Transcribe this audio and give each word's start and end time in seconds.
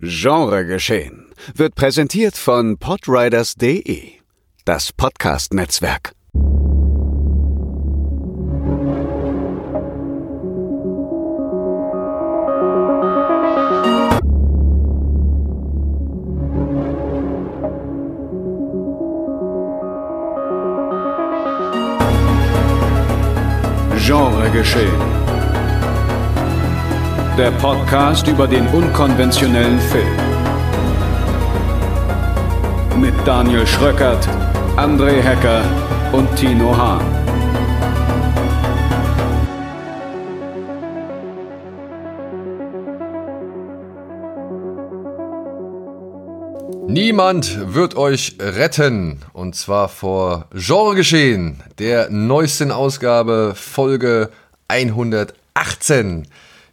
Genregeschehen 0.00 1.26
wird 1.56 1.74
präsentiert 1.74 2.36
von 2.36 2.78
podriders.de, 2.78 4.12
das 4.64 4.92
Podcast-Netzwerk. 4.92 6.12
Genregeschehen. 23.96 24.97
Der 27.38 27.52
Podcast 27.52 28.26
über 28.26 28.48
den 28.48 28.66
unkonventionellen 28.66 29.78
Film. 29.78 30.16
Mit 33.00 33.14
Daniel 33.24 33.64
Schröckert, 33.64 34.28
André 34.76 35.20
Hecker 35.20 35.62
und 36.10 36.34
Tino 36.34 36.76
Hahn. 36.76 37.00
Niemand 46.88 47.72
wird 47.72 47.96
euch 47.96 48.34
retten. 48.40 49.20
Und 49.32 49.54
zwar 49.54 49.88
vor 49.88 50.46
Genregeschehen, 50.52 51.62
der 51.78 52.10
neuesten 52.10 52.72
Ausgabe, 52.72 53.52
Folge 53.54 54.30
118. 54.66 56.26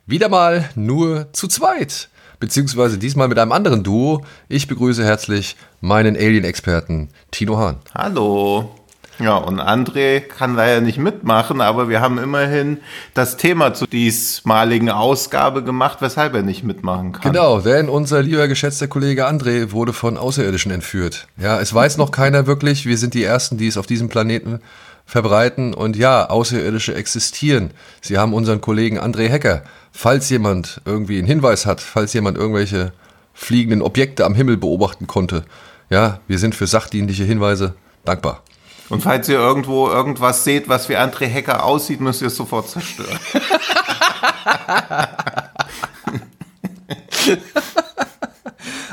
Wieder 0.07 0.29
mal 0.29 0.69
nur 0.75 1.33
zu 1.33 1.47
zweit. 1.47 2.09
Beziehungsweise 2.39 2.99
diesmal 2.99 3.27
mit 3.27 3.39
einem 3.39 3.51
anderen 3.51 3.81
Duo. 3.81 4.23
Ich 4.47 4.67
begrüße 4.67 5.03
herzlich 5.03 5.55
meinen 5.81 6.15
Alien-Experten 6.15 7.09
Tino 7.31 7.57
Hahn. 7.57 7.77
Hallo. 7.95 8.69
Ja, 9.17 9.37
und 9.37 9.59
André 9.59 10.19
kann 10.19 10.55
leider 10.55 10.81
nicht 10.81 10.99
mitmachen, 10.99 11.59
aber 11.59 11.89
wir 11.89 12.01
haben 12.01 12.19
immerhin 12.19 12.81
das 13.15 13.37
Thema 13.37 13.73
zu 13.73 13.87
diesmaligen 13.87 14.91
Ausgabe 14.91 15.63
gemacht, 15.63 15.99
weshalb 16.01 16.35
er 16.35 16.43
nicht 16.43 16.63
mitmachen 16.63 17.13
kann. 17.13 17.31
Genau, 17.31 17.61
denn 17.61 17.89
unser 17.89 18.21
lieber 18.21 18.47
geschätzter 18.47 18.87
Kollege 18.87 19.27
André 19.27 19.71
wurde 19.71 19.93
von 19.93 20.17
Außerirdischen 20.17 20.71
entführt. 20.71 21.27
Ja, 21.37 21.59
es 21.59 21.73
weiß 21.73 21.97
noch 21.97 22.11
keiner 22.11 22.45
wirklich. 22.45 22.85
Wir 22.85 22.99
sind 22.99 23.15
die 23.15 23.23
Ersten, 23.23 23.57
die 23.57 23.67
es 23.67 23.77
auf 23.77 23.87
diesem 23.87 24.09
Planeten 24.09 24.59
verbreiten. 25.05 25.73
Und 25.73 25.95
ja, 25.95 26.29
Außerirdische 26.29 26.95
existieren. 26.95 27.71
Sie 28.01 28.17
haben 28.17 28.33
unseren 28.33 28.61
Kollegen 28.61 28.99
André 28.99 29.29
Hecker. 29.29 29.63
Falls 29.97 30.29
jemand 30.29 30.81
irgendwie 30.83 31.17
einen 31.17 31.25
Hinweis 31.25 31.65
hat, 31.65 31.79
falls 31.79 32.11
jemand 32.11 32.37
irgendwelche 32.37 32.91
fliegenden 33.33 33.81
Objekte 33.81 34.25
am 34.25 34.35
Himmel 34.35 34.57
beobachten 34.57 35.07
konnte, 35.07 35.45
ja, 35.89 36.19
wir 36.27 36.37
sind 36.37 36.53
für 36.53 36.67
sachdienliche 36.67 37.23
Hinweise 37.23 37.75
dankbar. 38.03 38.43
Und 38.89 39.03
falls 39.03 39.29
ihr 39.29 39.37
irgendwo 39.37 39.87
irgendwas 39.87 40.43
seht, 40.43 40.67
was 40.67 40.89
wie 40.89 40.97
André 40.97 41.27
Hecker 41.27 41.63
aussieht, 41.63 42.01
müsst 42.01 42.21
ihr 42.21 42.27
es 42.27 42.35
sofort 42.35 42.69
zerstören. 42.69 43.17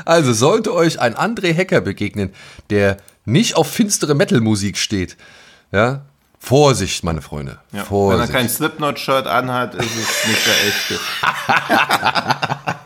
Also 0.05 0.33
sollte 0.33 0.73
euch 0.73 0.99
ein 0.99 1.15
André 1.15 1.53
Hecker 1.53 1.79
begegnen, 1.79 2.33
der 2.69 2.97
nicht 3.23 3.55
auf 3.55 3.71
finstere 3.71 4.15
Metal-Musik 4.15 4.77
steht, 4.77 5.15
ja, 5.71 6.03
Vorsicht, 6.43 7.03
meine 7.05 7.21
Freunde. 7.21 7.59
Ja. 7.71 7.85
Vorsicht. 7.85 8.21
Wenn 8.21 8.27
er 8.27 8.39
kein 8.41 8.49
Slipknot-Shirt 8.49 9.27
anhat, 9.27 9.75
ist 9.75 9.95
es 9.95 10.27
nicht 10.27 10.45
der 10.45 10.67
echte. 10.67 10.99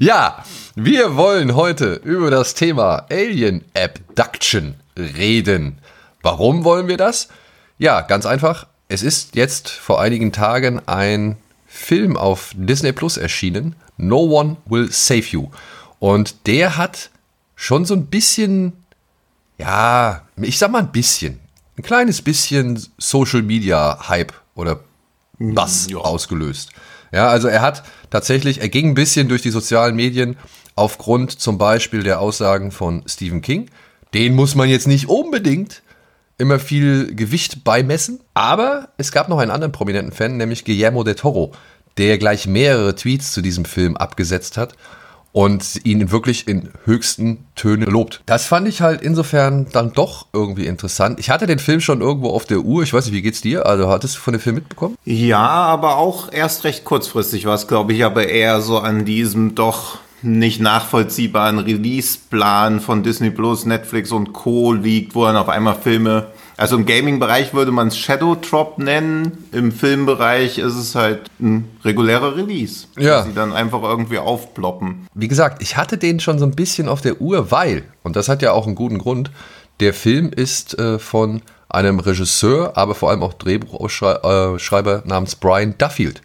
Ja, 0.00 0.44
wir 0.76 1.16
wollen 1.16 1.56
heute 1.56 1.94
über 2.04 2.30
das 2.30 2.54
Thema 2.54 3.06
Alien 3.10 3.64
Abduction 3.76 4.74
reden. 4.96 5.78
Warum 6.22 6.62
wollen 6.62 6.86
wir 6.86 6.96
das? 6.96 7.28
Ja, 7.78 8.02
ganz 8.02 8.24
einfach. 8.24 8.68
Es 8.88 9.02
ist 9.02 9.34
jetzt 9.34 9.70
vor 9.70 10.00
einigen 10.00 10.30
Tagen 10.30 10.80
ein 10.86 11.36
Film 11.66 12.16
auf 12.16 12.52
Disney 12.54 12.92
Plus 12.92 13.16
erschienen. 13.16 13.74
No 13.96 14.20
One 14.20 14.56
Will 14.66 14.90
Save 14.92 15.26
You. 15.30 15.50
Und 15.98 16.46
der 16.46 16.76
hat 16.76 17.10
schon 17.56 17.84
so 17.84 17.94
ein 17.94 18.06
bisschen, 18.06 18.77
ja, 19.58 20.22
ich 20.36 20.58
sag 20.58 20.70
mal 20.70 20.80
ein 20.80 20.92
bisschen, 20.92 21.40
ein 21.76 21.82
kleines 21.82 22.22
bisschen 22.22 22.80
Social 22.96 23.42
Media 23.42 24.08
Hype 24.08 24.32
oder 24.54 24.80
Bass 25.38 25.92
ausgelöst. 25.94 26.70
Ja, 27.12 27.28
also 27.28 27.48
er 27.48 27.62
hat 27.62 27.84
tatsächlich, 28.10 28.60
er 28.60 28.68
ging 28.68 28.88
ein 28.88 28.94
bisschen 28.94 29.28
durch 29.28 29.42
die 29.42 29.50
sozialen 29.50 29.96
Medien 29.96 30.36
aufgrund 30.74 31.40
zum 31.40 31.58
Beispiel 31.58 32.02
der 32.02 32.20
Aussagen 32.20 32.70
von 32.70 33.02
Stephen 33.06 33.40
King. 33.42 33.70
Den 34.14 34.34
muss 34.34 34.54
man 34.54 34.68
jetzt 34.68 34.86
nicht 34.86 35.08
unbedingt 35.08 35.82
immer 36.38 36.58
viel 36.58 37.14
Gewicht 37.14 37.64
beimessen. 37.64 38.20
Aber 38.34 38.90
es 38.96 39.12
gab 39.12 39.28
noch 39.28 39.38
einen 39.38 39.50
anderen 39.50 39.72
prominenten 39.72 40.12
Fan, 40.12 40.36
nämlich 40.36 40.64
Guillermo 40.64 41.02
del 41.02 41.16
Toro, 41.16 41.52
der 41.98 42.18
gleich 42.18 42.46
mehrere 42.46 42.94
Tweets 42.94 43.32
zu 43.32 43.42
diesem 43.42 43.64
Film 43.64 43.96
abgesetzt 43.96 44.56
hat 44.56 44.74
und 45.32 45.80
ihn 45.84 46.10
wirklich 46.10 46.48
in 46.48 46.70
höchsten 46.84 47.46
Tönen 47.54 47.90
lobt. 47.90 48.22
Das 48.26 48.46
fand 48.46 48.66
ich 48.66 48.80
halt 48.80 49.02
insofern 49.02 49.66
dann 49.72 49.92
doch 49.92 50.26
irgendwie 50.32 50.66
interessant. 50.66 51.20
Ich 51.20 51.30
hatte 51.30 51.46
den 51.46 51.58
Film 51.58 51.80
schon 51.80 52.00
irgendwo 52.00 52.30
auf 52.30 52.44
der 52.44 52.60
Uhr. 52.60 52.82
Ich 52.82 52.92
weiß 52.92 53.06
nicht, 53.06 53.14
wie 53.14 53.22
geht's 53.22 53.40
dir? 53.40 53.66
Also 53.66 53.88
hattest 53.88 54.16
du 54.16 54.20
von 54.20 54.32
dem 54.32 54.40
Film 54.40 54.56
mitbekommen? 54.56 54.96
Ja, 55.04 55.38
aber 55.38 55.96
auch 55.96 56.32
erst 56.32 56.64
recht 56.64 56.84
kurzfristig 56.84 57.46
war 57.46 57.54
es, 57.54 57.68
glaube 57.68 57.92
ich, 57.92 58.04
aber 58.04 58.28
eher 58.28 58.60
so 58.60 58.78
an 58.78 59.04
diesem 59.04 59.54
doch 59.54 59.98
nicht 60.22 60.60
nachvollziehbaren 60.60 61.58
Release-Plan 61.58 62.80
von 62.80 63.02
Disney 63.02 63.30
Plus, 63.30 63.66
Netflix 63.66 64.10
und 64.10 64.32
Co. 64.32 64.72
liegt, 64.72 65.14
wo 65.14 65.24
dann 65.24 65.36
auf 65.36 65.48
einmal 65.48 65.76
Filme, 65.76 66.28
also 66.58 66.76
im 66.76 66.84
Gaming-Bereich 66.84 67.54
würde 67.54 67.70
man 67.72 67.88
es 67.88 67.96
Shadow 67.96 68.34
Drop 68.34 68.76
nennen, 68.78 69.44
im 69.52 69.72
Filmbereich 69.72 70.58
ist 70.58 70.74
es 70.74 70.94
halt 70.94 71.22
ein 71.40 71.64
regulärer 71.84 72.36
Release, 72.36 72.86
Ja. 72.98 73.18
dass 73.18 73.26
sie 73.26 73.32
dann 73.32 73.52
einfach 73.54 73.82
irgendwie 73.82 74.18
aufploppen. 74.18 75.06
Wie 75.14 75.28
gesagt, 75.28 75.62
ich 75.62 75.76
hatte 75.78 75.96
den 75.96 76.20
schon 76.20 76.38
so 76.38 76.44
ein 76.44 76.54
bisschen 76.54 76.88
auf 76.88 77.00
der 77.00 77.20
Uhr, 77.20 77.50
weil, 77.50 77.84
und 78.02 78.16
das 78.16 78.28
hat 78.28 78.42
ja 78.42 78.52
auch 78.52 78.66
einen 78.66 78.74
guten 78.74 78.98
Grund, 78.98 79.30
der 79.80 79.94
Film 79.94 80.30
ist 80.34 80.78
äh, 80.78 80.98
von 80.98 81.40
einem 81.70 82.00
Regisseur, 82.00 82.72
aber 82.76 82.94
vor 82.94 83.10
allem 83.10 83.22
auch 83.22 83.34
Drehbuchschreiber 83.34 85.02
namens 85.06 85.36
Brian 85.36 85.74
Duffield. 85.78 86.22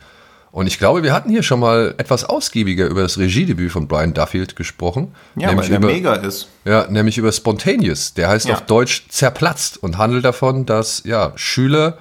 Und 0.54 0.68
ich 0.68 0.78
glaube, 0.78 1.02
wir 1.02 1.14
hatten 1.14 1.32
hier 1.32 1.42
schon 1.42 1.60
mal 1.60 1.96
etwas 1.98 2.26
ausgiebiger 2.26 2.86
über 2.86 3.02
das 3.02 3.18
Regiedebüt 3.18 3.72
von 3.72 3.88
Brian 3.88 4.14
Duffield 4.14 4.56
gesprochen. 4.56 5.16
Ja, 5.36 5.48
nämlich 5.48 5.64
weil 5.66 5.70
der 5.70 5.78
über, 5.80 5.88
mega 5.88 6.14
ist. 6.14 6.48
Ja, 6.64 6.86
nämlich 6.92 7.18
über 7.18 7.32
Spontaneous. 7.32 8.14
Der 8.14 8.30
heißt 8.30 8.46
Ja. 8.48 8.54
auf 8.54 8.62
Deutsch 8.62 9.08
zerplatzt 9.10 9.82
und 9.82 9.98
handelt 9.98 10.24
davon, 10.24 10.68
dass 10.68 11.02
ja, 11.06 11.32
Schüler 11.38 11.98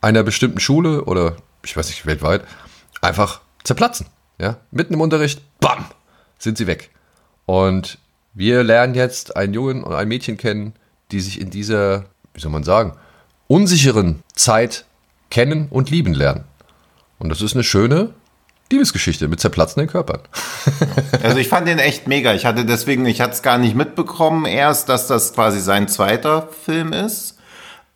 einer 0.00 0.22
bestimmten 0.22 0.60
Schule 0.60 1.04
oder 1.04 1.36
ich 1.62 1.76
weiß 1.76 1.88
nicht, 1.88 2.06
weltweit, 2.06 2.44
einfach 3.02 3.42
zerplatzen. 3.64 4.06
Ja? 4.38 4.56
Mitten 4.70 4.94
im 4.94 5.02
Unterricht, 5.02 5.42
bam, 5.60 5.84
sind 6.38 6.56
sie 6.56 6.66
weg. 6.66 6.88
Und 7.44 7.98
wir 8.32 8.62
lernen 8.64 8.94
jetzt 8.94 9.36
einen 9.36 9.52
Jungen 9.52 9.84
und 9.84 9.92
ein 9.94 10.08
Mädchen 10.08 10.38
kennen, 10.38 10.72
die 11.12 11.20
sich 11.20 11.38
in 11.38 11.50
dieser, 11.50 12.06
wie 12.32 12.40
soll 12.40 12.50
man 12.50 12.64
sagen, 12.64 12.94
unsicheren 13.46 14.22
Zeit 14.34 14.86
kennen 15.28 15.66
und 15.68 15.90
lieben 15.90 16.14
lernen. 16.14 16.44
Und 17.24 17.30
das 17.30 17.40
ist 17.40 17.54
eine 17.54 17.64
schöne 17.64 18.10
Liebesgeschichte 18.70 19.28
mit 19.28 19.40
zerplatzenden 19.40 19.90
Körpern. 19.90 20.20
Also 21.22 21.38
ich 21.38 21.48
fand 21.48 21.66
den 21.66 21.78
echt 21.78 22.06
mega. 22.06 22.34
Ich 22.34 22.44
hatte 22.44 22.66
deswegen, 22.66 23.06
ich 23.06 23.22
hatte 23.22 23.32
es 23.32 23.40
gar 23.40 23.56
nicht 23.56 23.74
mitbekommen 23.74 24.44
erst, 24.44 24.90
dass 24.90 25.06
das 25.06 25.32
quasi 25.32 25.58
sein 25.58 25.88
zweiter 25.88 26.48
Film 26.66 26.92
ist. 26.92 27.38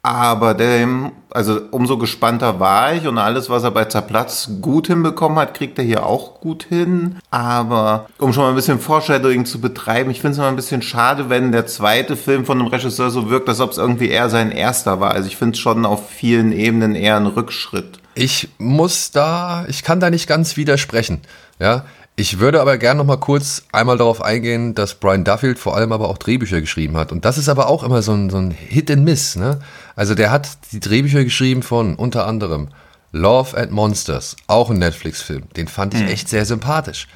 Aber 0.00 0.54
dem, 0.54 1.12
also 1.30 1.60
umso 1.72 1.98
gespannter 1.98 2.58
war 2.58 2.94
ich 2.94 3.06
und 3.06 3.18
alles, 3.18 3.50
was 3.50 3.64
er 3.64 3.70
bei 3.70 3.84
Zerplatz 3.84 4.48
gut 4.62 4.86
hinbekommen 4.86 5.38
hat, 5.38 5.52
kriegt 5.52 5.78
er 5.78 5.84
hier 5.84 6.06
auch 6.06 6.40
gut 6.40 6.62
hin. 6.64 7.18
Aber 7.30 8.06
um 8.16 8.32
schon 8.32 8.44
mal 8.44 8.48
ein 8.48 8.54
bisschen 8.54 8.80
Foreshadowing 8.80 9.44
zu 9.44 9.60
betreiben, 9.60 10.10
ich 10.10 10.22
finde 10.22 10.32
es 10.32 10.38
immer 10.38 10.48
ein 10.48 10.56
bisschen 10.56 10.80
schade, 10.80 11.28
wenn 11.28 11.52
der 11.52 11.66
zweite 11.66 12.16
Film 12.16 12.46
von 12.46 12.58
einem 12.58 12.68
Regisseur 12.68 13.10
so 13.10 13.28
wirkt, 13.28 13.50
als 13.50 13.60
ob 13.60 13.72
es 13.72 13.78
irgendwie 13.78 14.08
eher 14.08 14.30
sein 14.30 14.52
erster 14.52 15.00
war. 15.00 15.10
Also 15.10 15.28
ich 15.28 15.36
finde 15.36 15.52
es 15.52 15.58
schon 15.58 15.84
auf 15.84 16.08
vielen 16.08 16.52
Ebenen 16.52 16.94
eher 16.94 17.16
ein 17.16 17.26
Rückschritt. 17.26 18.00
Ich 18.18 18.48
muss 18.58 19.12
da, 19.12 19.64
ich 19.68 19.84
kann 19.84 20.00
da 20.00 20.10
nicht 20.10 20.26
ganz 20.26 20.56
widersprechen. 20.56 21.20
Ja, 21.60 21.84
ich 22.16 22.40
würde 22.40 22.60
aber 22.60 22.76
gerne 22.76 22.98
noch 22.98 23.06
mal 23.06 23.16
kurz 23.16 23.62
einmal 23.70 23.96
darauf 23.96 24.22
eingehen, 24.22 24.74
dass 24.74 24.96
Brian 24.96 25.22
Duffield 25.22 25.56
vor 25.56 25.76
allem 25.76 25.92
aber 25.92 26.08
auch 26.08 26.18
Drehbücher 26.18 26.60
geschrieben 26.60 26.96
hat. 26.96 27.12
Und 27.12 27.24
das 27.24 27.38
ist 27.38 27.48
aber 27.48 27.68
auch 27.68 27.84
immer 27.84 28.02
so 28.02 28.12
ein, 28.12 28.28
so 28.28 28.38
ein 28.38 28.50
Hit 28.50 28.90
and 28.90 29.04
Miss. 29.04 29.36
Ne? 29.36 29.60
Also 29.94 30.16
der 30.16 30.32
hat 30.32 30.48
die 30.72 30.80
Drehbücher 30.80 31.22
geschrieben 31.22 31.62
von 31.62 31.94
unter 31.94 32.26
anderem 32.26 32.70
Love 33.12 33.56
and 33.56 33.70
Monsters, 33.70 34.34
auch 34.48 34.68
ein 34.70 34.80
Netflix-Film. 34.80 35.44
Den 35.56 35.68
fand 35.68 35.94
ich 35.94 36.02
echt 36.02 36.28
sehr 36.28 36.44
sympathisch. 36.44 37.06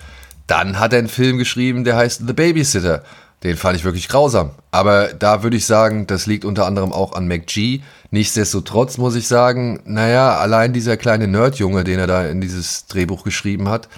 Dann 0.46 0.78
hat 0.78 0.92
er 0.92 1.00
einen 1.00 1.08
Film 1.08 1.36
geschrieben, 1.36 1.82
der 1.82 1.96
heißt 1.96 2.22
The 2.24 2.32
Babysitter. 2.32 3.02
Den 3.42 3.56
fand 3.56 3.76
ich 3.76 3.84
wirklich 3.84 4.08
grausam. 4.08 4.50
Aber 4.70 5.08
da 5.08 5.42
würde 5.42 5.56
ich 5.56 5.66
sagen, 5.66 6.06
das 6.06 6.26
liegt 6.26 6.44
unter 6.44 6.66
anderem 6.66 6.92
auch 6.92 7.12
an 7.12 7.26
McG. 7.26 7.80
Nichtsdestotrotz 8.10 8.98
muss 8.98 9.16
ich 9.16 9.26
sagen, 9.26 9.80
naja, 9.84 10.36
allein 10.38 10.72
dieser 10.72 10.96
kleine 10.96 11.26
Nerdjunge, 11.26 11.82
den 11.82 11.98
er 11.98 12.06
da 12.06 12.26
in 12.26 12.40
dieses 12.40 12.86
Drehbuch 12.86 13.24
geschrieben 13.24 13.68
hat, 13.68 13.88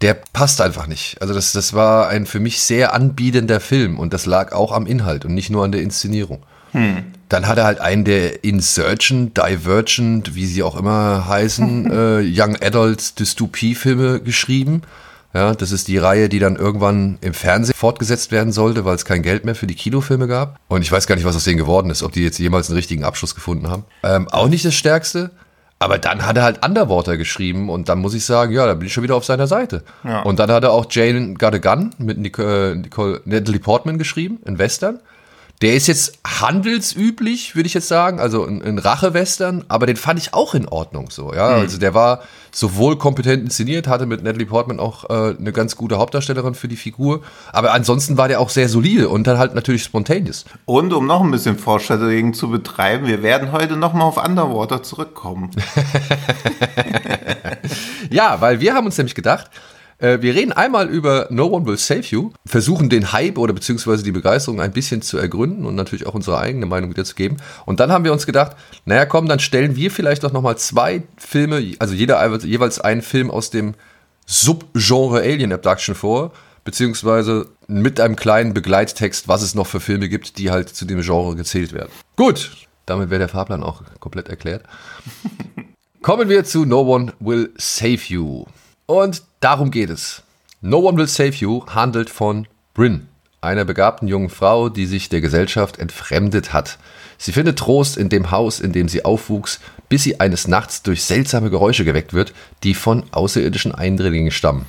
der 0.00 0.14
passt 0.14 0.60
einfach 0.60 0.86
nicht. 0.86 1.20
Also 1.20 1.34
das, 1.34 1.52
das 1.52 1.74
war 1.74 2.08
ein 2.08 2.24
für 2.26 2.40
mich 2.40 2.60
sehr 2.60 2.94
anbiedender 2.94 3.60
Film 3.60 3.98
und 3.98 4.14
das 4.14 4.26
lag 4.26 4.52
auch 4.52 4.72
am 4.72 4.86
Inhalt 4.86 5.24
und 5.24 5.34
nicht 5.34 5.50
nur 5.50 5.64
an 5.64 5.72
der 5.72 5.82
Inszenierung. 5.82 6.42
Hm. 6.72 7.04
Dann 7.28 7.46
hat 7.46 7.58
er 7.58 7.64
halt 7.64 7.80
einen 7.80 8.04
der 8.04 8.44
Insurgent, 8.44 9.36
Divergent, 9.36 10.34
wie 10.34 10.46
sie 10.46 10.62
auch 10.62 10.76
immer 10.76 11.26
heißen, 11.28 11.90
äh, 11.90 12.22
Young 12.24 12.56
Adult 12.62 13.18
Dystopie-Filme 13.18 14.20
geschrieben. 14.20 14.82
Ja, 15.32 15.54
das 15.54 15.70
ist 15.70 15.88
die 15.88 15.98
Reihe, 15.98 16.28
die 16.28 16.40
dann 16.40 16.56
irgendwann 16.56 17.18
im 17.20 17.34
Fernsehen 17.34 17.74
fortgesetzt 17.76 18.32
werden 18.32 18.52
sollte, 18.52 18.84
weil 18.84 18.96
es 18.96 19.04
kein 19.04 19.22
Geld 19.22 19.44
mehr 19.44 19.54
für 19.54 19.66
die 19.66 19.76
Kinofilme 19.76 20.26
gab. 20.26 20.58
Und 20.68 20.82
ich 20.82 20.90
weiß 20.90 21.06
gar 21.06 21.14
nicht, 21.14 21.24
was 21.24 21.36
aus 21.36 21.44
denen 21.44 21.58
geworden 21.58 21.90
ist, 21.90 22.02
ob 22.02 22.12
die 22.12 22.22
jetzt 22.22 22.38
jemals 22.38 22.68
einen 22.68 22.76
richtigen 22.76 23.04
Abschluss 23.04 23.34
gefunden 23.34 23.68
haben. 23.68 23.84
Ähm, 24.02 24.28
auch 24.28 24.48
nicht 24.48 24.64
das 24.64 24.74
Stärkste. 24.74 25.30
Aber 25.82 25.96
dann 25.98 26.26
hat 26.26 26.36
er 26.36 26.42
halt 26.42 26.64
Underwater 26.64 27.16
geschrieben 27.16 27.70
und 27.70 27.88
dann 27.88 28.00
muss 28.00 28.12
ich 28.12 28.26
sagen, 28.26 28.52
ja, 28.52 28.66
da 28.66 28.74
bin 28.74 28.86
ich 28.86 28.92
schon 28.92 29.02
wieder 29.02 29.14
auf 29.14 29.24
seiner 29.24 29.46
Seite. 29.46 29.82
Ja. 30.04 30.20
Und 30.20 30.38
dann 30.38 30.50
hat 30.50 30.62
er 30.62 30.72
auch 30.72 30.84
Jane 30.90 31.32
Got 31.34 31.54
a 31.54 31.58
Gun 31.58 31.94
mit 31.96 32.18
Nicole, 32.18 32.76
Nicole 32.76 33.22
Natalie 33.24 33.60
Portman 33.60 33.96
geschrieben, 33.96 34.40
in 34.44 34.58
Western. 34.58 35.00
Der 35.62 35.74
ist 35.74 35.88
jetzt 35.88 36.18
handelsüblich, 36.26 37.54
würde 37.54 37.66
ich 37.66 37.74
jetzt 37.74 37.88
sagen, 37.88 38.18
also 38.18 38.46
ein, 38.46 38.62
ein 38.62 38.78
Rache-Western, 38.78 39.64
aber 39.68 39.84
den 39.84 39.96
fand 39.96 40.18
ich 40.18 40.32
auch 40.32 40.54
in 40.54 40.66
Ordnung 40.66 41.10
so, 41.10 41.34
ja. 41.34 41.50
Mhm. 41.50 41.60
Also 41.60 41.78
der 41.78 41.92
war 41.92 42.22
sowohl 42.50 42.96
kompetent 42.96 43.42
inszeniert, 43.44 43.86
hatte 43.86 44.06
mit 44.06 44.22
Natalie 44.22 44.46
Portman 44.46 44.80
auch 44.80 45.10
äh, 45.10 45.36
eine 45.38 45.52
ganz 45.52 45.76
gute 45.76 45.98
Hauptdarstellerin 45.98 46.54
für 46.54 46.66
die 46.66 46.76
Figur, 46.76 47.20
aber 47.52 47.74
ansonsten 47.74 48.16
war 48.16 48.26
der 48.26 48.40
auch 48.40 48.48
sehr 48.48 48.70
solide 48.70 49.10
und 49.10 49.26
dann 49.26 49.36
halt 49.36 49.54
natürlich 49.54 49.84
spontaneous. 49.84 50.46
Und 50.64 50.94
um 50.94 51.06
noch 51.06 51.20
ein 51.20 51.30
bisschen 51.30 51.58
Foreshadowing 51.58 52.32
zu 52.32 52.48
betreiben, 52.48 53.06
wir 53.06 53.22
werden 53.22 53.52
heute 53.52 53.76
nochmal 53.76 54.04
auf 54.04 54.16
Underwater 54.16 54.82
zurückkommen. 54.82 55.50
ja, 58.10 58.40
weil 58.40 58.60
wir 58.60 58.72
haben 58.72 58.86
uns 58.86 58.96
nämlich 58.96 59.14
gedacht, 59.14 59.50
äh, 60.00 60.20
wir 60.20 60.34
reden 60.34 60.52
einmal 60.52 60.88
über 60.88 61.26
No 61.30 61.46
One 61.46 61.66
Will 61.66 61.76
Save 61.76 62.02
You, 62.02 62.32
versuchen 62.46 62.88
den 62.88 63.12
Hype 63.12 63.38
oder 63.38 63.52
beziehungsweise 63.52 64.02
die 64.02 64.12
Begeisterung 64.12 64.60
ein 64.60 64.72
bisschen 64.72 65.02
zu 65.02 65.18
ergründen 65.18 65.66
und 65.66 65.74
natürlich 65.74 66.06
auch 66.06 66.14
unsere 66.14 66.38
eigene 66.38 66.66
Meinung 66.66 66.90
wiederzugeben. 66.90 67.38
Und 67.66 67.80
dann 67.80 67.92
haben 67.92 68.04
wir 68.04 68.12
uns 68.12 68.26
gedacht, 68.26 68.56
naja 68.84 69.06
komm, 69.06 69.28
dann 69.28 69.38
stellen 69.38 69.76
wir 69.76 69.90
vielleicht 69.90 70.24
doch 70.24 70.32
nochmal 70.32 70.56
zwei 70.58 71.02
Filme, 71.16 71.74
also 71.78 71.94
jeder 71.94 72.36
jeweils 72.38 72.80
einen 72.80 73.02
Film 73.02 73.30
aus 73.30 73.50
dem 73.50 73.74
Subgenre 74.26 75.20
Alien 75.20 75.52
Abduction 75.52 75.94
vor, 75.94 76.32
beziehungsweise 76.64 77.48
mit 77.66 78.00
einem 78.00 78.16
kleinen 78.16 78.54
Begleittext, 78.54 79.28
was 79.28 79.42
es 79.42 79.54
noch 79.54 79.66
für 79.66 79.80
Filme 79.80 80.08
gibt, 80.08 80.38
die 80.38 80.50
halt 80.50 80.68
zu 80.68 80.84
dem 80.84 81.00
Genre 81.00 81.36
gezählt 81.36 81.72
werden. 81.72 81.90
Gut, 82.16 82.50
damit 82.86 83.10
wäre 83.10 83.20
der 83.20 83.28
Fahrplan 83.28 83.62
auch 83.62 83.82
komplett 83.98 84.28
erklärt. 84.28 84.64
Kommen 86.02 86.28
wir 86.28 86.44
zu 86.44 86.64
No 86.64 86.80
One 86.80 87.12
Will 87.20 87.52
Save 87.56 88.00
You. 88.06 88.46
Und 88.86 89.22
darum 89.40 89.70
geht 89.70 89.90
es. 89.90 90.22
No 90.60 90.78
One 90.78 90.98
Will 90.98 91.08
Save 91.08 91.34
You 91.34 91.64
handelt 91.66 92.10
von 92.10 92.46
Bryn, 92.74 93.08
einer 93.40 93.64
begabten 93.64 94.06
jungen 94.08 94.28
Frau, 94.28 94.68
die 94.68 94.86
sich 94.86 95.08
der 95.08 95.20
Gesellschaft 95.20 95.78
entfremdet 95.78 96.52
hat. 96.52 96.78
Sie 97.18 97.32
findet 97.32 97.58
Trost 97.58 97.96
in 97.96 98.08
dem 98.08 98.30
Haus, 98.30 98.60
in 98.60 98.72
dem 98.72 98.88
sie 98.88 99.04
aufwuchs, 99.04 99.60
bis 99.88 100.04
sie 100.04 100.20
eines 100.20 100.46
Nachts 100.46 100.82
durch 100.82 101.04
seltsame 101.04 101.50
Geräusche 101.50 101.84
geweckt 101.84 102.12
wird, 102.12 102.32
die 102.62 102.74
von 102.74 103.04
außerirdischen 103.10 103.74
Eindringlingen 103.74 104.30
stammen. 104.30 104.66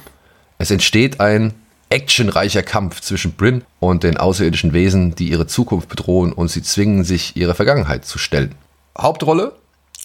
Es 0.57 0.71
entsteht 0.71 1.19
ein 1.19 1.53
actionreicher 1.89 2.63
Kampf 2.63 3.01
zwischen 3.01 3.33
Bryn 3.33 3.63
und 3.79 4.03
den 4.03 4.17
außerirdischen 4.17 4.73
Wesen, 4.73 5.13
die 5.15 5.29
ihre 5.29 5.47
Zukunft 5.47 5.89
bedrohen 5.89 6.31
und 6.31 6.49
sie 6.49 6.63
zwingen 6.63 7.03
sich, 7.03 7.35
ihrer 7.35 7.55
Vergangenheit 7.55 8.05
zu 8.05 8.17
stellen. 8.17 8.55
Hauptrolle 8.97 9.53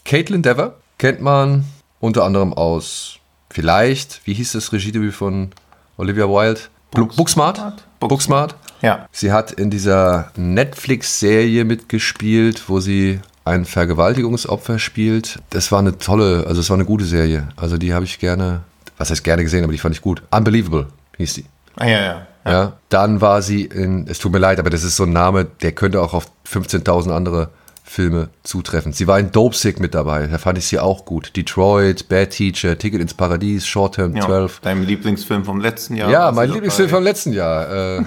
Caitlin 0.05 0.43
Dever 0.43 0.75
kennt 0.99 1.21
man 1.21 1.65
unter 2.01 2.25
anderem 2.25 2.53
aus 2.53 3.21
vielleicht, 3.51 4.21
wie 4.25 4.35
hieß 4.35 4.53
das 4.53 4.73
Regiedebüt 4.73 5.15
von 5.15 5.51
Olivia 5.97 6.27
Wilde? 6.29 6.61
Booksmart? 6.93 7.17
Booksmart. 7.17 7.85
Booksmart. 8.01 8.55
Ja. 8.83 9.09
Sie 9.11 9.33
hat 9.33 9.53
in 9.53 9.71
dieser 9.71 10.31
Netflix-Serie 10.37 11.65
mitgespielt, 11.65 12.69
wo 12.69 12.81
sie 12.81 13.21
ein 13.45 13.65
Vergewaltigungsopfer 13.65 14.79
spielt. 14.79 15.39
Das 15.51 15.71
war 15.73 15.79
eine 15.79 15.99
tolle, 15.99 16.45
also 16.47 16.61
es 16.61 16.69
war 16.69 16.77
eine 16.77 16.85
gute 16.85 17.05
Serie. 17.05 17.49
Also 17.57 17.79
die 17.79 17.95
habe 17.95 18.05
ich 18.05 18.19
gerne, 18.19 18.63
was 18.99 19.11
heißt 19.11 19.25
gerne 19.25 19.43
gesehen, 19.43 19.65
aber 19.65 19.73
die 19.73 19.79
fand 19.79 19.95
ich 19.95 20.03
gut. 20.03 20.23
Unbelievable 20.31 20.89
hieß 21.17 21.35
die. 21.35 21.45
Ah, 21.77 21.87
ja, 21.87 21.99
ja, 21.99 22.27
ja. 22.45 22.53
ja. 22.53 22.73
Dann 22.89 23.21
war 23.21 23.43
sie 23.43 23.63
in, 23.63 24.07
es 24.09 24.19
tut 24.19 24.33
mir 24.33 24.39
leid, 24.39 24.59
aber 24.59 24.71
das 24.71 24.83
ist 24.83 24.97
so 24.97 25.05
ein 25.05 25.13
Name, 25.13 25.45
der 25.45 25.73
könnte 25.73 26.03
auch 26.03 26.13
auf 26.13 26.27
15.000 26.51 27.11
andere 27.11 27.51
Filme 27.89 28.31
zutreffen. 28.43 28.93
Sie 28.93 29.07
war 29.07 29.19
in 29.19 29.31
Dopesick 29.31 29.81
mit 29.81 29.95
dabei, 29.95 30.27
da 30.27 30.39
fand 30.39 30.59
ich 30.59 30.67
sie 30.67 30.79
auch 30.79 31.05
gut. 31.05 31.37
Detroit, 31.37 32.09
Bad 32.09 32.31
Teacher, 32.31 32.77
Ticket 32.77 33.01
ins 33.01 33.15
Paradies, 33.15 33.67
Short 33.67 33.95
Term 33.95 34.15
ja, 34.17 34.27
12. 34.27 34.61
Dein 34.61 34.83
Lieblingsfilm 34.83 35.45
vom 35.45 35.61
letzten 35.61 35.97
Jahr? 35.97 36.11
Ja, 36.11 36.33
mein 36.33 36.51
Lieblingsfilm 36.51 36.91
vom 36.91 37.05
letzten 37.05 37.33
Jahr. 37.33 38.01
Äh. 38.01 38.05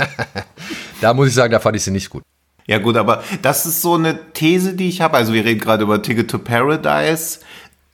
da 1.00 1.14
muss 1.14 1.28
ich 1.28 1.34
sagen, 1.34 1.50
da 1.50 1.60
fand 1.60 1.76
ich 1.76 1.82
sie 1.82 1.90
nicht 1.90 2.10
gut. 2.10 2.22
Ja 2.66 2.78
gut, 2.78 2.96
aber 2.96 3.24
das 3.42 3.66
ist 3.66 3.82
so 3.82 3.94
eine 3.94 4.32
These, 4.32 4.74
die 4.74 4.88
ich 4.88 5.00
habe. 5.00 5.16
Also 5.16 5.32
wir 5.32 5.44
reden 5.44 5.60
gerade 5.60 5.82
über 5.82 6.00
Ticket 6.00 6.30
to 6.30 6.38
Paradise 6.38 7.40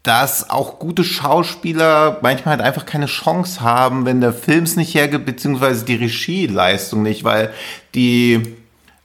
dass 0.03 0.49
auch 0.49 0.79
gute 0.79 1.05
Schauspieler 1.05 2.19
manchmal 2.23 2.57
halt 2.57 2.67
einfach 2.67 2.87
keine 2.87 3.07
Chance 3.07 3.61
haben, 3.61 4.07
wenn 4.07 4.23
der 4.23 4.33
Film 4.33 4.65
es 4.65 4.77
nicht 4.77 4.95
hergibt, 4.95 5.27
beziehungsweise 5.27 5.85
die 5.85 5.97
Regieleistung 5.97 7.03
nicht, 7.03 7.23
weil 7.25 7.53
die 7.95 8.57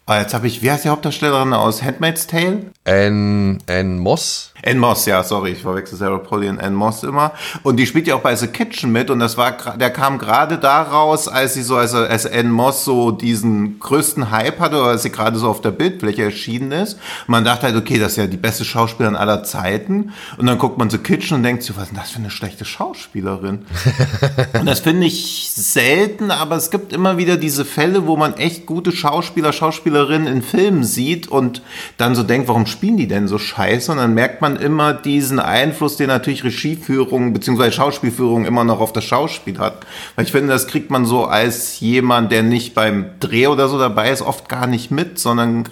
Ah, 0.07 0.19
jetzt 0.19 0.35
habe 0.35 0.45
ich, 0.45 0.61
wie 0.61 0.69
heißt 0.69 0.85
die 0.85 0.89
Hauptdarstellerin 0.89 1.53
aus 1.53 1.81
Handmaid's 1.81 2.27
Tale? 2.27 2.71
Anne, 2.83 3.57
Anne 3.67 3.95
Moss. 3.95 4.53
Anne 4.65 4.79
Moss, 4.79 5.05
ja, 5.05 5.23
sorry, 5.23 5.51
ich 5.51 5.61
verwechsel 5.61 5.97
Sarah 5.97 6.17
Polly 6.17 6.49
und 6.49 6.59
Anne 6.59 6.75
Moss 6.75 7.03
immer. 7.03 7.33
Und 7.61 7.77
die 7.77 7.85
spielt 7.85 8.07
ja 8.07 8.15
auch 8.15 8.21
bei 8.21 8.35
The 8.35 8.47
Kitchen 8.47 8.91
mit 8.91 9.11
und 9.11 9.19
das 9.19 9.37
war, 9.37 9.51
der 9.77 9.91
kam 9.91 10.17
gerade 10.17 10.57
daraus, 10.57 11.27
als 11.27 11.53
sie 11.53 11.61
so, 11.61 11.75
als, 11.75 11.93
als 11.93 12.25
Anne 12.25 12.49
Moss 12.49 12.83
so 12.83 13.11
diesen 13.11 13.79
größten 13.79 14.31
Hype 14.31 14.59
hatte 14.59 14.77
oder 14.77 14.87
als 14.87 15.03
sie 15.03 15.11
gerade 15.11 15.37
so 15.37 15.49
auf 15.49 15.61
der 15.61 15.71
Bildfläche 15.71 16.23
erschienen 16.23 16.71
ist. 16.71 16.93
Und 16.93 17.29
man 17.29 17.43
dachte 17.43 17.67
halt, 17.67 17.75
okay, 17.75 17.99
das 17.99 18.13
ist 18.13 18.17
ja 18.17 18.27
die 18.27 18.37
beste 18.37 18.65
Schauspielerin 18.65 19.15
aller 19.15 19.43
Zeiten. 19.43 20.13
Und 20.37 20.47
dann 20.47 20.57
guckt 20.57 20.79
man 20.79 20.89
The 20.89 20.97
Kitchen 20.97 21.37
und 21.37 21.43
denkt 21.43 21.61
sich, 21.61 21.75
was 21.75 21.83
ist 21.83 21.89
denn 21.91 21.99
das 21.99 22.11
für 22.11 22.19
eine 22.19 22.31
schlechte 22.31 22.65
Schauspielerin? 22.65 23.65
und 24.59 24.65
das 24.65 24.79
finde 24.79 25.05
ich 25.05 25.51
selten, 25.51 26.31
aber 26.31 26.55
es 26.55 26.71
gibt 26.71 26.91
immer 26.91 27.17
wieder 27.17 27.37
diese 27.37 27.65
Fälle, 27.65 28.07
wo 28.07 28.17
man 28.17 28.33
echt 28.33 28.65
gute 28.65 28.91
Schauspieler, 28.91 29.53
Schauspielerinnen 29.53 30.27
in 30.27 30.41
Filmen 30.41 30.83
sieht 30.83 31.27
und 31.27 31.61
dann 31.97 32.15
so 32.15 32.23
denkt, 32.23 32.47
warum 32.47 32.65
spielen 32.65 32.97
die 32.97 33.07
denn 33.07 33.27
so 33.27 33.37
scheiße? 33.37 33.91
Und 33.91 33.99
dann 33.99 34.13
merkt 34.13 34.41
man 34.41 34.54
immer 34.55 34.93
diesen 34.93 35.39
Einfluss, 35.39 35.97
den 35.97 36.07
natürlich 36.07 36.43
Regieführung 36.43 37.33
bzw. 37.33 37.71
Schauspielführung 37.71 38.45
immer 38.45 38.63
noch 38.63 38.79
auf 38.79 38.93
das 38.93 39.03
Schauspiel 39.03 39.59
hat. 39.59 39.85
Weil 40.15 40.25
ich 40.25 40.31
finde, 40.31 40.53
das 40.53 40.67
kriegt 40.67 40.89
man 40.89 41.05
so 41.05 41.25
als 41.25 41.79
jemand, 41.79 42.31
der 42.31 42.43
nicht 42.43 42.73
beim 42.73 43.05
Dreh 43.19 43.47
oder 43.47 43.67
so 43.67 43.79
dabei 43.79 44.11
ist, 44.11 44.21
oft 44.21 44.49
gar 44.49 44.67
nicht 44.67 44.91
mit, 44.91 45.19
sondern 45.19 45.65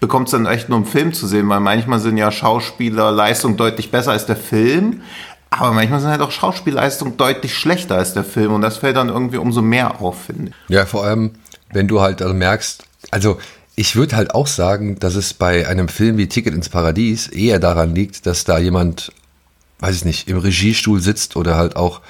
bekommt 0.00 0.28
es 0.28 0.32
dann 0.32 0.46
echt 0.46 0.68
nur 0.68 0.78
im 0.78 0.86
Film 0.86 1.12
zu 1.12 1.26
sehen, 1.26 1.48
weil 1.48 1.60
manchmal 1.60 2.00
sind 2.00 2.16
ja 2.16 2.30
Schauspielerleistungen 2.30 3.56
deutlich 3.56 3.90
besser 3.90 4.12
als 4.12 4.26
der 4.26 4.36
Film. 4.36 5.02
Aber 5.50 5.72
manchmal 5.72 6.00
sind 6.00 6.10
halt 6.10 6.20
auch 6.20 6.32
Schauspielleistungen 6.32 7.16
deutlich 7.16 7.54
schlechter 7.54 7.96
als 7.96 8.14
der 8.14 8.24
Film 8.24 8.52
und 8.52 8.62
das 8.62 8.78
fällt 8.78 8.96
dann 8.96 9.08
irgendwie 9.08 9.38
umso 9.38 9.62
mehr 9.62 10.00
auf, 10.00 10.24
finde 10.24 10.50
ich. 10.50 10.74
Ja, 10.74 10.86
vor 10.86 11.04
allem, 11.04 11.32
wenn 11.72 11.88
du 11.88 12.00
halt 12.00 12.20
also 12.20 12.34
merkst, 12.34 12.84
also 13.10 13.38
ich 13.76 13.94
würde 13.94 14.16
halt 14.16 14.34
auch 14.34 14.46
sagen, 14.46 14.98
dass 14.98 15.14
es 15.14 15.34
bei 15.34 15.68
einem 15.68 15.88
Film 15.88 16.16
wie 16.16 16.28
Ticket 16.28 16.54
ins 16.54 16.70
Paradies 16.70 17.28
eher 17.28 17.58
daran 17.58 17.94
liegt, 17.94 18.26
dass 18.26 18.44
da 18.44 18.58
jemand, 18.58 19.12
weiß 19.80 19.94
ich 19.94 20.04
nicht, 20.06 20.28
im 20.28 20.38
Regiestuhl 20.38 21.00
sitzt 21.00 21.36
oder 21.36 21.56
halt 21.56 21.76
auch, 21.76 22.00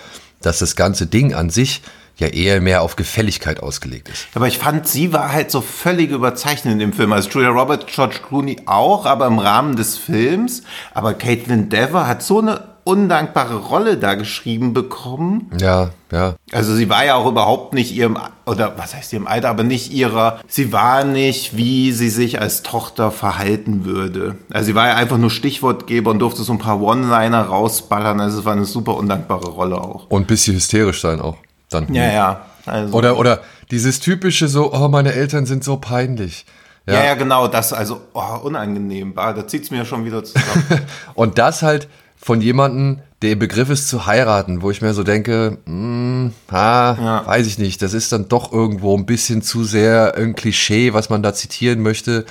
dass 0.41 0.61
das 0.61 0.77
ganze 0.77 1.07
Ding 1.07 1.35
an 1.35 1.51
sich 1.51 1.83
ja 2.19 2.29
eher 2.29 2.61
mehr 2.61 2.83
auf 2.83 2.97
Gefälligkeit 2.97 3.61
ausgelegt 3.61 4.09
ist. 4.09 4.29
Aber 4.35 4.47
ich 4.47 4.59
fand, 4.59 4.87
sie 4.87 5.13
war 5.13 5.33
halt 5.33 5.51
so 5.51 5.61
völlig 5.61 6.13
überzeichnet 6.13 6.73
in 6.73 6.79
dem 6.79 6.93
Film. 6.93 7.13
Also 7.13 7.29
Julia 7.29 7.51
Roberts, 7.51 7.93
George 7.93 8.21
Clooney 8.27 8.63
auch, 8.67 9.05
aber 9.05 9.27
im 9.27 9.39
Rahmen 9.39 9.77
des 9.77 9.99
Films. 9.99 10.63
Aber 10.95 11.15
Caitlin 11.15 11.69
Dever 11.69 12.07
hat 12.07 12.23
so 12.23 12.39
eine 12.39 12.76
undankbare 12.87 13.57
Rolle 13.57 13.97
da 13.97 14.15
geschrieben 14.15 14.73
bekommen. 14.73 15.51
Ja, 15.61 15.91
ja. 16.13 16.37
Also 16.53 16.73
sie 16.77 16.89
war 16.89 17.05
ja 17.05 17.17
auch 17.17 17.27
überhaupt 17.27 17.75
nicht 17.75 17.93
ihrem, 17.93 18.17
oder 18.47 18.79
was 18.79 18.95
heißt 18.95 19.13
ihrem 19.13 19.27
Alter, 19.27 19.49
aber 19.49 19.65
nicht 19.65 19.93
ihrer, 19.93 20.39
sie 20.47 20.73
war 20.73 21.03
nicht, 21.03 21.57
wie 21.57 21.91
sie 21.91 22.11
sich 22.11 22.41
als 22.41 22.63
Tochter 22.63 23.11
verhalten 23.11 23.85
würde. 23.85 24.37
Also 24.53 24.67
sie 24.67 24.75
war 24.77 24.87
ja 24.87 24.95
einfach 24.95 25.19
nur 25.19 25.31
Stichwortgeber 25.31 26.13
und 26.13 26.21
durfte 26.21 26.45
so 26.45 26.53
ein 26.53 26.59
paar 26.59 26.81
One-Liner 26.81 27.43
rausballern. 27.43 28.21
Also 28.21 28.39
es 28.39 28.45
war 28.45 28.53
eine 28.53 28.65
super 28.65 28.97
undankbare 28.97 29.49
Rolle 29.49 29.79
auch. 29.79 30.07
Und 30.09 30.23
ein 30.23 30.27
bisschen 30.27 30.55
hysterisch 30.55 31.01
sein 31.01 31.21
auch. 31.21 31.37
Dann. 31.71 31.93
Ja, 31.93 32.13
ja. 32.13 32.47
Also. 32.67 32.97
Oder, 32.97 33.19
oder 33.19 33.41
dieses 33.73 33.99
typische 33.99 34.47
so, 34.47 34.73
oh, 34.73 34.87
meine 34.87 35.13
Eltern 35.13 35.45
sind 35.45 35.65
so 35.65 35.77
peinlich. 35.77 36.47
Ja, 36.87 36.95
ja, 36.95 37.05
ja 37.07 37.15
genau, 37.15 37.49
das, 37.49 37.73
also 37.73 38.03
oh, 38.13 38.39
unangenehm, 38.45 39.13
da 39.17 39.45
zieht 39.49 39.65
es 39.65 39.71
mir 39.73 39.85
schon 39.85 40.05
wieder 40.05 40.23
zusammen. 40.25 40.83
und 41.15 41.37
das 41.37 41.63
halt 41.63 41.89
von 42.27 42.41
jemandem, 42.41 42.99
der 43.23 43.31
im 43.31 43.39
Begriff 43.39 43.71
ist 43.71 43.89
zu 43.89 44.05
heiraten, 44.07 44.61
wo 44.61 44.73
ich 44.73 44.83
mir 44.83 44.93
so 44.95 45.05
denke, 45.05 45.59
mh, 45.65 46.33
ah, 46.49 46.97
Ja. 47.01 47.23
weiß 47.25 47.47
ich 47.47 47.57
nicht, 47.57 47.81
das 47.83 47.95
ist 47.95 48.11
dann 48.11 48.27
doch 48.27 48.53
irgendwo 48.53 48.97
ein 48.99 49.07
bisschen 49.07 49.43
zu 49.43 49.63
sehr 49.63 50.17
ein 50.17 50.35
Klischee, 50.35 50.93
was 50.93 51.09
man 51.09 51.23
da 51.23 51.33
zitieren 51.33 51.83
möchte, 51.83 52.25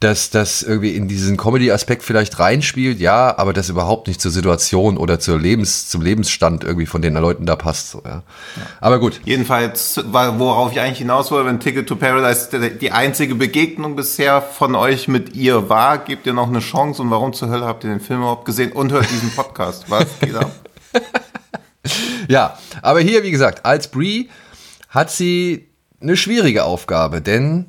dass 0.00 0.30
das 0.30 0.62
irgendwie 0.62 0.96
in 0.96 1.08
diesen 1.08 1.36
Comedy-Aspekt 1.36 2.02
vielleicht 2.02 2.38
reinspielt, 2.38 3.00
ja, 3.00 3.36
aber 3.36 3.52
das 3.52 3.68
überhaupt 3.68 4.08
nicht 4.08 4.18
zur 4.18 4.30
Situation 4.30 4.96
oder 4.96 5.20
zur 5.20 5.38
Lebens, 5.38 5.88
zum 5.90 6.00
Lebensstand 6.00 6.64
irgendwie 6.64 6.86
von 6.86 7.02
den 7.02 7.12
Leuten 7.14 7.44
da 7.44 7.54
passt. 7.54 7.90
So, 7.90 8.02
ja. 8.06 8.22
Aber 8.80 8.98
gut, 8.98 9.20
Jedenfalls, 9.26 10.00
worauf 10.10 10.72
ich 10.72 10.80
eigentlich 10.80 10.98
hinaus 10.98 11.30
wollte, 11.30 11.48
wenn 11.48 11.60
Ticket 11.60 11.86
to 11.86 11.96
Paradise 11.96 12.48
die- 12.50 12.78
die 12.78 12.92
einzige 12.92 13.34
Begegnung 13.34 13.94
bisher 13.94 14.40
von 14.40 14.74
euch 14.74 15.06
mit 15.06 15.34
ihr 15.36 15.68
war, 15.68 15.98
gebt 15.98 16.26
ihr 16.26 16.32
noch 16.32 16.48
eine 16.48 16.60
Chance 16.60 17.02
und 17.02 17.10
warum 17.10 17.34
zur 17.34 17.50
Hölle 17.50 17.66
habt 17.66 17.84
ihr 17.84 17.90
den 17.90 18.00
Film 18.00 18.20
überhaupt 18.20 18.46
gesehen 18.46 18.72
und 18.72 18.90
hört 18.92 19.10
diesen 19.10 19.30
Podcast? 19.32 19.84
Was 19.90 20.06
geht 20.18 20.34
ab? 20.34 20.50
Ja, 22.28 22.58
aber 22.82 23.00
hier, 23.00 23.22
wie 23.22 23.30
gesagt, 23.30 23.64
als 23.64 23.88
Brie 23.88 24.28
hat 24.88 25.10
sie 25.10 25.66
eine 26.00 26.16
schwierige 26.16 26.64
Aufgabe, 26.64 27.20
denn 27.20 27.66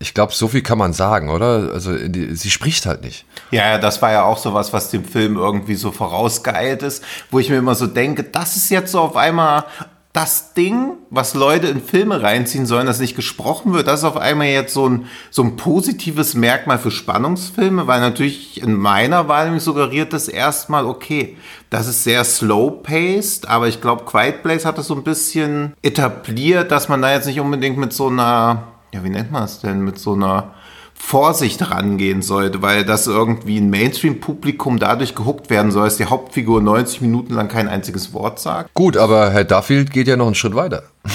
ich 0.00 0.14
glaube, 0.14 0.32
so 0.32 0.48
viel 0.48 0.62
kann 0.62 0.78
man 0.78 0.92
sagen, 0.92 1.28
oder? 1.28 1.72
Also 1.72 1.96
die, 1.96 2.34
sie 2.36 2.50
spricht 2.50 2.86
halt 2.86 3.02
nicht. 3.02 3.24
Ja, 3.50 3.78
das 3.78 4.00
war 4.00 4.12
ja 4.12 4.24
auch 4.24 4.38
sowas, 4.38 4.72
was 4.72 4.90
dem 4.90 5.04
Film 5.04 5.36
irgendwie 5.36 5.74
so 5.74 5.90
vorausgeeilt 5.90 6.82
ist, 6.82 7.02
wo 7.30 7.38
ich 7.38 7.50
mir 7.50 7.56
immer 7.56 7.74
so 7.74 7.86
denke, 7.86 8.22
das 8.22 8.56
ist 8.56 8.70
jetzt 8.70 8.92
so 8.92 9.00
auf 9.00 9.16
einmal 9.16 9.64
das 10.12 10.54
Ding, 10.54 10.94
was 11.10 11.34
Leute 11.34 11.68
in 11.68 11.82
Filme 11.82 12.22
reinziehen 12.22 12.66
sollen, 12.66 12.86
das 12.86 12.98
nicht 12.98 13.14
gesprochen 13.14 13.72
wird, 13.72 13.86
das 13.86 14.00
ist 14.00 14.04
auf 14.04 14.16
einmal 14.16 14.48
jetzt 14.48 14.72
so 14.72 14.88
ein, 14.88 15.06
so 15.30 15.42
ein 15.42 15.56
positives 15.56 16.34
Merkmal 16.34 16.78
für 16.78 16.90
Spannungsfilme, 16.90 17.86
weil 17.86 18.00
natürlich 18.00 18.60
in 18.60 18.74
meiner 18.74 19.22
nämlich 19.44 19.62
suggeriert 19.62 20.12
das 20.12 20.26
erstmal, 20.26 20.86
okay, 20.86 21.36
das 21.70 21.86
ist 21.86 22.04
sehr 22.04 22.24
slow-paced, 22.24 23.48
aber 23.48 23.68
ich 23.68 23.80
glaube, 23.80 24.06
Quiet 24.06 24.42
Place 24.42 24.64
hat 24.64 24.78
das 24.78 24.86
so 24.86 24.94
ein 24.94 25.04
bisschen 25.04 25.74
etabliert, 25.82 26.72
dass 26.72 26.88
man 26.88 27.02
da 27.02 27.12
jetzt 27.12 27.26
nicht 27.26 27.40
unbedingt 27.40 27.76
mit 27.76 27.92
so 27.92 28.08
einer, 28.08 28.64
ja, 28.92 29.04
wie 29.04 29.10
nennt 29.10 29.30
man 29.30 29.44
es 29.44 29.60
denn, 29.60 29.80
mit 29.80 29.98
so 29.98 30.14
einer 30.14 30.54
Vorsicht 30.94 31.70
rangehen 31.70 32.22
sollte, 32.22 32.60
weil 32.60 32.84
das 32.84 33.06
irgendwie 33.06 33.58
ein 33.58 33.70
Mainstream-Publikum 33.70 34.78
dadurch 34.78 35.14
gehuckt 35.14 35.48
werden 35.48 35.70
soll, 35.70 35.84
dass 35.84 35.96
die 35.96 36.06
Hauptfigur 36.06 36.60
90 36.60 37.00
Minuten 37.00 37.34
lang 37.34 37.48
kein 37.48 37.68
einziges 37.68 38.12
Wort 38.12 38.40
sagt. 38.40 38.74
Gut, 38.74 38.96
aber 38.96 39.30
Herr 39.30 39.44
Duffield 39.44 39.92
geht 39.92 40.08
ja 40.08 40.16
noch 40.16 40.26
einen 40.26 40.34
Schritt 40.34 40.54
weiter. 40.54 40.84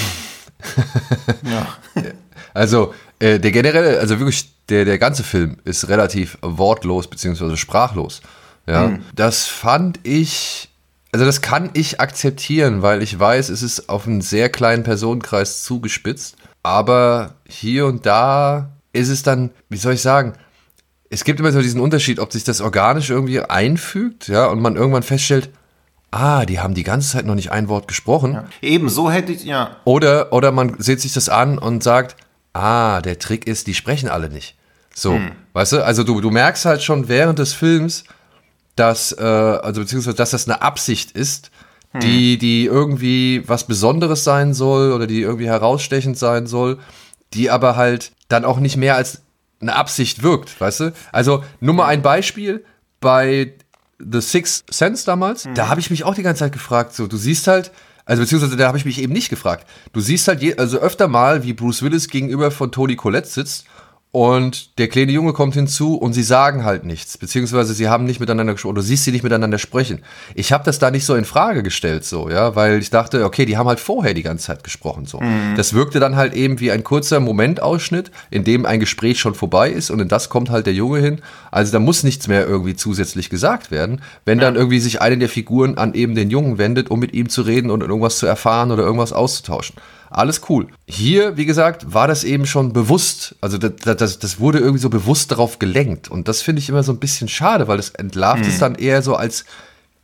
Ja. 1.42 1.66
Also 2.54 2.94
äh, 3.18 3.40
der 3.40 3.50
generelle, 3.50 3.98
also 3.98 4.20
wirklich 4.20 4.48
der, 4.68 4.84
der 4.84 4.96
ganze 4.98 5.24
Film 5.24 5.56
ist 5.64 5.88
relativ 5.88 6.38
wortlos 6.40 7.08
beziehungsweise 7.08 7.56
sprachlos. 7.56 8.22
Ja, 8.66 8.98
das 9.14 9.46
fand 9.46 9.98
ich, 10.04 10.70
also 11.14 11.26
das 11.26 11.42
kann 11.42 11.70
ich 11.74 12.00
akzeptieren, 12.00 12.82
weil 12.82 13.00
ich 13.00 13.16
weiß, 13.16 13.48
es 13.48 13.62
ist 13.62 13.88
auf 13.88 14.08
einen 14.08 14.20
sehr 14.20 14.48
kleinen 14.48 14.82
Personenkreis 14.82 15.62
zugespitzt. 15.62 16.34
Aber 16.64 17.36
hier 17.48 17.86
und 17.86 18.04
da 18.04 18.72
ist 18.92 19.10
es 19.10 19.22
dann, 19.22 19.50
wie 19.68 19.76
soll 19.76 19.92
ich 19.92 20.02
sagen, 20.02 20.32
es 21.10 21.22
gibt 21.22 21.38
immer 21.38 21.52
so 21.52 21.62
diesen 21.62 21.80
Unterschied, 21.80 22.18
ob 22.18 22.32
sich 22.32 22.42
das 22.42 22.60
organisch 22.60 23.10
irgendwie 23.10 23.38
einfügt, 23.38 24.26
ja, 24.26 24.46
und 24.46 24.60
man 24.60 24.74
irgendwann 24.74 25.04
feststellt, 25.04 25.50
ah, 26.10 26.46
die 26.46 26.58
haben 26.58 26.74
die 26.74 26.82
ganze 26.82 27.12
Zeit 27.12 27.26
noch 27.26 27.36
nicht 27.36 27.52
ein 27.52 27.68
Wort 27.68 27.86
gesprochen. 27.86 28.40
Eben, 28.60 28.88
so 28.88 29.08
hätte 29.08 29.30
ich, 29.30 29.44
ja. 29.44 29.76
Oder, 29.84 30.32
oder 30.32 30.50
man 30.50 30.80
sieht 30.82 31.00
sich 31.00 31.12
das 31.12 31.28
an 31.28 31.58
und 31.58 31.84
sagt, 31.84 32.16
ah, 32.54 33.00
der 33.00 33.20
Trick 33.20 33.46
ist, 33.46 33.68
die 33.68 33.74
sprechen 33.74 34.08
alle 34.08 34.30
nicht. 34.30 34.56
So, 34.92 35.20
weißt 35.52 35.74
du, 35.74 35.84
also 35.84 36.02
du, 36.02 36.20
du 36.20 36.32
merkst 36.32 36.64
halt 36.64 36.82
schon 36.82 37.06
während 37.06 37.38
des 37.38 37.52
Films, 37.52 38.02
dass, 38.76 39.12
äh, 39.12 39.22
also 39.22 39.80
beziehungsweise, 39.80 40.16
dass 40.16 40.30
das 40.30 40.48
eine 40.48 40.62
Absicht 40.62 41.12
ist, 41.12 41.50
die, 42.02 42.38
die 42.38 42.64
irgendwie 42.64 43.44
was 43.46 43.68
Besonderes 43.68 44.24
sein 44.24 44.52
soll 44.52 44.92
oder 44.92 45.06
die 45.06 45.20
irgendwie 45.20 45.46
herausstechend 45.46 46.18
sein 46.18 46.48
soll, 46.48 46.78
die 47.34 47.50
aber 47.50 47.76
halt 47.76 48.10
dann 48.26 48.44
auch 48.44 48.58
nicht 48.58 48.76
mehr 48.76 48.96
als 48.96 49.22
eine 49.60 49.76
Absicht 49.76 50.22
wirkt, 50.22 50.60
weißt 50.60 50.80
du? 50.80 50.92
Also, 51.12 51.44
nur 51.60 51.74
mal 51.74 51.86
ein 51.86 52.02
Beispiel, 52.02 52.64
bei 53.00 53.52
The 53.98 54.20
Sixth 54.20 54.64
Sense 54.74 55.06
damals, 55.06 55.48
da 55.54 55.68
habe 55.68 55.80
ich 55.80 55.90
mich 55.90 56.04
auch 56.04 56.14
die 56.14 56.22
ganze 56.22 56.40
Zeit 56.40 56.52
gefragt, 56.52 56.94
so, 56.94 57.06
du 57.06 57.16
siehst 57.16 57.46
halt, 57.46 57.70
also 58.06 58.22
beziehungsweise 58.22 58.56
da 58.56 58.66
habe 58.66 58.78
ich 58.78 58.84
mich 58.84 59.00
eben 59.00 59.12
nicht 59.12 59.30
gefragt. 59.30 59.66
Du 59.92 60.00
siehst 60.00 60.26
halt 60.26 60.42
je, 60.42 60.56
also 60.56 60.78
öfter 60.78 61.06
mal, 61.06 61.44
wie 61.44 61.52
Bruce 61.52 61.82
Willis 61.82 62.08
gegenüber 62.08 62.50
von 62.50 62.72
Toni 62.72 62.96
Collette 62.96 63.28
sitzt 63.28 63.66
und 64.14 64.78
der 64.78 64.86
kleine 64.86 65.10
Junge 65.10 65.32
kommt 65.32 65.54
hinzu 65.54 65.96
und 65.96 66.12
sie 66.12 66.22
sagen 66.22 66.64
halt 66.64 66.84
nichts, 66.84 67.18
beziehungsweise 67.18 67.74
sie 67.74 67.88
haben 67.88 68.04
nicht 68.04 68.20
miteinander 68.20 68.52
gesprochen, 68.52 68.76
du 68.76 68.80
siehst 68.80 69.02
sie 69.02 69.10
nicht 69.10 69.24
miteinander 69.24 69.58
sprechen. 69.58 70.02
Ich 70.36 70.52
habe 70.52 70.62
das 70.62 70.78
da 70.78 70.92
nicht 70.92 71.04
so 71.04 71.16
in 71.16 71.24
Frage 71.24 71.64
gestellt, 71.64 72.04
so, 72.04 72.30
ja, 72.30 72.54
weil 72.54 72.78
ich 72.78 72.90
dachte, 72.90 73.24
okay, 73.24 73.44
die 73.44 73.56
haben 73.56 73.66
halt 73.66 73.80
vorher 73.80 74.14
die 74.14 74.22
ganze 74.22 74.46
Zeit 74.46 74.62
gesprochen, 74.62 75.06
so. 75.06 75.20
Das 75.56 75.74
wirkte 75.74 75.98
dann 75.98 76.14
halt 76.14 76.32
eben 76.32 76.60
wie 76.60 76.70
ein 76.70 76.84
kurzer 76.84 77.18
Momentausschnitt, 77.18 78.12
in 78.30 78.44
dem 78.44 78.66
ein 78.66 78.78
Gespräch 78.78 79.18
schon 79.18 79.34
vorbei 79.34 79.70
ist 79.70 79.90
und 79.90 79.98
in 79.98 80.06
das 80.06 80.28
kommt 80.28 80.48
halt 80.48 80.66
der 80.66 80.74
Junge 80.74 81.00
hin. 81.00 81.20
Also 81.50 81.72
da 81.72 81.80
muss 81.80 82.04
nichts 82.04 82.28
mehr 82.28 82.46
irgendwie 82.46 82.76
zusätzlich 82.76 83.30
gesagt 83.30 83.72
werden, 83.72 84.00
wenn 84.24 84.38
dann 84.38 84.54
irgendwie 84.54 84.78
sich 84.78 85.00
eine 85.00 85.18
der 85.18 85.28
Figuren 85.28 85.76
an 85.76 85.92
eben 85.94 86.14
den 86.14 86.30
Jungen 86.30 86.56
wendet, 86.56 86.88
um 86.88 87.00
mit 87.00 87.14
ihm 87.14 87.28
zu 87.28 87.42
reden 87.42 87.68
und 87.68 87.80
irgendwas 87.80 88.18
zu 88.18 88.26
erfahren 88.26 88.70
oder 88.70 88.84
irgendwas 88.84 89.12
auszutauschen. 89.12 89.74
Alles 90.16 90.42
cool. 90.48 90.68
Hier, 90.86 91.36
wie 91.36 91.44
gesagt, 91.44 91.92
war 91.92 92.06
das 92.06 92.22
eben 92.24 92.46
schon 92.46 92.72
bewusst. 92.72 93.34
Also 93.40 93.58
das, 93.58 93.96
das, 93.96 94.18
das 94.20 94.38
wurde 94.38 94.58
irgendwie 94.60 94.78
so 94.78 94.88
bewusst 94.88 95.32
darauf 95.32 95.58
gelenkt. 95.58 96.08
Und 96.10 96.28
das 96.28 96.40
finde 96.40 96.60
ich 96.60 96.68
immer 96.68 96.82
so 96.84 96.92
ein 96.92 96.98
bisschen 96.98 97.28
schade, 97.28 97.66
weil 97.68 97.76
das 97.78 97.90
entlarvt 97.90 98.46
es 98.46 98.58
dann 98.60 98.76
eher 98.76 99.02
so 99.02 99.16
als 99.16 99.44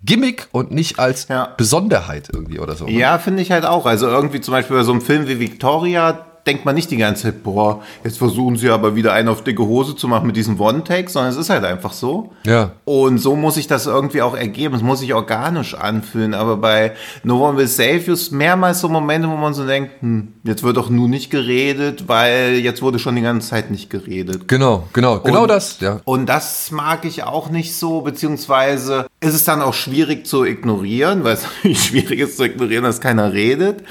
Gimmick 0.02 0.49
und 0.52 0.73
nicht 0.73 0.99
als 0.99 1.29
Ja. 1.29 1.52
Besonderheit 1.57 2.29
irgendwie 2.33 2.59
oder 2.59 2.75
so. 2.75 2.87
ne? 2.87 2.93
Ja, 2.93 3.19
finde 3.19 3.43
ich 3.43 3.50
halt 3.52 3.64
auch. 3.64 3.87
Also 3.87 4.09
irgendwie 4.09 4.40
zum 4.40 4.52
Beispiel 4.52 4.76
bei 4.76 4.83
so 4.83 4.93
einem 4.93 5.00
Film 5.02 5.29
wie 5.29 5.38
Victoria 5.38 6.26
denkt 6.47 6.64
man 6.64 6.75
nicht 6.75 6.90
die 6.90 6.97
ganze 6.97 7.25
Zeit, 7.25 7.42
boah, 7.42 7.82
jetzt 8.04 8.18
versuchen 8.18 8.56
sie 8.56 8.70
aber 8.70 8.94
wieder 8.97 9.12
einen 9.12 9.28
auf 9.28 9.44
dicke 9.44 9.62
Hose 9.64 9.94
zu 9.97 10.09
machen 10.09 10.26
mit 10.26 10.37
diesem 10.37 10.59
One-Take, 10.61 11.09
sondern 11.11 11.32
es 11.32 11.38
ist 11.38 11.50
halt 11.50 11.64
einfach 11.64 11.92
so. 11.92 12.32
Ja. 12.44 12.73
Und 12.85 13.18
so 13.18 13.37
muss 13.37 13.54
sich 13.54 13.66
das 13.66 13.87
irgendwie 13.87 14.23
auch 14.23 14.35
ergeben. 14.35 14.75
Es 14.75 14.82
muss 14.82 15.00
sich 15.00 15.12
organisch 15.14 15.75
anfühlen. 15.75 16.35
Aber 16.35 16.56
bei 16.56 16.92
No 17.25 17.47
One 17.47 17.59
Will 17.59 17.66
Save 17.66 17.99
You 18.06 18.16
mehrmals 18.30 18.80
so 18.80 18.88
Momente, 18.88 19.28
wo 19.28 19.37
man 19.37 19.54
so 19.54 19.66
denkt, 19.66 20.00
hm, 20.00 20.35
jetzt 20.44 20.62
wird 20.62 20.76
doch 20.76 20.88
nur 20.90 21.09
nicht 21.09 21.30
geredet, 21.30 22.09
weil 22.09 22.54
jetzt 22.54 22.82
wurde 22.82 22.99
schon 22.99 23.16
die 23.16 23.23
ganze 23.23 23.49
Zeit 23.50 23.70
nicht 23.70 23.90
geredet. 23.90 24.49
Genau, 24.49 24.85
genau, 24.92 25.20
genau 25.20 25.42
Und- 25.42 25.49
das, 25.49 25.80
ja. 25.80 26.00
Und 26.04 26.26
das 26.26 26.70
mag 26.70 27.04
ich 27.04 27.23
auch 27.25 27.50
nicht 27.50 27.75
so, 27.76 28.00
beziehungsweise 28.00 29.06
ist 29.20 29.35
es 29.35 29.44
dann 29.44 29.61
auch 29.62 29.75
schwierig 29.75 30.26
zu 30.26 30.44
ignorieren, 30.44 31.25
weil 31.25 31.35
es 31.35 31.47
schwierig 31.85 32.20
ist 32.20 32.37
zu 32.37 32.44
ignorieren, 32.44 32.85
dass 32.85 33.00
keiner 33.00 33.32
redet. 33.32 33.85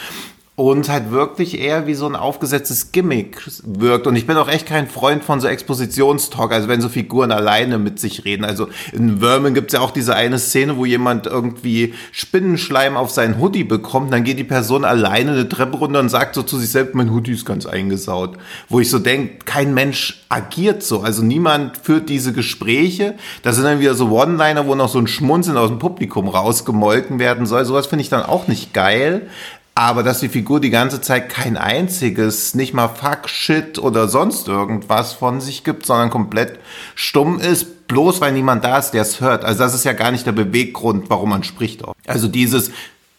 Und 0.59 0.89
halt 0.89 1.11
wirklich 1.11 1.57
eher 1.57 1.87
wie 1.87 1.93
so 1.93 2.05
ein 2.05 2.17
aufgesetztes 2.17 2.91
Gimmick 2.91 3.49
wirkt. 3.63 4.07
Und 4.07 4.17
ich 4.17 4.27
bin 4.27 4.35
auch 4.35 4.49
echt 4.49 4.65
kein 4.65 4.89
Freund 4.89 5.23
von 5.23 5.39
so 5.39 5.47
Expositionstalk, 5.47 6.51
also 6.51 6.67
wenn 6.67 6.81
so 6.81 6.89
Figuren 6.89 7.31
alleine 7.31 7.77
mit 7.77 7.97
sich 7.97 8.25
reden. 8.25 8.43
Also 8.43 8.67
in 8.91 9.19
Vermin 9.19 9.53
gibt 9.53 9.71
es 9.71 9.75
ja 9.75 9.79
auch 9.79 9.91
diese 9.91 10.17
eine 10.17 10.37
Szene, 10.37 10.75
wo 10.75 10.83
jemand 10.83 11.27
irgendwie 11.27 11.93
Spinnenschleim 12.11 12.97
auf 12.97 13.09
seinen 13.09 13.39
Hoodie 13.39 13.63
bekommt. 13.63 14.11
Dann 14.11 14.25
geht 14.25 14.37
die 14.37 14.43
Person 14.43 14.83
alleine 14.83 15.31
eine 15.31 15.47
Treppe 15.47 15.77
runter 15.77 16.01
und 16.01 16.09
sagt 16.09 16.35
so 16.35 16.43
zu 16.43 16.57
sich 16.57 16.69
selbst, 16.69 16.93
mein 16.93 17.13
Hoodie 17.13 17.31
ist 17.31 17.45
ganz 17.45 17.65
eingesaut. 17.65 18.35
Wo 18.67 18.81
ich 18.81 18.89
so 18.89 18.99
denke, 18.99 19.45
kein 19.45 19.73
Mensch 19.73 20.25
agiert 20.27 20.83
so. 20.83 20.99
Also 20.99 21.23
niemand 21.23 21.77
führt 21.77 22.09
diese 22.09 22.33
Gespräche. 22.33 23.15
Das 23.43 23.55
sind 23.55 23.63
dann 23.63 23.79
wieder 23.79 23.93
so 23.93 24.11
One-Liner, 24.11 24.67
wo 24.67 24.75
noch 24.75 24.89
so 24.89 24.99
ein 24.99 25.07
Schmunzeln 25.07 25.55
aus 25.55 25.69
dem 25.69 25.79
Publikum 25.79 26.27
rausgemolken 26.27 27.17
werden 27.17 27.45
soll. 27.45 27.63
Sowas 27.63 27.87
finde 27.87 28.03
ich 28.03 28.09
dann 28.09 28.23
auch 28.23 28.49
nicht 28.49 28.73
geil. 28.73 29.29
Aber 29.79 30.03
dass 30.03 30.19
die 30.19 30.27
Figur 30.27 30.59
die 30.59 30.71
ganze 30.71 30.99
Zeit 30.99 31.29
kein 31.29 31.55
einziges, 31.55 32.53
nicht 32.53 32.73
mal 32.73 32.89
Fuck, 32.89 33.29
Shit 33.29 33.79
oder 33.79 34.09
sonst 34.09 34.49
irgendwas 34.49 35.13
von 35.13 35.39
sich 35.39 35.63
gibt, 35.63 35.85
sondern 35.85 36.09
komplett 36.09 36.59
stumm 36.95 37.39
ist, 37.39 37.87
bloß 37.87 38.19
weil 38.19 38.33
niemand 38.33 38.65
da 38.65 38.77
ist, 38.77 38.91
der 38.91 39.03
es 39.03 39.21
hört. 39.21 39.45
Also 39.45 39.59
das 39.59 39.73
ist 39.73 39.85
ja 39.85 39.93
gar 39.93 40.11
nicht 40.11 40.25
der 40.25 40.33
Beweggrund, 40.33 41.09
warum 41.09 41.29
man 41.29 41.43
spricht. 41.45 41.81
Also 42.05 42.27
dieses 42.27 42.71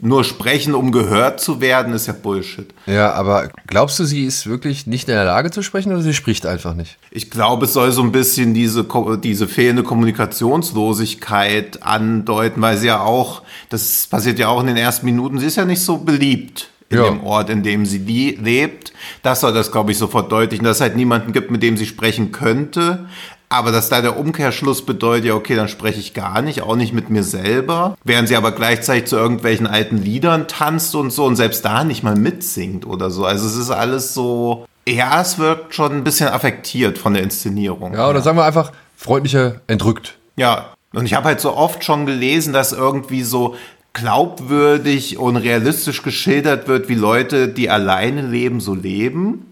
nur 0.03 0.25
sprechen, 0.25 0.75
um 0.75 0.93
gehört 0.93 1.41
zu 1.41 1.61
werden, 1.61 1.93
ist 1.93 2.07
ja 2.07 2.13
Bullshit. 2.15 2.73
Ja, 2.87 3.13
aber 3.13 3.51
glaubst 3.67 3.99
du, 3.99 4.05
sie 4.05 4.25
ist 4.25 4.47
wirklich 4.47 4.87
nicht 4.87 5.09
in 5.09 5.15
der 5.15 5.25
Lage 5.25 5.51
zu 5.51 5.63
sprechen 5.63 5.93
oder 5.93 6.03
sie 6.03 6.15
spricht 6.15 6.47
einfach 6.47 6.75
nicht? 6.75 6.97
Ich 7.11 7.31
glaube, 7.31 7.67
es 7.67 7.73
soll 7.73 7.93
so 7.93 8.03
ein 8.03 8.13
bisschen 8.13 8.55
diese, 8.55 8.87
diese 9.23 9.49
fehlende 9.49 9.83
Kommunikationslosigkeit 9.83 11.83
andeuten, 11.83 12.63
weil 12.63 12.77
sie 12.77 12.87
ja 12.89 13.01
auch, 13.01 13.43
das 13.69 14.07
passiert 14.07 14.39
ja 14.39 14.49
auch 14.49 14.61
in 14.61 14.67
den 14.69 14.77
ersten 14.77 15.07
Minuten, 15.07 15.39
sie 15.39 15.47
ist 15.47 15.57
ja 15.57 15.65
nicht 15.65 15.83
so 15.83 15.99
beliebt 15.99 16.71
in 16.89 16.99
Ja. 16.99 17.05
dem 17.05 17.23
Ort, 17.23 17.51
in 17.51 17.63
dem 17.63 17.87
sie 17.87 17.99
lebt. 18.41 18.93
Das 19.23 19.41
soll 19.41 19.53
das, 19.53 19.71
glaube 19.71 19.93
ich, 19.93 19.99
so 19.99 20.09
verdeutlichen, 20.09 20.65
dass 20.65 20.79
es 20.79 20.81
halt 20.81 20.97
niemanden 20.97 21.33
gibt, 21.33 21.51
mit 21.51 21.63
dem 21.63 21.77
sie 21.77 21.87
sprechen 21.87 22.33
könnte. 22.33 23.07
Aber 23.53 23.73
dass 23.73 23.89
da 23.89 24.01
der 24.01 24.17
Umkehrschluss 24.17 24.87
bedeutet, 24.87 25.27
ja, 25.27 25.35
okay, 25.35 25.57
dann 25.57 25.67
spreche 25.67 25.99
ich 25.99 26.15
gar 26.15 26.41
nicht, 26.41 26.63
auch 26.63 26.77
nicht 26.77 26.93
mit 26.93 27.11
mir 27.11 27.25
selber. 27.25 27.97
Während 28.05 28.29
sie 28.29 28.37
aber 28.37 28.53
gleichzeitig 28.53 29.07
zu 29.07 29.17
irgendwelchen 29.17 29.67
alten 29.67 29.99
Liedern 29.99 30.47
tanzt 30.47 30.95
und 30.95 31.11
so 31.11 31.25
und 31.25 31.35
selbst 31.35 31.65
da 31.65 31.83
nicht 31.83 32.05
mal 32.05 32.15
mitsingt 32.15 32.87
oder 32.87 33.11
so. 33.11 33.25
Also 33.25 33.47
es 33.49 33.57
ist 33.57 33.71
alles 33.71 34.15
so, 34.15 34.67
ja, 34.89 35.21
es 35.21 35.39
wirkt 35.39 35.75
schon 35.75 35.93
ein 35.93 36.05
bisschen 36.05 36.29
affektiert 36.29 36.97
von 36.97 37.13
der 37.13 37.25
Inszenierung. 37.25 37.93
Ja, 37.95 38.09
oder 38.09 38.23
sagen 38.23 38.39
wir 38.39 38.45
einfach 38.45 38.71
freundlicher 38.97 39.61
entrückt. 39.67 40.17
Ja, 40.37 40.75
Und 40.95 41.07
ich 41.07 41.15
habe 41.15 41.27
halt 41.27 41.41
so 41.41 41.57
oft 41.57 41.85
schon 41.85 42.07
gelesen, 42.07 42.53
dass 42.53 42.73
irgendwie 42.73 43.23
so 43.23 43.57
glaubwürdig 43.93 45.19
und 45.19 45.37
realistisch 45.37 46.03
geschildert 46.03 46.69
wird, 46.69 46.89
wie 46.89 46.95
Leute, 46.95 47.49
die 47.49 47.69
alleine 47.69 48.23
leben, 48.23 48.61
so 48.61 48.75
leben. 48.75 49.50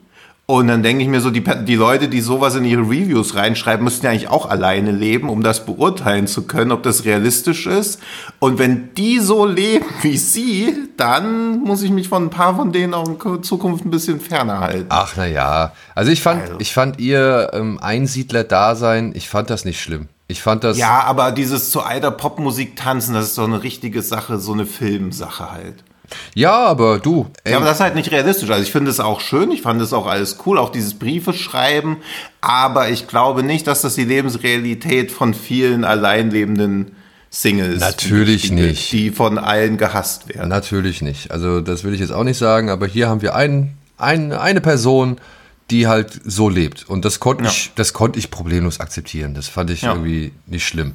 Und 0.50 0.69
dann 0.69 0.83
denke 0.83 1.02
ich 1.02 1.11
mir 1.11 1.21
so, 1.21 1.31
die, 1.31 1.45
die 1.67 1.75
Leute, 1.75 2.09
die 2.09 2.23
sowas 2.23 2.55
in 2.55 2.64
ihre 2.64 2.81
Reviews 2.81 3.35
reinschreiben, 3.35 3.85
müssten 3.85 4.07
ja 4.07 4.12
eigentlich 4.12 4.31
auch 4.31 4.49
alleine 4.49 4.93
leben, 4.93 5.28
um 5.28 5.43
das 5.43 5.67
beurteilen 5.67 6.26
zu 6.26 6.47
können, 6.47 6.73
ob 6.73 6.83
das 6.83 7.05
realistisch 7.05 7.67
ist. 7.67 8.00
Und 8.38 8.59
wenn 8.59 8.95
die 8.95 9.19
so 9.19 9.45
leben 9.45 9.85
wie 10.00 10.17
sie, 10.17 10.75
dann 10.97 11.61
muss 11.61 11.83
ich 11.83 11.90
mich 11.90 12.09
von 12.09 12.25
ein 12.25 12.31
paar 12.31 12.57
von 12.57 12.73
denen 12.73 12.95
auch 12.95 13.07
in 13.07 13.43
Zukunft 13.43 13.85
ein 13.85 13.90
bisschen 13.90 14.21
ferner 14.21 14.61
halten. 14.61 14.87
Ach 14.88 15.12
na 15.19 15.26
ja, 15.26 15.73
also 15.95 16.11
ich 16.11 16.23
fand, 16.23 16.40
also. 16.40 16.55
ich 16.61 16.73
fand 16.73 16.99
ihr 16.99 17.50
ähm, 17.52 17.78
Einsiedler-Dasein, 17.83 19.12
ich 19.14 19.28
fand 19.28 19.50
das 19.50 19.67
nicht 19.67 19.83
schlimm. 19.83 20.09
Ich 20.28 20.40
fand 20.40 20.64
das. 20.64 20.78
Ja, 20.78 21.02
aber 21.02 21.31
dieses 21.31 21.69
zu 21.69 21.83
alter 21.83 22.11
Popmusik 22.11 22.75
tanzen, 22.75 23.12
das 23.12 23.26
ist 23.26 23.35
so 23.35 23.45
eine 23.45 23.62
richtige 23.62 24.00
Sache, 24.00 24.38
so 24.38 24.55
eine 24.55 24.64
Filmsache 24.64 25.52
halt. 25.52 25.85
Ja, 26.34 26.56
aber 26.66 26.98
du. 26.98 27.26
Ey. 27.44 27.52
Ja, 27.52 27.58
aber 27.58 27.66
das 27.66 27.76
ist 27.76 27.82
halt 27.82 27.94
nicht 27.94 28.10
realistisch. 28.10 28.50
Also 28.50 28.62
ich 28.62 28.72
finde 28.72 28.90
es 28.90 29.00
auch 29.00 29.20
schön, 29.20 29.50
ich 29.50 29.62
fand 29.62 29.80
es 29.80 29.92
auch 29.92 30.06
alles 30.06 30.38
cool, 30.46 30.58
auch 30.58 30.70
dieses 30.70 30.94
Briefe 30.94 31.32
schreiben. 31.32 31.98
Aber 32.40 32.88
ich 32.90 33.08
glaube 33.08 33.42
nicht, 33.42 33.66
dass 33.66 33.82
das 33.82 33.94
die 33.94 34.04
Lebensrealität 34.04 35.10
von 35.10 35.34
vielen 35.34 35.84
alleinlebenden 35.84 36.92
Singles 37.30 37.80
Natürlich 37.80 38.42
die, 38.48 38.54
nicht. 38.54 38.92
Die 38.92 39.10
von 39.10 39.38
allen 39.38 39.76
gehasst 39.76 40.28
werden. 40.28 40.48
Natürlich 40.48 41.02
nicht. 41.02 41.30
Also 41.30 41.60
das 41.60 41.84
will 41.84 41.92
ich 41.92 42.00
jetzt 42.00 42.12
auch 42.12 42.24
nicht 42.24 42.38
sagen, 42.38 42.70
aber 42.70 42.86
hier 42.86 43.08
haben 43.08 43.20
wir 43.20 43.34
ein, 43.34 43.76
ein, 43.98 44.32
eine 44.32 44.60
Person, 44.60 45.18
die 45.70 45.86
halt 45.86 46.18
so 46.24 46.48
lebt. 46.48 46.88
Und 46.88 47.04
das 47.04 47.20
konnte 47.20 47.44
ja. 47.44 47.50
ich, 47.50 47.72
das 47.74 47.92
konnte 47.92 48.18
ich 48.18 48.30
problemlos 48.30 48.80
akzeptieren. 48.80 49.34
Das 49.34 49.48
fand 49.48 49.70
ich 49.70 49.82
ja. 49.82 49.92
irgendwie 49.92 50.32
nicht 50.46 50.66
schlimm. 50.66 50.94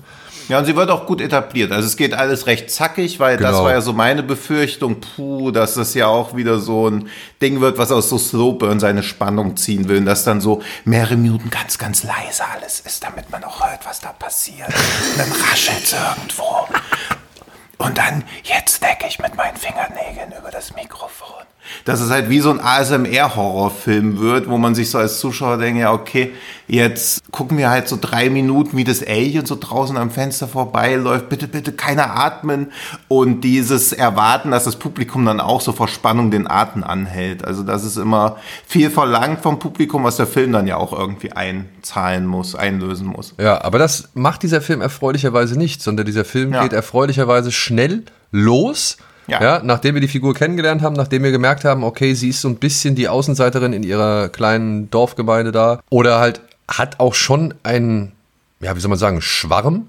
Ja, 0.49 0.59
und 0.59 0.65
sie 0.65 0.75
wird 0.75 0.89
auch 0.89 1.05
gut 1.05 1.21
etabliert. 1.21 1.71
Also 1.71 1.87
es 1.87 1.95
geht 1.95 2.13
alles 2.13 2.47
recht 2.47 2.69
zackig, 2.69 3.19
weil 3.19 3.37
genau. 3.37 3.51
das 3.51 3.61
war 3.61 3.71
ja 3.71 3.81
so 3.81 3.93
meine 3.93 4.23
Befürchtung, 4.23 4.99
puh, 4.99 5.51
dass 5.51 5.75
das 5.75 5.93
ja 5.93 6.07
auch 6.07 6.35
wieder 6.35 6.59
so 6.59 6.89
ein 6.89 7.09
Ding 7.41 7.61
wird, 7.61 7.77
was 7.77 7.91
aus 7.91 8.09
so 8.09 8.17
Slowburn 8.17 8.79
seine 8.79 9.03
Spannung 9.03 9.55
ziehen 9.55 9.87
will. 9.87 9.97
Und 9.97 10.05
dass 10.05 10.23
dann 10.23 10.41
so 10.41 10.61
mehrere 10.85 11.15
Minuten 11.15 11.49
ganz, 11.49 11.77
ganz 11.77 12.03
leise 12.03 12.43
alles 12.53 12.81
ist, 12.81 13.03
damit 13.03 13.29
man 13.29 13.43
auch 13.43 13.65
hört, 13.65 13.85
was 13.85 14.01
da 14.01 14.09
passiert. 14.09 14.67
Und 14.67 15.19
dann 15.19 15.31
raschelt 15.49 15.93
irgendwo. 15.93 16.67
Und 17.77 17.97
dann, 17.97 18.23
jetzt 18.43 18.81
decke 18.81 19.07
ich 19.07 19.19
mit 19.19 19.35
meinen 19.35 19.57
Fingernägeln 19.57 20.33
über 20.39 20.51
das 20.51 20.75
Mikrofon 20.75 21.43
dass 21.85 22.01
es 22.01 22.09
halt 22.09 22.29
wie 22.29 22.39
so 22.39 22.49
ein 22.49 22.59
ASMR-Horrorfilm 22.59 24.19
wird, 24.19 24.49
wo 24.49 24.57
man 24.57 24.75
sich 24.75 24.89
so 24.89 24.97
als 24.97 25.19
Zuschauer 25.19 25.57
denkt, 25.57 25.79
ja, 25.79 25.91
okay, 25.91 26.33
jetzt 26.67 27.31
gucken 27.31 27.57
wir 27.57 27.69
halt 27.69 27.87
so 27.87 27.97
drei 27.99 28.29
Minuten, 28.29 28.77
wie 28.77 28.83
das 28.83 29.05
Alien 29.05 29.45
so 29.45 29.57
draußen 29.59 29.97
am 29.97 30.11
Fenster 30.11 30.47
vorbeiläuft, 30.47 31.29
bitte, 31.29 31.47
bitte 31.47 31.71
keiner 31.73 32.15
atmen 32.15 32.71
und 33.07 33.41
dieses 33.41 33.93
Erwarten, 33.93 34.51
dass 34.51 34.63
das 34.63 34.77
Publikum 34.77 35.25
dann 35.25 35.39
auch 35.39 35.61
so 35.61 35.71
vor 35.71 35.87
Spannung 35.87 36.31
den 36.31 36.49
Atem 36.49 36.83
anhält. 36.83 37.45
Also 37.45 37.63
das 37.63 37.83
ist 37.83 37.97
immer 37.97 38.37
viel 38.65 38.89
verlangt 38.89 39.41
vom 39.41 39.59
Publikum, 39.59 40.03
was 40.03 40.17
der 40.17 40.27
Film 40.27 40.51
dann 40.51 40.67
ja 40.67 40.77
auch 40.77 40.93
irgendwie 40.93 41.31
einzahlen 41.31 42.25
muss, 42.25 42.55
einlösen 42.55 43.07
muss. 43.07 43.33
Ja, 43.37 43.63
aber 43.63 43.79
das 43.79 44.09
macht 44.13 44.43
dieser 44.43 44.61
Film 44.61 44.81
erfreulicherweise 44.81 45.57
nicht, 45.57 45.81
sondern 45.81 46.05
dieser 46.05 46.25
Film 46.25 46.53
ja. 46.53 46.63
geht 46.63 46.73
erfreulicherweise 46.73 47.51
schnell 47.51 48.03
los 48.31 48.97
ja. 49.27 49.41
ja. 49.41 49.61
Nachdem 49.63 49.95
wir 49.95 50.01
die 50.01 50.07
Figur 50.07 50.33
kennengelernt 50.33 50.81
haben, 50.81 50.95
nachdem 50.95 51.23
wir 51.23 51.31
gemerkt 51.31 51.65
haben, 51.65 51.83
okay, 51.83 52.13
sie 52.13 52.29
ist 52.29 52.41
so 52.41 52.47
ein 52.47 52.55
bisschen 52.55 52.95
die 52.95 53.07
Außenseiterin 53.07 53.73
in 53.73 53.83
ihrer 53.83 54.29
kleinen 54.29 54.89
Dorfgemeinde 54.89 55.51
da. 55.51 55.81
Oder 55.89 56.19
halt 56.19 56.41
hat 56.67 56.99
auch 56.99 57.13
schon 57.13 57.53
einen, 57.63 58.11
ja, 58.59 58.75
wie 58.75 58.79
soll 58.79 58.89
man 58.89 58.99
sagen, 58.99 59.21
Schwarm, 59.21 59.87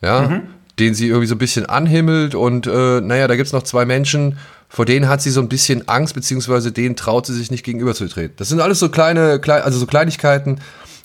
ja, 0.00 0.22
mhm. 0.22 0.42
den 0.78 0.94
sie 0.94 1.08
irgendwie 1.08 1.26
so 1.26 1.34
ein 1.34 1.38
bisschen 1.38 1.66
anhimmelt. 1.66 2.34
Und 2.34 2.66
äh, 2.66 3.00
naja, 3.00 3.28
da 3.28 3.36
gibt 3.36 3.46
es 3.46 3.52
noch 3.52 3.62
zwei 3.62 3.84
Menschen, 3.84 4.38
vor 4.68 4.86
denen 4.86 5.08
hat 5.08 5.20
sie 5.20 5.30
so 5.30 5.40
ein 5.40 5.48
bisschen 5.48 5.86
Angst, 5.88 6.14
beziehungsweise 6.14 6.72
denen 6.72 6.96
traut 6.96 7.26
sie 7.26 7.34
sich 7.34 7.50
nicht 7.50 7.62
gegenüberzutreten. 7.62 8.36
Das 8.38 8.48
sind 8.48 8.60
alles 8.60 8.78
so 8.78 8.88
kleine, 8.88 9.40
also 9.46 9.78
so 9.78 9.86
Kleinigkeiten, 9.86 10.60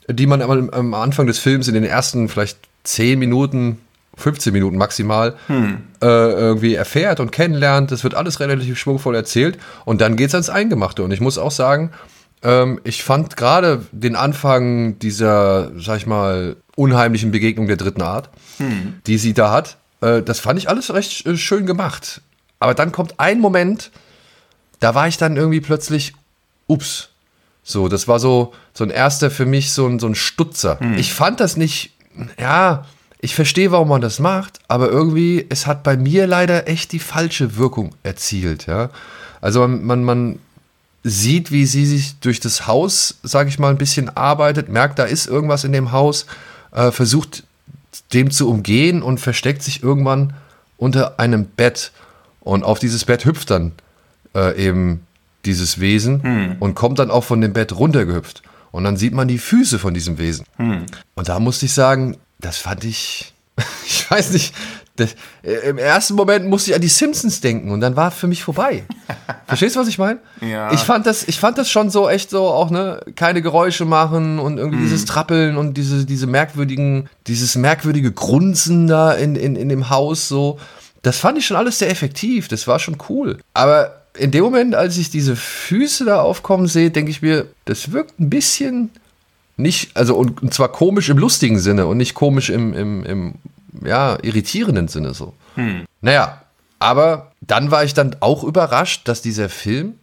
die 0.07 0.25
man 0.25 0.41
am 0.41 0.93
Anfang 0.93 1.27
des 1.27 1.37
Films 1.37 1.67
in 1.67 1.73
den 1.73 1.83
ersten 1.83 2.29
vielleicht 2.29 2.59
zehn 2.83 3.19
Minuten 3.19 3.79
15 4.17 4.51
Minuten 4.51 4.77
maximal, 4.77 5.35
hm. 5.47 5.77
äh, 6.01 6.05
irgendwie 6.05 6.75
erfährt 6.75 7.19
und 7.19 7.31
kennenlernt. 7.31 7.91
Das 7.91 8.03
wird 8.03 8.15
alles 8.15 8.39
relativ 8.39 8.77
schwungvoll 8.77 9.15
erzählt. 9.15 9.57
Und 9.85 10.01
dann 10.01 10.15
geht 10.17 10.29
es 10.29 10.33
ans 10.33 10.49
Eingemachte. 10.49 11.03
Und 11.03 11.11
ich 11.11 11.21
muss 11.21 11.37
auch 11.37 11.51
sagen, 11.51 11.91
ähm, 12.43 12.81
ich 12.83 13.03
fand 13.03 13.37
gerade 13.37 13.85
den 13.91 14.15
Anfang 14.15 14.99
dieser, 14.99 15.71
sag 15.79 15.97
ich 15.97 16.07
mal, 16.07 16.57
unheimlichen 16.75 17.31
Begegnung 17.31 17.67
der 17.67 17.77
dritten 17.77 18.01
Art, 18.01 18.29
hm. 18.57 18.95
die 19.05 19.17
sie 19.17 19.33
da 19.33 19.51
hat, 19.51 19.77
äh, 20.01 20.21
das 20.21 20.39
fand 20.39 20.59
ich 20.59 20.67
alles 20.69 20.93
recht 20.93 21.25
äh, 21.25 21.37
schön 21.37 21.65
gemacht. 21.65 22.21
Aber 22.59 22.73
dann 22.73 22.91
kommt 22.91 23.19
ein 23.19 23.39
Moment, 23.39 23.91
da 24.79 24.95
war 24.95 25.07
ich 25.07 25.17
dann 25.17 25.37
irgendwie 25.37 25.61
plötzlich, 25.61 26.13
ups. 26.67 27.09
So, 27.63 27.87
das 27.87 28.07
war 28.07 28.19
so, 28.19 28.53
so 28.73 28.83
ein 28.83 28.89
erster 28.89 29.29
für 29.29 29.45
mich, 29.45 29.71
so 29.71 29.85
ein, 29.87 29.99
so 29.99 30.07
ein 30.07 30.15
Stutzer. 30.15 30.79
Hm. 30.79 30.97
Ich 30.97 31.13
fand 31.13 31.39
das 31.39 31.57
nicht, 31.57 31.93
ja, 32.39 32.85
ich 33.19 33.35
verstehe, 33.35 33.71
warum 33.71 33.89
man 33.89 34.01
das 34.01 34.19
macht, 34.19 34.59
aber 34.67 34.89
irgendwie, 34.89 35.45
es 35.49 35.65
hat 35.65 35.83
bei 35.83 35.97
mir 35.97 36.27
leider 36.27 36.67
echt 36.67 36.91
die 36.91 36.99
falsche 36.99 37.57
Wirkung 37.57 37.95
erzielt, 38.03 38.67
ja. 38.67 38.89
Also 39.41 39.61
man, 39.61 39.83
man, 39.83 40.03
man 40.03 40.39
sieht, 41.03 41.51
wie 41.51 41.65
sie 41.65 41.85
sich 41.85 42.19
durch 42.19 42.39
das 42.39 42.67
Haus, 42.67 43.17
sage 43.23 43.49
ich 43.49 43.59
mal, 43.59 43.69
ein 43.69 43.77
bisschen 43.77 44.15
arbeitet, 44.15 44.69
merkt, 44.69 44.99
da 44.99 45.03
ist 45.03 45.27
irgendwas 45.27 45.63
in 45.63 45.71
dem 45.71 45.91
Haus, 45.91 46.25
äh, 46.71 46.91
versucht 46.91 47.43
dem 48.13 48.31
zu 48.31 48.49
umgehen 48.49 49.01
und 49.01 49.19
versteckt 49.19 49.63
sich 49.63 49.83
irgendwann 49.83 50.33
unter 50.77 51.19
einem 51.19 51.45
Bett. 51.45 51.91
Und 52.41 52.63
auf 52.63 52.79
dieses 52.79 53.05
Bett 53.05 53.25
hüpft 53.25 53.49
dann 53.49 53.73
äh, 54.35 54.55
eben 54.63 55.05
dieses 55.45 55.79
Wesen 55.79 56.23
hm. 56.23 56.55
und 56.59 56.75
kommt 56.75 56.99
dann 56.99 57.11
auch 57.11 57.23
von 57.23 57.41
dem 57.41 57.53
Bett 57.53 57.73
runtergehüpft. 57.73 58.43
Und 58.71 58.83
dann 58.83 58.97
sieht 58.97 59.13
man 59.13 59.27
die 59.27 59.37
Füße 59.37 59.79
von 59.79 59.93
diesem 59.93 60.17
Wesen. 60.17 60.45
Hm. 60.57 60.85
Und 61.15 61.29
da 61.29 61.39
musste 61.39 61.65
ich 61.65 61.73
sagen, 61.73 62.17
das 62.39 62.57
fand 62.57 62.83
ich, 62.83 63.33
ich 63.85 64.09
weiß 64.09 64.31
nicht, 64.31 64.53
das, 64.97 65.15
äh, 65.43 65.69
im 65.69 65.77
ersten 65.77 66.15
Moment 66.15 66.47
musste 66.47 66.71
ich 66.71 66.75
an 66.75 66.81
die 66.81 66.87
Simpsons 66.87 67.39
denken 67.39 67.71
und 67.71 67.81
dann 67.81 67.95
war 67.95 68.11
für 68.11 68.27
mich 68.27 68.43
vorbei. 68.43 68.83
Verstehst 69.47 69.75
du, 69.75 69.79
was 69.79 69.87
ich 69.87 69.97
meine? 69.97 70.19
Ja. 70.41 70.71
Ich 70.73 70.81
fand 70.81 71.05
das, 71.05 71.27
ich 71.27 71.39
fand 71.39 71.57
das 71.57 71.69
schon 71.69 71.89
so 71.89 72.09
echt 72.09 72.29
so 72.29 72.47
auch, 72.47 72.69
ne, 72.69 73.01
keine 73.15 73.41
Geräusche 73.41 73.85
machen 73.85 74.39
und 74.39 74.57
irgendwie 74.57 74.79
mm. 74.79 74.83
dieses 74.83 75.05
Trappeln 75.05 75.57
und 75.57 75.75
diese, 75.75 76.05
diese 76.05 76.27
merkwürdigen, 76.27 77.09
dieses 77.27 77.55
merkwürdige 77.55 78.11
Grunzen 78.11 78.87
da 78.87 79.13
in, 79.13 79.35
in, 79.35 79.55
in 79.55 79.69
dem 79.69 79.89
Haus 79.89 80.27
so. 80.27 80.59
Das 81.03 81.19
fand 81.19 81.37
ich 81.37 81.45
schon 81.45 81.57
alles 81.57 81.79
sehr 81.79 81.89
effektiv. 81.89 82.47
Das 82.47 82.67
war 82.67 82.79
schon 82.79 82.97
cool. 83.07 83.37
Aber 83.53 84.01
in 84.17 84.31
dem 84.31 84.43
Moment, 84.43 84.75
als 84.75 84.97
ich 84.97 85.09
diese 85.09 85.35
Füße 85.35 86.05
da 86.05 86.21
aufkommen 86.21 86.67
sehe, 86.67 86.89
denke 86.89 87.11
ich 87.11 87.21
mir, 87.21 87.45
das 87.65 87.91
wirkt 87.91 88.19
ein 88.19 88.29
bisschen 88.29 88.89
nicht, 89.57 89.97
also 89.97 90.15
und, 90.15 90.41
und, 90.41 90.53
zwar 90.53 90.71
komisch 90.71 91.09
im 91.09 91.17
lustigen 91.17 91.59
Sinne 91.59 91.87
und 91.87 91.97
nicht 91.97 92.13
komisch 92.13 92.49
im, 92.49 92.73
im, 92.73 93.03
im 93.03 93.33
ja, 93.83 94.17
irritierenden 94.21 94.87
Sinne 94.87 95.13
so. 95.13 95.33
Hm. 95.55 95.85
Naja, 96.01 96.41
aber 96.79 97.31
dann 97.41 97.71
war 97.71 97.83
ich 97.83 97.93
dann 97.93 98.15
auch 98.19 98.43
überrascht, 98.43 99.07
dass 99.07 99.21
dieser 99.21 99.49
Film, 99.49 99.95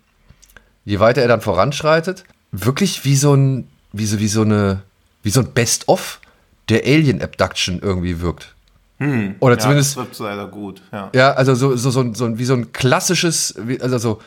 je 0.84 0.98
weiter 0.98 1.22
er 1.22 1.28
dann 1.28 1.40
voranschreitet, 1.40 2.24
wirklich 2.50 3.04
wie 3.04 3.16
so 3.16 3.34
ein, 3.34 3.68
wie 3.92 4.06
so, 4.06 4.18
wie 4.18 4.28
so 4.28 4.42
eine, 4.42 4.82
wie 5.22 5.30
so 5.30 5.40
ein 5.40 5.52
Best-of 5.52 6.20
der 6.68 6.84
Alien 6.84 7.22
Abduction 7.22 7.78
irgendwie 7.80 8.20
wirkt. 8.20 8.54
Hm. 8.98 9.36
Oder 9.40 9.58
zumindest. 9.58 9.96
Ja, 9.96 10.04
das 10.04 10.18
leider 10.18 10.48
gut, 10.48 10.82
ja. 10.92 11.10
Ja, 11.14 11.32
also 11.32 11.54
so, 11.54 11.76
so, 11.76 11.90
so, 11.90 12.12
so, 12.14 12.38
wie 12.38 12.44
so 12.44 12.54
ein 12.54 12.72
klassisches, 12.72 13.54
also 13.80 13.98
so, 13.98 14.22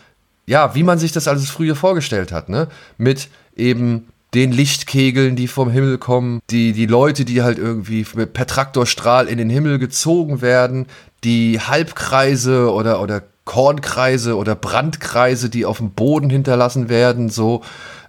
ja, 0.45 0.73
wie 0.75 0.83
man 0.83 0.99
sich 0.99 1.11
das 1.11 1.27
alles 1.27 1.49
früher 1.49 1.75
vorgestellt 1.75 2.31
hat, 2.31 2.47
ne? 2.47 2.67
Mit 2.97 3.29
eben 3.55 4.07
den 4.33 4.51
Lichtkegeln, 4.51 5.35
die 5.35 5.47
vom 5.47 5.69
Himmel 5.69 5.97
kommen, 5.97 6.41
die, 6.49 6.73
die 6.73 6.85
Leute, 6.85 7.25
die 7.25 7.41
halt 7.41 7.57
irgendwie 7.57 8.03
per 8.03 8.47
Traktorstrahl 8.47 9.27
in 9.27 9.37
den 9.37 9.49
Himmel 9.49 9.79
gezogen 9.79 10.41
werden, 10.41 10.87
die 11.23 11.59
Halbkreise 11.59 12.71
oder, 12.71 13.01
oder 13.01 13.23
Kornkreise 13.45 14.35
oder 14.35 14.55
Brandkreise, 14.55 15.49
die 15.49 15.65
auf 15.65 15.77
dem 15.77 15.91
Boden 15.91 16.29
hinterlassen 16.29 16.89
werden, 16.89 17.29
so. 17.29 17.63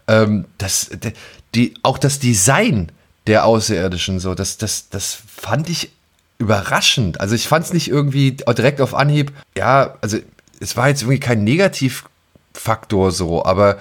Ähm, 0.08 0.46
das, 0.58 0.90
die, 1.54 1.74
auch 1.82 1.98
das 1.98 2.18
Design 2.18 2.90
der 3.26 3.44
Außerirdischen, 3.44 4.20
so, 4.20 4.34
das, 4.34 4.58
das, 4.58 4.88
das 4.88 5.18
fand 5.26 5.70
ich 5.70 5.92
überraschend. 6.38 7.20
Also 7.20 7.34
ich 7.34 7.46
fand 7.46 7.64
es 7.64 7.72
nicht 7.72 7.88
irgendwie 7.88 8.32
direkt 8.32 8.80
auf 8.80 8.94
Anhieb, 8.94 9.32
ja, 9.56 9.94
also 10.00 10.18
es 10.60 10.76
war 10.76 10.88
jetzt 10.88 11.02
irgendwie 11.02 11.20
kein 11.20 11.44
Negativfaktor 11.44 13.12
so, 13.12 13.44
aber 13.44 13.78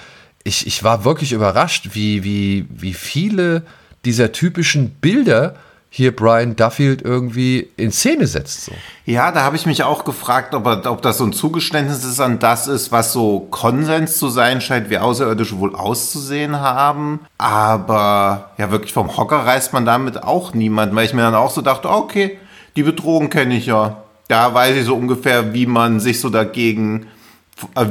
ich, 0.48 0.66
ich 0.66 0.84
war 0.84 1.04
wirklich 1.04 1.34
überrascht, 1.34 1.90
wie, 1.92 2.24
wie, 2.24 2.66
wie 2.70 2.94
viele 2.94 3.64
dieser 4.06 4.32
typischen 4.32 4.92
Bilder 4.92 5.56
hier 5.90 6.16
Brian 6.16 6.56
Duffield 6.56 7.02
irgendwie 7.02 7.70
in 7.78 7.92
Szene 7.92 8.28
setzt. 8.28 8.66
So. 8.66 8.72
Ja, 9.06 9.32
da 9.32 9.42
habe 9.44 9.56
ich 9.56 9.66
mich 9.66 9.84
auch 9.84 10.04
gefragt, 10.04 10.54
ob, 10.54 10.66
er, 10.66 10.92
ob 10.92 11.02
das 11.02 11.18
so 11.18 11.26
ein 11.26 11.34
Zugeständnis 11.34 12.04
ist 12.04 12.20
an 12.20 12.40
das 12.40 12.68
ist, 12.68 12.92
was 12.92 13.14
so 13.14 13.48
Konsens 13.52 14.18
zu 14.18 14.30
sein 14.30 14.62
scheint, 14.62 14.90
wie 14.90 14.98
Außerirdische 14.98 15.60
wohl 15.60 15.76
auszusehen 15.76 16.60
haben. 16.60 17.22
Aber 17.38 18.52
ja, 18.58 18.70
wirklich 18.72 18.94
vom 18.94 19.16
Hocker 19.16 19.46
reißt 19.46 19.74
man 19.74 19.86
damit 19.86 20.24
auch 20.24 20.54
niemand, 20.54 20.94
weil 20.96 21.06
ich 21.06 21.14
mir 21.14 21.22
dann 21.22 21.36
auch 21.36 21.52
so 21.52 21.62
dachte, 21.62 21.90
okay, 21.90 22.38
Die 22.78 22.84
Bedrohung 22.84 23.32
kenne 23.32 23.58
ich 23.58 23.66
ja. 23.66 24.04
Da 24.28 24.54
weiß 24.54 24.76
ich 24.78 24.86
so 24.86 24.96
ungefähr, 24.96 25.54
wie 25.54 25.66
man 25.66 26.00
sich 26.00 26.20
so 26.20 26.30
dagegen, 26.30 27.08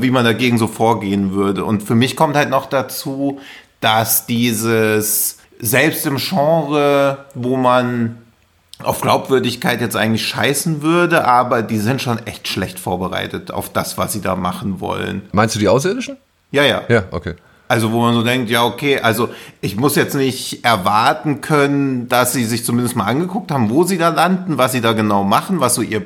wie 0.00 0.10
man 0.10 0.24
dagegen 0.24 0.58
so 0.58 0.66
vorgehen 0.66 1.32
würde. 1.32 1.64
Und 1.64 1.82
für 1.82 1.94
mich 1.94 2.16
kommt 2.16 2.36
halt 2.36 2.50
noch 2.50 2.66
dazu, 2.66 3.40
dass 3.80 4.26
dieses, 4.26 5.38
selbst 5.58 6.06
im 6.06 6.16
Genre, 6.16 7.26
wo 7.34 7.56
man 7.56 8.18
auf 8.82 9.00
Glaubwürdigkeit 9.00 9.80
jetzt 9.80 9.96
eigentlich 9.96 10.26
scheißen 10.26 10.82
würde, 10.82 11.24
aber 11.26 11.62
die 11.62 11.78
sind 11.78 12.02
schon 12.02 12.24
echt 12.26 12.46
schlecht 12.46 12.78
vorbereitet 12.78 13.50
auf 13.50 13.72
das, 13.72 13.96
was 13.96 14.12
sie 14.12 14.20
da 14.20 14.36
machen 14.36 14.80
wollen. 14.80 15.22
Meinst 15.32 15.54
du 15.54 15.58
die 15.58 15.68
Außerirdischen? 15.68 16.18
Ja, 16.50 16.62
ja. 16.62 16.82
Ja, 16.88 17.04
okay. 17.10 17.34
Also 17.68 17.90
wo 17.90 18.00
man 18.00 18.14
so 18.14 18.22
denkt, 18.22 18.48
ja, 18.48 18.64
okay, 18.64 19.00
also 19.00 19.30
ich 19.60 19.76
muss 19.76 19.96
jetzt 19.96 20.14
nicht 20.14 20.64
erwarten 20.64 21.40
können, 21.40 22.08
dass 22.08 22.32
sie 22.32 22.44
sich 22.44 22.64
zumindest 22.64 22.94
mal 22.94 23.06
angeguckt 23.06 23.50
haben, 23.50 23.70
wo 23.70 23.82
sie 23.82 23.98
da 23.98 24.10
landen, 24.10 24.56
was 24.56 24.72
sie 24.72 24.80
da 24.80 24.92
genau 24.92 25.24
machen, 25.24 25.58
was 25.58 25.74
so 25.74 25.82
ihr 25.82 26.04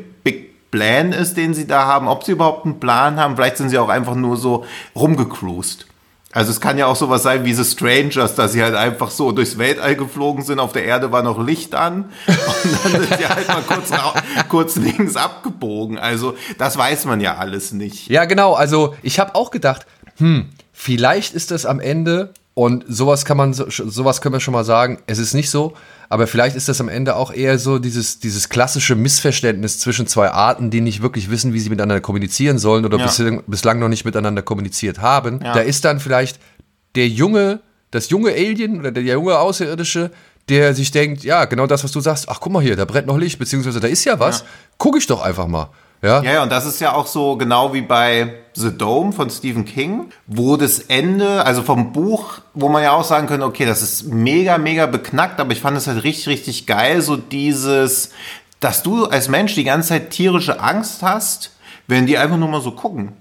Plan 0.71 1.13
ist, 1.13 1.37
den 1.37 1.55
sie 1.55 1.67
da 1.67 1.87
haben, 1.87 2.09
ob 2.09 2.25
sie 2.25 2.33
überhaupt 2.33 2.65
einen 2.65 2.81
Plan 2.81 3.19
haben. 3.19 3.37
Vielleicht 3.37 3.57
sind 3.57 3.71
sie 3.71 3.79
auch 3.79 3.89
einfach 3.89 4.15
nur 4.15 4.37
so 4.37 4.65
rumgecruised. 4.95 5.87
Also 6.33 6.53
es 6.53 6.61
kann 6.61 6.79
ja 6.79 6.87
auch 6.87 6.95
sowas 6.95 7.25
sein 7.25 7.45
wie 7.45 7.53
The 7.53 7.65
Strangers, 7.65 8.37
dass 8.37 8.53
sie 8.53 8.63
halt 8.63 8.77
einfach 8.77 9.11
so 9.11 9.33
durchs 9.33 9.59
Weltall 9.59 9.97
geflogen 9.97 10.45
sind, 10.45 10.61
auf 10.61 10.71
der 10.71 10.85
Erde 10.85 11.11
war 11.11 11.25
noch 11.25 11.45
Licht 11.45 11.75
an 11.75 12.05
und 12.29 12.85
dann 12.85 13.03
sind 13.03 13.19
sie 13.19 13.27
halt 13.27 13.49
mal 13.49 13.63
kurz, 13.63 13.91
kurz 14.49 14.77
links 14.77 15.17
abgebogen. 15.17 15.99
Also 15.99 16.37
das 16.57 16.77
weiß 16.77 17.07
man 17.07 17.21
ja 17.21 17.37
alles 17.37 17.73
nicht. 17.73 18.09
Ja, 18.09 18.27
genau. 18.27 18.55
Also 18.55 18.95
ich 19.03 19.19
habe 19.19 19.35
auch 19.35 19.51
gedacht, 19.51 19.87
hm, 20.19 20.51
vielleicht 20.73 21.35
ist 21.35 21.51
das 21.51 21.67
am 21.67 21.81
Ende 21.81 22.33
und 22.55 22.85
sowas 22.87 23.25
kann 23.25 23.37
man, 23.37 23.53
sowas 23.53 24.21
können 24.21 24.35
wir 24.35 24.41
schon 24.41 24.55
mal 24.55 24.65
sagen. 24.65 25.03
Es 25.09 25.19
ist 25.19 25.35
nicht 25.35 25.51
so, 25.51 25.75
aber 26.11 26.27
vielleicht 26.27 26.57
ist 26.57 26.69
das 26.69 26.81
am 26.81 26.89
Ende 26.89 27.15
auch 27.15 27.33
eher 27.33 27.57
so 27.61 27.79
dieses, 27.79 28.19
dieses 28.19 28.49
klassische 28.49 28.97
Missverständnis 28.97 29.79
zwischen 29.79 30.09
zwei 30.09 30.31
Arten, 30.31 30.69
die 30.69 30.81
nicht 30.81 31.03
wirklich 31.03 31.31
wissen, 31.31 31.53
wie 31.53 31.61
sie 31.61 31.71
miteinander 31.71 32.01
kommunizieren 32.01 32.59
sollen 32.59 32.85
oder 32.85 32.99
ja. 32.99 33.07
bislang, 33.07 33.45
bislang, 33.47 33.79
noch 33.79 33.89
nicht 33.89 34.05
miteinander 34.05 34.43
kommuniziert 34.43 34.99
haben. 34.99 35.39
Ja. 35.41 35.55
Da 35.55 35.61
ist 35.61 35.85
dann 35.85 36.01
vielleicht 36.01 36.41
der 36.97 37.07
junge, 37.07 37.61
das 37.93 38.11
junge 38.11 38.33
Alien 38.33 38.81
oder 38.81 38.91
der 38.91 39.05
junge 39.05 39.39
Außerirdische, 39.39 40.11
der 40.49 40.75
sich 40.75 40.91
denkt, 40.91 41.23
ja, 41.23 41.45
genau 41.45 41.69
das, 41.69 41.85
was 41.85 41.93
du 41.93 42.01
sagst, 42.01 42.29
ach 42.29 42.41
guck 42.41 42.53
mal 42.53 42.63
hier, 42.63 42.75
da 42.75 42.87
brennt 42.87 43.07
noch 43.07 43.17
Licht, 43.17 43.39
beziehungsweise 43.39 43.79
da 43.79 43.87
ist 43.87 44.05
ja 44.05 44.19
was, 44.19 44.41
ja. 44.41 44.47
gucke 44.79 44.99
ich 44.99 45.07
doch 45.07 45.23
einfach 45.23 45.47
mal. 45.47 45.71
Ja? 46.03 46.23
ja, 46.23 46.33
ja, 46.33 46.43
und 46.43 46.51
das 46.51 46.65
ist 46.65 46.81
ja 46.81 46.95
auch 46.95 47.07
so 47.07 47.37
genau 47.37 47.75
wie 47.75 47.83
bei 47.83 48.35
The 48.55 48.77
Dome 48.77 49.13
von 49.13 49.29
Stephen 49.29 49.65
King, 49.65 50.11
wo 50.27 50.57
das 50.57 50.79
Ende, 50.79 51.45
also 51.45 51.63
vom 51.63 51.93
Buch, 51.93 52.39
wo 52.55 52.69
man 52.69 52.83
ja 52.83 52.93
auch 52.93 53.05
sagen 53.05 53.27
könnte, 53.27 53.45
okay, 53.45 53.67
das 53.67 53.83
ist 53.83 54.05
mega, 54.05 54.59
mega 54.59 54.87
beknackt, 54.87 55.41
aber 55.41 55.53
ich 55.53 55.61
fand 55.61 55.77
es 55.77 55.87
halt 55.87 56.03
richtig, 56.03 56.29
richtig 56.29 56.67
geil, 56.67 57.03
so 57.03 57.17
dieses, 57.17 58.11
dass 58.61 58.83
du 58.83 59.05
als 59.05 59.29
Mensch 59.29 59.55
die 59.55 59.65
ganze 59.65 59.91
Zeit 59.91 60.11
tierische 60.11 60.61
Angst 60.61 61.03
hast, 61.03 61.53
wenn 61.87 62.07
die 62.07 62.19
einfach 62.19 62.37
nur 62.39 62.49
mal 62.49 62.63
so 62.63 62.73
gucken. 62.73 63.13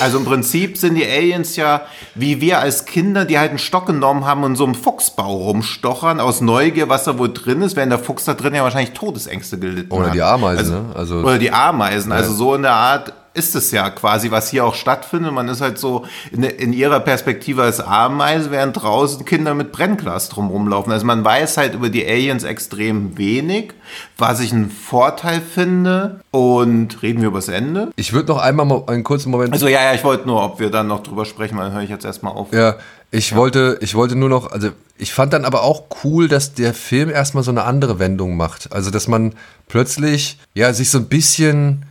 Also 0.00 0.18
im 0.18 0.24
Prinzip 0.24 0.78
sind 0.78 0.94
die 0.94 1.04
Aliens 1.04 1.56
ja 1.56 1.82
wie 2.14 2.40
wir 2.40 2.58
als 2.58 2.84
Kinder, 2.84 3.24
die 3.24 3.38
halt 3.38 3.50
einen 3.50 3.58
Stock 3.58 3.86
genommen 3.86 4.24
haben 4.24 4.42
und 4.44 4.56
so 4.56 4.64
einem 4.64 4.74
Fuchsbau 4.74 5.36
rumstochern 5.36 6.20
aus 6.20 6.40
Neugier, 6.40 6.88
was 6.88 7.04
da 7.04 7.18
wohl 7.18 7.32
drin 7.32 7.62
ist, 7.62 7.76
während 7.76 7.92
der 7.92 7.98
Fuchs 7.98 8.24
da 8.24 8.34
drin 8.34 8.54
ja 8.54 8.62
wahrscheinlich 8.62 8.92
Todesängste 8.92 9.58
gelitten 9.58 9.92
oder 9.92 10.08
hat. 10.08 10.14
Die 10.14 10.22
Ameisen, 10.22 10.58
also, 10.58 10.74
ne? 10.74 10.84
also, 10.94 11.14
oder 11.16 11.38
die 11.38 11.52
Ameisen, 11.52 12.12
also 12.12 12.32
so 12.32 12.54
in 12.54 12.62
der 12.62 12.72
Art 12.72 13.12
ist 13.32 13.54
es 13.54 13.70
ja 13.70 13.90
quasi, 13.90 14.30
was 14.30 14.50
hier 14.50 14.64
auch 14.64 14.74
stattfindet. 14.74 15.32
Man 15.32 15.48
ist 15.48 15.60
halt 15.60 15.78
so 15.78 16.04
in, 16.32 16.42
in 16.42 16.72
ihrer 16.72 17.00
Perspektive 17.00 17.62
als 17.62 17.80
Ameise, 17.80 18.50
während 18.50 18.80
draußen 18.82 19.24
Kinder 19.24 19.54
mit 19.54 19.72
Brennglas 19.72 20.28
drum 20.28 20.48
rumlaufen. 20.48 20.92
Also 20.92 21.06
man 21.06 21.24
weiß 21.24 21.56
halt 21.56 21.74
über 21.74 21.90
die 21.90 22.04
Aliens 22.06 22.42
extrem 22.42 23.16
wenig, 23.16 23.72
was 24.18 24.40
ich 24.40 24.52
einen 24.52 24.70
Vorteil 24.70 25.40
finde. 25.40 26.20
Und 26.32 27.02
reden 27.02 27.20
wir 27.20 27.28
über 27.28 27.38
das 27.38 27.48
Ende? 27.48 27.90
Ich 27.96 28.12
würde 28.12 28.28
noch 28.28 28.38
einmal 28.38 28.66
mal 28.66 28.82
einen 28.88 29.04
kurzen 29.04 29.30
Moment. 29.30 29.52
Also 29.52 29.68
ja, 29.68 29.82
ja, 29.82 29.94
ich 29.94 30.04
wollte 30.04 30.26
nur, 30.26 30.42
ob 30.42 30.58
wir 30.58 30.70
dann 30.70 30.88
noch 30.88 31.02
drüber 31.02 31.24
sprechen, 31.24 31.56
weil 31.56 31.66
dann 31.66 31.74
höre 31.74 31.82
ich 31.82 31.90
jetzt 31.90 32.04
erstmal 32.04 32.32
auf. 32.32 32.52
Ja, 32.52 32.76
ich 33.12 33.30
ja. 33.30 33.36
wollte, 33.36 33.78
ich 33.80 33.94
wollte 33.94 34.16
nur 34.16 34.28
noch, 34.28 34.50
also 34.50 34.70
ich 34.98 35.12
fand 35.12 35.32
dann 35.32 35.44
aber 35.44 35.62
auch 35.62 35.84
cool, 36.04 36.28
dass 36.28 36.54
der 36.54 36.74
Film 36.74 37.10
erstmal 37.10 37.42
so 37.42 37.50
eine 37.50 37.64
andere 37.64 37.98
Wendung 37.98 38.36
macht. 38.36 38.72
Also 38.72 38.90
dass 38.90 39.08
man 39.08 39.34
plötzlich 39.68 40.38
ja 40.54 40.72
sich 40.72 40.90
so 40.90 40.98
ein 40.98 41.06
bisschen 41.06 41.86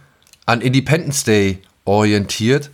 an 0.49 0.62
Independence 0.62 1.23
Day 1.23 1.59
orientiert 1.85 2.71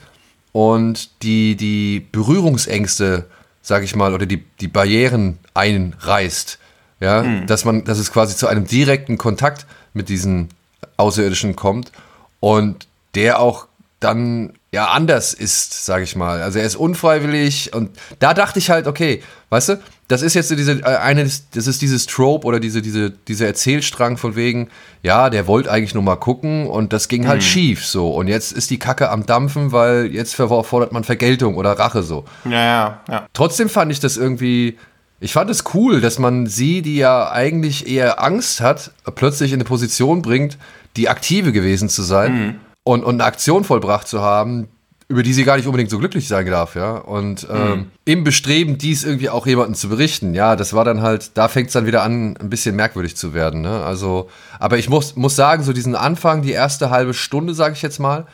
und 0.53 1.21
die, 1.23 1.57
die 1.57 2.07
Berührungsängste, 2.09 3.25
sag 3.61 3.83
ich 3.83 3.97
mal, 3.97 4.13
oder 4.13 4.25
die, 4.25 4.45
die 4.61 4.69
Barrieren 4.69 5.39
einreißt. 5.53 6.59
Ja, 7.01 7.23
mhm. 7.23 7.45
dass 7.45 7.65
man, 7.65 7.83
dass 7.83 7.99
es 7.99 8.13
quasi 8.13 8.37
zu 8.37 8.47
einem 8.47 8.65
direkten 8.65 9.17
Kontakt 9.17 9.65
mit 9.93 10.07
diesen 10.07 10.47
Außerirdischen 10.95 11.57
kommt 11.57 11.91
und 12.39 12.87
der 13.15 13.39
auch 13.39 13.67
dann 13.99 14.53
ja 14.71 14.85
anders 14.85 15.33
ist, 15.33 15.85
sage 15.85 16.05
ich 16.05 16.15
mal. 16.15 16.41
Also 16.41 16.59
er 16.59 16.65
ist 16.65 16.77
unfreiwillig 16.77 17.73
und 17.73 17.89
da 18.19 18.33
dachte 18.33 18.59
ich 18.59 18.69
halt, 18.69 18.87
okay, 18.87 19.21
weißt 19.49 19.69
du, 19.69 19.81
das 20.07 20.21
ist 20.21 20.33
jetzt 20.33 20.51
diese 20.51 20.81
äh, 20.81 20.97
eine, 20.97 21.23
das 21.23 21.67
ist 21.67 21.81
dieses 21.81 22.05
Trope 22.05 22.45
oder 22.45 22.59
diese 22.59 22.81
diese 22.81 23.09
dieser 23.11 23.47
Erzählstrang 23.47 24.17
von 24.17 24.35
wegen, 24.35 24.69
ja, 25.03 25.29
der 25.29 25.47
wollte 25.47 25.71
eigentlich 25.71 25.93
nur 25.93 26.03
mal 26.03 26.15
gucken 26.15 26.67
und 26.67 26.93
das 26.93 27.07
ging 27.07 27.27
halt 27.27 27.41
mhm. 27.41 27.45
schief 27.45 27.85
so 27.85 28.09
und 28.13 28.27
jetzt 28.27 28.51
ist 28.51 28.69
die 28.69 28.79
Kacke 28.79 29.09
am 29.09 29.25
dampfen, 29.25 29.71
weil 29.71 30.07
jetzt 30.07 30.35
fordert 30.35 30.91
man 30.91 31.03
Vergeltung 31.03 31.55
oder 31.55 31.71
Rache 31.73 32.03
so. 32.03 32.25
Ja, 32.45 32.51
ja, 32.51 33.01
ja. 33.09 33.27
Trotzdem 33.33 33.69
fand 33.69 33.91
ich 33.91 33.99
das 33.99 34.17
irgendwie 34.17 34.77
ich 35.19 35.33
fand 35.33 35.49
es 35.49 35.63
cool, 35.73 36.01
dass 36.01 36.19
man 36.19 36.45
sie, 36.45 36.81
die 36.81 36.97
ja 36.97 37.31
eigentlich 37.31 37.87
eher 37.87 38.21
Angst 38.21 38.59
hat, 38.59 38.91
plötzlich 39.15 39.53
in 39.53 39.57
eine 39.57 39.63
Position 39.63 40.21
bringt, 40.21 40.57
die 40.97 41.09
aktive 41.09 41.51
gewesen 41.51 41.89
zu 41.89 42.03
sein. 42.03 42.33
Mhm 42.33 42.55
und, 42.85 43.03
und 43.03 43.15
eine 43.15 43.25
Aktion 43.25 43.63
vollbracht 43.63 44.07
zu 44.07 44.21
haben, 44.21 44.69
über 45.07 45.21
die 45.21 45.33
sie 45.33 45.43
gar 45.43 45.57
nicht 45.57 45.67
unbedingt 45.67 45.91
so 45.91 45.99
glücklich 45.99 46.27
sein 46.27 46.45
darf, 46.47 46.75
ja. 46.75 46.97
Und 46.97 47.47
ähm, 47.51 47.69
mhm. 47.69 47.91
im 48.05 48.23
Bestreben, 48.23 48.77
dies 48.77 49.03
irgendwie 49.03 49.29
auch 49.29 49.45
jemandem 49.45 49.75
zu 49.75 49.89
berichten, 49.89 50.33
ja, 50.33 50.55
das 50.55 50.73
war 50.73 50.83
dann 50.83 51.01
halt, 51.01 51.37
da 51.37 51.47
fängt 51.47 51.67
es 51.67 51.73
dann 51.73 51.85
wieder 51.85 52.01
an, 52.01 52.37
ein 52.37 52.49
bisschen 52.49 52.75
merkwürdig 52.75 53.15
zu 53.15 53.33
werden, 53.33 53.61
ne? 53.61 53.83
Also, 53.83 54.29
aber 54.59 54.77
ich 54.79 54.89
muss, 54.89 55.15
muss 55.15 55.35
sagen, 55.35 55.63
so 55.63 55.73
diesen 55.73 55.95
Anfang, 55.95 56.41
die 56.41 56.53
erste 56.53 56.89
halbe 56.89 57.13
Stunde, 57.13 57.53
sage 57.53 57.75
ich 57.75 57.83
jetzt 57.83 57.99
mal, 57.99 58.25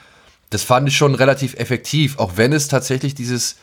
das 0.50 0.64
fand 0.64 0.88
ich 0.88 0.96
schon 0.96 1.16
relativ 1.16 1.56
effektiv, 1.56 2.20
auch 2.20 2.34
wenn 2.36 2.54
es 2.54 2.70
tatsächlich 2.70 3.16
dieses 3.16 3.58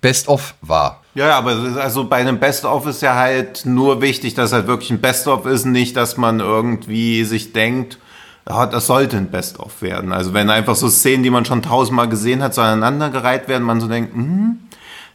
Best-of 0.00 0.54
war. 0.60 1.02
Ja, 1.14 1.36
aber 1.36 1.50
also 1.80 2.04
bei 2.04 2.16
einem 2.16 2.40
Best-of 2.40 2.86
ist 2.86 3.02
ja 3.02 3.14
halt 3.14 3.64
nur 3.64 4.00
wichtig, 4.00 4.34
dass 4.34 4.52
halt 4.52 4.66
wirklich 4.66 4.90
ein 4.90 5.00
Best-of 5.00 5.46
ist, 5.46 5.66
nicht, 5.66 5.96
dass 5.96 6.16
man 6.16 6.40
irgendwie 6.40 7.24
sich 7.24 7.52
denkt, 7.52 7.98
das 8.44 8.86
sollte 8.86 9.16
ein 9.16 9.30
Best-of 9.30 9.82
werden. 9.82 10.12
Also 10.12 10.34
wenn 10.34 10.50
einfach 10.50 10.74
so 10.74 10.88
Szenen, 10.88 11.22
die 11.22 11.30
man 11.30 11.44
schon 11.44 11.62
tausendmal 11.62 12.08
gesehen 12.08 12.42
hat, 12.42 12.54
so 12.54 12.62
aneinandergereiht 12.62 13.48
werden, 13.48 13.64
man 13.64 13.80
so 13.80 13.88
denkt, 13.88 14.14
hm, 14.14 14.58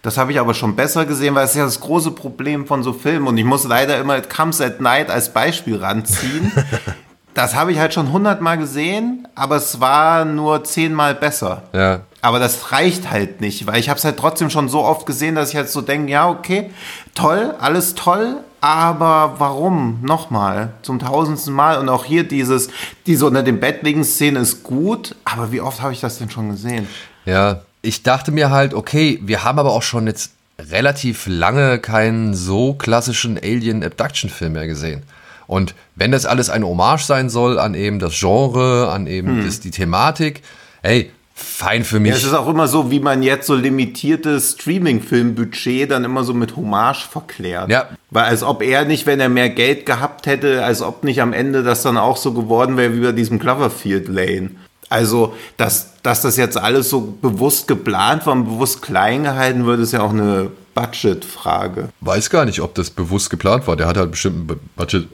das 0.02 0.18
habe 0.18 0.32
ich 0.32 0.40
aber 0.40 0.54
schon 0.54 0.76
besser 0.76 1.06
gesehen, 1.06 1.34
weil 1.34 1.46
es 1.46 1.52
ist 1.52 1.58
ja 1.58 1.66
das 1.66 1.80
große 1.80 2.12
Problem 2.12 2.68
von 2.68 2.84
so 2.84 2.94
Filmen. 2.94 3.28
Und 3.28 3.38
ich 3.38 3.44
muss 3.44 3.64
leider 3.64 3.98
immer 4.00 4.22
Comes 4.22 4.62
at 4.62 4.80
Night 4.80 5.10
als 5.10 5.34
Beispiel 5.34 5.78
ranziehen. 5.78 6.52
das 7.36 7.54
habe 7.54 7.74
ich 7.74 7.80
halt 7.80 7.94
schon 7.94 8.12
hundertmal 8.12 8.58
gesehen, 8.58 9.28
aber 9.36 9.58
es 9.58 9.80
war 9.82 10.24
nur 10.24 10.64
zehnmal 10.64 11.14
besser. 11.14 11.64
Ja. 11.74 12.00
Aber 12.22 12.40
das 12.40 12.72
reicht 12.72 13.12
halt 13.12 13.42
nicht, 13.42 13.68
weil 13.68 13.78
ich 13.78 13.90
habe 13.90 14.00
es 14.00 14.06
halt 14.06 14.18
trotzdem 14.18 14.50
schon 14.50 14.70
so 14.70 14.84
oft 14.84 15.06
gesehen, 15.06 15.36
dass 15.36 15.50
ich 15.50 15.58
halt 15.58 15.70
so 15.70 15.82
denke, 15.82 16.12
ja, 16.12 16.28
okay, 16.30 16.72
toll, 17.14 17.54
alles 17.60 17.94
toll, 17.94 18.38
aber 18.62 19.36
warum? 19.38 20.00
Nochmal, 20.02 20.72
zum 20.82 20.98
tausendsten 20.98 21.54
Mal. 21.54 21.78
Und 21.78 21.90
auch 21.90 22.06
hier 22.06 22.24
dieses, 22.24 22.70
diese 23.06 23.26
unter 23.26 23.44
dem 23.44 23.60
Bett 23.60 23.84
liegen 23.84 24.06
Szene 24.06 24.40
ist 24.40 24.64
gut, 24.64 25.16
aber 25.26 25.52
wie 25.52 25.62
oft 25.62 25.82
habe 25.82 25.92
ich 25.92 26.00
das 26.00 26.18
denn 26.18 26.30
schon 26.30 26.50
gesehen? 26.50 26.88
Ja, 27.26 27.62
ich 27.82 28.02
dachte 28.02 28.32
mir 28.32 28.50
halt, 28.50 28.74
okay, 28.74 29.20
wir 29.22 29.44
haben 29.44 29.60
aber 29.60 29.74
auch 29.74 29.84
schon 29.84 30.08
jetzt 30.08 30.32
relativ 30.58 31.28
lange 31.28 31.80
keinen 31.80 32.34
so 32.34 32.74
klassischen 32.74 33.38
Alien 33.38 33.84
Abduction 33.84 34.30
Film 34.30 34.54
mehr 34.54 34.68
gesehen. 34.68 35.04
Und 35.48 35.76
wenn 35.96 36.12
das 36.12 36.26
alles 36.26 36.50
eine 36.50 36.68
Hommage 36.68 37.04
sein 37.06 37.30
soll 37.30 37.60
an 37.60 37.74
eben 37.74 38.00
das 38.00 38.20
Genre, 38.20 38.90
an 38.92 39.08
eben 39.08 39.40
hm. 39.40 39.46
das, 39.46 39.60
die 39.60 39.72
Thematik, 39.72 40.42
hey, 40.82 41.12
fein 41.36 41.84
für 41.84 42.00
mich. 42.00 42.12
Ja, 42.12 42.18
es 42.18 42.24
ist 42.24 42.34
auch 42.34 42.48
immer 42.48 42.68
so, 42.68 42.92
wie 42.92 43.02
man 43.02 43.22
jetzt 43.22 43.48
so 43.48 43.56
limitiertes 43.56 44.54
Streaming-Filmbudget 44.54 45.92
dann 45.92 46.06
immer 46.06 46.24
so 46.24 46.34
mit 46.34 46.56
Hommage 46.56 47.08
verklärt. 47.08 47.70
Ja. 47.70 47.90
Weil 48.10 48.26
als 48.26 48.42
ob 48.42 48.62
er 48.62 48.86
nicht, 48.86 49.06
wenn 49.06 49.20
er 49.20 49.28
mehr 49.28 49.50
Geld 49.50 49.86
gehabt 49.86 50.28
hätte, 50.28 50.64
als 50.64 50.82
ob 50.82 51.04
nicht 51.04 51.22
am 51.22 51.34
Ende 51.34 51.62
das 51.62 51.84
dann 51.84 51.98
auch 51.98 52.16
so 52.16 52.32
geworden 52.34 52.78
wäre 52.78 52.96
wie 52.96 53.02
bei 53.02 53.12
diesem 53.12 53.40
Cloverfield 53.40 54.08
Lane. 54.08 54.52
Also, 54.88 55.36
dass, 55.58 56.02
dass 56.04 56.22
das 56.22 56.38
jetzt 56.38 56.58
alles 56.58 56.90
so 56.90 57.18
bewusst 57.22 57.68
geplant 57.68 58.26
war 58.26 58.34
und 58.34 58.46
bewusst 58.46 58.82
klein 58.82 59.24
gehalten 59.24 59.66
wird, 59.66 59.82
ist 59.82 59.92
ja 59.92 60.02
auch 60.02 60.12
eine 60.12 60.52
Budgetfrage. 60.74 61.90
Weiß 62.02 62.30
gar 62.30 62.46
nicht, 62.46 62.62
ob 62.62 62.76
das 62.76 62.92
bewusst 62.92 63.30
geplant 63.30 63.68
war. 63.68 63.76
Der 63.76 63.88
hat 63.88 63.98
halt 63.98 64.12
bestimmt 64.12 64.52
ein 64.52 64.60
Budget 64.76 65.08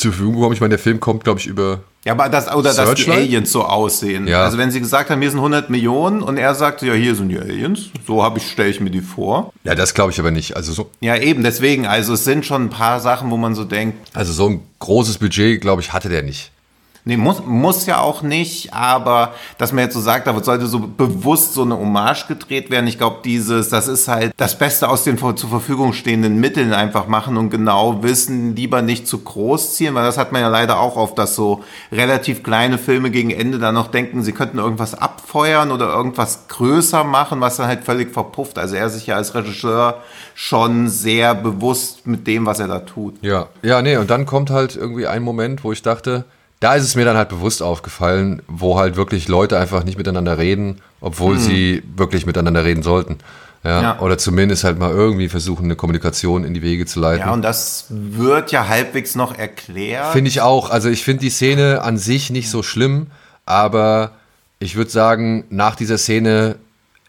zur 0.00 0.12
Verfügung 0.12 0.34
bekommen. 0.34 0.54
Ich 0.54 0.60
meine, 0.60 0.70
der 0.70 0.78
Film 0.78 1.00
kommt, 1.00 1.24
glaube 1.24 1.40
ich, 1.40 1.46
über 1.46 1.80
ja, 2.04 2.12
aber 2.12 2.30
das, 2.30 2.50
oder 2.50 2.72
dass 2.72 2.94
die 2.94 3.10
Aliens 3.10 3.52
so 3.52 3.62
aussehen. 3.62 4.26
Ja. 4.26 4.42
Also 4.44 4.56
wenn 4.56 4.70
sie 4.70 4.80
gesagt 4.80 5.10
haben, 5.10 5.20
hier 5.20 5.30
sind 5.30 5.40
100 5.40 5.68
Millionen 5.68 6.22
und 6.22 6.38
er 6.38 6.54
sagt, 6.54 6.80
ja, 6.80 6.94
hier 6.94 7.14
sind 7.14 7.28
die 7.28 7.38
Aliens, 7.38 7.90
so 8.06 8.22
habe 8.22 8.38
ich, 8.38 8.50
stelle 8.50 8.70
ich 8.70 8.80
mir 8.80 8.90
die 8.90 9.02
vor. 9.02 9.52
Ja, 9.64 9.74
das 9.74 9.92
glaube 9.92 10.10
ich 10.10 10.18
aber 10.18 10.30
nicht. 10.30 10.56
Also 10.56 10.72
so. 10.72 10.90
Ja, 11.00 11.16
eben, 11.16 11.42
deswegen, 11.42 11.86
also 11.86 12.14
es 12.14 12.24
sind 12.24 12.46
schon 12.46 12.64
ein 12.64 12.70
paar 12.70 13.00
Sachen, 13.00 13.30
wo 13.30 13.36
man 13.36 13.54
so 13.54 13.64
denkt. 13.64 13.98
Also 14.14 14.32
so 14.32 14.48
ein 14.48 14.62
großes 14.78 15.18
Budget, 15.18 15.60
glaube 15.60 15.82
ich, 15.82 15.92
hatte 15.92 16.08
der 16.08 16.22
nicht. 16.22 16.52
Nee, 17.04 17.16
muss, 17.16 17.42
muss 17.46 17.86
ja 17.86 17.98
auch 18.00 18.22
nicht, 18.22 18.74
aber 18.74 19.32
dass 19.56 19.72
man 19.72 19.84
jetzt 19.84 19.94
so 19.94 20.00
sagt, 20.00 20.26
da 20.26 20.42
sollte 20.42 20.66
so 20.66 20.80
bewusst 20.80 21.54
so 21.54 21.62
eine 21.62 21.78
Hommage 21.78 22.26
gedreht 22.28 22.70
werden. 22.70 22.86
Ich 22.86 22.98
glaube, 22.98 23.20
dieses, 23.24 23.70
das 23.70 23.88
ist 23.88 24.06
halt 24.06 24.32
das 24.36 24.58
Beste 24.58 24.88
aus 24.88 25.04
den 25.04 25.16
zur 25.18 25.50
Verfügung 25.50 25.92
stehenden 25.92 26.40
Mitteln 26.40 26.72
einfach 26.74 27.06
machen 27.06 27.36
und 27.36 27.50
genau 27.50 28.02
wissen, 28.02 28.54
lieber 28.54 28.82
nicht 28.82 29.08
zu 29.08 29.18
groß 29.18 29.76
ziehen, 29.76 29.94
weil 29.94 30.04
das 30.04 30.18
hat 30.18 30.32
man 30.32 30.42
ja 30.42 30.48
leider 30.48 30.78
auch 30.78 30.96
oft, 30.96 31.18
dass 31.18 31.34
so 31.34 31.64
relativ 31.90 32.42
kleine 32.42 32.76
Filme 32.76 33.10
gegen 33.10 33.30
Ende 33.30 33.58
dann 33.58 33.74
noch 33.74 33.88
denken, 33.88 34.22
sie 34.22 34.32
könnten 34.32 34.58
irgendwas 34.58 34.94
abfeuern 34.94 35.70
oder 35.70 35.88
irgendwas 35.92 36.48
größer 36.48 37.04
machen, 37.04 37.40
was 37.40 37.56
dann 37.56 37.66
halt 37.66 37.84
völlig 37.84 38.12
verpufft. 38.12 38.58
Also 38.58 38.76
er 38.76 38.90
sich 38.90 39.06
ja 39.06 39.16
als 39.16 39.34
Regisseur 39.34 40.02
schon 40.34 40.88
sehr 40.88 41.34
bewusst 41.34 42.06
mit 42.06 42.26
dem, 42.26 42.46
was 42.46 42.60
er 42.60 42.68
da 42.68 42.80
tut. 42.80 43.14
Ja, 43.22 43.48
ja, 43.62 43.80
nee, 43.82 43.96
und 43.96 44.10
dann 44.10 44.26
kommt 44.26 44.50
halt 44.50 44.76
irgendwie 44.76 45.06
ein 45.06 45.22
Moment, 45.22 45.64
wo 45.64 45.72
ich 45.72 45.82
dachte, 45.82 46.24
da 46.60 46.74
ist 46.74 46.84
es 46.84 46.94
mir 46.94 47.06
dann 47.06 47.16
halt 47.16 47.30
bewusst 47.30 47.62
aufgefallen, 47.62 48.42
wo 48.46 48.78
halt 48.78 48.96
wirklich 48.96 49.28
Leute 49.28 49.58
einfach 49.58 49.82
nicht 49.84 49.96
miteinander 49.96 50.38
reden, 50.38 50.82
obwohl 51.00 51.34
mhm. 51.34 51.40
sie 51.40 51.82
wirklich 51.96 52.26
miteinander 52.26 52.64
reden 52.64 52.82
sollten. 52.82 53.18
Ja, 53.64 53.82
ja, 53.82 54.00
Oder 54.00 54.16
zumindest 54.16 54.64
halt 54.64 54.78
mal 54.78 54.90
irgendwie 54.90 55.28
versuchen, 55.28 55.64
eine 55.64 55.76
Kommunikation 55.76 56.44
in 56.44 56.54
die 56.54 56.62
Wege 56.62 56.86
zu 56.86 56.98
leiten. 56.98 57.26
Ja, 57.26 57.32
und 57.32 57.42
das 57.42 57.86
wird 57.90 58.52
ja 58.52 58.68
halbwegs 58.68 59.14
noch 59.14 59.36
erklärt. 59.36 60.12
Finde 60.12 60.30
ich 60.30 60.40
auch. 60.40 60.70
Also 60.70 60.88
ich 60.88 61.04
finde 61.04 61.20
die 61.20 61.30
Szene 61.30 61.82
an 61.82 61.98
sich 61.98 62.30
nicht 62.30 62.48
so 62.48 62.62
schlimm, 62.62 63.08
aber 63.44 64.12
ich 64.60 64.76
würde 64.76 64.90
sagen, 64.90 65.44
nach 65.50 65.76
dieser 65.76 65.98
Szene 65.98 66.56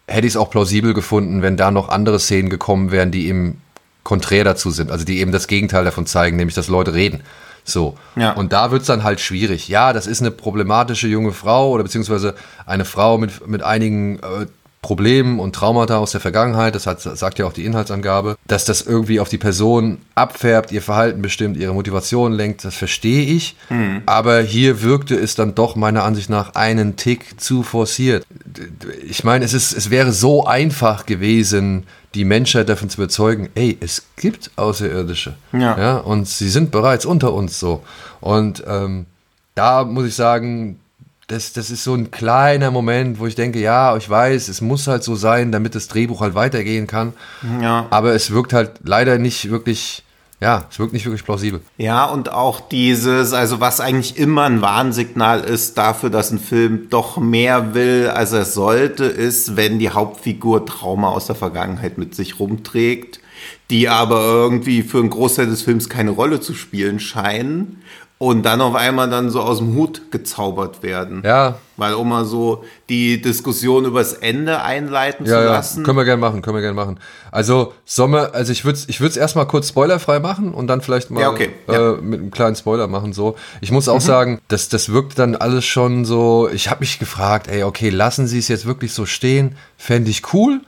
hätte 0.08 0.28
ich 0.28 0.34
es 0.34 0.38
auch 0.38 0.50
plausibel 0.50 0.94
gefunden, 0.94 1.42
wenn 1.42 1.56
da 1.56 1.72
noch 1.72 1.88
andere 1.88 2.20
Szenen 2.20 2.50
gekommen 2.50 2.92
wären, 2.92 3.12
die 3.12 3.28
eben 3.28 3.62
konträr 4.04 4.44
dazu 4.44 4.72
sind, 4.72 4.92
also 4.92 5.06
die 5.06 5.20
eben 5.20 5.32
das 5.32 5.48
Gegenteil 5.48 5.86
davon 5.86 6.06
zeigen, 6.06 6.36
nämlich 6.36 6.56
dass 6.56 6.68
Leute 6.68 6.94
reden. 6.94 7.22
So. 7.64 7.98
Ja. 8.16 8.32
Und 8.32 8.54
da 8.54 8.72
wird 8.72 8.82
es 8.82 8.88
dann 8.88 9.04
halt 9.04 9.20
schwierig. 9.20 9.68
Ja, 9.68 9.94
das 9.94 10.08
ist 10.08 10.22
eine 10.22 10.32
problematische 10.32 11.08
junge 11.08 11.32
Frau 11.32 11.70
oder 11.72 11.84
beziehungsweise 11.84 12.36
eine 12.66 12.86
Frau 12.86 13.18
mit, 13.18 13.48
mit 13.48 13.64
einigen 13.64 14.20
äh, 14.20 14.46
Problemen 14.82 15.40
und 15.40 15.54
Traumata 15.54 15.98
aus 15.98 16.12
der 16.12 16.22
Vergangenheit, 16.22 16.74
das 16.74 16.88
hat, 16.88 17.02
sagt 17.02 17.38
ja 17.38 17.46
auch 17.46 17.54
die 17.54 17.66
Inhaltsangabe, 17.66 18.36
dass 18.48 18.66
das 18.66 18.82
irgendwie 18.82 19.20
auf 19.20 19.30
die 19.30 19.38
Person 19.38 20.00
abfärbt, 20.16 20.72
ihr 20.72 20.82
Verhalten 20.82 21.22
bestimmt, 21.22 21.56
ihre 21.58 21.74
Motivation 21.74 22.34
lenkt, 22.34 22.66
das 22.66 22.74
verstehe 22.74 23.26
ich. 23.26 23.56
Mhm. 23.70 24.02
Aber 24.08 24.42
hier 24.42 24.82
wirkte 24.82 25.16
es 25.16 25.36
dann 25.36 25.54
doch 25.54 25.76
meiner 25.76 26.04
Ansicht 26.04 26.32
nach 26.32 26.56
einen 26.56 26.96
Tick 26.96 27.40
zu 27.40 27.62
forciert. 27.62 28.26
Ich 29.08 29.24
meine, 29.24 29.46
es, 29.46 29.54
ist, 29.54 29.72
es 29.72 29.92
wäre 29.92 30.12
so 30.12 30.46
einfach 30.46 31.06
gewesen, 31.06 31.86
die 32.14 32.26
Menschheit 32.26 32.68
davon 32.70 32.90
zu 32.90 33.02
überzeugen, 33.02 33.50
ey, 33.56 33.78
es 33.80 34.04
gibt 34.18 34.52
Außerirdische. 34.58 35.36
Ja. 35.54 35.78
ja 35.78 35.98
und 35.98 36.28
sie 36.28 36.50
sind 36.50 36.72
bereits 36.72 37.06
unter 37.06 37.34
uns 37.34 37.60
so. 37.60 37.84
Und 38.20 38.64
ähm, 38.68 39.06
da 39.56 39.84
muss 39.84 40.06
ich 40.06 40.16
sagen, 40.16 40.80
das, 41.28 41.54
das 41.54 41.72
ist 41.72 41.84
so 41.84 41.94
ein 41.94 42.12
kleiner 42.12 42.72
Moment, 42.72 43.20
wo 43.20 43.28
ich 43.28 43.36
denke, 43.36 43.60
ja, 43.60 43.96
ich 43.96 44.10
weiß, 44.10 44.50
es 44.50 44.62
muss 44.62 44.88
halt 44.88 45.04
so 45.04 45.16
sein, 45.16 45.52
damit 45.52 45.76
das 45.76 45.88
Drehbuch 45.88 46.22
halt 46.22 46.36
weitergehen 46.36 46.88
kann. 46.88 47.14
Ja. 47.62 47.88
Aber 47.90 48.14
es 48.14 48.32
wirkt 48.32 48.54
halt 48.54 48.72
leider 48.84 49.18
nicht 49.18 49.50
wirklich, 49.50 50.04
ja, 50.42 50.66
es 50.72 50.80
wirkt 50.80 50.94
nicht 50.94 51.06
wirklich 51.06 51.24
plausibel. 51.24 51.62
Ja, 51.78 52.06
und 52.06 52.32
auch 52.32 52.60
dieses, 52.60 53.32
also 53.32 53.60
was 53.60 53.80
eigentlich 53.80 54.18
immer 54.18 54.44
ein 54.44 54.62
Warnsignal 54.62 55.42
ist 55.42 55.78
dafür, 55.78 56.10
dass 56.10 56.32
ein 56.32 56.40
Film 56.40 56.88
doch 56.90 57.18
mehr 57.18 57.76
will, 57.76 58.10
als 58.10 58.34
er 58.34 58.46
sollte, 58.46 59.06
ist, 59.06 59.56
wenn 59.56 59.78
die 59.78 59.92
Hauptfigur 59.92 60.66
Trauma 60.66 61.10
aus 61.10 61.28
der 61.28 61.36
Vergangenheit 61.36 61.98
mit 61.98 62.16
sich 62.16 62.40
rumträgt 62.40 63.22
die 63.70 63.88
aber 63.88 64.22
irgendwie 64.22 64.84
für 64.84 65.00
einen 65.00 65.10
Großteil 65.10 65.48
des 65.48 65.62
Films 65.62 65.90
keine 65.90 66.12
Rolle 66.12 66.42
zu 66.42 66.54
spielen 66.54 67.00
scheinen 67.00 67.82
und 68.22 68.44
dann 68.44 68.62
auf 68.62 68.76
einmal 68.76 69.10
dann 69.10 69.32
so 69.32 69.42
aus 69.42 69.58
dem 69.58 69.74
Hut 69.74 70.12
gezaubert 70.12 70.84
werden. 70.84 71.24
Ja. 71.26 71.56
Weil 71.76 71.96
um 71.96 72.10
mal 72.10 72.24
so 72.24 72.64
die 72.88 73.20
Diskussion 73.20 73.86
übers 73.86 74.14
Ende 74.14 74.62
einleiten 74.62 75.26
ja, 75.26 75.40
zu 75.40 75.46
lassen. 75.48 75.80
Ja, 75.80 75.86
können 75.86 75.98
wir 75.98 76.06
gerne 76.06 76.22
machen, 76.22 76.44
können 76.44 76.56
wir 76.56 76.62
gerne 76.62 76.76
machen. 76.76 77.00
Also 77.32 77.74
Sommer, 77.84 78.36
also 78.36 78.52
ich 78.52 78.64
würde 78.64 78.78
es 78.78 78.88
ich 78.88 79.18
erstmal 79.18 79.48
kurz 79.48 79.70
spoilerfrei 79.70 80.20
machen 80.20 80.54
und 80.54 80.68
dann 80.68 80.82
vielleicht 80.82 81.10
mal 81.10 81.20
ja, 81.20 81.32
okay. 81.32 81.50
äh, 81.68 81.94
mit 81.94 82.20
einem 82.20 82.30
kleinen 82.30 82.56
Spoiler 82.56 82.86
machen. 82.86 83.12
So. 83.12 83.38
Ich 83.60 83.72
muss 83.72 83.90
auch 83.90 83.96
mhm. 83.96 84.02
sagen, 84.02 84.42
das, 84.50 84.70
das 84.70 84.94
wirkt 84.94 85.18
dann 85.18 85.36
alles 85.36 85.66
schon 85.66 86.06
so, 86.06 86.48
ich 86.54 86.70
habe 86.70 86.82
mich 86.82 87.00
gefragt, 87.00 87.48
ey, 87.48 87.64
okay, 87.64 87.90
lassen 87.90 88.28
Sie 88.28 88.38
es 88.38 88.50
jetzt 88.50 88.68
wirklich 88.68 88.94
so 88.94 89.08
stehen? 89.08 89.56
Fände 89.78 90.12
ich 90.12 90.32
cool. 90.32 90.62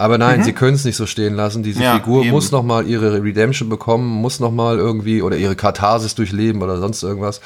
Aber 0.00 0.16
nein, 0.16 0.40
mhm. 0.40 0.44
sie 0.44 0.54
können 0.54 0.76
es 0.76 0.86
nicht 0.86 0.96
so 0.96 1.04
stehen 1.04 1.34
lassen. 1.34 1.62
Diese 1.62 1.82
ja, 1.82 1.92
Figur 1.96 2.22
eben. 2.22 2.30
muss 2.30 2.50
nochmal 2.52 2.86
ihre 2.86 3.22
Redemption 3.22 3.68
bekommen, 3.68 4.06
muss 4.06 4.40
nochmal 4.40 4.78
irgendwie 4.78 5.20
oder 5.20 5.36
ihre 5.36 5.56
Katharsis 5.56 6.14
durchleben 6.14 6.62
oder 6.62 6.78
sonst 6.78 7.02
irgendwas. 7.02 7.42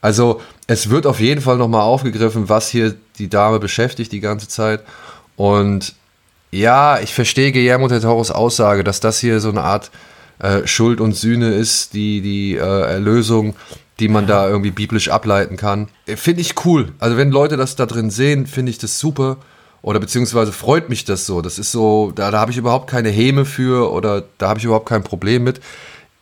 Also 0.00 0.40
es 0.66 0.90
wird 0.90 1.06
auf 1.06 1.20
jeden 1.20 1.40
Fall 1.40 1.58
nochmal 1.58 1.82
aufgegriffen, 1.82 2.48
was 2.48 2.68
hier 2.68 2.96
die 3.18 3.28
Dame 3.28 3.60
beschäftigt 3.60 4.10
die 4.10 4.18
ganze 4.18 4.48
Zeit. 4.48 4.80
Und 5.36 5.94
ja, 6.50 6.98
ich 6.98 7.14
verstehe 7.14 7.52
Guillermo 7.52 7.86
del 7.86 8.00
Toros 8.00 8.32
Aussage, 8.32 8.82
dass 8.82 8.98
das 8.98 9.20
hier 9.20 9.38
so 9.38 9.50
eine 9.50 9.62
Art 9.62 9.92
äh, 10.40 10.66
Schuld 10.66 11.00
und 11.00 11.14
Sühne 11.14 11.54
ist, 11.54 11.94
die, 11.94 12.20
die 12.20 12.56
äh, 12.56 12.58
Erlösung, 12.58 13.54
die 14.00 14.08
man 14.08 14.26
da 14.26 14.48
irgendwie 14.48 14.72
biblisch 14.72 15.08
ableiten 15.08 15.56
kann. 15.56 15.86
Finde 16.06 16.40
ich 16.40 16.64
cool. 16.64 16.88
Also 16.98 17.16
wenn 17.16 17.30
Leute 17.30 17.56
das 17.56 17.76
da 17.76 17.86
drin 17.86 18.10
sehen, 18.10 18.48
finde 18.48 18.70
ich 18.70 18.78
das 18.78 18.98
super. 18.98 19.36
Oder 19.82 19.98
beziehungsweise 19.98 20.52
freut 20.52 20.88
mich 20.88 21.04
das 21.04 21.26
so. 21.26 21.42
Das 21.42 21.58
ist 21.58 21.72
so, 21.72 22.12
da, 22.14 22.30
da 22.30 22.38
habe 22.38 22.52
ich 22.52 22.56
überhaupt 22.56 22.88
keine 22.88 23.10
Häme 23.10 23.44
für 23.44 23.92
oder 23.92 24.22
da 24.38 24.48
habe 24.48 24.58
ich 24.60 24.64
überhaupt 24.64 24.88
kein 24.88 25.02
Problem 25.02 25.42
mit. 25.42 25.60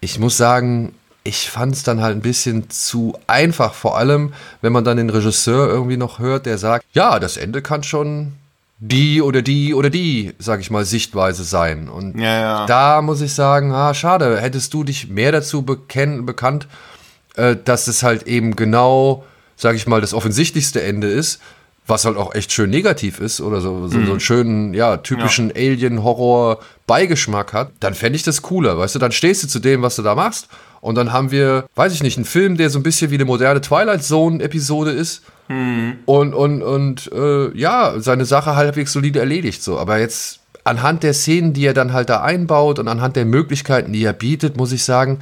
Ich 0.01 0.19
muss 0.19 0.39
sagen, 0.39 0.95
ich 1.25 1.51
fand 1.51 1.75
es 1.75 1.83
dann 1.83 2.01
halt 2.01 2.17
ein 2.17 2.23
bisschen 2.23 2.71
zu 2.71 3.15
einfach. 3.27 3.75
Vor 3.75 3.99
allem, 3.99 4.33
wenn 4.63 4.73
man 4.73 4.85
dann 4.85 4.97
den 4.97 5.11
Regisseur 5.11 5.69
irgendwie 5.69 5.99
noch 5.99 6.19
hört, 6.19 6.47
der 6.47 6.57
sagt, 6.57 6.87
ja, 6.95 7.19
das 7.19 7.37
Ende 7.37 7.61
kann 7.61 7.83
schon 7.83 8.33
die 8.79 9.21
oder 9.21 9.43
die 9.43 9.75
oder 9.75 9.91
die, 9.91 10.33
sag 10.39 10.61
ich 10.61 10.71
mal, 10.71 10.87
Sichtweise 10.87 11.45
sein. 11.45 11.91
Und 11.91 12.19
ja, 12.19 12.41
ja. 12.41 12.67
da 12.67 13.03
muss 13.03 13.21
ich 13.21 13.35
sagen, 13.35 13.73
ah, 13.73 13.93
schade, 13.93 14.41
hättest 14.41 14.73
du 14.73 14.85
dich 14.85 15.09
mehr 15.09 15.33
dazu 15.33 15.63
bekennen, 15.63 16.25
bekannt, 16.25 16.67
äh, 17.37 17.57
dass 17.63 17.89
es 17.89 18.03
halt 18.03 18.23
eben 18.23 18.57
genau, 18.57 19.25
sag 19.55 19.77
ich 19.77 19.87
mal, 19.87 20.01
das 20.01 20.15
offensichtlichste 20.15 20.83
Ende 20.83 21.09
ist 21.09 21.41
was 21.91 22.05
halt 22.05 22.17
auch 22.17 22.35
echt 22.35 22.53
schön 22.53 22.71
negativ 22.71 23.21
ist 23.21 23.41
oder 23.41 23.61
so, 23.61 23.89
so, 23.89 23.99
mhm. 23.99 24.07
so 24.07 24.11
einen 24.13 24.21
schönen, 24.21 24.75
ja, 24.75 24.97
typischen 24.99 25.49
ja. 25.49 25.57
Alien-Horror-Beigeschmack 25.57 27.53
hat, 27.53 27.73
dann 27.81 27.95
fände 27.95 28.17
ich 28.17 28.23
das 28.23 28.41
cooler, 28.43 28.79
weißt 28.79 28.95
du? 28.95 28.99
Dann 28.99 29.13
stehst 29.13 29.43
du 29.43 29.49
zu 29.49 29.59
dem, 29.59 29.83
was 29.83 29.97
du 29.97 30.03
da 30.03 30.15
machst 30.15 30.49
und 30.81 30.95
dann 30.95 31.13
haben 31.13 31.31
wir, 31.31 31.67
weiß 31.75 31.93
ich 31.93 32.03
nicht, 32.03 32.17
einen 32.17 32.25
Film, 32.25 32.57
der 32.57 32.71
so 32.71 32.79
ein 32.79 32.83
bisschen 32.83 33.11
wie 33.11 33.17
eine 33.17 33.27
moderne 33.27 33.61
Twilight 33.61 34.03
Zone-Episode 34.03 34.93
ist 34.93 35.23
mhm. 35.49 35.99
und, 36.07 36.33
und, 36.33 36.63
und 36.63 37.11
äh, 37.13 37.57
ja, 37.59 37.95
seine 37.99 38.25
Sache 38.25 38.57
halbwegs 38.57 38.93
solide 38.93 39.19
erledigt, 39.19 39.63
so. 39.63 39.79
Aber 39.79 39.99
jetzt 39.99 40.41
anhand 40.65 41.03
der 41.03 41.15
Szenen, 41.15 41.53
die 41.53 41.67
er 41.67 41.75
dann 41.75 41.93
halt 41.93 42.09
da 42.09 42.23
einbaut 42.23 42.79
und 42.79 42.89
anhand 42.89 43.17
der 43.17 43.25
Möglichkeiten, 43.25 43.93
die 43.93 44.05
er 44.05 44.13
bietet, 44.13 44.57
muss 44.57 44.73
ich 44.73 44.85
sagen, 44.85 45.19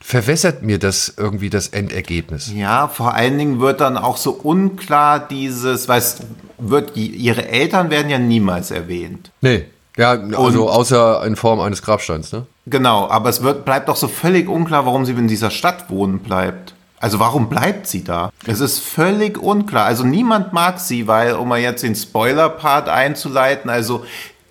verwässert 0.00 0.62
mir 0.62 0.78
das 0.78 1.14
irgendwie 1.16 1.50
das 1.50 1.68
Endergebnis. 1.68 2.52
Ja, 2.52 2.88
vor 2.88 3.14
allen 3.14 3.38
Dingen 3.38 3.60
wird 3.60 3.80
dann 3.80 3.96
auch 3.96 4.16
so 4.16 4.32
unklar 4.32 5.20
dieses, 5.20 5.88
weiß, 5.88 6.16
wird, 6.58 6.96
ihre 6.96 7.48
Eltern 7.48 7.90
werden 7.90 8.10
ja 8.10 8.18
niemals 8.18 8.70
erwähnt. 8.70 9.30
Nee. 9.40 9.66
Ja, 9.96 10.12
also 10.12 10.64
Und, 10.64 10.68
außer 10.70 11.26
in 11.26 11.36
Form 11.36 11.60
eines 11.60 11.82
Grabsteins, 11.82 12.32
ne? 12.32 12.46
Genau, 12.66 13.08
aber 13.10 13.28
es 13.28 13.42
wird, 13.42 13.64
bleibt 13.64 13.88
doch 13.88 13.96
so 13.96 14.08
völlig 14.08 14.48
unklar, 14.48 14.86
warum 14.86 15.04
sie 15.04 15.12
in 15.12 15.28
dieser 15.28 15.50
Stadt 15.50 15.90
wohnen 15.90 16.20
bleibt. 16.20 16.74
Also 17.00 17.18
warum 17.18 17.48
bleibt 17.48 17.86
sie 17.86 18.04
da? 18.04 18.30
Es 18.46 18.60
ist 18.60 18.78
völlig 18.78 19.38
unklar. 19.38 19.86
Also 19.86 20.04
niemand 20.04 20.52
mag 20.52 20.78
sie, 20.78 21.06
weil, 21.06 21.32
um 21.34 21.48
mal 21.48 21.58
jetzt 21.58 21.82
den 21.82 21.94
Spoiler-Part 21.94 22.88
einzuleiten, 22.90 23.70
also 23.70 24.04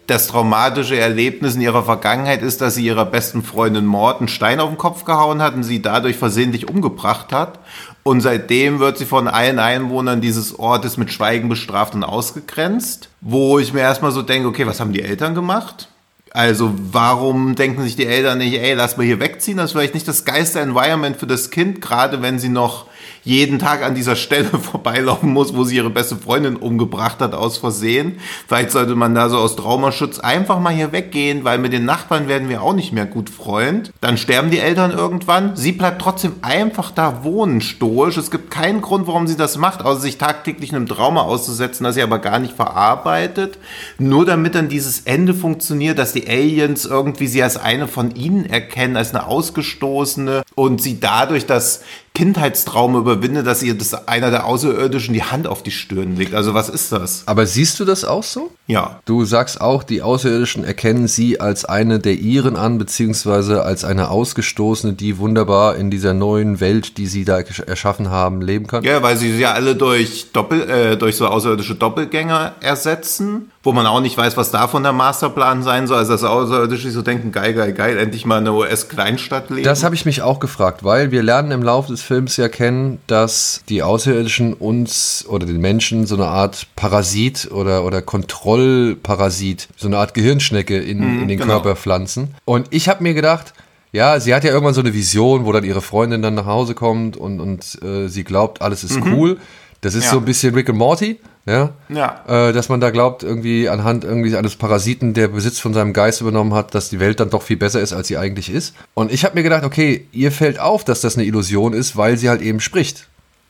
das 0.09 0.27
traumatische 0.27 0.97
Erlebnis 0.97 1.55
in 1.55 1.61
ihrer 1.61 1.83
Vergangenheit 1.83 2.41
ist, 2.41 2.61
dass 2.61 2.75
sie 2.75 2.85
ihrer 2.85 3.05
besten 3.05 3.43
Freundin 3.43 3.85
Mord 3.85 4.19
einen 4.19 4.27
Stein 4.27 4.59
auf 4.59 4.69
den 4.69 4.77
Kopf 4.77 5.05
gehauen 5.05 5.41
hat 5.41 5.55
und 5.55 5.63
sie 5.63 5.81
dadurch 5.81 6.17
versehentlich 6.17 6.67
umgebracht 6.67 7.31
hat. 7.31 7.59
Und 8.03 8.21
seitdem 8.21 8.79
wird 8.79 8.97
sie 8.97 9.05
von 9.05 9.27
allen 9.27 9.59
Einwohnern 9.59 10.21
dieses 10.21 10.57
Ortes 10.57 10.97
mit 10.97 11.11
Schweigen 11.11 11.49
bestraft 11.49 11.93
und 11.93 12.03
ausgegrenzt. 12.03 13.09
Wo 13.21 13.59
ich 13.59 13.73
mir 13.73 13.81
erstmal 13.81 14.11
so 14.11 14.21
denke, 14.21 14.47
okay, 14.47 14.65
was 14.65 14.79
haben 14.79 14.93
die 14.93 15.03
Eltern 15.03 15.35
gemacht? 15.35 15.89
Also 16.31 16.73
warum 16.91 17.55
denken 17.55 17.83
sich 17.83 17.95
die 17.95 18.05
Eltern 18.05 18.37
nicht, 18.37 18.55
ey, 18.59 18.73
lass 18.73 18.97
mal 18.97 19.05
hier 19.05 19.19
wegziehen? 19.19 19.57
Das 19.57 19.67
ist 19.67 19.71
vielleicht 19.73 19.93
nicht 19.93 20.07
das 20.07 20.25
geilste 20.25 20.59
Environment 20.59 21.17
für 21.17 21.27
das 21.27 21.49
Kind, 21.49 21.81
gerade 21.81 22.21
wenn 22.21 22.39
sie 22.39 22.49
noch 22.49 22.85
jeden 23.23 23.59
Tag 23.59 23.83
an 23.83 23.95
dieser 23.95 24.15
Stelle 24.15 24.45
vorbeilaufen 24.61 25.31
muss, 25.31 25.55
wo 25.55 25.63
sie 25.63 25.75
ihre 25.75 25.89
beste 25.89 26.15
Freundin 26.15 26.55
umgebracht 26.55 27.19
hat 27.19 27.33
aus 27.33 27.57
Versehen. 27.57 28.19
Vielleicht 28.47 28.71
sollte 28.71 28.95
man 28.95 29.15
da 29.15 29.29
so 29.29 29.37
aus 29.37 29.55
Traumaschutz 29.55 30.19
einfach 30.19 30.59
mal 30.59 30.73
hier 30.73 30.91
weggehen, 30.91 31.43
weil 31.43 31.59
mit 31.59 31.73
den 31.73 31.85
Nachbarn 31.85 32.27
werden 32.27 32.49
wir 32.49 32.61
auch 32.61 32.73
nicht 32.73 32.91
mehr 32.91 33.05
gut 33.05 33.29
Freund. 33.29 33.91
Dann 34.01 34.17
sterben 34.17 34.51
die 34.51 34.59
Eltern 34.59 34.91
irgendwann. 34.91 35.55
Sie 35.55 35.71
bleibt 35.71 36.01
trotzdem 36.01 36.33
einfach 36.41 36.91
da 36.91 37.23
wohnen, 37.23 37.61
stoisch. 37.61 38.17
Es 38.17 38.31
gibt 38.31 38.51
keinen 38.51 38.81
Grund, 38.81 39.07
warum 39.07 39.27
sie 39.27 39.37
das 39.37 39.57
macht, 39.57 39.83
außer 39.83 40.01
sich 40.01 40.17
tagtäglich 40.17 40.73
einem 40.73 40.87
Trauma 40.87 41.21
auszusetzen, 41.21 41.83
das 41.83 41.95
sie 41.95 42.03
aber 42.03 42.19
gar 42.19 42.39
nicht 42.39 42.55
verarbeitet. 42.55 43.57
Nur 43.97 44.25
damit 44.25 44.55
dann 44.55 44.69
dieses 44.69 45.01
Ende 45.01 45.33
funktioniert, 45.33 45.99
dass 45.99 46.13
die 46.13 46.27
Aliens 46.27 46.85
irgendwie 46.85 47.27
sie 47.27 47.43
als 47.43 47.57
eine 47.57 47.87
von 47.87 48.15
ihnen 48.15 48.45
erkennen, 48.45 48.97
als 48.97 49.13
eine 49.13 49.27
Ausgestoßene 49.27 50.43
und 50.55 50.81
sie 50.81 50.99
dadurch 50.99 51.45
das 51.45 51.81
Kindheitstraum 52.19 52.97
überwindet, 52.97 53.47
dass 53.47 53.63
ihr 53.63 53.77
das 53.77 54.09
einer 54.09 54.29
der 54.29 54.45
Außerirdischen 54.45 55.13
die 55.13 55.23
Hand 55.23 55.47
auf 55.47 55.63
die 55.63 55.71
Stirn 55.71 56.17
legt. 56.17 56.33
Also 56.33 56.53
was 56.53 56.67
ist 56.67 56.91
das? 56.91 57.23
Aber 57.27 57.45
siehst 57.45 57.79
du 57.79 57.85
das 57.85 58.03
auch 58.03 58.23
so? 58.23 58.51
Ja. 58.67 58.99
Du 59.05 59.23
sagst 59.23 59.61
auch, 59.61 59.83
die 59.83 60.01
Außerirdischen 60.01 60.65
erkennen 60.65 61.07
sie 61.07 61.39
als 61.39 61.63
eine 61.63 61.99
der 61.99 62.15
ihren 62.15 62.57
an, 62.57 62.77
beziehungsweise 62.77 63.63
als 63.63 63.85
eine 63.85 64.09
Ausgestoßene, 64.09 64.91
die 64.91 65.17
wunderbar 65.17 65.77
in 65.77 65.89
dieser 65.89 66.13
neuen 66.13 66.59
Welt, 66.59 66.97
die 66.97 67.07
sie 67.07 67.23
da 67.23 67.39
erschaffen 67.39 68.09
haben, 68.09 68.41
leben 68.41 68.67
kann. 68.67 68.83
Ja, 68.83 69.01
weil 69.01 69.15
sie 69.15 69.31
sie 69.31 69.39
ja 69.39 69.53
alle 69.53 69.77
durch 69.77 70.33
Doppel, 70.33 70.69
äh, 70.69 70.97
durch 70.97 71.15
so 71.15 71.25
außerirdische 71.25 71.75
Doppelgänger 71.75 72.55
ersetzen, 72.59 73.49
wo 73.61 73.73
man 73.73 73.85
auch 73.85 73.99
nicht 73.99 74.17
weiß, 74.17 74.37
was 74.37 74.51
davon 74.51 74.83
der 74.83 74.93
Masterplan 74.93 75.63
sein 75.63 75.85
soll. 75.85 75.97
Also 75.97 76.13
dass 76.13 76.23
Außerirdische 76.23 76.91
so 76.91 77.01
denken, 77.01 77.33
geil, 77.33 77.53
geil, 77.53 77.73
geil, 77.73 77.97
endlich 77.97 78.25
mal 78.25 78.37
eine 78.37 78.53
US-Kleinstadt 78.53 79.49
leben. 79.49 79.63
Das 79.63 79.83
habe 79.83 79.95
ich 79.95 80.05
mich 80.05 80.21
auch 80.21 80.39
gefragt, 80.39 80.83
weil 80.85 81.11
wir 81.11 81.21
lernen 81.23 81.51
im 81.51 81.61
Laufe 81.61 81.91
des 81.91 82.01
Films 82.01 82.37
ja 82.37 82.47
kennen, 82.47 82.99
dass 83.07 83.61
die 83.67 83.83
Außerirdischen 83.83 84.53
uns 84.53 85.25
oder 85.27 85.45
den 85.45 85.59
Menschen 85.59 86.05
so 86.07 86.15
eine 86.15 86.27
Art 86.27 86.67
Parasit 86.77 87.49
oder, 87.51 87.83
oder 87.83 88.01
Kontrollparasit, 88.01 89.67
so 89.75 89.87
eine 89.87 89.97
Art 89.97 90.13
Gehirnschnecke 90.13 90.77
in, 90.77 91.21
in 91.21 91.27
den 91.27 91.37
genau. 91.39 91.53
Körper 91.53 91.75
pflanzen. 91.75 92.33
Und 92.45 92.67
ich 92.71 92.87
habe 92.89 93.03
mir 93.03 93.13
gedacht, 93.13 93.53
ja, 93.91 94.19
sie 94.19 94.33
hat 94.35 94.43
ja 94.43 94.51
irgendwann 94.51 94.73
so 94.73 94.81
eine 94.81 94.93
Vision, 94.93 95.45
wo 95.45 95.51
dann 95.51 95.63
ihre 95.63 95.81
Freundin 95.81 96.21
dann 96.21 96.35
nach 96.35 96.45
Hause 96.45 96.75
kommt 96.75 97.17
und, 97.17 97.39
und 97.39 97.81
äh, 97.83 98.07
sie 98.07 98.23
glaubt, 98.23 98.61
alles 98.61 98.83
ist 98.83 98.99
cool. 99.05 99.37
Das 99.81 99.95
ist 99.95 100.05
Ja. 100.05 100.11
so 100.11 100.17
ein 100.17 100.25
bisschen 100.25 100.53
Rick 100.53 100.69
and 100.69 100.77
Morty, 100.77 101.19
ja. 101.45 101.71
Ja. 101.89 102.23
Äh, 102.27 102.53
dass 102.53 102.69
man 102.69 102.79
da 102.79 102.89
glaubt, 102.89 103.23
irgendwie 103.23 103.69
anhand 103.69 104.03
irgendwie 104.03 104.35
eines 104.35 104.55
Parasiten, 104.55 105.13
der 105.13 105.29
Besitz 105.29 105.59
von 105.59 105.73
seinem 105.73 105.93
Geist 105.93 106.21
übernommen 106.21 106.53
hat, 106.53 106.75
dass 106.75 106.89
die 106.89 106.99
Welt 106.99 107.19
dann 107.19 107.29
doch 107.29 107.41
viel 107.41 107.57
besser 107.57 107.81
ist, 107.81 107.93
als 107.93 108.07
sie 108.07 108.17
eigentlich 108.17 108.51
ist. 108.51 108.75
Und 108.93 109.11
ich 109.11 109.25
habe 109.25 109.35
mir 109.35 109.43
gedacht, 109.43 109.63
okay, 109.63 110.07
ihr 110.11 110.31
fällt 110.31 110.59
auf, 110.59 110.83
dass 110.83 111.01
das 111.01 111.15
eine 111.15 111.25
Illusion 111.25 111.73
ist, 111.73 111.97
weil 111.97 112.17
sie 112.17 112.29
halt 112.29 112.41
eben 112.41 112.59
spricht. 112.59 113.07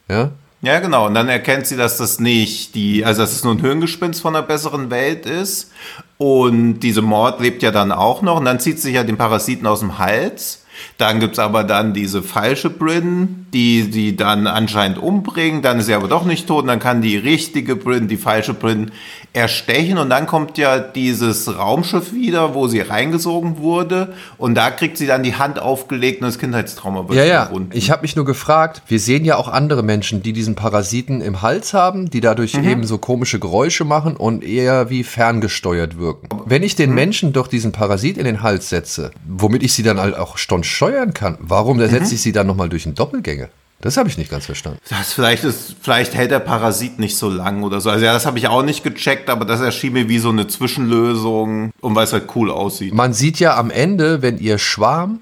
Ja. 0.10 0.32
Ja, 0.62 0.80
genau. 0.80 1.08
Und 1.08 1.14
dann 1.14 1.30
erkennt 1.30 1.68
sie, 1.68 1.78
dass 1.78 1.98
das 1.98 2.20
nicht 2.20 2.76
die, 2.76 3.06
also 3.06 3.22
dass 3.22 3.32
es 3.32 3.46
nur 3.46 3.54
ein 3.54 3.62
Hirngespinst 3.62 4.22
von 4.22 4.36
einer 4.36 4.46
besseren 4.46 4.92
Welt 4.92 5.26
ist. 5.26 5.72
Und 6.18 6.82
diese 6.82 7.02
Mord 7.02 7.40
lebt 7.40 7.64
ja 7.64 7.72
dann 7.72 7.94
auch 7.94 8.22
noch. 8.22 8.38
Und 8.38 8.46
dann 8.46 8.60
zieht 8.60 8.78
sie 8.78 8.88
sich 8.88 8.96
ja 8.96 9.04
den 9.04 9.18
Parasiten 9.18 9.66
aus 9.68 9.80
dem 9.80 10.00
Hals. 10.00 10.66
Dann 10.98 11.20
gibt's 11.20 11.40
aber 11.40 11.64
dann 11.64 11.94
diese 11.94 12.22
falsche 12.22 12.70
Bryn, 12.70 13.48
die 13.54 13.90
die 13.90 14.16
dann 14.16 14.48
anscheinend 14.48 14.98
umbringt. 14.98 15.66
Dann 15.66 15.80
ist 15.80 15.86
sie 15.86 15.94
aber 15.94 16.08
doch 16.08 16.26
nicht 16.26 16.48
tot. 16.48 16.64
Und 16.64 16.68
dann 16.68 16.80
kann 16.80 17.02
die 17.02 17.18
richtige 17.18 17.76
Bryn, 17.76 18.08
die 18.08 18.18
falsche 18.18 18.54
Bryn 18.54 18.92
erstechen. 19.34 19.98
Und 19.98 20.10
dann 20.10 20.28
kommt 20.28 20.58
ja 20.58 20.80
dieses 20.80 21.58
Raumschiff 21.58 22.14
wieder, 22.14 22.54
wo 22.54 22.68
sie 22.68 22.82
reingesogen 22.82 23.58
wurde. 23.58 24.14
Und 24.38 24.56
da 24.56 24.72
kriegt 24.72 24.98
sie 24.98 25.08
dann 25.08 25.24
die 25.24 25.36
Hand 25.36 25.60
aufgelegt 25.60 26.22
und 26.22 26.28
das 26.28 26.40
Kindheitstrauma 26.40 27.08
wird 27.08 27.18
Ja, 27.18 27.26
ja. 27.26 27.52
Ich 27.72 27.92
habe 27.92 28.02
mich 28.02 28.16
nur 28.16 28.26
gefragt, 28.26 28.82
wir 28.88 29.00
sehen 29.00 29.26
ja 29.26 29.38
auch 29.38 29.48
andere 29.48 29.84
Menschen, 29.84 30.24
die 30.24 30.34
diesen 30.34 30.56
Parasiten 30.56 31.22
im 31.22 31.42
Hals 31.42 31.74
haben, 31.74 32.10
die 32.10 32.22
dadurch 32.22 32.56
eben 32.56 32.86
so 32.86 32.98
komische 32.98 33.40
Geräusche 33.40 33.86
machen 33.86 34.16
und 34.16 34.44
eher 34.44 34.90
wie 34.90 35.04
ferngesteuert 35.04 35.98
wirken. 35.98 36.30
Wenn 36.46 36.64
ich 36.64 36.76
den 36.76 36.94
Menschen 36.94 37.34
doch 37.34 37.48
diesen 37.48 37.72
Parasit 37.72 38.18
in 38.18 38.26
den 38.26 38.42
Hals 38.42 38.70
setze, 38.70 39.12
womit 39.28 39.64
ich 39.64 39.74
sie 39.74 39.84
dann 39.84 40.00
halt 40.00 40.16
auch 40.16 40.38
schon 40.38 40.64
steuern 40.70 41.14
kann, 41.14 41.38
warum 41.40 41.80
ersetze 41.80 42.16
ich 42.16 42.22
sie 42.22 42.32
dann 42.32 42.48
nochmal 42.48 42.70
durch 42.70 42.86
einen 42.86 42.96
Doppelgänger? 42.96 43.50
Das 43.82 43.96
habe 43.96 44.10
ich 44.10 44.18
nicht 44.18 44.30
ganz 44.30 44.46
verstanden. 44.46 44.80
Das 44.90 45.14
vielleicht 45.14 45.46
ist, 45.46 45.76
vielleicht 45.82 46.14
hält 46.14 46.32
der 46.32 46.40
Parasit 46.40 47.00
nicht 47.00 47.16
so 47.16 47.30
lang 47.30 47.64
oder 47.64 47.80
so. 47.80 47.90
Also 47.90 48.04
ja, 48.04 48.12
das 48.12 48.26
habe 48.26 48.38
ich 48.38 48.48
auch 48.50 48.62
nicht 48.62 48.84
gecheckt, 48.84 49.30
aber 49.30 49.46
das 49.46 49.62
erschien 49.62 49.94
mir 49.94 50.10
wie 50.10 50.20
so 50.20 50.30
eine 50.30 50.48
Zwischenlösung 50.48 51.72
und 51.80 51.96
weil 51.96 52.04
es 52.04 52.12
halt 52.12 52.36
cool 52.36 52.52
aussieht. 52.52 52.94
Man 52.94 53.14
sieht 53.14 53.40
ja 53.40 53.56
am 53.56 53.72
Ende, 53.72 54.22
wenn 54.22 54.38
ihr 54.38 54.58
Schwarm 54.58 55.20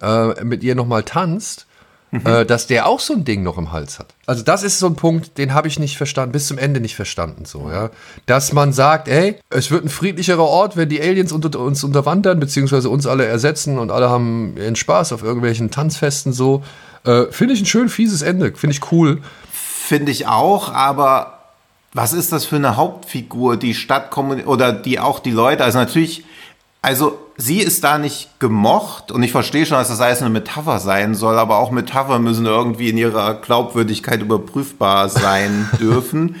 äh, 0.00 0.44
mit 0.44 0.62
ihr 0.62 0.76
nochmal 0.76 1.02
tanzt, 1.02 1.66
äh, 2.12 2.46
dass 2.46 2.66
der 2.66 2.86
auch 2.86 3.00
so 3.00 3.14
ein 3.14 3.24
Ding 3.24 3.42
noch 3.42 3.58
im 3.58 3.72
Hals 3.72 3.98
hat. 3.98 4.14
Also 4.26 4.42
das 4.42 4.62
ist 4.62 4.78
so 4.78 4.86
ein 4.86 4.96
Punkt, 4.96 5.38
den 5.38 5.54
habe 5.54 5.68
ich 5.68 5.78
nicht 5.78 5.96
verstanden, 5.96 6.32
bis 6.32 6.46
zum 6.46 6.58
Ende 6.58 6.80
nicht 6.80 6.94
verstanden, 6.94 7.44
so, 7.44 7.70
ja. 7.70 7.90
Dass 8.26 8.52
man 8.52 8.72
sagt, 8.72 9.08
ey, 9.08 9.36
es 9.50 9.70
wird 9.70 9.84
ein 9.84 9.88
friedlicherer 9.88 10.44
Ort, 10.44 10.76
wenn 10.76 10.88
die 10.88 11.00
Aliens 11.00 11.32
unter, 11.32 11.58
uns 11.58 11.82
unterwandern, 11.84 12.40
beziehungsweise 12.40 12.90
uns 12.90 13.06
alle 13.06 13.26
ersetzen 13.26 13.78
und 13.78 13.90
alle 13.90 14.08
haben 14.08 14.56
ihren 14.56 14.76
Spaß 14.76 15.12
auf 15.12 15.22
irgendwelchen 15.22 15.70
Tanzfesten, 15.70 16.32
so. 16.32 16.62
Äh, 17.04 17.26
finde 17.30 17.54
ich 17.54 17.60
ein 17.60 17.66
schön 17.66 17.88
fieses 17.88 18.22
Ende, 18.22 18.52
finde 18.54 18.74
ich 18.74 18.92
cool. 18.92 19.20
Finde 19.52 20.10
ich 20.10 20.26
auch, 20.26 20.72
aber 20.72 21.38
was 21.92 22.12
ist 22.12 22.32
das 22.32 22.44
für 22.44 22.56
eine 22.56 22.76
Hauptfigur, 22.76 23.56
die 23.56 23.74
Stadtkommunität 23.74 24.48
oder 24.48 24.72
die 24.72 25.00
auch 25.00 25.18
die 25.18 25.30
Leute, 25.30 25.64
also 25.64 25.78
natürlich, 25.78 26.24
also 26.82 27.18
sie 27.36 27.58
ist 27.58 27.84
da 27.84 27.98
nicht 27.98 28.40
gemocht 28.40 29.12
und 29.12 29.22
ich 29.22 29.32
verstehe 29.32 29.66
schon, 29.66 29.78
dass 29.78 29.88
das 29.88 30.00
alles 30.00 30.20
eine 30.20 30.30
Metapher 30.30 30.78
sein 30.78 31.14
soll, 31.14 31.38
aber 31.38 31.58
auch 31.58 31.70
Metapher 31.70 32.18
müssen 32.18 32.46
irgendwie 32.46 32.88
in 32.88 32.98
ihrer 32.98 33.34
Glaubwürdigkeit 33.34 34.20
überprüfbar 34.20 35.08
sein 35.08 35.68
dürfen. 35.80 36.36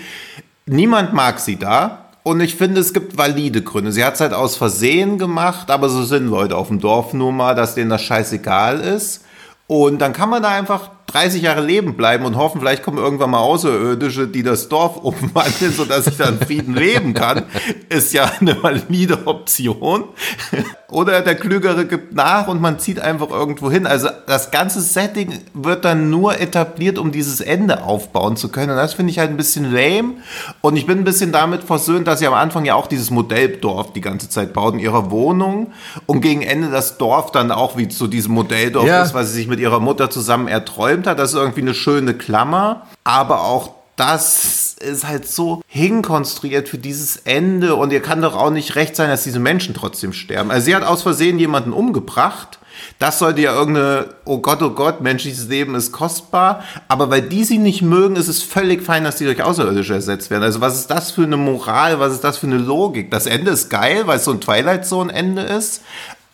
Niemand 0.66 1.12
mag 1.12 1.38
sie 1.38 1.56
da. 1.56 2.02
Und 2.22 2.40
ich 2.40 2.56
finde, 2.56 2.80
es 2.80 2.92
gibt 2.92 3.16
valide 3.16 3.62
Gründe. 3.62 3.92
Sie 3.92 4.04
hat 4.04 4.14
es 4.14 4.20
halt 4.20 4.32
aus 4.32 4.56
Versehen 4.56 5.16
gemacht, 5.16 5.70
aber 5.70 5.88
so 5.88 6.02
sind 6.02 6.26
Leute 6.26 6.56
auf 6.56 6.66
dem 6.68 6.80
Dorf 6.80 7.12
nun 7.12 7.36
mal, 7.36 7.54
dass 7.54 7.76
denen 7.76 7.88
das 7.88 8.02
scheißegal 8.02 8.80
ist. 8.80 9.24
Und 9.68 10.00
dann 10.00 10.12
kann 10.12 10.30
man 10.30 10.42
da 10.42 10.48
einfach 10.48 10.90
30 11.06 11.42
Jahre 11.42 11.60
leben 11.64 11.96
bleiben 11.96 12.24
und 12.24 12.36
hoffen, 12.36 12.60
vielleicht 12.60 12.82
kommen 12.82 12.98
irgendwann 12.98 13.30
mal 13.30 13.38
Außerirdische, 13.38 14.26
die 14.26 14.42
das 14.42 14.68
Dorf 14.68 14.96
umwandeln, 15.02 15.72
sodass 15.72 16.06
ich 16.06 16.16
da 16.16 16.28
in 16.28 16.38
Frieden 16.40 16.74
leben 16.74 17.14
kann. 17.14 17.44
Ist 17.88 18.12
ja 18.12 18.30
eine 18.40 18.62
valide 18.62 19.26
Option. 19.26 20.04
Oder 20.88 21.20
der 21.20 21.34
Klügere 21.34 21.84
gibt 21.84 22.14
nach 22.14 22.46
und 22.46 22.60
man 22.60 22.78
zieht 22.78 23.00
einfach 23.00 23.30
irgendwo 23.30 23.70
hin. 23.70 23.86
Also 23.88 24.08
das 24.28 24.52
ganze 24.52 24.80
Setting 24.80 25.40
wird 25.52 25.84
dann 25.84 26.10
nur 26.10 26.40
etabliert, 26.40 26.96
um 26.98 27.10
dieses 27.10 27.40
Ende 27.40 27.82
aufbauen 27.82 28.36
zu 28.36 28.50
können. 28.50 28.70
Und 28.70 28.76
das 28.76 28.94
finde 28.94 29.10
ich 29.10 29.18
halt 29.18 29.30
ein 29.30 29.36
bisschen 29.36 29.64
lame. 29.72 30.14
Und 30.60 30.76
ich 30.76 30.86
bin 30.86 30.98
ein 30.98 31.04
bisschen 31.04 31.32
damit 31.32 31.64
versöhnt, 31.64 32.06
dass 32.06 32.20
sie 32.20 32.26
am 32.28 32.34
Anfang 32.34 32.64
ja 32.64 32.76
auch 32.76 32.86
dieses 32.86 33.10
Modelldorf 33.10 33.92
die 33.94 34.00
ganze 34.00 34.28
Zeit 34.28 34.52
baut 34.52 34.74
in 34.74 34.80
ihrer 34.80 35.10
Wohnung. 35.10 35.72
Und 36.06 36.20
gegen 36.20 36.42
Ende 36.42 36.70
das 36.70 36.98
Dorf 36.98 37.32
dann 37.32 37.50
auch 37.50 37.76
wie 37.76 37.88
zu 37.88 38.06
diesem 38.06 38.34
Modelldorf 38.34 38.86
Ja. 38.86 39.02
ist, 39.02 39.12
weil 39.12 39.24
sie 39.24 39.32
sich 39.34 39.48
mit 39.48 39.58
ihrer 39.58 39.80
Mutter 39.80 40.08
zusammen 40.08 40.46
erträumt 40.46 40.95
hat. 41.04 41.18
Das 41.18 41.30
ist 41.30 41.38
irgendwie 41.38 41.62
eine 41.62 41.74
schöne 41.74 42.14
Klammer. 42.14 42.86
Aber 43.04 43.42
auch 43.42 43.70
das 43.96 44.74
ist 44.74 45.06
halt 45.06 45.26
so 45.26 45.62
hinkonstruiert 45.66 46.68
für 46.68 46.78
dieses 46.78 47.16
Ende 47.16 47.74
und 47.74 47.92
ihr 47.92 48.02
kann 48.02 48.20
doch 48.20 48.36
auch 48.36 48.50
nicht 48.50 48.76
recht 48.76 48.94
sein, 48.94 49.08
dass 49.08 49.24
diese 49.24 49.40
Menschen 49.40 49.74
trotzdem 49.74 50.12
sterben. 50.12 50.50
Also 50.50 50.66
sie 50.66 50.76
hat 50.76 50.84
aus 50.84 51.02
Versehen 51.02 51.38
jemanden 51.38 51.72
umgebracht. 51.72 52.58
Das 52.98 53.18
sollte 53.18 53.40
ja 53.40 53.54
irgendeine, 53.54 54.08
oh 54.26 54.38
Gott, 54.38 54.60
oh 54.62 54.70
Gott, 54.70 55.00
menschliches 55.00 55.48
Leben 55.48 55.74
ist 55.74 55.92
kostbar. 55.92 56.62
Aber 56.88 57.08
weil 57.08 57.22
die 57.22 57.44
sie 57.44 57.56
nicht 57.56 57.80
mögen, 57.80 58.16
ist 58.16 58.28
es 58.28 58.42
völlig 58.42 58.82
fein, 58.82 59.04
dass 59.04 59.16
die 59.16 59.24
durch 59.24 59.42
Außerirdische 59.42 59.94
ersetzt 59.94 60.30
werden. 60.30 60.42
Also 60.42 60.60
was 60.60 60.76
ist 60.76 60.88
das 60.88 61.10
für 61.10 61.22
eine 61.22 61.38
Moral, 61.38 61.98
was 61.98 62.12
ist 62.12 62.24
das 62.24 62.36
für 62.36 62.46
eine 62.46 62.58
Logik? 62.58 63.10
Das 63.10 63.24
Ende 63.24 63.50
ist 63.50 63.70
geil, 63.70 64.02
weil 64.06 64.18
es 64.18 64.24
so 64.24 64.30
ein 64.30 64.42
Twilight 64.42 64.86
Zone 64.86 65.12
Ende 65.12 65.42
ist. 65.42 65.82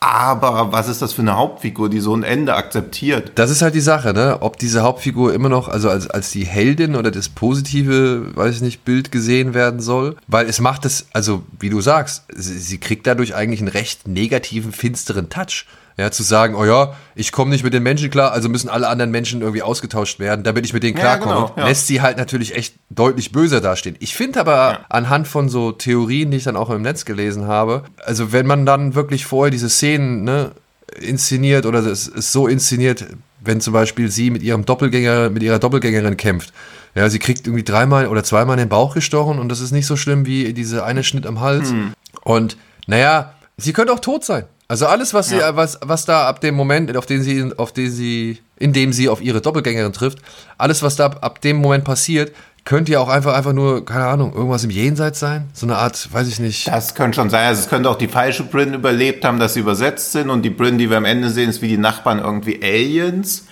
Aber 0.02 0.72
was 0.72 0.88
ist 0.88 1.00
das 1.00 1.12
für 1.12 1.22
eine 1.22 1.36
Hauptfigur, 1.36 1.88
die 1.88 2.00
so 2.00 2.12
ein 2.12 2.24
Ende 2.24 2.56
akzeptiert? 2.56 3.30
Das 3.36 3.50
ist 3.50 3.62
halt 3.62 3.76
die 3.76 3.80
Sache, 3.80 4.12
ne? 4.12 4.38
Ob 4.40 4.56
diese 4.56 4.82
Hauptfigur 4.82 5.32
immer 5.32 5.48
noch, 5.48 5.68
also 5.68 5.88
als, 5.88 6.10
als 6.10 6.32
die 6.32 6.44
Heldin 6.44 6.96
oder 6.96 7.12
das 7.12 7.28
positive, 7.28 8.34
weiß 8.34 8.56
ich 8.56 8.62
nicht, 8.62 8.84
Bild 8.84 9.12
gesehen 9.12 9.54
werden 9.54 9.78
soll. 9.78 10.16
Weil 10.26 10.46
es 10.46 10.58
macht 10.58 10.86
es, 10.86 11.06
also 11.12 11.44
wie 11.60 11.70
du 11.70 11.80
sagst, 11.80 12.24
sie, 12.34 12.58
sie 12.58 12.78
kriegt 12.78 13.06
dadurch 13.06 13.36
eigentlich 13.36 13.60
einen 13.60 13.68
recht 13.68 14.08
negativen, 14.08 14.72
finsteren 14.72 15.28
Touch. 15.28 15.66
Ja, 15.98 16.10
zu 16.10 16.22
sagen, 16.22 16.54
oh 16.54 16.64
ja, 16.64 16.94
ich 17.14 17.32
komme 17.32 17.50
nicht 17.50 17.64
mit 17.64 17.74
den 17.74 17.82
Menschen 17.82 18.10
klar, 18.10 18.32
also 18.32 18.48
müssen 18.48 18.68
alle 18.70 18.88
anderen 18.88 19.10
Menschen 19.10 19.42
irgendwie 19.42 19.62
ausgetauscht 19.62 20.18
werden, 20.20 20.42
damit 20.42 20.64
ich 20.64 20.72
mit 20.72 20.82
denen 20.82 20.96
Ja, 20.96 21.16
klarkomme. 21.16 21.34
genau, 21.34 21.52
ja. 21.56 21.66
Lässt 21.68 21.86
sie 21.86 22.00
halt 22.00 22.16
natürlich 22.16 22.54
echt 22.56 22.76
deutlich 22.88 23.30
böser 23.30 23.60
dastehen. 23.60 23.96
Ich 24.00 24.14
finde 24.14 24.40
aber 24.40 24.80
anhand 24.88 25.28
von 25.28 25.50
so 25.50 25.70
Theorien, 25.72 26.30
die 26.30 26.38
ich 26.38 26.44
dann 26.44 26.56
auch 26.56 26.70
im 26.70 26.80
Netz 26.82 27.04
gelesen 27.04 27.46
habe, 27.46 27.82
also 28.04 28.32
wenn 28.32 28.46
man 28.46 28.64
dann 28.64 28.94
wirklich 28.94 29.26
vorher 29.26 29.50
diese 29.50 29.68
Szenen, 29.68 30.24
ne, 30.24 30.52
inszeniert 31.00 31.66
oder 31.66 31.80
es 31.80 32.06
ist 32.08 32.32
so 32.32 32.46
inszeniert, 32.46 33.06
wenn 33.40 33.60
zum 33.60 33.72
Beispiel 33.72 34.10
sie 34.10 34.30
mit 34.30 34.42
ihrem 34.42 34.64
Doppelgänger, 34.64 35.30
mit 35.30 35.42
ihrer 35.42 35.58
Doppelgängerin 35.58 36.16
kämpft. 36.16 36.52
Ja, 36.94 37.08
sie 37.08 37.18
kriegt 37.18 37.46
irgendwie 37.46 37.64
dreimal 37.64 38.06
oder 38.06 38.22
zweimal 38.22 38.54
in 38.58 38.64
den 38.64 38.68
Bauch 38.68 38.94
gestochen 38.94 39.38
und 39.38 39.48
das 39.48 39.60
ist 39.60 39.72
nicht 39.72 39.86
so 39.86 39.96
schlimm 39.96 40.26
wie 40.26 40.52
diese 40.52 40.84
eine 40.84 41.02
Schnitt 41.04 41.26
am 41.26 41.40
Hals. 41.40 41.72
Und 42.22 42.56
naja, 42.86 43.32
sie 43.56 43.72
könnte 43.72 43.92
auch 43.92 44.00
tot 44.00 44.24
sein. 44.24 44.44
Also 44.72 44.86
alles, 44.86 45.12
was 45.12 45.28
sie, 45.28 45.38
was, 45.50 45.78
was 45.82 46.06
da 46.06 46.26
ab 46.26 46.40
dem 46.40 46.54
Moment, 46.54 46.96
auf 46.96 47.04
den 47.04 47.22
sie, 47.22 47.52
auf 47.58 47.74
den 47.74 47.90
sie, 47.90 48.38
in 48.58 48.72
dem 48.72 48.94
sie 48.94 49.10
auf 49.10 49.20
ihre 49.20 49.42
Doppelgängerin 49.42 49.92
trifft, 49.92 50.20
alles, 50.56 50.82
was 50.82 50.96
da 50.96 51.08
ab, 51.08 51.42
dem 51.42 51.58
Moment 51.58 51.84
passiert, 51.84 52.32
könnte 52.64 52.92
ja 52.92 53.00
auch 53.00 53.10
einfach, 53.10 53.34
einfach 53.34 53.52
nur, 53.52 53.84
keine 53.84 54.06
Ahnung, 54.06 54.32
irgendwas 54.32 54.64
im 54.64 54.70
Jenseits 54.70 55.20
sein. 55.20 55.50
So 55.52 55.66
eine 55.66 55.76
Art, 55.76 56.10
weiß 56.10 56.26
ich 56.26 56.40
nicht. 56.40 56.68
Das 56.68 56.94
könnte 56.94 57.16
schon 57.16 57.28
sein. 57.28 57.48
Also 57.48 57.60
es 57.60 57.68
könnte 57.68 57.90
auch 57.90 57.98
die 57.98 58.08
falsche 58.08 58.44
Bryn 58.44 58.72
überlebt 58.72 59.26
haben, 59.26 59.38
dass 59.38 59.52
sie 59.52 59.60
übersetzt 59.60 60.12
sind. 60.12 60.30
Und 60.30 60.40
die 60.40 60.48
Bryn, 60.48 60.78
die 60.78 60.88
wir 60.88 60.96
am 60.96 61.04
Ende 61.04 61.28
sehen, 61.28 61.50
ist 61.50 61.60
wie 61.60 61.68
die 61.68 61.76
Nachbarn 61.76 62.20
irgendwie 62.20 62.58
Aliens. 62.62 63.44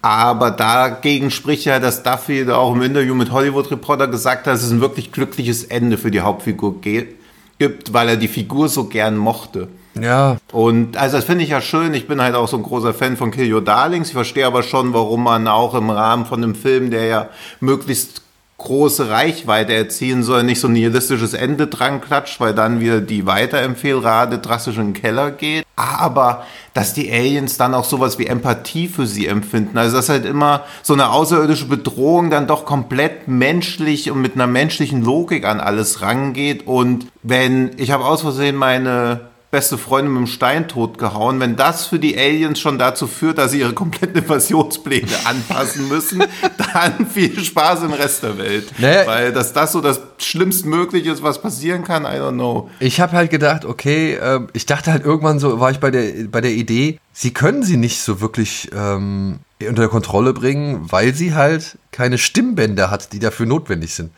Aber 0.00 0.52
dagegen 0.52 1.32
spricht 1.32 1.64
ja, 1.64 1.80
dass 1.80 2.04
Duffy 2.04 2.44
da 2.44 2.54
auch 2.54 2.72
im 2.72 2.82
Interview 2.82 3.16
mit 3.16 3.32
Hollywood 3.32 3.68
Reporter 3.72 4.06
gesagt 4.06 4.46
hat, 4.46 4.54
dass 4.54 4.62
es 4.62 4.70
ein 4.70 4.80
wirklich 4.80 5.10
glückliches 5.10 5.64
Ende 5.64 5.98
für 5.98 6.12
die 6.12 6.20
Hauptfigur 6.20 6.80
gibt, 6.80 7.92
weil 7.92 8.10
er 8.10 8.16
die 8.16 8.28
Figur 8.28 8.68
so 8.68 8.84
gern 8.84 9.16
mochte. 9.16 9.66
Ja. 10.02 10.36
Und 10.52 10.96
also 10.96 11.16
das 11.16 11.24
finde 11.24 11.44
ich 11.44 11.50
ja 11.50 11.60
schön. 11.60 11.94
Ich 11.94 12.06
bin 12.06 12.20
halt 12.20 12.34
auch 12.34 12.48
so 12.48 12.56
ein 12.56 12.62
großer 12.62 12.94
Fan 12.94 13.16
von 13.16 13.30
Kill 13.30 13.52
Your 13.52 13.62
Darlings. 13.62 14.08
Ich 14.08 14.14
verstehe 14.14 14.46
aber 14.46 14.62
schon, 14.62 14.94
warum 14.94 15.24
man 15.24 15.48
auch 15.48 15.74
im 15.74 15.90
Rahmen 15.90 16.26
von 16.26 16.42
einem 16.42 16.54
Film, 16.54 16.90
der 16.90 17.04
ja 17.04 17.28
möglichst 17.60 18.22
große 18.58 19.08
Reichweite 19.08 19.72
erzielen 19.72 20.24
soll, 20.24 20.42
nicht 20.42 20.60
so 20.60 20.66
ein 20.66 20.72
nihilistisches 20.72 21.32
Ende 21.32 21.68
dran 21.68 22.00
klatscht, 22.00 22.40
weil 22.40 22.54
dann 22.54 22.80
wieder 22.80 23.00
die 23.00 23.24
Weiterempfehlrate 23.24 24.38
drastisch 24.38 24.78
in 24.78 24.92
den 24.92 25.00
Keller 25.00 25.30
geht. 25.30 25.64
Aber 25.76 26.44
dass 26.74 26.92
die 26.92 27.10
Aliens 27.10 27.56
dann 27.56 27.72
auch 27.72 27.84
sowas 27.84 28.18
wie 28.18 28.26
Empathie 28.26 28.88
für 28.88 29.06
sie 29.06 29.28
empfinden. 29.28 29.78
Also 29.78 29.96
dass 29.96 30.08
halt 30.08 30.24
immer 30.24 30.64
so 30.82 30.92
eine 30.92 31.10
außerirdische 31.10 31.66
Bedrohung 31.66 32.30
dann 32.30 32.48
doch 32.48 32.64
komplett 32.64 33.28
menschlich 33.28 34.10
und 34.10 34.20
mit 34.20 34.34
einer 34.34 34.48
menschlichen 34.48 35.04
Logik 35.04 35.46
an 35.46 35.60
alles 35.60 36.02
rangeht. 36.02 36.66
Und 36.66 37.06
wenn, 37.22 37.70
ich 37.76 37.92
habe 37.92 38.04
aus 38.04 38.22
Versehen 38.22 38.56
meine 38.56 39.20
beste 39.50 39.78
Freundin 39.78 40.12
mit 40.12 40.20
dem 40.20 40.26
Stein 40.26 40.68
totgehauen. 40.68 41.40
Wenn 41.40 41.56
das 41.56 41.86
für 41.86 41.98
die 41.98 42.18
Aliens 42.18 42.60
schon 42.60 42.78
dazu 42.78 43.06
führt, 43.06 43.38
dass 43.38 43.52
sie 43.52 43.60
ihre 43.60 43.72
kompletten 43.72 44.16
Invasionspläne 44.22 45.12
anpassen 45.24 45.88
müssen, 45.88 46.22
dann 46.74 47.06
viel 47.06 47.42
Spaß 47.42 47.84
im 47.84 47.92
Rest 47.92 48.22
der 48.22 48.36
Welt. 48.38 48.72
Naja. 48.78 49.06
Weil 49.06 49.32
dass 49.32 49.52
das 49.52 49.72
so 49.72 49.80
das 49.80 50.00
Schlimmstmögliche 50.18 51.10
ist, 51.10 51.22
was 51.22 51.40
passieren 51.40 51.84
kann, 51.84 52.04
I 52.04 52.18
don't 52.18 52.32
know. 52.32 52.70
Ich 52.80 53.00
habe 53.00 53.12
halt 53.12 53.30
gedacht, 53.30 53.64
okay, 53.64 54.14
äh, 54.14 54.40
ich 54.52 54.66
dachte 54.66 54.92
halt 54.92 55.04
irgendwann 55.04 55.38
so, 55.38 55.60
war 55.60 55.70
ich 55.70 55.78
bei 55.78 55.90
der, 55.90 56.28
bei 56.30 56.40
der 56.40 56.52
Idee, 56.52 56.98
sie 57.12 57.32
können 57.32 57.62
sie 57.62 57.76
nicht 57.76 58.00
so 58.00 58.20
wirklich 58.20 58.70
ähm, 58.74 59.38
unter 59.66 59.88
Kontrolle 59.88 60.34
bringen, 60.34 60.86
weil 60.90 61.14
sie 61.14 61.34
halt 61.34 61.78
keine 61.90 62.18
Stimmbänder 62.18 62.90
hat, 62.90 63.12
die 63.12 63.18
dafür 63.18 63.46
notwendig 63.46 63.94
sind. 63.94 64.10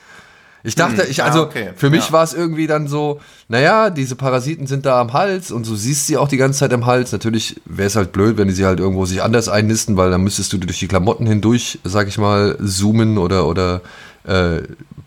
Ich 0.62 0.74
dachte, 0.74 1.04
ich, 1.04 1.22
ah, 1.22 1.26
also 1.26 1.42
okay. 1.42 1.70
für 1.74 1.88
mich 1.88 2.06
Ja. 2.08 2.12
war 2.12 2.22
es 2.24 2.34
irgendwie 2.34 2.66
dann 2.66 2.86
so, 2.86 3.20
naja, 3.48 3.88
diese 3.88 4.14
Parasiten 4.14 4.66
sind 4.66 4.84
da 4.84 5.00
am 5.00 5.12
Hals 5.14 5.50
und 5.50 5.66
du 5.66 5.74
siehst 5.74 6.06
sie 6.06 6.16
auch 6.18 6.28
die 6.28 6.36
ganze 6.36 6.58
Zeit 6.58 6.72
am 6.72 6.84
Hals. 6.84 7.12
Natürlich 7.12 7.61
wäre 7.64 7.86
es 7.86 7.96
halt 7.96 8.12
blöd, 8.12 8.36
wenn 8.36 8.48
die 8.48 8.54
sie 8.54 8.66
halt 8.66 8.78
irgendwo 8.78 9.06
sich 9.06 9.22
anders 9.22 9.48
einnisten, 9.48 9.96
weil 9.96 10.11
dann 10.11 10.22
müsstest 10.22 10.52
du 10.52 10.58
durch 10.58 10.78
die 10.78 10.88
Klamotten 10.88 11.26
hindurch, 11.26 11.78
sag 11.84 12.08
ich 12.08 12.18
mal, 12.18 12.58
zoomen 12.62 13.16
oder, 13.16 13.46
oder 13.46 13.80
äh, 14.24 14.62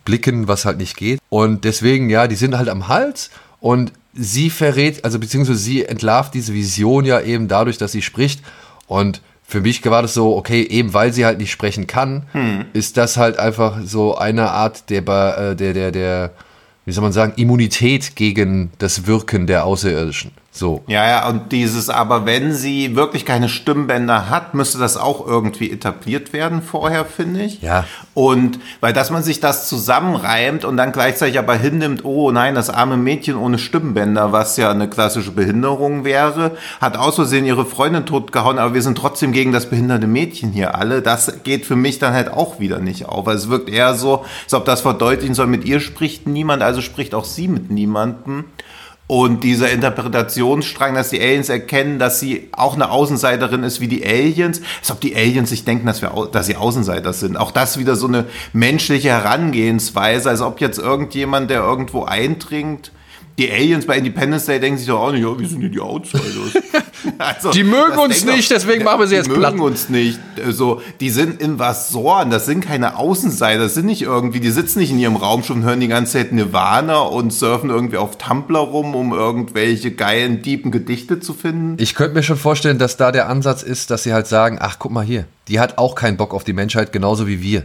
blicken, 0.06 0.48
was 0.48 0.66
halt 0.66 0.78
nicht 0.80 0.98
geht. 0.98 1.20
Und 1.30 1.66
deswegen, 1.66 2.10
ja, 2.10 2.28
die 2.28 2.36
sind 2.36 2.58
halt 2.58 2.70
am 2.70 2.88
Hals 2.88 3.30
und 3.60 3.92
sie 4.16 4.50
verrät, 4.50 5.06
also 5.06 5.20
beziehungsweise 5.20 5.60
sie 5.60 5.86
entlarvt 5.86 6.34
diese 6.34 6.54
Vision 6.54 7.06
ja 7.06 7.22
eben 7.22 7.48
dadurch, 7.48 7.78
dass 7.78 7.92
sie 7.92 8.02
spricht. 8.02 8.42
Und 8.88 9.22
für 9.46 9.62
mich 9.62 9.86
war 9.86 10.02
das 10.02 10.14
so, 10.14 10.36
okay, 10.36 10.64
eben 10.64 10.94
weil 10.94 11.14
sie 11.14 11.26
halt 11.26 11.38
nicht 11.38 11.52
sprechen 11.52 11.86
kann, 11.86 12.24
ist 12.74 12.98
das 12.98 13.18
halt 13.18 13.38
einfach 13.38 13.80
so 13.84 14.16
eine 14.18 14.50
Art 14.52 14.90
der, 14.90 15.02
äh, 15.02 15.56
der, 15.56 15.74
der, 15.74 15.92
der, 15.92 16.32
wie 16.86 16.92
soll 16.92 17.04
man 17.04 17.12
sagen, 17.14 17.34
Immunität 17.36 18.16
gegen 18.16 18.72
das 18.80 19.06
Wirken 19.06 19.46
der 19.46 19.66
Außerirdischen. 19.66 20.32
So. 20.56 20.84
Ja, 20.86 21.08
ja, 21.08 21.28
und 21.30 21.52
dieses, 21.52 21.90
aber 21.90 22.28
wenn 22.28 22.54
sie 22.54 22.96
wirklich 22.96 23.26
keine 23.26 23.50
Stimmbänder 23.50 24.30
hat, 24.30 24.54
müsste 24.54 24.78
das 24.78 24.98
auch 24.98 25.26
irgendwie 25.26 25.72
etabliert 25.72 26.32
werden 26.32 26.62
vorher, 26.62 27.06
finde 27.06 27.42
ich. 27.42 27.64
Ja. 27.64 27.86
Und 28.14 28.60
weil, 28.80 28.94
dass 28.94 29.10
man 29.10 29.24
sich 29.24 29.40
das 29.40 29.68
zusammenreimt 29.68 30.64
und 30.64 30.78
dann 30.78 30.92
gleichzeitig 30.92 31.40
aber 31.40 31.56
hinnimmt, 31.56 32.06
oh 32.06 32.30
nein, 32.30 32.54
das 32.54 32.70
arme 32.70 32.98
Mädchen 32.98 33.36
ohne 33.36 33.58
Stimmbänder, 33.58 34.32
was 34.32 34.56
ja 34.56 34.70
eine 34.70 34.88
klassische 34.88 35.32
Behinderung 35.32 36.06
wäre, 36.06 36.52
hat 36.80 36.98
aus 36.98 37.16
Versehen 37.16 37.46
ihre 37.46 37.66
Freundin 37.66 38.06
totgehauen, 38.06 38.60
aber 38.60 38.76
wir 38.76 38.84
sind 38.84 38.96
trotzdem 38.96 39.32
gegen 39.32 39.54
das 39.54 39.72
behinderte 39.72 40.06
Mädchen 40.06 40.52
hier 40.52 40.76
alle. 40.76 41.02
Das 41.02 41.42
geht 41.44 41.66
für 41.66 41.76
mich 41.76 41.98
dann 41.98 42.14
halt 42.14 42.32
auch 42.32 42.60
wieder 42.60 42.78
nicht 42.78 43.08
auf. 43.08 43.28
Also 43.28 43.46
es 43.46 43.50
wirkt 43.50 43.70
eher 43.72 43.96
so, 43.96 44.24
als 44.44 44.54
ob 44.54 44.66
das 44.66 44.82
verdeutlichen 44.82 45.34
soll, 45.34 45.48
mit 45.48 45.66
ihr 45.66 45.80
spricht 45.80 46.28
niemand, 46.28 46.62
also 46.62 46.82
spricht 46.82 47.16
auch 47.16 47.26
sie 47.26 47.48
mit 47.48 47.72
niemandem. 47.72 48.46
Und 49.06 49.44
dieser 49.44 49.70
Interpretationsstrang, 49.70 50.96
dass 50.96 51.10
die 51.10 51.20
Aliens 51.20 51.50
erkennen, 51.50 52.00
dass 52.00 52.22
sie 52.22 52.48
auch 52.54 52.76
eine 52.76 52.90
Außenseiterin 52.90 53.64
ist 53.64 53.82
wie 53.82 53.90
die 53.90 54.06
Aliens, 54.06 54.62
als 54.80 54.92
ob 54.92 55.02
die 55.02 55.16
Aliens 55.16 55.50
sich 55.50 55.66
denken, 55.66 55.86
dass, 55.86 56.02
wir, 56.02 56.30
dass 56.32 56.46
sie 56.46 56.56
Außenseiter 56.56 57.12
sind. 57.12 57.36
Auch 57.36 57.52
das 57.52 57.78
wieder 57.78 57.98
so 57.98 58.08
eine 58.08 58.26
menschliche 58.54 59.10
Herangehensweise, 59.10 60.30
als 60.30 60.42
ob 60.42 60.62
jetzt 60.62 60.80
irgendjemand, 60.80 61.50
der 61.50 61.62
irgendwo 61.62 62.06
eindringt, 62.06 62.92
die 63.38 63.52
Aliens 63.52 63.86
bei 63.86 63.98
Independence 63.98 64.46
Day 64.46 64.60
denken 64.60 64.78
sich 64.78 64.88
doch 64.88 65.00
auch 65.00 65.12
nicht, 65.12 65.24
ja, 65.24 65.38
wir 65.40 65.48
sind 65.48 65.62
ja 65.62 65.70
die 65.70 65.80
Outsiders. 65.80 66.24
Also, 67.18 67.52
Die 67.52 67.66
mögen 67.66 67.98
uns 67.98 68.24
nicht, 68.24 68.50
deswegen 68.50 68.86
machen 68.86 69.02
wir 69.02 69.08
sie 69.08 69.16
die 69.16 69.18
jetzt 69.18 69.28
mögen 69.28 69.42
platt. 69.42 69.60
uns 69.60 69.90
nicht. 69.90 70.20
So, 70.52 70.82
die 71.02 71.10
sind 71.10 71.42
Invasoren, 71.42 72.30
das 72.30 72.46
sind 72.46 72.62
keine 72.62 72.98
Außenseiter, 72.98 73.64
das 73.64 73.74
sind 73.74 73.88
nicht 73.88 74.04
irgendwie, 74.04 74.40
die 74.40 74.52
sitzen 74.52 74.80
nicht 74.80 74.92
in 74.92 75.00
ihrem 75.00 75.18
Raumschiff 75.18 75.54
und 75.54 75.64
hören 75.64 75.82
die 75.82 75.90
ganze 75.90 76.14
Zeit 76.14 76.32
Nirvana 76.32 77.00
und 77.02 77.34
surfen 77.34 77.70
irgendwie 77.70 77.98
auf 77.98 78.18
Tumblr 78.18 78.58
rum, 78.58 78.96
um 78.96 79.12
irgendwelche 79.12 79.92
geilen, 79.92 80.44
tiefen 80.44 80.72
Gedichte 80.72 81.20
zu 81.20 81.34
finden. 81.34 81.76
Ich 81.78 81.94
könnte 81.94 82.16
mir 82.16 82.24
schon 82.24 82.38
vorstellen, 82.38 82.78
dass 82.80 82.96
da 82.96 83.12
der 83.12 83.28
Ansatz 83.28 83.64
ist, 83.64 83.92
dass 83.92 84.04
sie 84.04 84.14
halt 84.14 84.28
sagen, 84.28 84.58
ach, 84.62 84.78
guck 84.80 84.94
mal 84.94 85.04
hier, 85.04 85.26
die 85.50 85.60
hat 85.60 85.78
auch 85.78 85.96
keinen 85.96 86.16
Bock 86.16 86.34
auf 86.34 86.46
die 86.46 86.54
Menschheit, 86.54 86.94
genauso 86.94 87.28
wie 87.28 87.42
wir. 87.42 87.64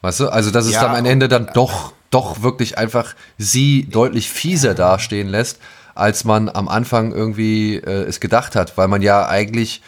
Weißt 0.00 0.20
du? 0.20 0.28
Also, 0.28 0.50
dass 0.50 0.64
es 0.64 0.72
Ja, 0.72 0.82
dann 0.84 0.96
am 0.96 1.04
Ende 1.04 1.28
dann 1.28 1.50
doch, 1.52 1.92
doch 2.10 2.42
wirklich 2.42 2.78
einfach 2.78 3.14
sie 3.36 3.86
deutlich 3.90 4.30
fieser 4.30 4.74
dastehen 4.74 5.28
lässt, 5.28 5.58
als 5.94 6.24
man 6.24 6.48
am 6.48 6.68
Anfang 6.68 7.12
irgendwie 7.12 7.76
äh, 7.76 8.04
es 8.04 8.20
gedacht 8.20 8.54
hat, 8.54 8.76
weil 8.78 8.88
man 8.88 9.02
ja 9.02 9.28
eigentlich, 9.28 9.82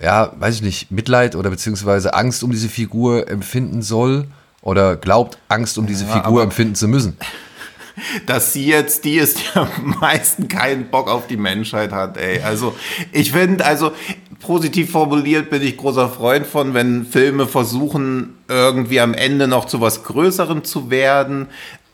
ja, 0.00 0.32
weiß 0.38 0.56
ich 0.56 0.62
nicht, 0.62 0.90
Mitleid 0.90 1.34
oder 1.34 1.50
beziehungsweise 1.50 2.14
Angst 2.14 2.42
um 2.42 2.50
diese 2.50 2.68
Figur 2.68 3.28
empfinden 3.28 3.82
soll 3.82 4.26
oder 4.62 4.96
glaubt, 4.96 5.38
Angst 5.48 5.78
um 5.78 5.86
diese 5.86 6.04
Figur 6.04 6.20
aber- 6.26 6.42
empfinden 6.42 6.74
zu 6.74 6.88
müssen. 6.88 7.16
dass 8.26 8.52
sie 8.52 8.66
jetzt 8.66 9.04
die 9.04 9.16
ist, 9.16 9.38
die 9.38 9.42
am 9.58 9.96
meisten 10.00 10.48
keinen 10.48 10.88
Bock 10.90 11.08
auf 11.08 11.26
die 11.26 11.36
Menschheit 11.36 11.92
hat, 11.92 12.16
ey. 12.16 12.40
Also, 12.42 12.74
ich 13.12 13.32
finde, 13.32 13.64
also, 13.64 13.92
positiv 14.40 14.90
formuliert 14.90 15.50
bin 15.50 15.62
ich 15.62 15.76
großer 15.76 16.08
Freund 16.08 16.46
von, 16.46 16.74
wenn 16.74 17.04
Filme 17.04 17.46
versuchen, 17.46 18.38
irgendwie 18.48 19.00
am 19.00 19.14
Ende 19.14 19.48
noch 19.48 19.64
zu 19.64 19.80
was 19.80 20.04
Größerem 20.04 20.64
zu 20.64 20.90
werden. 20.90 21.48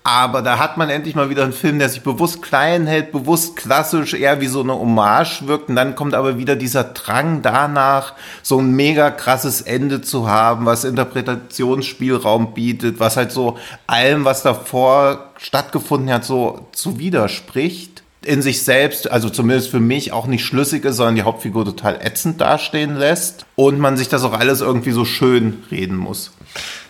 Aber 0.06 0.42
da 0.42 0.58
hat 0.58 0.76
man 0.76 0.90
endlich 0.90 1.14
mal 1.14 1.30
wieder 1.30 1.44
einen 1.44 1.54
Film, 1.54 1.78
der 1.78 1.88
sich 1.88 2.02
bewusst 2.02 2.42
klein 2.42 2.86
hält, 2.86 3.10
bewusst 3.10 3.56
klassisch, 3.56 4.12
eher 4.12 4.42
wie 4.42 4.48
so 4.48 4.60
eine 4.60 4.74
Hommage 4.74 5.46
wirkt. 5.46 5.70
Und 5.70 5.76
dann 5.76 5.94
kommt 5.94 6.12
aber 6.12 6.36
wieder 6.36 6.56
dieser 6.56 6.84
Drang 6.84 7.40
danach, 7.40 8.12
so 8.42 8.58
ein 8.58 8.72
mega 8.72 9.10
krasses 9.10 9.62
Ende 9.62 10.02
zu 10.02 10.28
haben, 10.28 10.66
was 10.66 10.84
Interpretationsspielraum 10.84 12.52
bietet, 12.52 13.00
was 13.00 13.16
halt 13.16 13.32
so 13.32 13.56
allem, 13.86 14.26
was 14.26 14.42
davor 14.42 15.30
stattgefunden 15.38 16.12
hat, 16.12 16.26
so 16.26 16.68
zu 16.72 16.98
widerspricht. 16.98 18.03
In 18.24 18.42
sich 18.42 18.62
selbst, 18.62 19.10
also 19.10 19.28
zumindest 19.28 19.70
für 19.70 19.80
mich, 19.80 20.12
auch 20.12 20.26
nicht 20.26 20.44
schlüssig 20.44 20.84
ist, 20.84 20.96
sondern 20.96 21.16
die 21.16 21.22
Hauptfigur 21.22 21.64
total 21.64 22.00
ätzend 22.00 22.40
dastehen 22.40 22.96
lässt. 22.96 23.46
Und 23.54 23.78
man 23.78 23.96
sich 23.96 24.08
das 24.08 24.24
auch 24.24 24.32
alles 24.32 24.60
irgendwie 24.60 24.92
so 24.92 25.04
schön 25.04 25.62
reden 25.70 25.96
muss. 25.96 26.32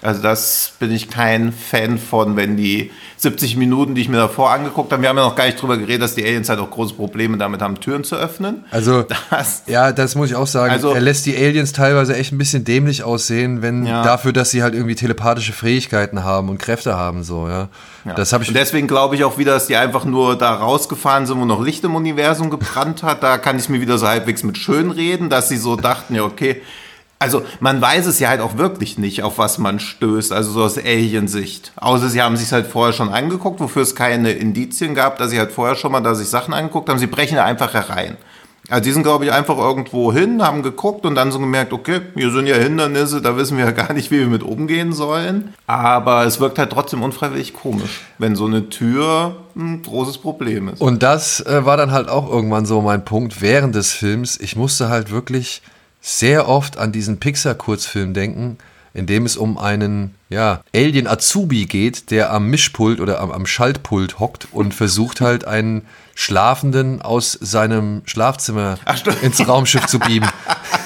Also 0.03 0.23
das 0.23 0.75
bin 0.79 0.93
ich 0.93 1.09
kein 1.09 1.53
Fan 1.53 1.99
von, 1.99 2.37
wenn 2.37 2.57
die 2.57 2.91
70 3.25 3.57
Minuten, 3.57 3.95
die 3.97 4.03
ich 4.03 4.09
mir 4.09 4.19
davor 4.19 4.51
angeguckt 4.53 4.93
habe, 4.93 5.03
wir 5.03 5.09
haben 5.09 5.17
ja 5.17 5.25
noch 5.25 5.35
gar 5.35 5.47
nicht 5.47 5.61
drüber 5.61 5.77
geredet, 5.77 6.03
dass 6.03 6.15
die 6.15 6.25
Aliens 6.25 6.49
halt 6.49 6.61
auch 6.61 6.71
große 6.71 6.95
Probleme 6.95 7.37
damit 7.37 7.61
haben, 7.61 7.81
Türen 7.81 8.05
zu 8.05 8.15
öffnen. 8.17 8.65
Also, 8.71 9.05
Das, 9.31 9.65
Ja, 9.67 9.91
das 9.93 10.15
muss 10.15 10.31
ich 10.31 10.37
auch 10.37 10.47
sagen. 10.47 10.71
Also- 10.73 10.93
er 10.93 11.01
lässt 11.01 11.27
die 11.27 11.37
Aliens 11.37 11.73
teilweise 11.73 12.15
echt 12.17 12.33
ein 12.33 12.39
bisschen 12.39 12.65
dämlich 12.65 13.03
aussehen, 13.03 13.61
wenn 13.63 13.85
Ja. 13.85 14.03
dafür, 14.05 14.33
dass 14.33 14.51
sie 14.53 14.63
halt 14.63 14.75
irgendwie 14.75 14.95
telepathische 14.95 15.53
Fähigkeiten 15.53 16.23
haben 16.23 16.49
und 16.49 16.59
Kräfte 16.59 16.97
haben, 16.97 17.25
so, 17.25 17.49
ja. 17.49 17.69
Das 18.17 18.33
habe 18.35 18.43
ich. 18.45 18.49
Und 18.51 18.55
deswegen 18.57 18.87
glaube 18.87 19.17
ich 19.17 19.25
auch 19.25 19.39
wieder, 19.39 19.53
dass 19.55 19.67
die 19.67 19.77
einfach 19.77 20.05
nur 20.05 20.37
da 20.37 20.55
rausgefahren 20.55 21.27
sind, 21.27 21.41
wo 21.41 21.45
noch 21.47 21.63
Licht 21.65 21.83
im 21.85 21.95
Universum 21.95 22.51
gebrannt 22.51 23.03
hat. 23.03 23.23
Da 23.23 23.39
kann 23.39 23.59
ich 23.59 23.69
mir 23.71 23.81
wieder 23.81 23.97
so 23.97 24.07
halbwegs 24.07 24.43
mit 24.43 24.59
schön 24.59 24.91
reden, 24.91 25.31
dass 25.31 25.49
sie 25.49 25.57
so 25.57 25.75
dachten, 25.77 26.15
ja, 26.15 26.23
okay. 26.23 26.61
Also 27.25 27.43
man 27.59 27.81
weiß 27.81 28.05
es 28.05 28.19
ja 28.19 28.29
halt 28.29 28.43
auch 28.43 28.59
wirklich 28.59 28.99
nicht, 28.99 29.23
auf 29.23 29.39
was 29.39 29.57
man 29.57 29.81
stößt, 29.81 30.31
also 30.31 30.53
so 30.53 30.63
aus 30.63 30.77
Alien-Sicht. 30.77 31.73
Außer 31.77 32.11
sie 32.11 32.21
haben 32.21 32.37
sich 32.37 32.53
halt 32.53 32.67
vorher 32.67 32.93
schon 32.93 33.09
angeguckt, 33.09 33.61
wofür 33.61 33.81
es 33.81 33.95
keine 33.95 34.33
Indizien 34.33 34.95
gab, 34.95 35.17
dass 35.17 35.31
sie 35.31 35.39
halt 35.39 35.51
vorher 35.51 35.75
schon 35.75 35.91
mal 35.91 36.03
da 36.03 36.15
sich 36.15 36.29
Sachen 36.29 36.53
angeguckt 36.53 36.91
haben. 36.91 36.99
Sie 36.99 37.07
brechen 37.07 37.37
da 37.37 37.45
einfach 37.47 37.73
herein. 37.73 38.19
Also 38.69 38.85
die 38.85 38.93
sind, 38.93 39.05
glaube 39.05 39.25
ich, 39.25 39.33
einfach 39.33 39.57
irgendwo 39.57 40.13
hin, 40.13 40.43
haben 40.43 40.63
geguckt 40.63 41.07
und 41.07 41.15
dann 41.15 41.33
so 41.33 41.39
gemerkt, 41.39 41.73
okay, 41.73 42.03
hier 42.15 42.31
sind 42.31 42.47
ja 42.47 42.57
Hindernisse, 42.57 43.23
da 43.23 43.39
wissen 43.39 43.57
wir 43.57 43.65
ja 43.65 43.71
gar 43.71 43.95
nicht, 43.95 44.11
wie 44.11 44.19
wir 44.19 44.27
mit 44.27 44.43
umgehen 44.43 44.93
sollen. 44.93 45.55
Aber 45.67 46.27
es 46.27 46.41
wirkt 46.41 46.59
halt 46.59 46.73
trotzdem 46.73 47.03
unfreiwillig 47.03 47.55
komisch, 47.55 48.03
wenn 48.19 48.37
so 48.37 48.45
eine 48.45 48.69
Tür 48.69 49.37
ein 49.57 49.81
großes 49.83 50.19
Problem 50.19 50.69
ist. 50.69 50.83
Und 50.83 51.03
das 51.03 51.41
äh, 51.41 51.65
war 51.65 51.79
dann 51.79 51.93
halt 51.93 52.11
auch 52.11 52.31
irgendwann 52.31 52.67
so 52.67 52.83
mein 52.83 53.07
Punkt 53.07 53.41
während 53.41 53.75
des 53.75 53.93
Films. 53.93 54.39
Ich 54.39 54.57
musste 54.57 54.91
halt 54.91 55.11
wirklich 55.11 55.63
sehr 56.07 56.49
oft 56.49 56.77
an 56.77 56.93
diesen 56.93 57.19
Pixar-Kurzfilm 57.19 58.13
denken, 58.13 58.59
in 58.93 59.07
dem 59.07 59.25
es 59.25 59.39
um 59.39 59.57
einen 59.57 60.15
ja, 60.29 60.61
Alien 60.75 61.07
Azubi 61.07 61.65
geht, 61.65 62.11
der 62.11 62.31
am 62.31 62.49
Mischpult 62.51 63.01
oder 63.01 63.21
am, 63.21 63.33
am 63.33 63.47
Schaltpult 63.47 64.19
hockt 64.19 64.49
und 64.53 64.75
versucht 64.75 65.23
halt 65.23 65.47
einen 65.47 65.87
Schlafenden 66.15 67.01
aus 67.01 67.33
seinem 67.33 68.03
Schlafzimmer 68.05 68.79
ins 69.23 69.49
Raumschiff 69.49 69.87
zu 69.87 69.99
beamen. 69.99 70.29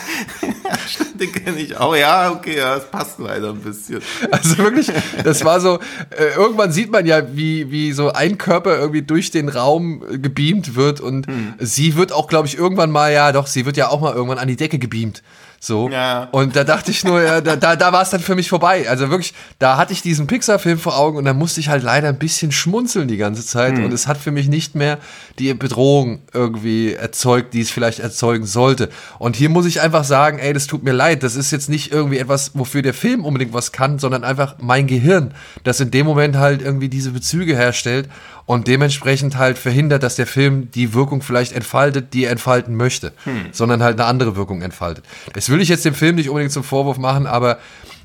Den 1.15 1.33
kenne 1.33 1.59
ich 1.59 1.77
auch. 1.77 1.97
Ja, 1.97 2.31
okay, 2.31 2.57
ja, 2.57 2.77
das 2.77 2.91
passt 2.91 3.19
leider 3.19 3.51
ein 3.51 3.61
bisschen. 3.61 4.01
Also 4.31 4.59
wirklich, 4.59 4.91
das 5.25 5.45
war 5.45 5.61
so, 5.61 5.79
äh, 6.11 6.35
irgendwann 6.37 6.73
sieht 6.73 6.91
man 6.91 7.07
ja, 7.07 7.23
wie, 7.35 7.71
wie 7.71 7.93
so 7.93 8.13
ein 8.13 8.39
Körper 8.39 8.79
irgendwie 8.79 9.03
durch 9.03 9.31
den 9.31 9.49
Raum 9.49 10.03
äh, 10.11 10.19
gebeamt 10.19 10.75
wird 10.75 11.01
und 11.01 11.27
hm. 11.27 11.55
sie 11.59 11.97
wird 11.97 12.13
auch, 12.13 12.29
glaube 12.29 12.47
ich, 12.47 12.57
irgendwann 12.57 12.91
mal, 12.91 13.13
ja 13.13 13.33
doch, 13.33 13.47
sie 13.47 13.67
wird 13.67 13.77
ja 13.77 13.89
auch 13.89 14.01
mal 14.01 14.15
irgendwann 14.15 14.39
an 14.39 14.49
die 14.49 14.57
Decke 14.57 14.79
gebeamt. 14.79 15.23
So. 15.61 15.89
Ja. 15.91 16.29
Und 16.31 16.55
da 16.55 16.63
dachte 16.63 16.91
ich 16.93 17.05
nur, 17.05 17.21
ja, 17.21 17.41
da, 17.41 17.57
da, 17.57 17.75
da 17.75 17.93
war 17.93 18.03
es 18.03 18.11
dann 18.11 18.21
für 18.21 18.37
mich 18.37 18.49
vorbei. 18.49 18.89
Also 18.89 19.11
wirklich, 19.11 19.35
da 19.59 19.77
hatte 19.77 19.93
ich 19.93 20.03
diesen 20.03 20.29
Pixar-Film 20.29 20.79
vor 20.79 20.97
Augen 20.97 21.19
und 21.19 21.25
da 21.25 21.35
musste 21.35 21.59
ich 21.59 21.69
halt 21.69 21.83
leider 21.83 22.09
ein 22.09 22.19
bisschen 22.19 22.53
schmunzeln 22.53 23.09
die 23.09 23.17
ganze 23.17 23.45
Zeit. 23.45 23.77
Hm. 23.77 23.85
Und 23.85 23.93
es 23.93 24.07
hat 24.07 24.19
für 24.19 24.31
mich 24.31 24.49
nicht 24.49 24.77
mehr 24.77 24.99
die 25.39 25.53
Bedrohung 25.55 26.21
irgendwie 26.33 26.95
erzeugt, 26.95 27.55
die 27.55 27.61
es 27.61 27.71
vielleicht 27.71 27.99
erzeugen 27.99 28.47
sollte. 28.47 28.89
Und 29.19 29.35
hier 29.35 29.49
muss 29.49 29.67
ich 29.67 29.81
einfach 29.81 30.05
sagen, 30.05 30.39
ey, 30.39 30.53
das 30.53 30.69
tut 30.69 30.85
mir 30.85 30.93
leid. 30.93 31.25
Das 31.25 31.35
ist 31.35 31.51
jetzt 31.51 31.69
nicht 31.69 31.93
irgendwie 31.93 32.19
etwas, 32.19 32.53
wofür 32.55 32.83
der 32.83 32.95
Film 32.95 33.25
unbedingt 33.25 33.53
was 33.53 33.73
kann, 33.73 33.99
sondern 33.99 34.23
einfach 34.23 34.57
mein 34.61 34.87
Gehirn, 34.87 35.35
das 35.65 35.81
in 35.81 35.91
dem 35.91 36.07
Moment 36.07 36.37
halt 36.37 36.63
irgendwie 36.63 36.89
diese 36.89 37.11
Bezüge 37.11 37.57
herstellt 37.57 38.09
und 38.49 38.67
dementsprechend 38.67 39.37
halt 39.37 39.57
verhindert, 39.59 40.03
dass 40.03 40.17
der 40.17 40.27
Film 40.27 40.71
die 40.71 40.95
Wirkung 40.95 41.21
vielleicht 41.21 41.53
entfaltet, 41.53 42.15
die 42.15 42.25
er 42.25 42.31
entfalten 42.31 42.75
möchte, 42.75 43.13
hm. 43.25 43.49
sondern 43.53 43.83
halt 43.83 44.01
eine 44.01 44.09
andere 44.09 44.37
Wirkung 44.37 44.63
entfaltet. 44.63 45.05
Das 45.35 45.51
will 45.51 45.61
ich 45.61 45.69
jetzt 45.69 45.85
dem 45.85 45.93
Film 45.93 46.17
nicht 46.17 46.31
unbedingt 46.31 46.53
zum 46.53 46.65
Vorwurf 46.65 46.97
machen, 46.97 47.27
aber 47.27 47.59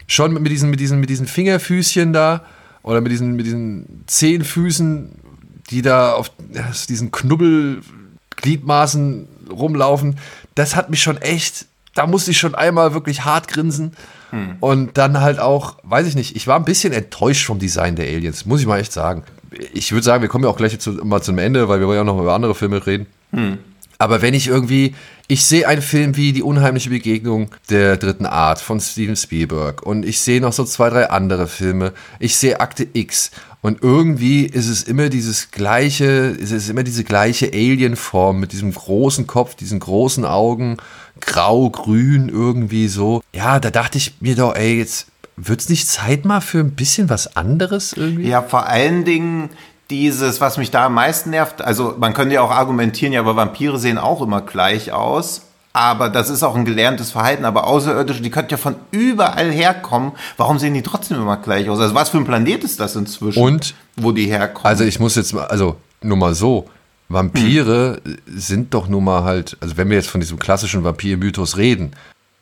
schon 0.05 0.33
mit 0.33 0.51
diesen, 0.51 0.69
mit 0.69 0.81
diesen, 0.81 0.99
mit 0.99 1.09
diesen 1.09 1.27
Fingerfüßchen 1.27 2.11
da 2.11 2.43
oder 2.81 2.99
mit 2.99 3.13
diesen, 3.13 3.37
mit 3.37 3.45
diesen 3.45 4.03
Zehenfüßen, 4.05 5.11
die 5.69 5.81
da 5.81 6.11
auf 6.11 6.29
diesen 6.89 7.11
Knubbelgliedmaßen 7.11 9.29
rumlaufen, 9.49 10.17
das 10.55 10.75
hat 10.75 10.89
mich 10.89 11.01
schon 11.01 11.21
echt, 11.21 11.67
da 11.95 12.05
musste 12.05 12.31
ich 12.31 12.37
schon 12.37 12.53
einmal 12.53 12.93
wirklich 12.93 13.23
hart 13.23 13.47
grinsen. 13.47 13.93
Hm. 14.31 14.57
Und 14.59 14.97
dann 14.97 15.21
halt 15.21 15.39
auch, 15.39 15.77
weiß 15.83 16.05
ich 16.05 16.15
nicht, 16.15 16.35
ich 16.35 16.47
war 16.47 16.57
ein 16.57 16.65
bisschen 16.65 16.91
enttäuscht 16.91 17.45
vom 17.45 17.59
Design 17.59 17.95
der 17.95 18.07
Aliens, 18.07 18.45
muss 18.45 18.59
ich 18.59 18.67
mal 18.67 18.81
echt 18.81 18.91
sagen 18.91 19.23
ich 19.73 19.91
würde 19.91 20.03
sagen, 20.03 20.21
wir 20.21 20.29
kommen 20.29 20.43
ja 20.43 20.49
auch 20.49 20.57
gleich 20.57 20.77
zu, 20.79 20.91
mal 20.91 21.21
zum 21.21 21.37
Ende, 21.37 21.67
weil 21.69 21.79
wir 21.79 21.87
wollen 21.87 21.97
ja 21.97 22.03
noch 22.03 22.19
über 22.19 22.33
andere 22.33 22.55
Filme 22.55 22.85
reden. 22.85 23.07
Hm. 23.31 23.57
Aber 23.97 24.21
wenn 24.21 24.33
ich 24.33 24.47
irgendwie, 24.47 24.95
ich 25.27 25.45
sehe 25.45 25.67
einen 25.67 25.81
Film 25.81 26.17
wie 26.17 26.33
Die 26.33 26.43
unheimliche 26.43 26.89
Begegnung 26.89 27.51
der 27.69 27.97
dritten 27.97 28.25
Art 28.25 28.59
von 28.59 28.79
Steven 28.79 29.15
Spielberg 29.15 29.81
und 29.83 30.05
ich 30.05 30.19
sehe 30.19 30.41
noch 30.41 30.51
so 30.51 30.65
zwei, 30.65 30.89
drei 30.89 31.09
andere 31.09 31.47
Filme. 31.47 31.93
Ich 32.19 32.35
sehe 32.35 32.59
Akte 32.59 32.87
X 32.91 33.31
und 33.61 33.81
irgendwie 33.81 34.45
ist 34.45 34.67
es 34.67 34.83
immer 34.83 35.07
dieses 35.07 35.51
gleiche, 35.51 36.05
ist 36.05 36.51
es 36.51 36.67
immer 36.67 36.83
diese 36.83 37.05
gleiche 37.05 37.47
Alien-Form 37.53 38.39
mit 38.39 38.51
diesem 38.51 38.73
großen 38.73 39.25
Kopf, 39.25 39.55
diesen 39.55 39.79
großen 39.79 40.25
Augen, 40.25 40.77
grau, 41.21 41.69
grün, 41.69 42.27
irgendwie 42.27 42.89
so. 42.89 43.21
Ja, 43.33 43.61
da 43.61 43.71
dachte 43.71 43.97
ich 43.97 44.15
mir 44.19 44.35
doch, 44.35 44.53
ey, 44.53 44.79
jetzt 44.79 45.07
wird 45.35 45.61
es 45.61 45.69
nicht 45.69 45.87
Zeit 45.87 46.25
mal 46.25 46.41
für 46.41 46.59
ein 46.59 46.71
bisschen 46.71 47.09
was 47.09 47.35
anderes 47.35 47.93
irgendwie? 47.93 48.27
Ja, 48.27 48.41
vor 48.41 48.67
allen 48.67 49.03
Dingen 49.03 49.49
dieses, 49.89 50.41
was 50.41 50.57
mich 50.57 50.71
da 50.71 50.85
am 50.87 50.93
meisten 50.95 51.31
nervt, 51.31 51.61
also 51.61 51.95
man 51.99 52.13
könnte 52.13 52.35
ja 52.35 52.41
auch 52.41 52.51
argumentieren, 52.51 53.13
ja, 53.13 53.19
aber 53.19 53.35
Vampire 53.35 53.77
sehen 53.77 53.97
auch 53.97 54.21
immer 54.21 54.41
gleich 54.41 54.91
aus. 54.91 55.41
Aber 55.75 56.09
das 56.09 56.29
ist 56.29 56.43
auch 56.43 56.55
ein 56.55 56.65
gelerntes 56.65 57.11
Verhalten. 57.11 57.45
Aber 57.45 57.65
Außerirdische, 57.65 58.21
die 58.21 58.29
könnten 58.29 58.51
ja 58.51 58.57
von 58.57 58.75
überall 58.91 59.51
herkommen. 59.51 60.11
Warum 60.37 60.59
sehen 60.59 60.75
die 60.75 60.83
trotzdem 60.83 61.17
immer 61.17 61.37
gleich 61.37 61.67
aus? 61.67 61.79
Also 61.79 61.95
was 61.95 62.09
für 62.09 62.17
ein 62.17 62.25
Planet 62.25 62.63
ist 62.63 62.79
das 62.79 62.95
inzwischen? 62.95 63.41
Und 63.41 63.73
wo 63.95 64.11
die 64.11 64.27
herkommen? 64.27 64.67
Also 64.67 64.83
ich 64.83 64.99
muss 64.99 65.15
jetzt 65.15 65.33
mal, 65.33 65.45
also 65.45 65.77
nur 66.01 66.17
mal 66.17 66.35
so. 66.35 66.69
Vampire 67.09 68.01
hm. 68.03 68.17
sind 68.27 68.73
doch 68.73 68.87
nun 68.87 69.03
mal 69.03 69.23
halt, 69.23 69.57
also 69.61 69.75
wenn 69.77 69.89
wir 69.89 69.97
jetzt 69.97 70.09
von 70.09 70.21
diesem 70.21 70.39
klassischen 70.39 70.83
Vampir-Mythos 70.83 71.57
reden, 71.57 71.91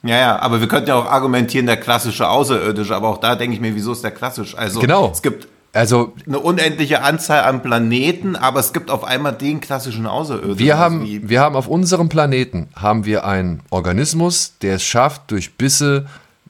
ja, 0.03 0.17
ja, 0.17 0.39
aber 0.39 0.61
wir 0.61 0.67
könnten 0.67 0.89
ja 0.89 0.95
auch 0.95 1.05
argumentieren, 1.05 1.67
der 1.67 1.77
klassische 1.77 2.27
Außerirdische, 2.27 2.95
aber 2.95 3.09
auch 3.09 3.19
da 3.19 3.35
denke 3.35 3.55
ich 3.55 3.61
mir, 3.61 3.75
wieso 3.75 3.91
ist 3.91 4.03
der 4.03 4.11
klassisch? 4.11 4.57
Also 4.57 4.79
genau. 4.79 5.11
es 5.11 5.21
gibt 5.21 5.47
also 5.73 6.13
eine 6.27 6.39
unendliche 6.39 7.01
Anzahl 7.01 7.43
an 7.43 7.61
Planeten, 7.61 8.35
aber 8.35 8.59
es 8.59 8.73
gibt 8.73 8.91
auf 8.91 9.03
einmal 9.03 9.33
den 9.33 9.61
klassischen 9.61 10.05
Außerirdischen. 10.05 10.59
Wir 10.59 10.77
haben, 10.77 11.29
wir 11.29 11.39
haben 11.39 11.55
auf 11.55 11.67
unserem 11.67 12.09
Planeten 12.09 12.67
haben 12.75 13.05
wir 13.05 13.25
einen 13.25 13.61
Organismus, 13.69 14.57
der 14.61 14.75
es 14.75 14.83
schafft, 14.83 15.31
durch 15.31 15.55
Bisse 15.55 16.07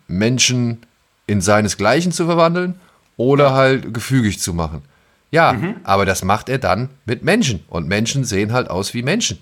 Menschen 0.08 0.80
in 1.28 1.42
seinesgleichen 1.42 2.12
zu 2.12 2.26
verwandeln 2.26 2.80
oder 3.16 3.54
halt 3.54 3.94
gefügig 3.94 4.40
zu 4.40 4.54
machen. 4.54 4.82
Ja, 5.30 5.54
mhm. 5.54 5.76
aber 5.84 6.06
das 6.06 6.24
macht 6.24 6.50
er 6.50 6.58
dann 6.58 6.90
mit 7.06 7.24
Menschen 7.24 7.64
und 7.70 7.88
Menschen 7.88 8.24
sehen 8.24 8.52
halt 8.52 8.70
aus 8.70 8.94
wie 8.94 9.04
Menschen. 9.04 9.40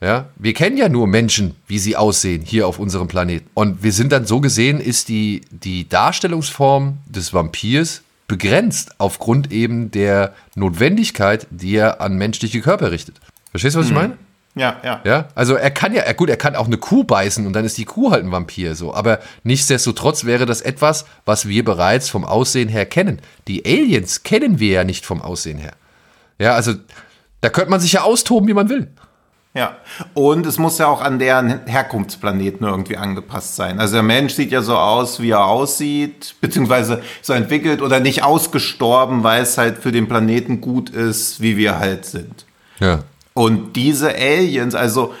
Ja, 0.00 0.26
wir 0.36 0.54
kennen 0.54 0.76
ja 0.76 0.88
nur 0.88 1.08
Menschen, 1.08 1.56
wie 1.66 1.80
sie 1.80 1.96
aussehen 1.96 2.42
hier 2.42 2.68
auf 2.68 2.78
unserem 2.78 3.08
Planeten. 3.08 3.50
Und 3.54 3.82
wir 3.82 3.92
sind 3.92 4.12
dann 4.12 4.26
so 4.26 4.40
gesehen, 4.40 4.80
ist 4.80 5.08
die, 5.08 5.40
die 5.50 5.88
Darstellungsform 5.88 6.98
des 7.06 7.34
Vampirs 7.34 8.02
begrenzt 8.28 8.92
aufgrund 8.98 9.50
eben 9.50 9.90
der 9.90 10.34
Notwendigkeit, 10.54 11.48
die 11.50 11.74
er 11.74 12.00
an 12.00 12.16
menschliche 12.16 12.60
Körper 12.60 12.92
richtet. 12.92 13.16
Verstehst 13.50 13.74
du, 13.74 13.80
was 13.80 13.88
hm. 13.88 13.96
ich 13.96 14.02
meine? 14.02 14.18
Ja, 14.54 14.76
ja. 14.84 15.00
Ja, 15.04 15.28
also 15.34 15.54
er 15.54 15.70
kann 15.70 15.94
ja, 15.94 16.12
gut, 16.12 16.28
er 16.28 16.36
kann 16.36 16.56
auch 16.56 16.66
eine 16.66 16.78
Kuh 16.78 17.04
beißen 17.04 17.46
und 17.46 17.52
dann 17.52 17.64
ist 17.64 17.78
die 17.78 17.84
Kuh 17.84 18.10
halt 18.10 18.24
ein 18.24 18.32
Vampir 18.32 18.74
so. 18.74 18.92
Aber 18.92 19.20
nichtsdestotrotz 19.44 20.24
wäre 20.24 20.46
das 20.46 20.60
etwas, 20.60 21.06
was 21.24 21.48
wir 21.48 21.64
bereits 21.64 22.08
vom 22.08 22.24
Aussehen 22.24 22.68
her 22.68 22.86
kennen. 22.86 23.20
Die 23.46 23.64
Aliens 23.64 24.22
kennen 24.24 24.58
wir 24.58 24.72
ja 24.72 24.84
nicht 24.84 25.06
vom 25.06 25.22
Aussehen 25.22 25.58
her. 25.58 25.74
Ja, 26.38 26.54
also 26.54 26.74
da 27.40 27.50
könnte 27.50 27.70
man 27.70 27.80
sich 27.80 27.92
ja 27.92 28.02
austoben, 28.02 28.48
wie 28.48 28.54
man 28.54 28.68
will. 28.68 28.88
Ja, 29.58 29.76
und 30.14 30.46
es 30.46 30.56
muss 30.56 30.78
ja 30.78 30.86
auch 30.86 31.00
an 31.00 31.18
deren 31.18 31.66
Herkunftsplaneten 31.66 32.64
irgendwie 32.64 32.96
angepasst 32.96 33.56
sein. 33.56 33.80
Also 33.80 33.94
der 33.94 34.04
Mensch 34.04 34.34
sieht 34.34 34.52
ja 34.52 34.62
so 34.62 34.76
aus, 34.76 35.18
wie 35.18 35.30
er 35.30 35.46
aussieht, 35.46 36.36
beziehungsweise 36.40 37.02
so 37.22 37.32
entwickelt 37.32 37.82
oder 37.82 37.98
nicht 37.98 38.22
ausgestorben, 38.22 39.24
weil 39.24 39.42
es 39.42 39.58
halt 39.58 39.78
für 39.78 39.90
den 39.90 40.06
Planeten 40.06 40.60
gut 40.60 40.90
ist, 40.90 41.40
wie 41.40 41.56
wir 41.56 41.80
halt 41.80 42.04
sind. 42.04 42.46
Ja. 42.78 43.00
Und 43.34 43.74
diese 43.74 44.14
Aliens, 44.14 44.76
also 44.76 45.12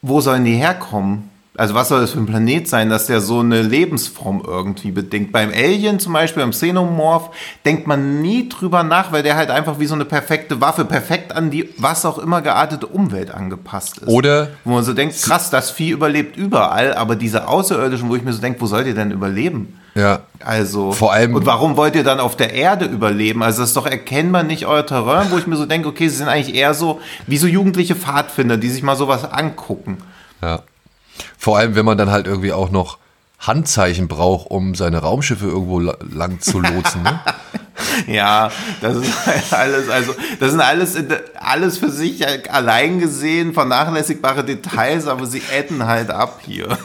wo 0.00 0.22
sollen 0.22 0.46
die 0.46 0.54
herkommen? 0.54 1.28
Also 1.54 1.74
was 1.74 1.88
soll 1.88 2.00
das 2.00 2.12
für 2.12 2.18
ein 2.18 2.26
Planet 2.26 2.66
sein, 2.66 2.88
dass 2.88 3.06
der 3.06 3.20
so 3.20 3.40
eine 3.40 3.60
Lebensform 3.60 4.42
irgendwie 4.46 4.90
bedingt? 4.90 5.32
Beim 5.32 5.50
Alien 5.50 6.00
zum 6.00 6.14
Beispiel, 6.14 6.42
beim 6.42 6.52
Xenomorph, 6.52 7.28
denkt 7.66 7.86
man 7.86 8.22
nie 8.22 8.48
drüber 8.48 8.82
nach, 8.82 9.12
weil 9.12 9.22
der 9.22 9.36
halt 9.36 9.50
einfach 9.50 9.78
wie 9.78 9.84
so 9.84 9.94
eine 9.94 10.06
perfekte 10.06 10.62
Waffe, 10.62 10.86
perfekt 10.86 11.36
an 11.36 11.50
die 11.50 11.68
was 11.76 12.06
auch 12.06 12.16
immer 12.16 12.40
geartete 12.40 12.86
Umwelt 12.86 13.30
angepasst 13.30 13.98
ist. 13.98 14.08
Oder 14.08 14.48
wo 14.64 14.72
man 14.72 14.82
so 14.82 14.94
denkt, 14.94 15.20
krass, 15.20 15.50
das 15.50 15.70
Vieh 15.70 15.90
überlebt 15.90 16.38
überall, 16.38 16.94
aber 16.94 17.16
diese 17.16 17.46
Außerirdischen, 17.46 18.08
wo 18.08 18.16
ich 18.16 18.22
mir 18.22 18.32
so 18.32 18.40
denke, 18.40 18.62
wo 18.62 18.66
sollt 18.66 18.86
ihr 18.86 18.94
denn 18.94 19.10
überleben? 19.10 19.78
Ja. 19.94 20.20
Also, 20.42 20.92
vor 20.92 21.12
allem. 21.12 21.34
Und 21.34 21.44
warum 21.44 21.76
wollt 21.76 21.94
ihr 21.96 22.04
dann 22.04 22.18
auf 22.18 22.34
der 22.34 22.54
Erde 22.54 22.86
überleben? 22.86 23.42
Also, 23.42 23.60
das 23.60 23.70
ist 23.70 23.76
doch 23.76 23.86
erkennbar 23.86 24.42
nicht 24.42 24.64
euer 24.64 24.86
Terrain, 24.86 25.26
wo 25.30 25.36
ich 25.36 25.46
mir 25.46 25.56
so 25.56 25.66
denke, 25.66 25.88
okay, 25.88 26.08
sie 26.08 26.16
sind 26.16 26.28
eigentlich 26.28 26.54
eher 26.54 26.72
so 26.72 27.02
wie 27.26 27.36
so 27.36 27.46
jugendliche 27.46 27.94
Pfadfinder, 27.94 28.56
die 28.56 28.70
sich 28.70 28.82
mal 28.82 28.96
sowas 28.96 29.30
angucken. 29.30 29.98
Ja. 30.40 30.62
Vor 31.38 31.58
allem, 31.58 31.74
wenn 31.74 31.84
man 31.84 31.98
dann 31.98 32.10
halt 32.10 32.26
irgendwie 32.26 32.52
auch 32.52 32.70
noch 32.70 32.98
Handzeichen 33.38 34.06
braucht, 34.06 34.50
um 34.50 34.74
seine 34.74 34.98
Raumschiffe 34.98 35.46
irgendwo 35.46 35.80
lang 35.80 36.40
zu 36.40 36.60
lotsen. 36.60 37.02
Ne? 37.02 37.20
ja, 38.06 38.52
das 38.80 38.96
ist 38.96 39.26
halt 39.26 39.52
alles, 39.52 39.88
also 39.88 40.14
das 40.38 40.50
sind 40.52 40.60
alles, 40.60 40.96
alles 41.34 41.78
für 41.78 41.90
sich 41.90 42.24
allein 42.52 43.00
gesehen 43.00 43.52
vernachlässigbare 43.52 44.44
Details, 44.44 45.08
aber 45.08 45.26
sie 45.26 45.42
adden 45.52 45.86
halt 45.86 46.10
ab 46.10 46.40
hier. 46.44 46.68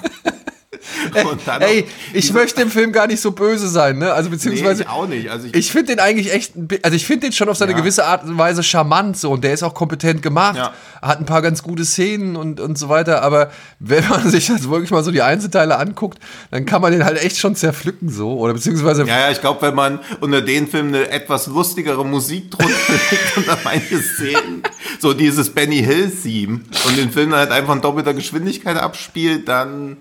Ey, 1.59 1.85
ich 2.13 2.33
möchte 2.33 2.59
dem 2.59 2.71
Film 2.71 2.91
gar 2.91 3.07
nicht 3.07 3.21
so 3.21 3.31
böse 3.31 3.67
sein, 3.67 3.97
ne? 3.97 4.13
Also 4.13 4.29
beziehungsweise. 4.29 4.83
Nee, 4.83 4.89
ich 4.89 4.89
auch 4.89 5.07
nicht. 5.07 5.29
Also 5.29 5.47
ich, 5.47 5.53
ich 5.55 5.71
finde 5.71 5.93
den 5.93 5.99
eigentlich 5.99 6.33
echt, 6.33 6.53
also 6.81 6.95
ich 6.95 7.05
finde 7.05 7.27
den 7.27 7.33
schon 7.33 7.49
auf 7.49 7.57
seine 7.57 7.71
ja. 7.71 7.77
gewisse 7.77 8.05
Art 8.05 8.23
und 8.23 8.38
Weise 8.38 8.63
charmant 8.63 9.17
so 9.17 9.31
und 9.31 9.43
der 9.43 9.53
ist 9.53 9.63
auch 9.63 9.73
kompetent 9.73 10.21
gemacht, 10.21 10.57
ja. 10.57 10.73
hat 11.01 11.19
ein 11.19 11.25
paar 11.25 11.41
ganz 11.41 11.63
gute 11.63 11.85
Szenen 11.85 12.35
und, 12.35 12.59
und 12.59 12.77
so 12.77 12.89
weiter, 12.89 13.21
aber 13.21 13.51
wenn 13.79 14.07
man 14.07 14.29
sich 14.29 14.47
das 14.47 14.69
wirklich 14.69 14.91
mal 14.91 15.03
so 15.03 15.11
die 15.11 15.21
Einzelteile 15.21 15.77
anguckt, 15.77 16.19
dann 16.51 16.65
kann 16.65 16.81
man 16.81 16.91
den 16.91 17.03
halt 17.03 17.23
echt 17.23 17.38
schon 17.38 17.55
zerpflücken 17.55 18.09
so 18.09 18.38
oder 18.38 18.53
beziehungsweise. 18.53 19.03
Ja, 19.05 19.19
ja, 19.19 19.31
ich 19.31 19.41
glaube, 19.41 19.61
wenn 19.61 19.75
man 19.75 19.99
unter 20.21 20.41
den 20.41 20.67
Film 20.67 20.88
eine 20.88 21.09
etwas 21.09 21.47
lustigere 21.47 22.05
Musik 22.05 22.51
drunter 22.51 22.73
legt 23.11 23.38
unter 23.38 23.57
manche 23.63 23.99
Szenen, 23.99 24.63
so 24.99 25.13
dieses 25.13 25.49
Benny 25.49 25.83
Hill 25.83 26.11
Theme 26.11 26.61
und 26.85 26.97
den 26.97 27.11
Film 27.11 27.31
dann 27.31 27.39
halt 27.39 27.51
einfach 27.51 27.75
in 27.75 27.81
doppelter 27.81 28.13
Geschwindigkeit 28.13 28.77
abspielt, 28.77 29.47
dann 29.47 29.97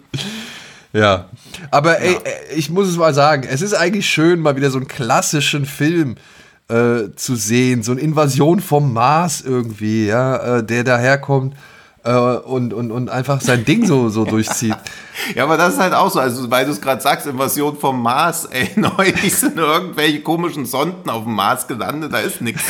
ja. 0.96 1.26
Aber 1.70 2.00
ey, 2.00 2.16
ich 2.54 2.70
muss 2.70 2.88
es 2.88 2.96
mal 2.96 3.14
sagen, 3.14 3.46
es 3.48 3.62
ist 3.62 3.74
eigentlich 3.74 4.08
schön, 4.08 4.40
mal 4.40 4.56
wieder 4.56 4.70
so 4.70 4.78
einen 4.78 4.88
klassischen 4.88 5.66
Film 5.66 6.16
äh, 6.68 7.14
zu 7.14 7.36
sehen, 7.36 7.82
so 7.82 7.92
eine 7.92 8.00
Invasion 8.00 8.60
vom 8.60 8.92
Mars 8.92 9.40
irgendwie, 9.40 10.06
ja, 10.06 10.58
äh, 10.58 10.64
der 10.64 10.84
daherkommt 10.84 11.54
äh, 12.06 12.12
und, 12.12 12.72
und, 12.72 12.90
und 12.90 13.10
einfach 13.10 13.40
sein 13.40 13.64
Ding 13.64 13.86
so, 13.86 14.08
so 14.08 14.24
durchzieht. 14.24 14.76
Ja, 15.34 15.44
aber 15.44 15.56
das 15.56 15.74
ist 15.74 15.80
halt 15.80 15.92
auch 15.92 16.10
so, 16.10 16.20
also 16.20 16.50
weil 16.50 16.64
du 16.64 16.72
es 16.72 16.80
gerade 16.80 17.02
sagst, 17.02 17.26
Invasion 17.26 17.76
vom 17.76 18.00
Mars, 18.00 18.46
ey, 18.46 18.70
neulich 18.76 19.34
sind 19.34 19.58
irgendwelche 19.58 20.22
komischen 20.22 20.66
Sonden 20.66 21.10
auf 21.10 21.24
dem 21.24 21.34
Mars 21.34 21.66
gelandet, 21.66 22.12
da 22.12 22.18
ist 22.18 22.40
nichts. 22.40 22.62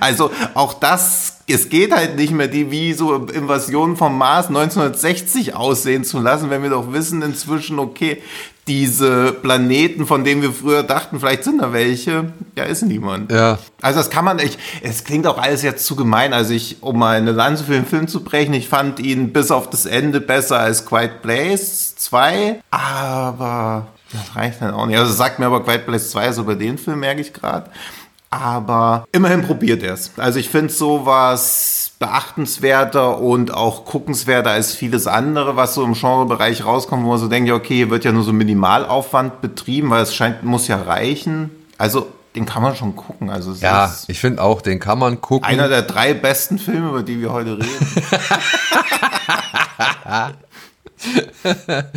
Also 0.00 0.30
auch 0.54 0.74
das 0.74 1.33
es 1.46 1.68
geht 1.68 1.94
halt 1.94 2.16
nicht 2.16 2.32
mehr, 2.32 2.48
die 2.48 2.70
wie 2.70 2.92
so 2.94 3.14
Invasionen 3.14 3.96
vom 3.96 4.16
Mars 4.16 4.48
1960 4.48 5.54
aussehen 5.54 6.04
zu 6.04 6.18
lassen, 6.20 6.50
wenn 6.50 6.62
wir 6.62 6.70
doch 6.70 6.92
wissen 6.92 7.22
inzwischen, 7.22 7.78
okay, 7.78 8.22
diese 8.66 9.32
Planeten, 9.32 10.06
von 10.06 10.24
denen 10.24 10.40
wir 10.40 10.52
früher 10.52 10.82
dachten, 10.82 11.20
vielleicht 11.20 11.44
sind 11.44 11.60
da 11.60 11.74
welche, 11.74 12.32
ja, 12.56 12.64
ist 12.64 12.82
niemand. 12.82 13.30
Ja. 13.30 13.58
Also 13.82 13.98
das 13.98 14.08
kann 14.08 14.24
man 14.24 14.38
nicht, 14.38 14.58
es 14.80 15.04
klingt 15.04 15.26
auch 15.26 15.36
alles 15.36 15.62
jetzt 15.62 15.84
zu 15.84 15.96
gemein, 15.96 16.32
also 16.32 16.54
ich, 16.54 16.82
um 16.82 16.98
mal 16.98 17.16
eine 17.16 17.32
Lanze 17.32 17.64
für 17.64 17.72
den 17.72 17.84
Film 17.84 18.08
zu 18.08 18.24
brechen, 18.24 18.54
ich 18.54 18.68
fand 18.68 19.00
ihn 19.00 19.34
bis 19.34 19.50
auf 19.50 19.68
das 19.68 19.84
Ende 19.84 20.20
besser 20.22 20.60
als 20.60 20.86
Quiet 20.86 21.20
Place 21.20 21.94
2, 21.96 22.60
aber 22.70 23.88
das 24.12 24.36
reicht 24.36 24.62
dann 24.62 24.72
auch 24.72 24.86
nicht. 24.86 24.98
Also 24.98 25.12
sagt 25.12 25.38
mir 25.38 25.46
aber 25.46 25.62
Quiet 25.64 25.84
Place 25.86 26.10
2 26.10 26.32
so 26.32 26.44
bei 26.44 26.54
den 26.54 26.78
Film, 26.78 27.00
merke 27.00 27.20
ich 27.20 27.32
gerade. 27.32 27.68
Aber 28.42 29.06
immerhin 29.12 29.42
probiert 29.42 29.82
er 29.82 29.94
es. 29.94 30.10
Also 30.16 30.38
ich 30.38 30.48
finde 30.48 30.72
sowas 30.72 31.92
beachtenswerter 31.98 33.20
und 33.20 33.52
auch 33.54 33.84
guckenswerter 33.84 34.50
als 34.50 34.74
vieles 34.74 35.06
andere, 35.06 35.56
was 35.56 35.74
so 35.74 35.84
im 35.84 35.94
Genrebereich 35.94 36.64
rauskommt, 36.64 37.04
wo 37.04 37.10
man 37.10 37.18
so 37.18 37.28
denkt, 37.28 37.48
ja, 37.48 37.54
okay, 37.54 37.76
hier 37.76 37.90
wird 37.90 38.04
ja 38.04 38.12
nur 38.12 38.24
so 38.24 38.32
Minimalaufwand 38.32 39.40
betrieben, 39.40 39.90
weil 39.90 40.02
es 40.02 40.14
scheint, 40.14 40.42
muss 40.42 40.68
ja 40.68 40.80
reichen. 40.82 41.50
Also 41.78 42.08
den 42.34 42.46
kann 42.46 42.62
man 42.62 42.74
schon 42.74 42.96
gucken. 42.96 43.30
Also 43.30 43.52
Ja, 43.52 43.94
ich 44.08 44.18
finde 44.18 44.42
auch, 44.42 44.60
den 44.60 44.80
kann 44.80 44.98
man 44.98 45.20
gucken. 45.20 45.48
einer 45.48 45.68
der 45.68 45.82
drei 45.82 46.14
besten 46.14 46.58
Filme, 46.58 46.88
über 46.88 47.02
die 47.04 47.20
wir 47.20 47.32
heute 47.32 47.58
reden. 47.58 47.64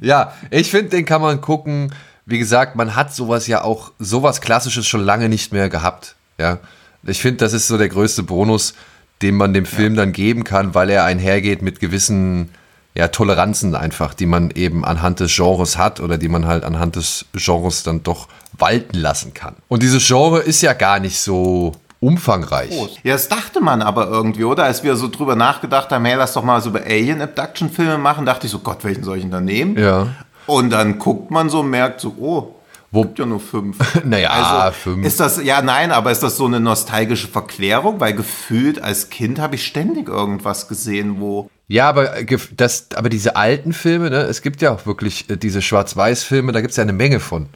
Ja, 0.00 0.32
ich 0.50 0.70
finde, 0.70 0.90
den 0.90 1.04
kann 1.04 1.22
man 1.22 1.40
gucken. 1.40 1.92
Wie 2.26 2.38
gesagt, 2.38 2.76
man 2.76 2.94
hat 2.94 3.14
sowas 3.14 3.46
ja 3.46 3.62
auch, 3.64 3.92
sowas 3.98 4.40
Klassisches 4.40 4.86
schon 4.86 5.04
lange 5.04 5.28
nicht 5.28 5.52
mehr 5.52 5.68
gehabt. 5.68 6.14
Ja, 6.38 6.58
ich 7.04 7.20
finde, 7.20 7.38
das 7.38 7.52
ist 7.52 7.68
so 7.68 7.78
der 7.78 7.88
größte 7.88 8.22
Bonus, 8.22 8.74
den 9.22 9.36
man 9.36 9.54
dem 9.54 9.66
Film 9.66 9.94
dann 9.96 10.12
geben 10.12 10.44
kann, 10.44 10.74
weil 10.74 10.90
er 10.90 11.04
einhergeht 11.04 11.62
mit 11.62 11.80
gewissen 11.80 12.50
ja, 12.94 13.08
Toleranzen 13.08 13.74
einfach, 13.74 14.14
die 14.14 14.26
man 14.26 14.50
eben 14.50 14.84
anhand 14.84 15.20
des 15.20 15.34
Genres 15.34 15.78
hat 15.78 16.00
oder 16.00 16.18
die 16.18 16.28
man 16.28 16.46
halt 16.46 16.64
anhand 16.64 16.96
des 16.96 17.24
Genres 17.32 17.82
dann 17.82 18.02
doch 18.02 18.28
walten 18.52 18.98
lassen 18.98 19.32
kann. 19.32 19.56
Und 19.68 19.82
dieses 19.82 20.06
Genre 20.06 20.40
ist 20.40 20.60
ja 20.60 20.74
gar 20.74 21.00
nicht 21.00 21.18
so 21.18 21.72
umfangreich. 22.00 22.72
Ja, 23.04 23.14
das 23.14 23.28
dachte 23.28 23.60
man 23.60 23.80
aber 23.80 24.08
irgendwie, 24.08 24.44
oder? 24.44 24.64
Als 24.64 24.82
wir 24.82 24.96
so 24.96 25.08
drüber 25.08 25.36
nachgedacht 25.36 25.90
haben, 25.90 26.04
hey, 26.04 26.16
lass 26.16 26.32
doch 26.34 26.42
mal 26.42 26.60
so 26.60 26.70
über 26.70 26.82
Alien-Abduction-Filme 26.82 27.96
machen, 27.96 28.26
dachte 28.26 28.46
ich 28.46 28.52
so, 28.52 28.58
Gott, 28.58 28.84
welchen 28.84 29.04
soll 29.04 29.18
ich 29.18 29.22
denn 29.22 29.30
da 29.30 29.40
nehmen? 29.40 29.78
Ja. 29.78 30.08
Und 30.46 30.70
dann 30.70 30.98
guckt 30.98 31.30
man 31.30 31.48
so 31.50 31.60
und 31.60 31.70
merkt 31.70 32.00
so, 32.00 32.14
oh, 32.18 32.54
Wo- 32.90 33.02
gibt 33.02 33.18
ja 33.18 33.26
nur 33.26 33.40
fünf. 33.40 33.78
Naja, 34.04 34.30
also, 34.30 34.72
fünf. 34.78 35.06
Ist 35.06 35.18
das, 35.20 35.42
ja, 35.42 35.62
nein, 35.62 35.92
aber 35.92 36.10
ist 36.12 36.22
das 36.22 36.36
so 36.36 36.44
eine 36.46 36.60
nostalgische 36.60 37.28
Verklärung? 37.28 38.00
Weil 38.00 38.12
gefühlt 38.12 38.82
als 38.82 39.08
Kind 39.08 39.38
habe 39.38 39.54
ich 39.54 39.64
ständig 39.66 40.08
irgendwas 40.08 40.68
gesehen, 40.68 41.16
wo. 41.20 41.48
Ja, 41.68 41.88
aber, 41.88 42.18
äh, 42.18 42.22
gef- 42.24 42.50
das, 42.54 42.88
aber 42.94 43.08
diese 43.08 43.36
alten 43.36 43.72
Filme, 43.72 44.10
ne, 44.10 44.18
es 44.22 44.42
gibt 44.42 44.60
ja 44.60 44.72
auch 44.72 44.84
wirklich 44.84 45.30
äh, 45.30 45.36
diese 45.38 45.62
Schwarz-Weiß-Filme, 45.62 46.52
da 46.52 46.60
gibt 46.60 46.72
es 46.72 46.76
ja 46.76 46.82
eine 46.82 46.92
Menge 46.92 47.18
von. 47.20 47.46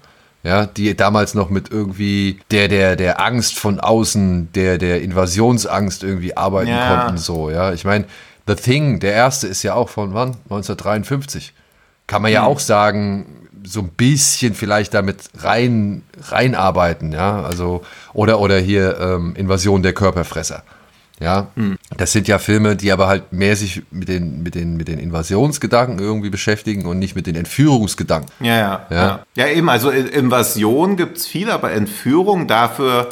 Ja, 0.42 0.64
die 0.64 0.96
damals 0.96 1.34
noch 1.34 1.50
mit 1.50 1.70
irgendwie 1.72 2.38
der, 2.52 2.68
der, 2.68 2.94
der 2.94 3.20
Angst 3.20 3.58
von 3.58 3.80
außen, 3.80 4.52
der, 4.54 4.78
der 4.78 5.02
Invasionsangst 5.02 6.04
irgendwie 6.04 6.36
arbeiten 6.36 6.70
Ja. 6.70 7.00
konnten, 7.02 7.18
so, 7.18 7.50
ja. 7.50 7.72
Ich 7.72 7.84
meine, 7.84 8.04
The 8.46 8.54
Thing, 8.54 9.00
der 9.00 9.12
erste 9.12 9.48
ist 9.48 9.64
ja 9.64 9.74
auch 9.74 9.88
von 9.88 10.14
wann? 10.14 10.36
1953. 10.44 11.52
Kann 12.06 12.22
man 12.22 12.30
ja 12.30 12.44
auch 12.44 12.60
sagen, 12.60 13.48
so 13.64 13.80
ein 13.80 13.88
bisschen 13.88 14.54
vielleicht 14.54 14.94
damit 14.94 15.18
rein, 15.38 16.02
reinarbeiten, 16.22 17.12
ja. 17.12 17.42
Also, 17.42 17.82
oder, 18.12 18.40
oder 18.40 18.58
hier 18.58 18.98
ähm, 19.00 19.34
Invasion 19.36 19.82
der 19.82 19.92
Körperfresser. 19.92 20.62
Ja, 21.18 21.46
das 21.96 22.12
sind 22.12 22.28
ja 22.28 22.38
Filme, 22.38 22.76
die 22.76 22.92
aber 22.92 23.06
halt 23.06 23.32
mehr 23.32 23.56
sich 23.56 23.82
mit 23.90 24.08
den, 24.08 24.42
mit 24.42 24.54
den, 24.54 24.76
mit 24.76 24.86
den 24.88 24.98
Invasionsgedanken 24.98 25.98
irgendwie 25.98 26.28
beschäftigen 26.28 26.84
und 26.84 26.98
nicht 26.98 27.16
mit 27.16 27.26
den 27.26 27.36
Entführungsgedanken. 27.36 28.30
Ja, 28.40 28.58
ja. 28.58 28.86
Ja. 28.90 28.96
Ja, 28.96 29.46
ja 29.46 29.46
eben, 29.48 29.70
also 29.70 29.88
Invasion 29.88 30.96
gibt's 30.96 31.26
viel, 31.26 31.50
aber 31.50 31.72
Entführung 31.72 32.46
dafür. 32.46 33.08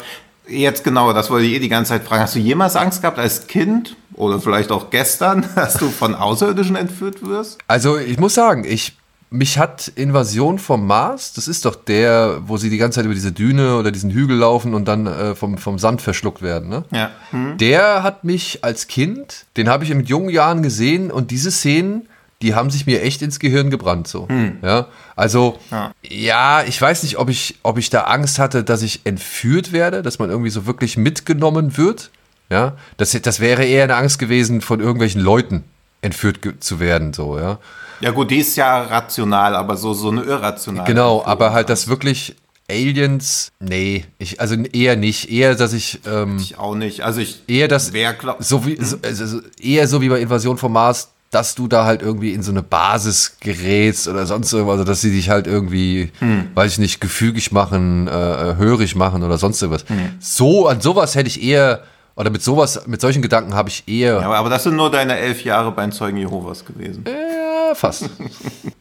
Jetzt 0.47 0.83
genau, 0.83 1.13
das 1.13 1.29
wollte 1.29 1.45
ich 1.45 1.53
eh 1.53 1.59
die 1.59 1.69
ganze 1.69 1.89
Zeit 1.89 2.03
fragen. 2.03 2.23
Hast 2.23 2.35
du 2.35 2.39
jemals 2.39 2.75
Angst 2.75 3.01
gehabt 3.01 3.19
als 3.19 3.47
Kind 3.47 3.95
oder 4.13 4.39
vielleicht 4.39 4.71
auch 4.71 4.89
gestern, 4.89 5.45
dass 5.55 5.75
du 5.75 5.89
von 5.89 6.15
Außerirdischen 6.15 6.75
entführt 6.75 7.25
wirst? 7.25 7.59
Also 7.67 7.97
ich 7.97 8.19
muss 8.19 8.33
sagen, 8.33 8.63
ich, 8.63 8.97
mich 9.29 9.57
hat 9.57 9.87
Invasion 9.95 10.59
vom 10.59 10.85
Mars, 10.85 11.33
das 11.33 11.47
ist 11.47 11.65
doch 11.65 11.75
der, 11.75 12.41
wo 12.45 12.57
sie 12.57 12.69
die 12.69 12.77
ganze 12.77 12.97
Zeit 12.97 13.05
über 13.05 13.13
diese 13.13 13.31
Düne 13.31 13.77
oder 13.77 13.91
diesen 13.91 14.11
Hügel 14.11 14.37
laufen 14.37 14.73
und 14.73 14.87
dann 14.87 15.07
äh, 15.07 15.35
vom, 15.35 15.57
vom 15.57 15.79
Sand 15.79 16.01
verschluckt 16.01 16.41
werden, 16.41 16.69
ne? 16.69 16.83
Ja. 16.91 17.11
Hm. 17.31 17.57
Der 17.57 18.03
hat 18.03 18.23
mich 18.23 18.63
als 18.63 18.87
Kind, 18.87 19.45
den 19.57 19.67
habe 19.67 19.83
ich 19.83 19.91
in 19.91 20.03
jungen 20.05 20.29
Jahren 20.29 20.63
gesehen 20.63 21.11
und 21.11 21.31
diese 21.31 21.51
Szenen, 21.51 22.07
die 22.41 22.53
haben 22.53 22.69
sich 22.69 22.85
mir 22.85 23.01
echt 23.01 23.21
ins 23.21 23.39
Gehirn 23.39 23.69
gebrannt 23.69 24.07
so. 24.07 24.27
Ja, 24.61 24.87
also 25.15 25.57
Ja. 25.71 25.91
ja. 26.07 26.63
ich 26.63 26.79
weiß 26.81 27.03
nicht, 27.03 27.17
ob 27.17 27.29
ich, 27.29 27.55
ob 27.63 27.77
ich 27.77 27.89
da 27.89 28.01
Angst 28.01 28.39
hatte, 28.39 28.63
dass 28.63 28.81
ich 28.81 29.01
entführt 29.05 29.71
werde, 29.71 30.01
dass 30.01 30.19
man 30.19 30.29
irgendwie 30.29 30.49
so 30.49 30.65
wirklich 30.65 30.97
mitgenommen 30.97 31.77
wird. 31.77 32.11
Ja, 32.49 32.75
das, 32.97 33.11
das 33.21 33.39
wäre 33.39 33.63
eher 33.65 33.85
eine 33.85 33.95
Angst 33.95 34.19
gewesen, 34.19 34.61
von 34.61 34.79
irgendwelchen 34.79 35.21
Leuten 35.21 35.63
entführt 36.01 36.39
zu 36.59 36.79
werden, 36.79 37.11
so, 37.13 37.39
ja. 37.39 37.57
Ja 38.01 38.11
gut, 38.11 38.29
die 38.29 38.37
ist 38.39 38.55
ja 38.57 38.83
rational, 38.83 39.55
aber 39.55 39.77
so, 39.77 39.93
so 39.93 40.09
eine 40.11 40.21
irrationale. 40.21 40.85
Genau, 40.85 41.15
Entführung. 41.15 41.31
aber 41.31 41.53
halt 41.53 41.69
das 41.69 41.87
wirklich 41.87 42.35
Aliens, 42.69 43.51
nee, 43.59 44.05
ich, 44.19 44.39
also 44.41 44.55
eher 44.55 44.95
nicht, 44.95 45.31
eher, 45.31 45.55
dass 45.55 45.73
ich, 45.73 46.01
ähm, 46.05 46.37
Ich 46.39 46.57
auch 46.59 46.75
nicht. 46.75 47.01
Also 47.01 47.21
ich 47.21 47.41
eher 47.47 47.67
das, 47.67 47.93
wer 47.93 48.13
glaubt. 48.13 48.43
so 48.43 48.65
wie, 48.65 48.77
so, 48.83 48.97
also 49.03 49.25
so- 49.25 49.41
eher 49.59 49.87
so 49.87 50.01
wie 50.01 50.09
bei 50.09 50.19
Invasion 50.19 50.57
vom 50.57 50.73
Mars, 50.73 51.09
dass 51.31 51.55
du 51.55 51.67
da 51.67 51.85
halt 51.85 52.01
irgendwie 52.01 52.31
in 52.33 52.43
so 52.43 52.51
eine 52.51 52.63
Basis 52.63 53.37
gerätst 53.41 54.07
oder 54.07 54.25
sonst 54.25 54.53
irgendwas, 54.53 54.73
also 54.73 54.83
dass 54.85 55.01
sie 55.01 55.11
dich 55.11 55.29
halt 55.29 55.47
irgendwie, 55.47 56.11
weiß 56.53 56.73
ich 56.73 56.77
nicht, 56.79 57.01
gefügig 57.01 57.51
machen, 57.51 58.07
äh, 58.07 58.11
hörig 58.57 58.95
machen 58.95 59.21
oder 59.23 59.37
sonst 59.37 59.61
irgendwas. 59.61 59.85
So, 60.19 60.67
an 60.67 60.79
sowas 60.79 61.15
hätte 61.15 61.27
ich 61.27 61.43
eher, 61.43 61.81
oder 62.15 62.29
mit 62.29 62.41
sowas, 62.41 62.83
mit 62.87 63.01
solchen 63.01 63.21
Gedanken 63.21 63.53
habe 63.53 63.67
ich 63.67 63.83
eher, 63.87 64.21
Ja, 64.21 64.31
aber 64.31 64.49
das 64.49 64.63
sind 64.63 64.77
nur 64.77 64.89
deine 64.89 65.17
elf 65.17 65.43
Jahre 65.43 65.71
beim 65.73 65.91
Zeugen 65.91 66.17
Jehovas 66.17 66.63
gewesen. 66.63 67.03
ja, 67.05 67.75
fast. 67.75 68.09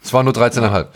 Es 0.02 0.12
war 0.12 0.22
nur 0.22 0.32
13,5. 0.34 0.86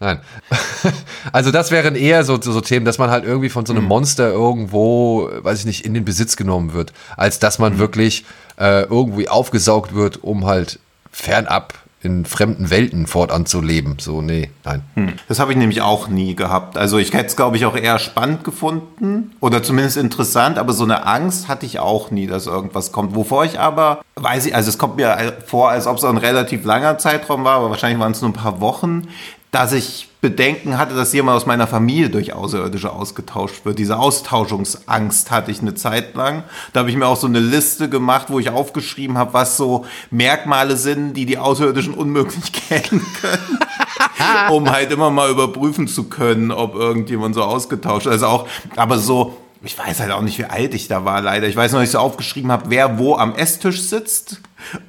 Nein. 0.00 0.20
Also 1.32 1.50
das 1.50 1.70
wären 1.72 1.96
eher 1.96 2.22
so, 2.22 2.40
so, 2.40 2.52
so 2.52 2.60
Themen, 2.60 2.84
dass 2.86 2.98
man 2.98 3.10
halt 3.10 3.24
irgendwie 3.24 3.48
von 3.48 3.66
so 3.66 3.72
einem 3.72 3.84
Monster 3.84 4.30
irgendwo, 4.30 5.28
weiß 5.42 5.58
ich 5.60 5.64
nicht, 5.66 5.84
in 5.84 5.92
den 5.94 6.04
Besitz 6.04 6.36
genommen 6.36 6.72
wird, 6.72 6.92
als 7.16 7.40
dass 7.40 7.58
man 7.58 7.78
wirklich 7.78 8.24
äh, 8.58 8.82
irgendwie 8.84 9.28
aufgesaugt 9.28 9.94
wird, 9.94 10.22
um 10.22 10.46
halt 10.46 10.78
fernab 11.18 11.74
in 12.00 12.24
fremden 12.24 12.70
Welten 12.70 13.08
fortan 13.08 13.44
zu 13.44 13.60
leben. 13.60 13.96
So, 13.98 14.22
nee, 14.22 14.50
nein. 14.64 14.82
Das 15.26 15.40
habe 15.40 15.50
ich 15.50 15.58
nämlich 15.58 15.82
auch 15.82 16.06
nie 16.06 16.36
gehabt. 16.36 16.78
Also 16.78 16.96
ich 16.98 17.12
hätte 17.12 17.26
es, 17.26 17.34
glaube 17.36 17.56
ich, 17.56 17.66
auch 17.66 17.76
eher 17.76 17.98
spannend 17.98 18.44
gefunden 18.44 19.32
oder 19.40 19.64
zumindest 19.64 19.96
interessant, 19.96 20.58
aber 20.58 20.72
so 20.74 20.84
eine 20.84 21.06
Angst 21.06 21.48
hatte 21.48 21.66
ich 21.66 21.80
auch 21.80 22.12
nie, 22.12 22.28
dass 22.28 22.46
irgendwas 22.46 22.92
kommt. 22.92 23.16
Wovor 23.16 23.44
ich 23.44 23.58
aber, 23.58 24.00
weiß 24.14 24.46
ich, 24.46 24.54
also 24.54 24.68
es 24.68 24.78
kommt 24.78 24.94
mir 24.96 25.38
vor, 25.44 25.70
als 25.70 25.88
ob 25.88 25.96
es 25.96 26.04
ein 26.04 26.18
relativ 26.18 26.64
langer 26.64 26.98
Zeitraum 26.98 27.42
war, 27.42 27.56
aber 27.56 27.70
wahrscheinlich 27.70 27.98
waren 27.98 28.12
es 28.12 28.20
nur 28.20 28.30
ein 28.30 28.34
paar 28.34 28.60
Wochen, 28.60 29.08
dass 29.50 29.72
ich 29.72 30.08
Bedenken 30.20 30.78
hatte, 30.78 30.94
dass 30.94 31.12
jemand 31.12 31.36
aus 31.36 31.46
meiner 31.46 31.66
Familie 31.66 32.10
durch 32.10 32.32
Außerirdische 32.32 32.92
ausgetauscht 32.92 33.64
wird. 33.64 33.78
Diese 33.78 33.98
Austauschungsangst 33.98 35.30
hatte 35.30 35.50
ich 35.50 35.60
eine 35.60 35.74
Zeit 35.74 36.16
lang. 36.16 36.42
Da 36.72 36.80
habe 36.80 36.90
ich 36.90 36.96
mir 36.96 37.06
auch 37.06 37.16
so 37.16 37.28
eine 37.28 37.38
Liste 37.38 37.88
gemacht, 37.88 38.26
wo 38.28 38.40
ich 38.40 38.50
aufgeschrieben 38.50 39.16
habe, 39.16 39.32
was 39.32 39.56
so 39.56 39.86
Merkmale 40.10 40.76
sind, 40.76 41.14
die 41.14 41.24
die 41.24 41.38
Außerirdischen 41.38 41.94
unmöglich 41.94 42.52
kennen 42.68 43.06
können 43.20 43.58
um 44.50 44.70
halt 44.70 44.90
immer 44.92 45.10
mal 45.10 45.30
überprüfen 45.30 45.88
zu 45.88 46.04
können, 46.04 46.50
ob 46.50 46.74
irgendjemand 46.74 47.34
so 47.34 47.42
ausgetauscht 47.42 48.06
ist. 48.06 48.12
Also 48.12 48.26
auch, 48.26 48.48
aber 48.76 48.98
so, 48.98 49.36
ich 49.62 49.76
weiß 49.78 50.00
halt 50.00 50.12
auch 50.12 50.22
nicht, 50.22 50.38
wie 50.38 50.44
alt 50.44 50.74
ich 50.74 50.88
da 50.88 51.04
war, 51.04 51.20
leider. 51.20 51.46
Ich 51.48 51.56
weiß 51.56 51.72
noch, 51.72 51.82
ich 51.82 51.90
so 51.90 51.98
aufgeschrieben 51.98 52.52
habe, 52.52 52.66
wer 52.68 52.98
wo 52.98 53.16
am 53.16 53.34
Esstisch 53.34 53.82
sitzt. 53.82 54.40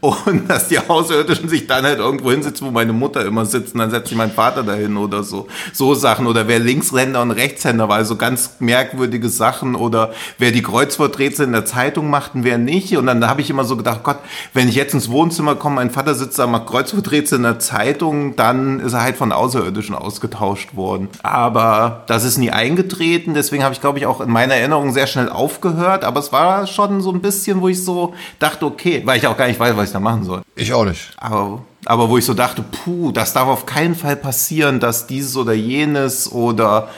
Und 0.01 0.49
dass 0.49 0.67
die 0.67 0.79
Außerirdischen 0.79 1.49
sich 1.49 1.67
dann 1.67 1.83
halt 1.83 1.99
irgendwo 1.99 2.31
hinsetzen, 2.31 2.67
wo 2.67 2.71
meine 2.71 2.93
Mutter 2.93 3.25
immer 3.25 3.45
sitzt. 3.45 3.73
Und 3.73 3.79
dann 3.79 3.91
setzt 3.91 4.09
sich 4.09 4.17
mein 4.17 4.31
Vater 4.31 4.63
dahin 4.63 4.97
oder 4.97 5.23
so. 5.23 5.47
So 5.73 5.93
Sachen. 5.93 6.27
Oder 6.27 6.47
wer 6.47 6.59
Linkshänder 6.59 7.21
und 7.21 7.31
Rechtshänder 7.31 7.89
war. 7.89 7.97
Also 7.97 8.15
ganz 8.15 8.55
merkwürdige 8.59 9.29
Sachen. 9.29 9.75
Oder 9.75 10.11
wer 10.37 10.51
die 10.51 10.61
Kreuzworträtsel 10.61 11.45
in 11.45 11.53
der 11.53 11.65
Zeitung 11.65 12.09
macht 12.09 12.35
und 12.35 12.43
wer 12.43 12.57
nicht. 12.57 12.95
Und 12.97 13.07
dann 13.07 13.27
habe 13.27 13.41
ich 13.41 13.49
immer 13.49 13.63
so 13.63 13.77
gedacht, 13.77 14.03
Gott, 14.03 14.19
wenn 14.53 14.67
ich 14.67 14.75
jetzt 14.75 14.93
ins 14.93 15.09
Wohnzimmer 15.09 15.55
komme, 15.55 15.75
mein 15.75 15.91
Vater 15.91 16.15
sitzt 16.15 16.39
da, 16.39 16.47
macht 16.47 16.67
Kreuzworträtsel 16.67 17.37
in 17.37 17.43
der 17.43 17.59
Zeitung, 17.59 18.35
dann 18.35 18.79
ist 18.79 18.93
er 18.93 19.01
halt 19.01 19.17
von 19.17 19.31
Außerirdischen 19.31 19.95
ausgetauscht 19.95 20.75
worden. 20.75 21.09
Aber 21.23 22.03
das 22.07 22.23
ist 22.23 22.37
nie 22.37 22.51
eingetreten. 22.51 23.33
Deswegen 23.33 23.63
habe 23.63 23.73
ich, 23.73 23.81
glaube 23.81 23.99
ich, 23.99 24.05
auch 24.05 24.21
in 24.21 24.31
meiner 24.31 24.55
Erinnerung 24.55 24.91
sehr 24.91 25.07
schnell 25.07 25.29
aufgehört. 25.29 26.03
Aber 26.03 26.19
es 26.19 26.31
war 26.31 26.67
schon 26.67 27.01
so 27.01 27.11
ein 27.11 27.21
bisschen, 27.21 27.61
wo 27.61 27.67
ich 27.67 27.83
so 27.83 28.13
dachte, 28.39 28.65
okay, 28.65 29.01
weil 29.05 29.17
ich 29.17 29.27
auch 29.27 29.37
gar 29.37 29.47
nicht 29.47 29.59
weiß, 29.59 29.68
was 29.77 29.87
ich 29.89 29.93
da 29.93 29.99
machen 29.99 30.23
soll. 30.23 30.41
Ich 30.55 30.73
auch 30.73 30.85
nicht. 30.85 31.11
Aber, 31.17 31.63
aber 31.85 32.09
wo 32.09 32.17
ich 32.17 32.25
so 32.25 32.33
dachte, 32.33 32.61
puh, 32.63 33.11
das 33.11 33.33
darf 33.33 33.47
auf 33.47 33.65
keinen 33.65 33.95
Fall 33.95 34.15
passieren, 34.15 34.79
dass 34.79 35.07
dieses 35.07 35.35
oder 35.37 35.53
jenes 35.53 36.31
oder 36.31 36.89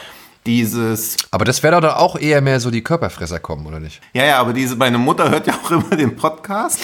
dieses, 0.46 1.18
Aber 1.30 1.46
das 1.46 1.62
wäre 1.62 1.76
doch 1.76 1.82
dann 1.88 1.98
auch 1.98 2.18
eher 2.18 2.42
mehr 2.42 2.60
so 2.60 2.72
die 2.72 2.82
Körperfresser 2.84 3.40
kommen, 3.40 3.66
oder 3.68 3.80
nicht? 3.80 4.02
ja, 4.14 4.26
ja, 4.26 4.40
aber 4.40 4.54
diese, 4.54 4.76
meine 4.76 4.98
Mutter 4.98 5.30
hört 5.30 5.46
ja 5.48 5.54
auch 5.64 5.70
immer 5.72 5.96
den 5.96 6.16
Podcast. 6.16 6.80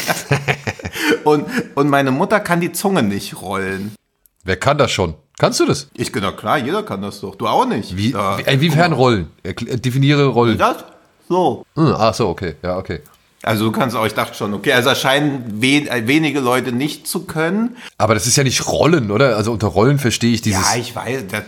und, 1.23 1.45
und 1.75 1.89
meine 1.89 2.11
Mutter 2.11 2.39
kann 2.39 2.61
die 2.61 2.71
Zunge 2.71 3.01
nicht 3.03 3.41
rollen. 3.41 3.95
Wer 4.43 4.57
kann 4.57 4.77
das 4.77 4.91
schon? 4.91 5.15
Kannst 5.39 5.59
du 5.59 5.65
das? 5.65 5.89
Ich, 5.95 6.11
na 6.15 6.31
klar, 6.31 6.57
jeder 6.57 6.83
kann 6.83 7.01
das 7.01 7.19
doch. 7.21 7.35
Du 7.35 7.47
auch 7.47 7.65
nicht. 7.65 7.95
Wie, 7.97 8.11
Da- 8.11 8.37
wie, 8.37 8.43
inwiefern 8.43 8.93
Rollen? 8.93 9.29
Äh, 9.43 9.53
definiere 9.53 10.27
Rollen. 10.27 10.57
Das? 10.57 10.77
So. 11.29 11.65
Hm, 11.75 11.93
ach 11.97 12.13
so, 12.13 12.29
okay. 12.29 12.55
Ja, 12.63 12.77
okay. 12.77 13.01
Also 13.47 13.63
du 13.63 13.71
kannst 13.71 13.95
auch, 13.95 14.05
ich 14.05 14.13
dachte 14.13 14.35
schon, 14.35 14.53
okay, 14.53 14.73
also 14.73 14.89
es 14.89 14.99
scheinen 14.99 15.61
wen, 15.61 15.87
äh, 15.87 16.05
wenige 16.05 16.41
Leute 16.41 16.73
nicht 16.73 17.07
zu 17.07 17.21
können. 17.21 17.77
Aber 17.97 18.13
das 18.13 18.27
ist 18.27 18.35
ja 18.35 18.43
nicht 18.43 18.67
Rollen, 18.67 19.09
oder? 19.09 19.37
Also 19.37 19.53
unter 19.53 19.67
Rollen 19.67 19.99
verstehe 19.99 20.33
ich 20.33 20.41
dieses. 20.41 20.69
Ja, 20.69 20.77
ich 20.77 20.93
weiß, 20.93 21.23
das, 21.31 21.43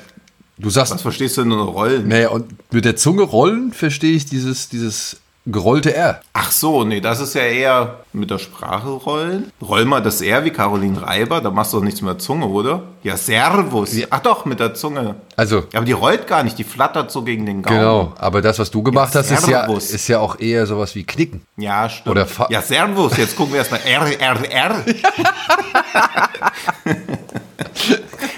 du 0.58 0.70
sagst, 0.70 0.94
was 0.94 1.02
verstehst 1.02 1.36
du 1.36 1.44
denn 1.44 1.52
unter 1.52 1.66
Rollen? 1.66 2.08
naja, 2.08 2.30
und 2.30 2.72
mit 2.72 2.86
der 2.86 2.96
Zunge 2.96 3.24
rollen 3.24 3.74
verstehe 3.74 4.14
ich 4.14 4.26
dieses, 4.26 4.70
dieses 4.70 5.18
gerollte 5.52 5.94
R. 5.96 6.22
Ach 6.34 6.52
so, 6.52 6.84
nee, 6.84 7.02
das 7.02 7.20
ist 7.20 7.34
ja 7.36 7.42
eher 7.42 8.00
mit 8.14 8.30
der 8.30 8.38
Sprache 8.40 8.88
rollen. 8.90 9.52
Roll 9.62 9.86
mal 9.86 10.02
das 10.02 10.22
R 10.22 10.44
wie 10.46 10.50
Caroline 10.52 11.02
Reiber, 11.02 11.42
da 11.42 11.50
machst 11.52 11.74
du 11.74 11.78
doch 11.78 11.84
nichts 11.84 12.02
mit 12.02 12.10
der 12.12 12.20
Zunge, 12.20 12.46
oder? 12.48 12.84
Ja, 13.04 13.16
Servus. 13.18 13.92
Ach 14.10 14.20
doch, 14.20 14.46
mit 14.46 14.60
der 14.60 14.74
Zunge. 14.74 15.16
Also, 15.36 15.64
Aber 15.74 15.86
die 15.86 15.92
rollt 15.94 16.28
gar 16.28 16.44
nicht, 16.44 16.58
die 16.58 16.64
flattert 16.64 17.12
so 17.12 17.24
gegen 17.24 17.46
den 17.46 17.62
Gaumen. 17.62 17.78
genau. 17.80 18.14
Aber 18.18 18.42
das, 18.42 18.60
was 18.60 18.70
du 18.72 18.84
gemacht 18.84 19.14
Ja, 19.14 19.20
hast, 19.22 19.32
ist 19.32 19.48
ja, 19.48 19.66
ist 19.76 20.08
ja 20.08 20.20
auch 20.20 20.40
eher 20.40 20.66
sowas 20.66 20.94
wie 20.96 21.04
Knicken. 21.04 21.42
Ja, 21.58 21.90
stimmt. 21.90 22.08
Oder 22.12 22.26
fa- 22.26 22.48
ja, 22.50 22.62
Servus, 22.62 23.18
jetzt 23.18 23.36
gucken 23.36 23.54
wir 23.54 23.60
erstmal 23.60 23.82
R, 23.86 24.20
R, 24.20 24.52
R. 24.52 24.86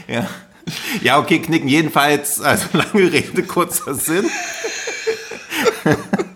ja. 0.08 0.28
ja, 1.02 1.18
okay, 1.20 1.40
knicken. 1.40 1.68
Jedenfalls, 1.68 2.42
also 2.42 2.66
lange 2.74 3.12
Rede, 3.12 3.44
kurzer 3.44 3.94
Sinn. 3.94 4.30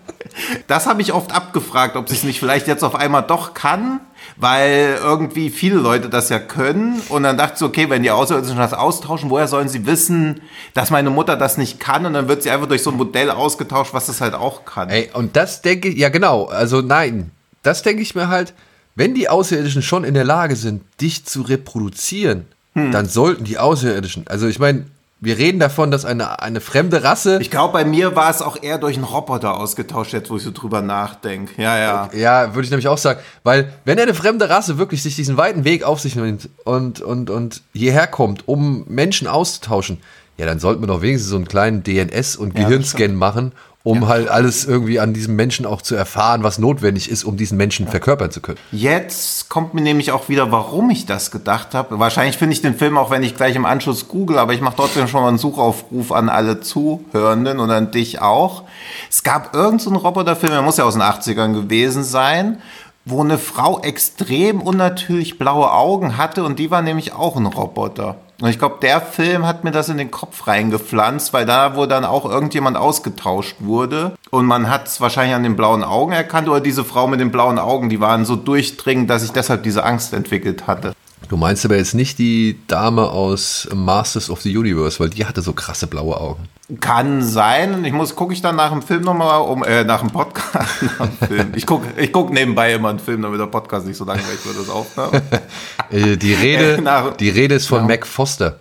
Das 0.66 0.86
habe 0.86 1.02
ich 1.02 1.12
oft 1.12 1.32
abgefragt, 1.32 1.96
ob 1.96 2.08
sie 2.08 2.14
es 2.14 2.22
nicht 2.22 2.38
vielleicht 2.40 2.66
jetzt 2.66 2.84
auf 2.84 2.94
einmal 2.94 3.22
doch 3.22 3.54
kann, 3.54 4.00
weil 4.36 4.98
irgendwie 5.02 5.50
viele 5.50 5.76
Leute 5.76 6.08
das 6.08 6.28
ja 6.28 6.38
können. 6.38 7.00
Und 7.08 7.22
dann 7.22 7.36
dachte 7.38 7.54
ich, 7.54 7.58
so, 7.58 7.66
okay, 7.66 7.88
wenn 7.88 8.02
die 8.02 8.10
Außerirdischen 8.10 8.56
das 8.56 8.74
austauschen, 8.74 9.30
woher 9.30 9.48
sollen 9.48 9.68
sie 9.68 9.86
wissen, 9.86 10.42
dass 10.74 10.90
meine 10.90 11.10
Mutter 11.10 11.36
das 11.36 11.56
nicht 11.56 11.80
kann? 11.80 12.04
Und 12.06 12.12
dann 12.12 12.28
wird 12.28 12.42
sie 12.42 12.50
einfach 12.50 12.68
durch 12.68 12.82
so 12.82 12.90
ein 12.90 12.96
Modell 12.96 13.30
ausgetauscht, 13.30 13.94
was 13.94 14.06
das 14.06 14.20
halt 14.20 14.34
auch 14.34 14.64
kann. 14.64 14.90
Ey, 14.90 15.10
und 15.14 15.36
das 15.36 15.62
denke 15.62 15.88
ich, 15.88 15.96
ja 15.96 16.10
genau, 16.10 16.46
also 16.46 16.82
nein, 16.82 17.30
das 17.62 17.82
denke 17.82 18.02
ich 18.02 18.14
mir 18.14 18.28
halt, 18.28 18.52
wenn 18.94 19.14
die 19.14 19.28
Außerirdischen 19.28 19.82
schon 19.82 20.04
in 20.04 20.14
der 20.14 20.24
Lage 20.24 20.56
sind, 20.56 20.82
dich 21.00 21.24
zu 21.24 21.42
reproduzieren, 21.42 22.46
Hm. 22.76 22.92
dann 22.92 23.08
sollten 23.08 23.44
die 23.44 23.56
Außerirdischen, 23.56 24.26
also 24.28 24.46
ich 24.46 24.58
meine, 24.58 24.84
wir 25.26 25.38
reden 25.38 25.58
davon, 25.58 25.90
dass 25.90 26.04
eine, 26.04 26.40
eine 26.40 26.60
fremde 26.60 27.02
Rasse, 27.02 27.38
Ich 27.40 27.50
glaube, 27.50 27.72
bei 27.72 27.84
mir 27.84 28.14
war 28.14 28.30
es 28.30 28.42
auch 28.42 28.62
eher 28.62 28.78
durch 28.78 28.94
einen 28.94 29.02
Roboter 29.02 29.56
ausgetauscht, 29.56 30.12
jetzt 30.12 30.30
wo 30.30 30.36
ich 30.36 30.44
so 30.44 30.52
drüber 30.52 30.82
nachdenke. 30.82 31.60
Ja, 31.60 31.76
ja. 31.76 32.10
ja, 32.14 32.54
würde 32.54 32.64
ich 32.64 32.70
nämlich 32.70 32.86
auch 32.86 32.96
sagen, 32.96 33.18
weil 33.42 33.72
wenn 33.84 33.98
eine 33.98 34.14
fremde 34.14 34.48
Rasse 34.48 34.78
wirklich 34.78 35.02
sich 35.02 35.16
diesen 35.16 35.36
weiten 35.36 35.64
Weg 35.64 35.82
auf 35.82 35.98
sich 35.98 36.14
nimmt 36.14 36.48
und, 36.62 37.00
und, 37.00 37.30
und 37.30 37.62
hierher 37.72 38.06
kommt, 38.06 38.46
um 38.46 38.84
Menschen 38.86 39.26
auszutauschen, 39.26 39.98
ja, 40.38 40.46
dann 40.46 40.60
sollten 40.60 40.80
wir 40.82 40.86
doch 40.86 41.02
wenigstens 41.02 41.30
so 41.30 41.36
einen 41.36 41.48
kleinen 41.48 41.82
DNS- 41.82 42.36
und 42.36 42.56
Ja, 42.56 42.62
Gehirnscan 42.64 43.16
machen, 43.16 43.50
um 43.86 44.08
halt 44.08 44.28
alles 44.28 44.64
irgendwie 44.64 44.98
an 44.98 45.14
diesem 45.14 45.36
Menschen 45.36 45.64
auch 45.64 45.80
zu 45.80 45.94
erfahren, 45.94 46.42
was 46.42 46.58
notwendig 46.58 47.08
ist, 47.08 47.22
um 47.22 47.36
diesen 47.36 47.56
Menschen 47.56 47.86
verkörpern 47.86 48.32
zu 48.32 48.40
können. 48.40 48.58
Jetzt 48.72 49.48
kommt 49.48 49.74
mir 49.74 49.80
nämlich 49.80 50.10
auch 50.10 50.28
wieder, 50.28 50.50
warum 50.50 50.90
ich 50.90 51.06
das 51.06 51.30
gedacht 51.30 51.72
habe. 51.72 52.00
Wahrscheinlich 52.00 52.36
finde 52.36 52.54
ich 52.54 52.62
den 52.62 52.74
Film 52.74 52.98
auch, 52.98 53.12
wenn 53.12 53.22
ich 53.22 53.36
gleich 53.36 53.54
im 53.54 53.64
Anschluss 53.64 54.08
google, 54.08 54.38
aber 54.38 54.54
ich 54.54 54.60
mache 54.60 54.74
trotzdem 54.74 55.06
schon 55.06 55.22
mal 55.22 55.28
einen 55.28 55.38
Suchaufruf 55.38 56.10
an 56.10 56.28
alle 56.28 56.58
Zuhörenden 56.58 57.60
und 57.60 57.70
an 57.70 57.92
dich 57.92 58.20
auch. 58.20 58.64
Es 59.08 59.22
gab 59.22 59.54
irgendeinen 59.54 59.78
so 59.78 59.90
einen 59.90 60.00
Roboterfilm, 60.00 60.50
der 60.50 60.62
muss 60.62 60.78
ja 60.78 60.84
aus 60.84 60.94
den 60.94 61.02
80ern 61.02 61.52
gewesen 61.52 62.02
sein, 62.02 62.58
wo 63.04 63.22
eine 63.22 63.38
Frau 63.38 63.78
extrem 63.82 64.62
unnatürlich 64.62 65.38
blaue 65.38 65.70
Augen 65.70 66.16
hatte 66.16 66.42
und 66.42 66.58
die 66.58 66.72
war 66.72 66.82
nämlich 66.82 67.12
auch 67.12 67.36
ein 67.36 67.46
Roboter. 67.46 68.16
Und 68.40 68.50
ich 68.50 68.58
glaube, 68.58 68.76
der 68.82 69.00
Film 69.00 69.46
hat 69.46 69.64
mir 69.64 69.70
das 69.70 69.88
in 69.88 69.96
den 69.96 70.10
Kopf 70.10 70.46
reingepflanzt, 70.46 71.32
weil 71.32 71.46
da, 71.46 71.74
wo 71.74 71.86
dann 71.86 72.04
auch 72.04 72.26
irgendjemand 72.26 72.76
ausgetauscht 72.76 73.56
wurde 73.60 74.12
und 74.30 74.44
man 74.44 74.68
hat 74.68 74.88
es 74.88 75.00
wahrscheinlich 75.00 75.34
an 75.34 75.42
den 75.42 75.56
blauen 75.56 75.82
Augen 75.82 76.12
erkannt 76.12 76.48
oder 76.48 76.60
diese 76.60 76.84
Frau 76.84 77.06
mit 77.06 77.20
den 77.20 77.30
blauen 77.30 77.58
Augen, 77.58 77.88
die 77.88 78.00
waren 78.00 78.26
so 78.26 78.36
durchdringend, 78.36 79.08
dass 79.08 79.22
ich 79.22 79.32
deshalb 79.32 79.62
diese 79.62 79.84
Angst 79.84 80.12
entwickelt 80.12 80.66
hatte. 80.66 80.92
Du 81.28 81.36
meinst 81.36 81.64
aber 81.64 81.76
jetzt 81.76 81.94
nicht 81.94 82.18
die 82.18 82.56
Dame 82.68 83.10
aus 83.10 83.68
Masters 83.74 84.30
of 84.30 84.40
the 84.42 84.56
Universe, 84.56 85.00
weil 85.00 85.10
die 85.10 85.24
hatte 85.26 85.42
so 85.42 85.52
krasse 85.52 85.88
blaue 85.88 86.20
Augen. 86.20 86.48
Kann 86.80 87.22
sein. 87.22 87.84
Ich 87.84 87.92
muss, 87.92 88.14
gucke 88.14 88.32
ich 88.32 88.42
dann 88.42 88.54
nach 88.56 88.70
dem 88.70 88.80
Film 88.82 89.02
nochmal, 89.02 89.40
um, 89.40 89.64
äh, 89.64 89.82
nach 89.84 90.00
dem 90.00 90.10
Podcast, 90.10 90.82
nach 90.98 91.06
dem 91.08 91.28
Film. 91.28 91.52
Ich 91.56 91.66
gucke 91.66 91.86
ich 92.00 92.12
guck 92.12 92.32
nebenbei 92.32 92.74
immer 92.74 92.90
einen 92.90 93.00
Film, 93.00 93.22
damit 93.22 93.40
der 93.40 93.46
Podcast 93.46 93.86
nicht 93.86 93.96
so 93.96 94.04
langweilig 94.04 94.44
wird, 94.44 94.58
das 94.58 94.70
Aufnahme. 94.70 95.22
Äh, 95.90 96.16
die, 96.16 96.34
Rede, 96.34 96.80
nach- 96.82 97.16
die 97.16 97.28
Rede 97.30 97.54
ist 97.56 97.66
von 97.68 97.86
Mac 97.86 98.04
Foster. 98.06 98.58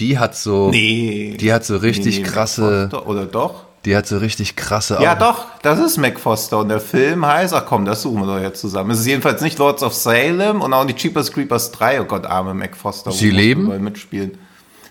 Die 0.00 0.18
hat 0.18 0.36
so, 0.36 0.70
Nee. 0.70 1.36
die 1.38 1.52
hat 1.52 1.64
so 1.64 1.76
richtig 1.76 2.18
Nee, 2.18 2.22
krasse, 2.24 2.88
Foster, 2.90 3.06
Oder 3.08 3.26
doch? 3.26 3.64
Die 3.84 3.96
hat 3.96 4.06
so 4.06 4.18
richtig 4.18 4.56
krasse 4.56 4.98
Ja, 5.00 5.12
Augen. 5.12 5.20
doch, 5.20 5.44
das 5.62 5.78
ist 5.78 5.98
Mac 5.98 6.18
Foster 6.18 6.58
und 6.58 6.68
der 6.68 6.80
Film 6.80 7.24
heißt, 7.26 7.52
ach 7.54 7.66
komm, 7.66 7.84
das 7.84 8.02
suchen 8.02 8.20
wir 8.20 8.26
doch 8.26 8.40
jetzt 8.42 8.60
zusammen. 8.60 8.90
Es 8.90 9.00
ist 9.00 9.06
jedenfalls 9.06 9.42
nicht 9.42 9.58
Lords 9.58 9.82
of 9.82 9.92
Salem 9.94 10.60
und 10.60 10.72
auch 10.72 10.84
nicht 10.84 10.98
Cheapers 10.98 11.32
Creepers 11.32 11.70
3. 11.72 12.00
Oh 12.02 12.04
Gott, 12.04 12.26
arme 12.26 12.54
Mac 12.54 12.76
Foster. 12.76 13.12
Sie 13.12 13.30
leben? 13.30 13.82
mitspielen. 13.82 14.38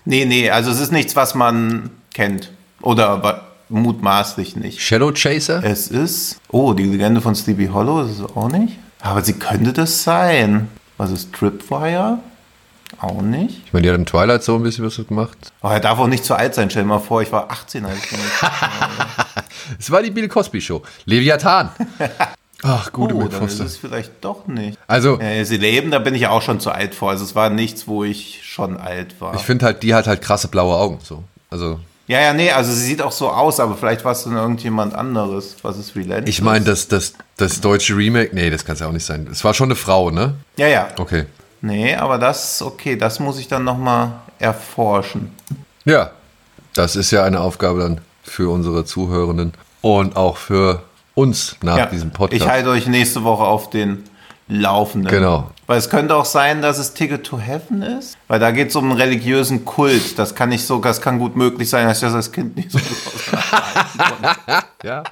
Nee, 0.04 0.24
nee, 0.26 0.50
also 0.50 0.70
es 0.70 0.80
ist 0.80 0.92
nichts, 0.92 1.16
was 1.16 1.34
man 1.34 1.90
kennt. 2.12 2.50
Oder 2.82 3.42
mutmaßlich 3.70 4.56
nicht. 4.56 4.80
Shadow 4.80 5.12
Chaser? 5.12 5.62
Es 5.64 5.88
ist, 5.88 6.38
oh, 6.50 6.74
die 6.74 6.84
Legende 6.84 7.20
von 7.20 7.34
Sleepy 7.34 7.68
Hollow 7.68 8.02
ist 8.02 8.18
es 8.20 8.36
auch 8.36 8.48
nicht. 8.50 8.78
Aber 9.00 9.22
sie 9.22 9.34
könnte 9.34 9.72
das 9.72 10.02
sein. 10.04 10.68
Was 10.96 11.10
ist 11.10 11.32
Tripwire? 11.32 12.18
Auch 13.00 13.22
nicht. 13.22 13.62
Ich 13.66 13.72
meine, 13.72 13.84
die 13.84 13.90
hat 13.90 13.98
in 13.98 14.06
Twilight 14.06 14.42
so 14.42 14.54
ein 14.56 14.62
bisschen 14.62 14.84
was 14.84 14.96
gemacht. 14.96 15.36
Oh, 15.62 15.68
er 15.68 15.80
darf 15.80 15.98
auch 15.98 16.06
nicht 16.06 16.24
zu 16.24 16.34
alt 16.34 16.54
sein. 16.54 16.70
Stell 16.70 16.82
dir 16.82 16.88
mal 16.88 16.98
vor, 17.00 17.22
ich 17.22 17.32
war 17.32 17.50
18, 17.50 17.84
als 17.84 17.98
ich 17.98 18.10
Es 19.78 19.90
war 19.90 20.02
die 20.02 20.10
Bill 20.10 20.28
Cosby 20.28 20.60
Show. 20.60 20.82
Leviathan. 21.04 21.70
Ach, 22.62 22.90
gute 22.92 23.14
Oh, 23.14 23.28
dann 23.28 23.44
ist 23.44 23.60
es 23.60 23.76
vielleicht 23.76 24.24
doch 24.24 24.46
nicht. 24.46 24.78
Also, 24.86 25.20
Ja, 25.20 25.44
sie 25.44 25.58
leben, 25.58 25.90
da 25.90 25.98
bin 25.98 26.14
ich 26.14 26.22
ja 26.22 26.30
auch 26.30 26.40
schon 26.40 26.60
zu 26.60 26.70
alt 26.70 26.94
vor. 26.94 27.10
Also 27.10 27.24
es 27.24 27.34
war 27.34 27.50
nichts, 27.50 27.86
wo 27.86 28.04
ich 28.04 28.40
schon 28.42 28.78
alt 28.78 29.20
war. 29.20 29.34
ich 29.34 29.42
finde 29.42 29.66
halt, 29.66 29.82
die 29.82 29.94
hat 29.94 30.06
halt 30.06 30.22
krasse 30.22 30.48
blaue 30.48 30.74
Augen. 30.74 30.98
So. 31.02 31.24
Also, 31.50 31.78
ja, 32.06 32.20
ja, 32.20 32.32
nee, 32.32 32.50
also 32.50 32.72
sie 32.72 32.84
sieht 32.84 33.02
auch 33.02 33.12
so 33.12 33.28
aus, 33.30 33.60
aber 33.60 33.76
vielleicht 33.76 34.04
war 34.04 34.12
es 34.12 34.24
dann 34.24 34.34
irgendjemand 34.36 34.94
anderes. 34.94 35.56
Was 35.62 35.78
ist 35.78 35.94
Relentless? 35.94 36.28
ich 36.28 36.42
meine, 36.42 36.64
das, 36.64 36.88
das, 36.88 37.14
das 37.36 37.60
deutsche 37.60 37.96
Remake, 37.96 38.34
nee, 38.34 38.50
das 38.50 38.64
kann 38.64 38.74
es 38.74 38.80
ja 38.80 38.88
auch 38.88 38.92
nicht 38.92 39.06
sein. 39.06 39.26
Es 39.30 39.44
war 39.44 39.52
schon 39.54 39.66
eine 39.68 39.76
Frau, 39.76 40.10
ne? 40.10 40.34
Ja, 40.56 40.66
ja. 40.68 40.88
Okay. 40.98 41.26
Nee, 41.64 41.94
aber 41.94 42.18
das, 42.18 42.60
okay, 42.60 42.94
das 42.94 43.20
muss 43.20 43.38
ich 43.38 43.48
dann 43.48 43.64
nochmal 43.64 44.12
erforschen. 44.38 45.34
Ja, 45.86 46.10
das 46.74 46.94
ist 46.94 47.10
ja 47.10 47.24
eine 47.24 47.40
Aufgabe 47.40 47.80
dann 47.80 48.02
für 48.22 48.52
unsere 48.52 48.84
Zuhörenden 48.84 49.54
und 49.80 50.14
auch 50.14 50.36
für 50.36 50.82
uns 51.14 51.56
nach 51.62 51.78
ja, 51.78 51.86
diesem 51.86 52.10
Podcast. 52.10 52.42
ich 52.42 52.46
halte 52.46 52.68
euch 52.68 52.86
nächste 52.86 53.24
Woche 53.24 53.44
auf 53.44 53.70
den 53.70 54.04
Laufenden. 54.46 55.10
Genau. 55.10 55.52
Weil 55.66 55.78
es 55.78 55.88
könnte 55.88 56.14
auch 56.16 56.26
sein, 56.26 56.60
dass 56.60 56.76
es 56.76 56.92
Ticket 56.92 57.24
to 57.24 57.38
Heaven 57.38 57.80
ist. 57.80 58.18
Weil 58.28 58.40
da 58.40 58.50
geht 58.50 58.68
es 58.68 58.76
um 58.76 58.90
einen 58.90 59.00
religiösen 59.00 59.64
Kult. 59.64 60.18
Das 60.18 60.34
kann 60.34 60.50
nicht 60.50 60.66
so, 60.66 60.80
das 60.80 61.00
kann 61.00 61.18
gut 61.18 61.34
möglich 61.34 61.70
sein, 61.70 61.88
dass 61.88 61.96
ich 61.96 62.02
das 62.02 62.12
als 62.14 62.30
Kind 62.30 62.56
nicht 62.56 62.72
so 62.72 62.78
gut 62.78 62.94
ja. 64.84 65.02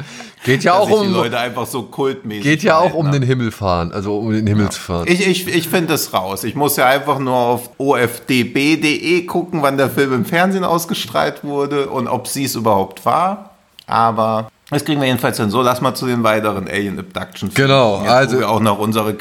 Geht 0.44 0.64
ja 0.64 0.72
dass 0.72 0.80
auch 0.82 0.86
sich 0.88 1.00
die 1.00 1.06
um, 1.08 1.12
Leute 1.14 1.38
einfach 1.38 1.66
so 1.66 1.82
kultmäßig 1.84 2.42
geht 2.42 2.62
ja 2.62 2.78
auch 2.78 2.94
um 2.94 3.06
haben. 3.06 3.12
den 3.12 3.22
Himmel 3.22 3.50
fahren, 3.50 3.92
also 3.92 4.18
um 4.18 4.32
den 4.32 4.46
Himmel 4.46 4.68
zu 4.70 4.80
fahren. 4.80 5.06
Ich, 5.08 5.26
ich, 5.26 5.48
ich 5.48 5.68
finde 5.68 5.94
es 5.94 6.12
raus. 6.12 6.44
Ich 6.44 6.54
muss 6.54 6.76
ja 6.76 6.86
einfach 6.86 7.18
nur 7.18 7.34
auf 7.34 7.70
ofdb.de 7.78 9.24
gucken, 9.26 9.62
wann 9.62 9.76
der 9.76 9.90
Film 9.90 10.12
im 10.12 10.24
Fernsehen 10.24 10.64
ausgestrahlt 10.64 11.44
wurde 11.44 11.88
und 11.88 12.08
ob 12.08 12.26
sie 12.28 12.44
es 12.44 12.54
überhaupt 12.54 13.04
war. 13.04 13.50
Aber 13.86 14.48
das 14.70 14.84
kriegen 14.84 15.00
wir 15.00 15.08
jedenfalls 15.08 15.36
hin. 15.38 15.50
So, 15.50 15.60
lass 15.62 15.80
mal 15.80 15.94
zu 15.94 16.06
den 16.06 16.22
weiteren 16.22 16.68
Alien 16.68 16.98
Abduction 16.98 17.50
Genau, 17.54 18.00
Jetzt, 18.02 18.10
also- 18.10 18.36
Wo 18.36 18.40
wir 18.40 18.50
auch 18.50 18.60
noch 18.60 18.78
unsere 18.78 19.14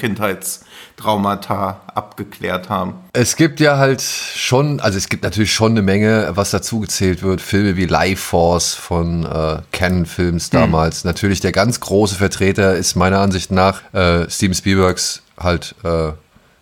Kindheitstraumata 1.02 1.82
abgeklärt 1.94 2.70
haben. 2.70 2.94
Es 3.14 3.36
gibt 3.36 3.60
ja 3.60 3.78
halt 3.78 4.02
schon, 4.02 4.80
also 4.80 4.98
es 4.98 5.10
gibt 5.10 5.24
natürlich 5.24 5.54
schon 5.54 5.72
eine 5.72 5.82
Menge, 5.82 6.32
was 6.36 6.52
dazu 6.52 6.80
gezählt 6.80 7.24
wird. 7.24 7.42
Filme 7.42 7.76
wie 7.76 7.86
Life 7.86 8.22
Force 8.22 8.74
von 8.74 9.26
äh, 9.26 9.60
Canon 9.72 10.06
Films 10.06 10.50
damals. 10.50 11.04
Natürlich 11.04 11.40
der 11.40 11.52
ganz 11.52 11.80
große 11.80 12.16
Vertreter 12.16 12.76
ist 12.76 12.96
meiner 12.96 13.20
Ansicht 13.20 13.52
nach 13.52 13.82
äh, 13.94 14.30
Steven 14.30 14.56
Spielbergs 14.56 15.24
halt 15.38 15.76
äh, 15.84 16.12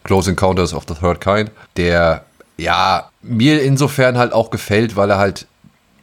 Close 0.03 0.29
Encounters 0.29 0.73
of 0.73 0.85
the 0.87 0.95
Third 0.95 1.21
Kind, 1.21 1.51
der 1.77 2.23
ja 2.57 3.09
mir 3.21 3.61
insofern 3.61 4.17
halt 4.17 4.33
auch 4.33 4.49
gefällt, 4.49 4.95
weil 4.95 5.09
er 5.09 5.17
halt 5.17 5.45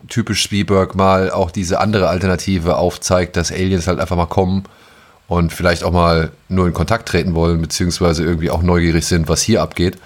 typisch 0.08 0.42
Spielberg 0.42 0.94
mal 0.94 1.30
auch 1.30 1.50
diese 1.50 1.80
andere 1.80 2.08
Alternative 2.08 2.76
aufzeigt, 2.76 3.36
dass 3.36 3.50
Aliens 3.50 3.88
halt 3.88 3.98
einfach 3.98 4.16
mal 4.16 4.26
kommen 4.26 4.64
und 5.28 5.52
vielleicht 5.52 5.84
auch 5.84 5.92
mal 5.92 6.30
nur 6.48 6.66
in 6.66 6.72
Kontakt 6.72 7.08
treten 7.08 7.34
wollen, 7.34 7.60
beziehungsweise 7.60 8.24
irgendwie 8.24 8.50
auch 8.50 8.62
neugierig 8.62 9.06
sind, 9.06 9.28
was 9.28 9.42
hier 9.42 9.62
abgeht. 9.62 9.98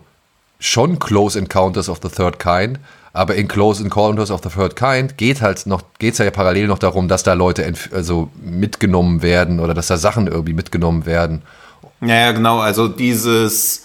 schon 0.59 0.99
Close 0.99 1.39
Encounters 1.39 1.89
of 1.89 2.01
the 2.03 2.09
Third 2.09 2.39
Kind, 2.39 2.79
aber 3.13 3.35
in 3.37 3.49
Close 3.49 3.83
Encounters 3.83 4.31
of 4.31 4.41
the 4.43 4.49
Third 4.49 4.77
Kind 4.77 5.17
geht 5.19 5.41
halt 5.41 5.67
noch, 5.67 5.83
geht 5.99 6.15
es 6.15 6.19
ja 6.19 6.31
parallel 6.31 6.67
noch 6.67 6.79
darum, 6.79 7.09
dass 7.09 7.23
da 7.23 7.35
Leute 7.35 7.73
also 7.93 8.31
mitgenommen 8.43 9.23
werden 9.23 9.61
oder 9.61 9.75
dass 9.75 9.87
da 9.87 9.97
Sachen 9.97 10.27
irgendwie 10.27 10.55
mitgenommen 10.55 11.07
werden. 11.07 11.43
Ja, 12.01 12.15
ja 12.15 12.33
genau, 12.33 12.59
also 12.59 12.89
dieses 12.89 13.85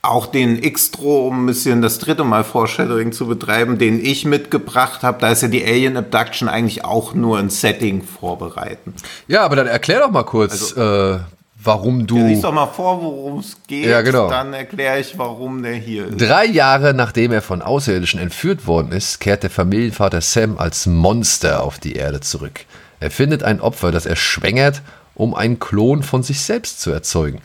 auch 0.00 0.26
den 0.26 0.60
Xtro, 0.60 1.26
um 1.26 1.42
ein 1.42 1.46
bisschen 1.46 1.82
das 1.82 1.98
dritte 1.98 2.24
Mal 2.24 2.44
Foreshadowing 2.44 3.12
zu 3.12 3.26
betreiben, 3.26 3.78
den 3.78 4.04
ich 4.04 4.24
mitgebracht 4.24 5.02
habe, 5.02 5.18
da 5.20 5.30
ist 5.30 5.42
ja 5.42 5.48
die 5.48 5.64
Alien 5.64 5.96
Abduction 5.96 6.48
eigentlich 6.48 6.84
auch 6.84 7.14
nur 7.14 7.38
ein 7.38 7.50
Setting 7.50 8.02
vorbereiten. 8.02 8.94
Ja, 9.26 9.44
aber 9.44 9.56
dann 9.56 9.66
erklär 9.66 10.00
doch 10.00 10.10
mal 10.10 10.22
kurz, 10.22 10.76
also, 10.76 11.16
äh, 11.16 11.18
warum 11.68 12.06
du. 12.06 12.26
Lies 12.26 12.40
doch 12.40 12.52
mal 12.52 12.66
vor, 12.66 13.00
worum 13.00 13.38
es 13.38 13.56
geht. 13.66 13.86
Ja, 13.86 14.00
genau. 14.00 14.28
Dann 14.28 14.52
erkläre 14.52 14.98
ich, 14.98 15.16
warum 15.16 15.62
der 15.62 15.74
hier 15.74 16.08
ist. 16.08 16.20
Drei 16.20 16.46
Jahre 16.46 16.94
nachdem 16.94 17.30
er 17.30 17.42
von 17.42 17.62
Außerirdischen 17.62 18.18
entführt 18.18 18.66
worden 18.66 18.90
ist, 18.90 19.20
kehrt 19.20 19.44
der 19.44 19.50
Familienvater 19.50 20.20
Sam 20.20 20.58
als 20.58 20.86
Monster 20.86 21.62
auf 21.62 21.78
die 21.78 21.92
Erde 21.92 22.20
zurück. 22.20 22.64
Er 22.98 23.12
findet 23.12 23.44
ein 23.44 23.60
Opfer, 23.60 23.92
das 23.92 24.06
er 24.06 24.16
schwängert, 24.16 24.82
um 25.14 25.34
einen 25.34 25.60
Klon 25.60 26.02
von 26.02 26.24
sich 26.24 26.40
selbst 26.40 26.80
zu 26.80 26.90
erzeugen. 26.90 27.40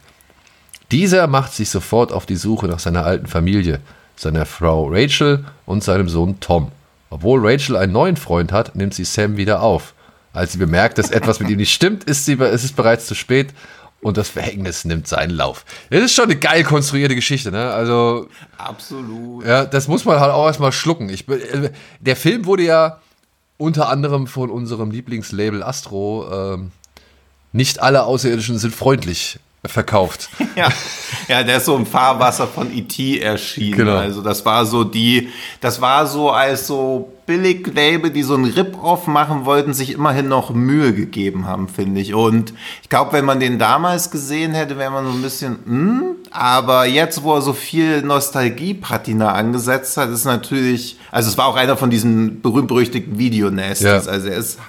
Dieser 0.91 1.27
macht 1.27 1.53
sich 1.53 1.69
sofort 1.69 2.11
auf 2.11 2.25
die 2.25 2.35
Suche 2.35 2.67
nach 2.67 2.79
seiner 2.79 3.05
alten 3.05 3.27
Familie, 3.27 3.79
seiner 4.15 4.45
Frau 4.45 4.87
Rachel 4.89 5.45
und 5.65 5.83
seinem 5.83 6.09
Sohn 6.09 6.39
Tom. 6.39 6.71
Obwohl 7.09 7.45
Rachel 7.45 7.75
einen 7.75 7.93
neuen 7.93 8.17
Freund 8.17 8.51
hat, 8.51 8.75
nimmt 8.75 8.93
sie 8.93 9.03
Sam 9.03 9.37
wieder 9.37 9.61
auf. 9.61 9.93
Als 10.33 10.53
sie 10.53 10.57
bemerkt, 10.57 10.97
dass 10.97 11.11
etwas 11.11 11.39
mit 11.39 11.49
ihm 11.49 11.57
nicht 11.57 11.73
stimmt, 11.73 12.05
ist, 12.05 12.25
sie, 12.25 12.33
ist 12.33 12.63
es 12.63 12.71
bereits 12.71 13.05
zu 13.05 13.13
spät 13.13 13.53
und 14.03 14.17
das 14.17 14.29
Verhängnis 14.29 14.85
nimmt 14.85 15.07
seinen 15.07 15.31
Lauf. 15.31 15.65
Das 15.89 16.01
ist 16.01 16.13
schon 16.13 16.25
eine 16.25 16.35
geil 16.35 16.63
konstruierte 16.63 17.15
Geschichte, 17.15 17.51
ne? 17.51 17.71
Also. 17.71 18.27
Absolut. 18.57 19.45
Ja, 19.45 19.65
das 19.65 19.87
muss 19.87 20.05
man 20.05 20.19
halt 20.19 20.31
auch 20.31 20.45
erstmal 20.45 20.71
schlucken. 20.71 21.09
Ich, 21.09 21.27
äh, 21.29 21.71
der 21.99 22.15
Film 22.15 22.45
wurde 22.45 22.63
ja 22.63 22.99
unter 23.57 23.89
anderem 23.89 24.27
von 24.27 24.49
unserem 24.49 24.91
Lieblingslabel 24.91 25.63
Astro, 25.63 26.27
ähm, 26.31 26.71
nicht 27.51 27.81
alle 27.81 28.03
Außerirdischen 28.03 28.57
sind 28.57 28.75
freundlich 28.75 29.39
verkauft. 29.65 30.29
Ja, 30.55 30.69
ja, 31.27 31.41
der 31.41 31.57
ist 31.57 31.65
so 31.65 31.75
im 31.75 31.85
Fahrwasser 31.85 32.47
von 32.47 32.71
E.T. 32.71 33.19
erschienen. 33.19 33.77
Genau. 33.77 33.95
Also 33.95 34.21
das 34.21 34.45
war 34.45 34.67
so 34.67 34.83
die, 34.83 35.29
das 35.61 35.81
war 35.81 36.05
so 36.05 36.29
als 36.29 36.67
so 36.67 37.12
Billig-Label, 37.25 38.11
die 38.11 38.23
so 38.23 38.35
ein 38.35 38.45
Rip-Off 38.45 39.07
machen 39.07 39.45
wollten, 39.45 39.73
sich 39.73 39.93
immerhin 39.93 40.27
noch 40.27 40.53
Mühe 40.53 40.93
gegeben 40.93 41.47
haben, 41.47 41.67
finde 41.67 42.01
ich. 42.01 42.13
Und 42.13 42.53
ich 42.81 42.89
glaube, 42.89 43.13
wenn 43.13 43.25
man 43.25 43.39
den 43.39 43.59
damals 43.59 44.11
gesehen 44.11 44.53
hätte, 44.53 44.77
wäre 44.77 44.91
man 44.91 45.05
so 45.05 45.11
ein 45.11 45.21
bisschen, 45.21 45.59
hm, 45.65 46.03
aber 46.31 46.85
jetzt, 46.85 47.23
wo 47.23 47.35
er 47.35 47.41
so 47.41 47.53
viel 47.53 48.01
Nostalgie-Patina 48.01 49.31
angesetzt 49.31 49.97
hat, 49.97 50.09
ist 50.09 50.25
natürlich, 50.25 50.97
also 51.11 51.29
es 51.29 51.37
war 51.37 51.47
auch 51.47 51.55
einer 51.55 51.77
von 51.77 51.89
diesen 51.89 52.41
berühmt-berüchtigten 52.41 53.17
Videonasties. 53.17 54.05
Ja. 54.05 54.11
Also 54.11 54.27
er 54.27 54.37
ist, 54.37 54.59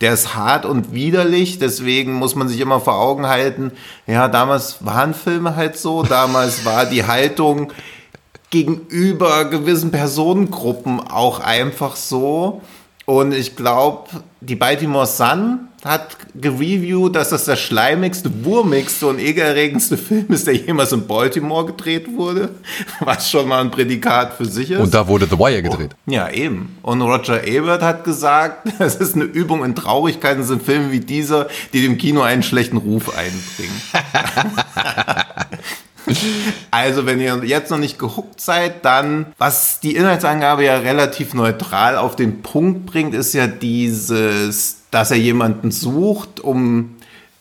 der 0.00 0.14
ist 0.14 0.34
hart 0.34 0.66
und 0.66 0.92
widerlich, 0.94 1.58
deswegen 1.58 2.14
muss 2.14 2.34
man 2.34 2.48
sich 2.48 2.60
immer 2.60 2.80
vor 2.80 2.98
Augen 2.98 3.26
halten, 3.26 3.72
ja, 4.06 4.28
damals 4.28 4.84
waren 4.84 5.14
Filme 5.14 5.56
halt 5.56 5.76
so, 5.76 6.02
damals 6.02 6.64
war 6.64 6.86
die 6.86 7.04
Haltung, 7.06 7.72
gegenüber 8.54 9.46
gewissen 9.46 9.90
Personengruppen 9.90 11.00
auch 11.00 11.40
einfach 11.40 11.96
so. 11.96 12.62
Und 13.04 13.34
ich 13.34 13.56
glaube, 13.56 14.08
die 14.40 14.54
Baltimore 14.54 15.06
Sun 15.06 15.70
hat 15.84 16.16
gereviewt, 16.36 17.16
dass 17.16 17.30
das 17.30 17.46
der 17.46 17.56
schleimigste, 17.56 18.44
wurmigste 18.44 19.08
und 19.08 19.18
ekelerregendste 19.18 19.98
Film 19.98 20.26
ist, 20.28 20.46
der 20.46 20.54
jemals 20.54 20.92
in 20.92 21.08
Baltimore 21.08 21.66
gedreht 21.66 22.06
wurde. 22.16 22.50
Was 23.00 23.28
schon 23.28 23.48
mal 23.48 23.60
ein 23.60 23.72
Prädikat 23.72 24.34
für 24.34 24.44
sich 24.44 24.70
ist. 24.70 24.80
Und 24.80 24.94
da 24.94 25.08
wurde 25.08 25.26
The 25.26 25.36
Wire 25.36 25.62
gedreht. 25.62 25.96
Oh, 26.06 26.12
ja, 26.12 26.30
eben. 26.30 26.78
Und 26.82 27.02
Roger 27.02 27.44
Ebert 27.44 27.82
hat 27.82 28.04
gesagt, 28.04 28.68
es 28.78 28.94
ist 28.94 29.16
eine 29.16 29.24
Übung 29.24 29.64
in 29.64 29.74
Traurigkeiten, 29.74 30.44
sind 30.44 30.62
Filme 30.62 30.92
wie 30.92 31.00
dieser, 31.00 31.48
die 31.72 31.82
dem 31.82 31.98
Kino 31.98 32.22
einen 32.22 32.44
schlechten 32.44 32.76
Ruf 32.76 33.10
einbringen. 33.18 33.82
Also, 36.70 37.06
wenn 37.06 37.20
ihr 37.20 37.42
jetzt 37.44 37.70
noch 37.70 37.78
nicht 37.78 37.98
gehuckt 37.98 38.40
seid, 38.40 38.84
dann, 38.84 39.26
was 39.38 39.80
die 39.80 39.94
Inhaltsangabe 39.94 40.64
ja 40.64 40.78
relativ 40.78 41.34
neutral 41.34 41.96
auf 41.96 42.16
den 42.16 42.42
Punkt 42.42 42.86
bringt, 42.86 43.14
ist 43.14 43.32
ja 43.32 43.46
dieses, 43.46 44.82
dass 44.90 45.10
er 45.10 45.16
jemanden 45.16 45.70
sucht, 45.70 46.40
um 46.40 46.96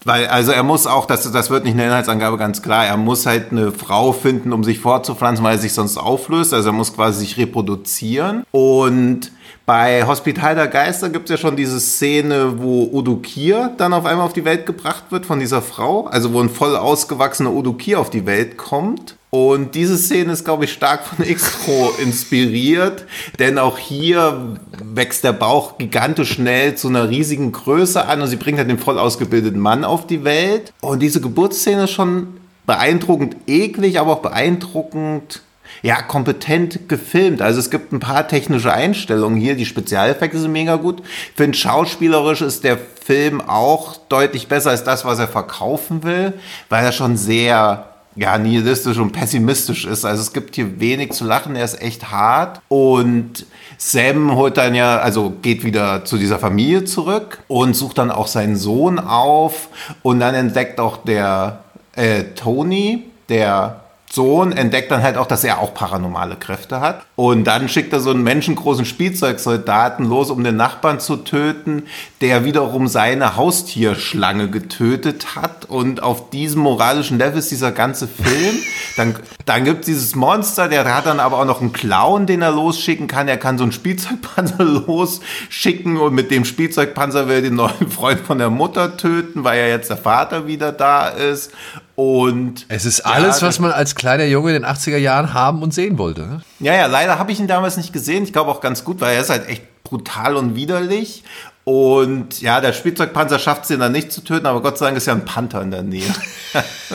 weil, 0.06 0.28
also 0.28 0.52
er 0.52 0.64
muss 0.64 0.86
auch, 0.86 1.06
das, 1.06 1.32
das 1.32 1.50
wird 1.50 1.64
nicht 1.64 1.74
in 1.74 1.78
der 1.78 1.88
Inhaltsangabe 1.88 2.38
ganz 2.38 2.62
klar, 2.62 2.86
er 2.86 2.98
muss 2.98 3.26
halt 3.26 3.52
eine 3.52 3.72
Frau 3.72 4.12
finden, 4.12 4.52
um 4.52 4.64
sich 4.64 4.80
fortzupflanzen, 4.80 5.44
weil 5.46 5.56
er 5.56 5.62
sich 5.62 5.74
sonst 5.74 5.98
auflöst. 5.98 6.54
Also 6.54 6.70
er 6.70 6.74
muss 6.74 6.94
quasi 6.94 7.20
sich 7.20 7.38
reproduzieren. 7.38 8.44
Und 8.52 9.32
bei 9.66 10.06
Hospital 10.06 10.56
der 10.56 10.68
Geister 10.68 11.10
gibt 11.10 11.30
es 11.30 11.32
ja 11.32 11.38
schon 11.38 11.56
diese 11.56 11.80
Szene, 11.80 12.56
wo 12.58 12.90
Udukir 12.92 13.72
dann 13.78 13.94
auf 13.94 14.06
einmal 14.06 14.26
auf 14.26 14.34
die 14.34 14.44
Welt 14.44 14.66
gebracht 14.66 15.06
wird 15.10 15.26
von 15.26 15.40
dieser 15.40 15.62
Frau. 15.62 16.06
Also 16.08 16.34
wo 16.34 16.42
ein 16.42 16.50
voll 16.50 16.76
ausgewachsener 16.76 17.54
Udukir 17.54 18.00
auf 18.00 18.10
die 18.10 18.26
Welt 18.26 18.58
kommt. 18.58 19.16
Und 19.30 19.74
diese 19.74 19.98
Szene 19.98 20.34
ist, 20.34 20.44
glaube 20.44 20.66
ich, 20.66 20.74
stark 20.74 21.06
von 21.06 21.26
X-Pro 21.28 21.92
inspiriert, 22.04 23.06
denn 23.40 23.58
auch 23.58 23.80
hier 23.80 24.58
wächst 24.94 25.24
der 25.24 25.34
Bauch 25.34 25.80
gigantisch 25.80 26.34
schnell 26.34 26.76
zu 26.76 26.90
einer 26.90 27.10
riesigen 27.10 27.52
Größe 27.52 28.06
an 28.06 28.22
und 28.22 28.28
sie 28.28 28.36
bringt 28.36 28.60
halt 28.60 28.70
den 28.70 28.78
voll 28.78 29.00
ausgebildeten 29.00 29.60
Mann 29.60 29.86
auf 29.86 30.06
die 30.06 30.24
Welt. 30.24 30.72
Und 30.82 31.00
diese 31.00 31.20
Geburtsszene 31.20 31.86
ist 31.86 31.92
schon 31.92 32.28
beeindruckend 32.68 33.36
eklig, 33.48 34.00
aber 34.00 34.14
auch 34.14 34.22
beeindruckend 34.22 35.42
ja, 35.84 36.02
kompetent 36.02 36.88
gefilmt. 36.88 37.42
Also 37.42 37.60
es 37.60 37.70
gibt 37.70 37.92
ein 37.92 38.00
paar 38.00 38.28
technische 38.28 38.74
Einstellungen 38.74 39.38
hier. 39.38 39.56
Die 39.56 39.66
Spezialeffekte 39.66 40.40
sind 40.40 40.54
mega 40.54 40.78
gut. 40.78 41.02
Ich 41.02 41.36
finde, 41.36 41.58
schauspielerisch 41.58 42.42
ist 42.42 42.64
der 42.64 42.78
Film 42.78 43.42
auch 43.42 43.98
deutlich 44.08 44.48
besser 44.48 44.70
als 44.70 44.86
das, 44.86 45.04
was 45.04 45.20
er 45.20 45.28
verkaufen 45.28 46.04
will, 46.04 46.34
weil 46.70 46.86
er 46.86 46.94
schon 46.94 47.18
sehr 47.18 47.90
ja, 48.16 48.38
nihilistisch 48.38 48.98
und 48.98 49.12
pessimistisch 49.12 49.86
ist. 49.86 50.06
Also 50.06 50.22
es 50.22 50.32
gibt 50.32 50.56
hier 50.56 50.80
wenig 50.80 51.12
zu 51.12 51.26
lachen, 51.26 51.58
er 51.58 51.66
ist 51.66 51.82
echt 51.82 52.12
hart. 52.12 52.62
Und 52.70 53.46
Sam 53.78 54.36
holt 54.36 54.56
dann 54.56 54.76
ja, 54.76 55.00
also 55.00 55.34
geht 55.42 55.66
wieder 55.66 56.06
zu 56.06 56.18
dieser 56.18 56.40
Familie 56.40 56.86
zurück 56.86 57.40
und 57.50 57.76
sucht 57.76 57.98
dann 57.98 58.10
auch 58.10 58.28
seinen 58.28 58.56
Sohn 58.56 59.00
auf. 59.00 59.68
Und 60.02 60.22
dann 60.22 60.34
entdeckt 60.34 60.80
auch 60.80 60.98
der 60.98 61.60
äh, 61.96 62.24
Tony, 62.36 63.04
der 63.28 63.83
Sohn 64.14 64.52
entdeckt 64.52 64.92
dann 64.92 65.02
halt 65.02 65.18
auch, 65.18 65.26
dass 65.26 65.44
er 65.44 65.58
auch 65.58 65.74
paranormale 65.74 66.36
Kräfte 66.36 66.82
hat. 66.82 67.04
Und 67.16 67.46
dann 67.46 67.68
schickt 67.68 67.92
er 67.94 68.00
so 68.00 68.12
einen 68.12 68.22
menschengroßen 68.22 68.86
Spielzeugsoldaten 68.86 70.08
los, 70.08 70.30
um 70.30 70.44
den 70.44 70.56
Nachbarn 70.56 71.00
zu 71.00 71.18
töten, 71.18 71.88
der 72.22 72.46
wiederum 72.46 72.88
seine 72.88 73.38
Haustierschlange 73.38 74.52
getötet 74.52 75.36
hat. 75.36 75.66
Und 75.66 76.04
auf 76.04 76.30
diesem 76.30 76.62
moralischen 76.62 77.18
Level 77.18 77.40
ist 77.40 77.50
dieser 77.50 77.72
ganze 77.72 78.08
Film. 78.08 78.60
Dann, 78.96 79.16
dann 79.46 79.66
gibt 79.66 79.80
es 79.80 79.86
dieses 79.88 80.16
Monster, 80.16 80.68
der 80.68 80.86
hat 80.94 81.08
dann 81.08 81.20
aber 81.20 81.40
auch 81.40 81.46
noch 81.46 81.62
einen 81.62 81.74
Clown, 81.74 82.28
den 82.28 82.44
er 82.44 82.52
losschicken 82.52 83.08
kann. 83.08 83.28
Er 83.28 83.38
kann 83.38 83.58
so 83.58 83.64
einen 83.64 83.72
Spielzeugpanzer 83.72 84.64
losschicken 84.64 85.98
und 85.98 86.14
mit 86.14 86.30
dem 86.30 86.46
Spielzeugpanzer 86.46 87.28
will 87.28 87.38
er 87.38 87.42
den 87.42 87.56
neuen 87.56 87.90
Freund 87.90 88.20
von 88.20 88.38
der 88.38 88.52
Mutter 88.52 88.96
töten, 88.96 89.44
weil 89.44 89.60
ja 89.60 89.68
jetzt 89.68 89.90
der 89.90 89.98
Vater 89.98 90.46
wieder 90.46 90.72
da 90.72 91.08
ist. 91.08 91.52
Und 91.96 92.66
es 92.70 92.86
ist 92.86 93.02
alles, 93.02 93.42
ja, 93.42 93.48
was 93.48 93.60
man 93.60 93.72
als 93.72 93.94
kleiner 93.94 94.26
Junge 94.26 94.56
in 94.56 94.64
den 94.64 94.66
80er 94.66 94.98
Jahren 94.98 95.34
haben 95.34 95.62
und 95.62 95.74
sehen 95.74 96.00
wollte. 96.00 96.22
Ne? 96.22 96.42
Ja, 96.60 96.74
ja, 96.74 96.88
leider 96.88 97.20
habe 97.20 97.32
ich 97.32 97.40
ihn 97.40 97.48
damals 97.48 97.78
nicht 97.78 97.94
gesehen. 97.94 98.24
Ich 98.24 98.34
glaube 98.34 98.50
auch 98.50 98.62
ganz 98.62 98.84
gut, 98.84 99.00
weil 99.00 99.16
er 99.16 99.22
ist 99.22 99.30
halt 99.30 99.48
echt 99.48 99.84
brutal 99.84 100.36
und 100.36 100.56
widerlich. 100.56 101.24
Und 101.66 102.42
ja, 102.42 102.62
der 102.62 102.74
Spielzeugpanzer 102.74 103.38
schafft 103.40 103.66
es 103.66 103.70
ihn 103.70 103.80
dann 103.80 103.92
nicht 103.92 104.12
zu 104.12 104.22
töten, 104.22 104.48
aber 104.48 104.62
Gott 104.62 104.78
sei 104.78 104.88
Dank 104.88 104.98
ist 104.98 105.06
ja 105.06 105.14
ein 105.14 105.24
Panther 105.24 105.62
in 105.62 105.72
der 105.72 105.84
Nähe. 105.84 106.12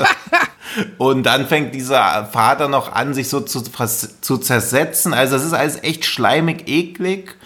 und 0.99 1.23
dann 1.23 1.47
fängt 1.47 1.75
dieser 1.75 2.27
Vater 2.27 2.69
noch 2.69 2.93
an, 2.93 3.15
sich 3.15 3.29
so 3.29 3.41
zu, 3.41 3.63
zu 3.63 4.39
zersetzen. 4.39 5.15
Also 5.15 5.37
es 5.37 5.45
ist 5.45 5.55
alles 5.55 5.83
echt 5.83 6.05
schleimig, 6.05 6.69
eklig 6.69 7.37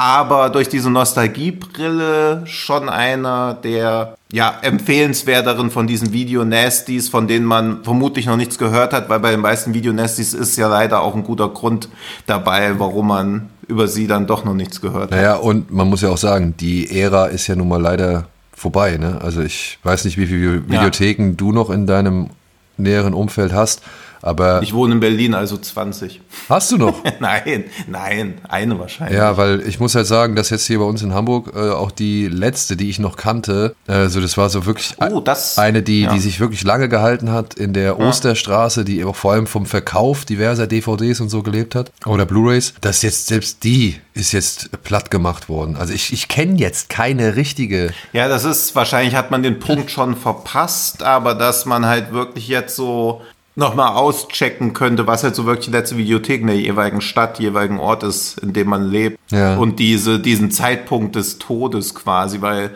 aber 0.00 0.48
durch 0.48 0.70
diese 0.70 0.90
Nostalgiebrille 0.90 2.44
schon 2.46 2.88
einer 2.88 3.52
der 3.52 4.16
ja, 4.32 4.54
empfehlenswerteren 4.62 5.70
von 5.70 5.86
diesen 5.86 6.14
Video-Nasties, 6.14 7.10
von 7.10 7.28
denen 7.28 7.44
man 7.44 7.84
vermutlich 7.84 8.24
noch 8.24 8.38
nichts 8.38 8.56
gehört 8.56 8.94
hat, 8.94 9.10
weil 9.10 9.20
bei 9.20 9.30
den 9.30 9.40
meisten 9.40 9.74
Video-Nasties 9.74 10.32
ist 10.32 10.56
ja 10.56 10.68
leider 10.68 11.02
auch 11.02 11.14
ein 11.14 11.22
guter 11.22 11.50
Grund 11.50 11.90
dabei, 12.26 12.78
warum 12.78 13.08
man 13.08 13.50
über 13.68 13.88
sie 13.88 14.06
dann 14.06 14.26
doch 14.26 14.42
noch 14.42 14.54
nichts 14.54 14.80
gehört 14.80 15.02
hat. 15.02 15.10
Naja, 15.10 15.36
und 15.36 15.70
man 15.70 15.90
muss 15.90 16.00
ja 16.00 16.08
auch 16.08 16.16
sagen, 16.16 16.54
die 16.58 16.98
Ära 16.98 17.26
ist 17.26 17.46
ja 17.48 17.54
nun 17.54 17.68
mal 17.68 17.82
leider 17.82 18.24
vorbei. 18.54 18.96
Ne? 18.96 19.18
Also 19.20 19.42
ich 19.42 19.80
weiß 19.82 20.06
nicht, 20.06 20.16
wie 20.16 20.26
viele 20.26 20.66
Videotheken 20.66 21.28
ja. 21.28 21.34
du 21.36 21.52
noch 21.52 21.68
in 21.68 21.86
deinem 21.86 22.30
näheren 22.78 23.12
Umfeld 23.12 23.52
hast. 23.52 23.82
Aber 24.22 24.62
ich 24.62 24.74
wohne 24.74 24.94
in 24.94 25.00
Berlin, 25.00 25.34
also 25.34 25.56
20. 25.56 26.20
Hast 26.48 26.72
du 26.72 26.76
noch? 26.76 27.02
nein, 27.20 27.64
nein, 27.86 28.38
eine 28.48 28.78
wahrscheinlich. 28.78 29.16
Ja, 29.16 29.36
weil 29.36 29.66
ich 29.66 29.80
muss 29.80 29.94
halt 29.94 30.06
sagen, 30.06 30.36
dass 30.36 30.50
jetzt 30.50 30.66
hier 30.66 30.78
bei 30.78 30.84
uns 30.84 31.02
in 31.02 31.14
Hamburg 31.14 31.52
äh, 31.54 31.70
auch 31.70 31.90
die 31.90 32.28
letzte, 32.28 32.76
die 32.76 32.90
ich 32.90 32.98
noch 32.98 33.16
kannte, 33.16 33.74
also 33.86 34.20
das 34.20 34.36
war 34.36 34.50
so 34.50 34.66
wirklich 34.66 34.94
oh, 35.00 35.20
das, 35.20 35.58
eine, 35.58 35.82
die, 35.82 36.02
ja. 36.02 36.12
die 36.12 36.18
sich 36.18 36.40
wirklich 36.40 36.64
lange 36.64 36.88
gehalten 36.88 37.32
hat 37.32 37.54
in 37.54 37.72
der 37.72 37.82
ja. 37.82 37.96
Osterstraße, 37.96 38.84
die 38.84 39.04
auch 39.04 39.16
vor 39.16 39.32
allem 39.32 39.46
vom 39.46 39.66
Verkauf 39.66 40.24
diverser 40.24 40.66
DVDs 40.66 41.20
und 41.20 41.28
so 41.28 41.42
gelebt 41.42 41.74
hat 41.74 41.92
oder 42.06 42.26
Blu-rays, 42.26 42.74
dass 42.80 43.02
jetzt 43.02 43.26
selbst 43.26 43.64
die 43.64 43.96
ist 44.14 44.32
jetzt 44.32 44.82
platt 44.82 45.10
gemacht 45.10 45.48
worden. 45.48 45.76
Also 45.76 45.94
ich, 45.94 46.12
ich 46.12 46.28
kenne 46.28 46.58
jetzt 46.58 46.88
keine 46.88 47.36
richtige. 47.36 47.92
Ja, 48.12 48.28
das 48.28 48.44
ist 48.44 48.74
wahrscheinlich 48.74 49.14
hat 49.14 49.30
man 49.30 49.42
den 49.42 49.58
Punkt 49.58 49.90
schon 49.90 50.16
verpasst, 50.16 51.02
aber 51.02 51.34
dass 51.34 51.64
man 51.64 51.86
halt 51.86 52.12
wirklich 52.12 52.48
jetzt 52.48 52.76
so 52.76 53.22
nochmal 53.56 53.94
auschecken 53.96 54.72
könnte, 54.72 55.06
was 55.06 55.24
halt 55.24 55.34
so 55.34 55.44
wirklich 55.44 55.66
die 55.66 55.72
letzte 55.72 55.96
Videothek 55.96 56.42
in 56.42 56.46
der 56.46 56.56
jeweiligen 56.56 57.00
Stadt, 57.00 57.38
jeweiligen 57.38 57.78
Ort 57.78 58.02
ist, 58.02 58.38
in 58.38 58.52
dem 58.52 58.68
man 58.68 58.90
lebt. 58.90 59.18
Ja. 59.30 59.56
Und 59.56 59.78
diese, 59.78 60.20
diesen 60.20 60.50
Zeitpunkt 60.50 61.16
des 61.16 61.38
Todes 61.38 61.94
quasi, 61.94 62.40
weil 62.40 62.70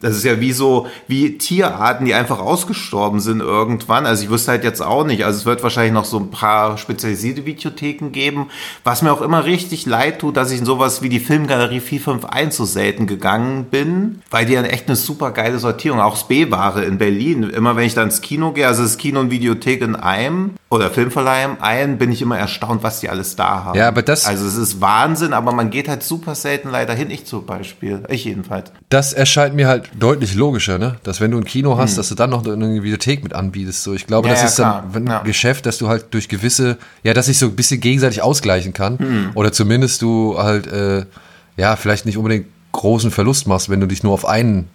das 0.00 0.16
ist 0.16 0.24
ja 0.24 0.40
wie 0.40 0.52
so, 0.52 0.86
wie 1.08 1.36
Tierarten, 1.38 2.06
die 2.06 2.14
einfach 2.14 2.38
ausgestorben 2.38 3.20
sind 3.20 3.40
irgendwann. 3.40 4.06
Also 4.06 4.24
ich 4.24 4.30
wüsste 4.30 4.52
halt 4.52 4.64
jetzt 4.64 4.80
auch 4.80 5.04
nicht. 5.04 5.24
Also 5.24 5.38
es 5.40 5.46
wird 5.46 5.62
wahrscheinlich 5.62 5.92
noch 5.92 6.06
so 6.06 6.18
ein 6.18 6.30
paar 6.30 6.78
spezialisierte 6.78 7.44
Videotheken 7.44 8.10
geben. 8.10 8.48
Was 8.82 9.02
mir 9.02 9.12
auch 9.12 9.20
immer 9.20 9.44
richtig 9.44 9.86
leid 9.86 10.20
tut, 10.20 10.36
dass 10.36 10.50
ich 10.50 10.60
in 10.60 10.64
sowas 10.64 11.02
wie 11.02 11.10
die 11.10 11.20
Filmgalerie 11.20 11.80
451 11.80 12.56
so 12.56 12.64
selten 12.64 13.06
gegangen 13.06 13.64
bin, 13.64 14.22
weil 14.30 14.46
die 14.46 14.54
dann 14.54 14.64
echt 14.64 14.88
eine 14.88 14.96
super 14.96 15.32
geile 15.32 15.58
Sortierung, 15.58 16.00
auch 16.00 16.14
das 16.14 16.26
B-Ware 16.28 16.82
in 16.84 16.98
Berlin. 16.98 17.42
Immer 17.44 17.76
wenn 17.76 17.84
ich 17.84 17.94
dann 17.94 18.04
ins 18.04 18.22
Kino 18.22 18.52
gehe, 18.52 18.66
also 18.66 18.82
das 18.82 18.96
Kino 18.96 19.20
und 19.20 19.30
Videothek 19.30 19.82
in 19.82 19.96
einem 19.96 20.52
oder 20.70 20.90
Filmverleih 20.90 21.44
in 21.44 21.60
einem, 21.60 21.98
bin 21.98 22.12
ich 22.12 22.22
immer 22.22 22.38
erstaunt, 22.38 22.82
was 22.82 23.00
die 23.00 23.08
alles 23.08 23.36
da 23.36 23.64
haben. 23.64 23.78
Ja, 23.78 23.88
aber 23.88 24.02
das. 24.02 24.26
Also 24.26 24.46
es 24.46 24.56
ist 24.56 24.80
Wahnsinn, 24.80 25.32
aber 25.32 25.52
man 25.52 25.70
geht 25.70 25.88
halt 25.88 26.02
super 26.02 26.34
selten 26.34 26.70
leider 26.70 26.94
hin. 26.94 27.10
Ich 27.10 27.26
zum 27.26 27.44
Beispiel. 27.44 28.04
Ich 28.08 28.24
jedenfalls. 28.24 28.72
Das 28.88 29.12
erscheint 29.12 29.54
mir 29.54 29.68
halt 29.68 29.89
deutlich 29.98 30.34
logischer, 30.34 30.78
ne? 30.78 30.96
Dass 31.02 31.20
wenn 31.20 31.30
du 31.30 31.38
ein 31.38 31.44
Kino 31.44 31.76
hast, 31.78 31.92
hm. 31.92 31.96
dass 31.96 32.08
du 32.08 32.14
dann 32.14 32.30
noch 32.30 32.46
eine 32.46 32.82
Videothek 32.82 33.22
mit 33.22 33.34
anbietest. 33.34 33.82
So, 33.82 33.94
ich 33.94 34.06
glaube, 34.06 34.28
ja, 34.28 34.34
das 34.34 34.42
ja, 34.42 34.48
ist 34.48 34.54
klar. 34.56 34.90
dann 34.92 35.08
ein 35.08 35.10
ja. 35.10 35.22
Geschäft, 35.22 35.66
dass 35.66 35.78
du 35.78 35.88
halt 35.88 36.06
durch 36.12 36.28
gewisse, 36.28 36.78
ja, 37.02 37.14
dass 37.14 37.26
sich 37.26 37.38
so 37.38 37.46
ein 37.46 37.56
bisschen 37.56 37.80
gegenseitig 37.80 38.22
ausgleichen 38.22 38.72
kann. 38.72 38.98
Hm. 38.98 39.30
Oder 39.34 39.52
zumindest 39.52 40.02
du 40.02 40.38
halt, 40.38 40.66
äh, 40.66 41.04
ja, 41.56 41.76
vielleicht 41.76 42.06
nicht 42.06 42.16
unbedingt 42.16 42.46
großen 42.72 43.10
Verlust 43.10 43.46
machst, 43.46 43.68
wenn 43.68 43.80
du 43.80 43.86
dich 43.86 44.02
nur 44.02 44.12
auf 44.12 44.26
einen 44.26 44.68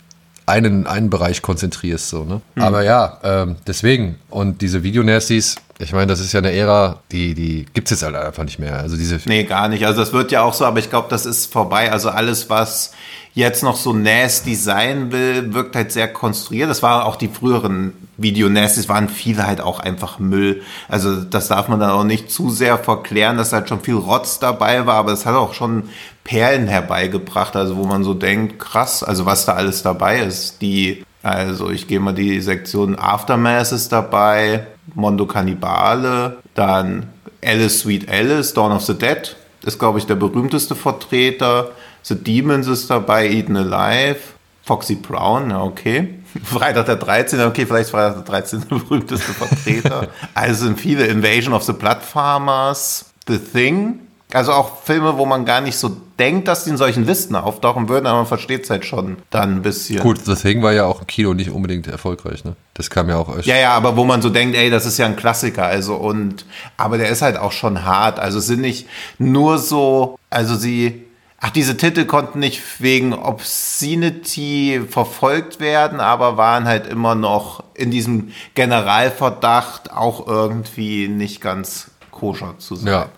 einen, 0.45 0.85
einen 0.85 1.09
Bereich 1.09 1.41
konzentrierst. 1.41 2.09
So, 2.09 2.23
ne? 2.23 2.41
Hm. 2.55 2.63
Aber 2.63 2.83
ja, 2.83 3.17
ähm, 3.23 3.55
deswegen. 3.65 4.15
Und 4.29 4.61
diese 4.61 4.83
Videonasties, 4.83 5.55
ich 5.77 5.91
meine, 5.91 6.07
das 6.07 6.21
ist 6.21 6.31
ja 6.31 6.39
eine 6.39 6.53
Ära, 6.53 7.01
die, 7.11 7.33
die 7.33 7.65
gibt 7.73 7.87
es 7.87 7.91
jetzt 7.91 8.03
halt 8.03 8.15
einfach 8.15 8.43
nicht 8.45 8.59
mehr. 8.59 8.79
Also 8.79 8.95
diese 8.95 9.19
nee, 9.25 9.43
gar 9.43 9.67
nicht. 9.67 9.85
Also 9.85 9.99
das 9.99 10.13
wird 10.13 10.31
ja 10.31 10.41
auch 10.41 10.53
so, 10.53 10.65
aber 10.65 10.79
ich 10.79 10.89
glaube, 10.89 11.07
das 11.09 11.25
ist 11.25 11.51
vorbei. 11.51 11.91
Also 11.91 12.09
alles, 12.09 12.49
was 12.49 12.93
jetzt 13.33 13.61
noch 13.63 13.75
so 13.75 13.91
nasty 13.91 14.55
sein 14.55 15.11
will, 15.11 15.53
wirkt 15.53 15.75
halt 15.75 15.91
sehr 15.91 16.07
konstruiert. 16.11 16.69
Das 16.69 16.81
waren 16.81 17.03
auch 17.03 17.17
die 17.17 17.27
früheren 17.27 17.91
Video-Nasties, 18.17 18.87
waren 18.87 19.09
viele 19.09 19.45
halt 19.45 19.59
auch 19.59 19.81
einfach 19.81 20.19
Müll. 20.19 20.61
Also 20.87 21.21
das 21.21 21.49
darf 21.49 21.67
man 21.67 21.81
dann 21.81 21.91
auch 21.91 22.05
nicht 22.05 22.31
zu 22.31 22.49
sehr 22.49 22.77
verklären, 22.77 23.35
dass 23.35 23.51
halt 23.51 23.67
schon 23.67 23.81
viel 23.81 23.95
Rotz 23.95 24.39
dabei 24.39 24.85
war, 24.85 24.95
aber 24.95 25.11
es 25.11 25.25
hat 25.25 25.35
auch 25.35 25.53
schon 25.53 25.89
Perlen 26.23 26.67
herbeigebracht, 26.67 27.55
also 27.55 27.75
wo 27.75 27.83
man 27.83 28.03
so 28.03 28.13
denkt, 28.13 28.57
krass, 28.57 29.03
also 29.03 29.25
was 29.25 29.45
da 29.45 29.53
alles 29.53 29.83
dabei 29.83 30.19
ist. 30.19 30.61
Die, 30.61 31.04
also 31.25 31.71
ich 31.71 31.87
gehe 31.87 31.99
mal 31.99 32.13
die 32.13 32.39
Sektion 32.39 32.95
Aftermath 32.99 33.71
ist 33.71 33.91
dabei, 33.91 34.67
Mondo 34.93 35.25
Cannibale, 35.25 36.37
dann 36.53 37.07
Alice 37.43 37.79
Sweet 37.79 38.07
Alice, 38.07 38.53
Dawn 38.53 38.71
of 38.71 38.83
the 38.83 38.93
Dead, 38.93 39.35
ist 39.65 39.79
glaube 39.79 39.97
ich 39.97 40.05
der 40.05 40.13
berühmteste 40.13 40.75
Vertreter. 40.75 41.71
The 42.03 42.13
Demons 42.13 42.67
ist 42.67 42.91
dabei, 42.91 43.27
Eden 43.27 43.57
Alive, 43.57 44.19
Foxy 44.61 44.93
Brown, 44.93 45.49
ja, 45.49 45.63
okay. 45.63 46.13
Freitag 46.43 46.85
der 46.85 46.97
13. 46.97 47.41
Okay, 47.41 47.65
vielleicht 47.65 47.89
Freitag 47.89 48.23
der 48.23 48.23
13. 48.23 48.65
der 48.69 48.77
berühmteste 48.77 49.33
Vertreter. 49.33 50.09
also 50.35 50.65
sind 50.65 50.79
viele 50.79 51.07
Invasion 51.07 51.55
of 51.55 51.63
the 51.63 51.73
Blood 51.73 52.03
Farmers, 52.03 53.05
The 53.27 53.39
Thing. 53.39 54.04
Also 54.35 54.51
auch 54.51 54.81
Filme, 54.83 55.17
wo 55.17 55.25
man 55.25 55.45
gar 55.45 55.61
nicht 55.61 55.77
so 55.77 55.95
denkt, 56.19 56.49
dass 56.49 56.65
die 56.65 56.71
in 56.71 56.77
solchen 56.77 57.05
Listen 57.05 57.35
auftauchen 57.35 57.87
würden, 57.87 58.05
aber 58.05 58.17
man 58.17 58.25
versteht 58.25 58.65
es 58.65 58.69
halt 58.69 58.83
schon 58.85 59.15
dann 59.29 59.55
ein 59.55 59.61
bisschen. 59.61 60.01
Gut, 60.01 60.19
Thing 60.41 60.61
war 60.61 60.73
ja 60.73 60.83
auch 60.85 60.99
im 60.99 61.07
Kino 61.07 61.33
nicht 61.33 61.51
unbedingt 61.51 61.87
erfolgreich, 61.87 62.43
ne? 62.43 62.57
Das 62.73 62.89
kam 62.89 63.07
ja 63.07 63.15
auch. 63.15 63.33
Ja, 63.43 63.55
ja, 63.55 63.71
aber 63.71 63.95
wo 63.95 64.03
man 64.03 64.21
so 64.21 64.29
denkt, 64.29 64.57
ey, 64.57 64.69
das 64.69 64.85
ist 64.85 64.97
ja 64.97 65.05
ein 65.05 65.15
Klassiker, 65.15 65.65
also 65.65 65.95
und, 65.95 66.45
aber 66.75 66.97
der 66.97 67.09
ist 67.09 67.21
halt 67.21 67.37
auch 67.37 67.53
schon 67.53 67.85
hart. 67.85 68.19
Also 68.19 68.39
es 68.39 68.47
sind 68.47 68.59
nicht 68.59 68.87
nur 69.17 69.57
so, 69.57 70.19
also 70.29 70.55
sie 70.55 71.05
Ach, 71.39 71.51
diese 71.51 71.77
Titel 71.77 72.05
konnten 72.05 72.39
nicht 72.39 72.61
wegen 72.79 73.13
Obscenity 73.13 74.81
verfolgt 74.89 75.59
werden, 75.59 75.99
aber 75.99 76.37
waren 76.37 76.65
halt 76.65 76.87
immer 76.87 77.13
noch 77.13 77.63
in 77.73 77.91
diesem 77.91 78.31
Generalverdacht 78.55 79.91
auch 79.91 80.27
irgendwie 80.27 81.07
nicht 81.07 81.41
ganz 81.41 81.91
koscher 82.09 82.55
zu 82.57 82.75
sein. 82.75 82.87
Ja. 82.87 83.09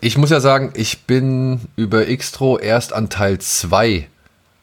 Ich 0.00 0.16
muss 0.16 0.30
ja 0.30 0.40
sagen, 0.40 0.72
ich 0.74 1.06
bin 1.06 1.60
über 1.76 2.04
Xtro 2.04 2.58
erst 2.58 2.92
an 2.92 3.10
Teil 3.10 3.38
2 3.38 4.08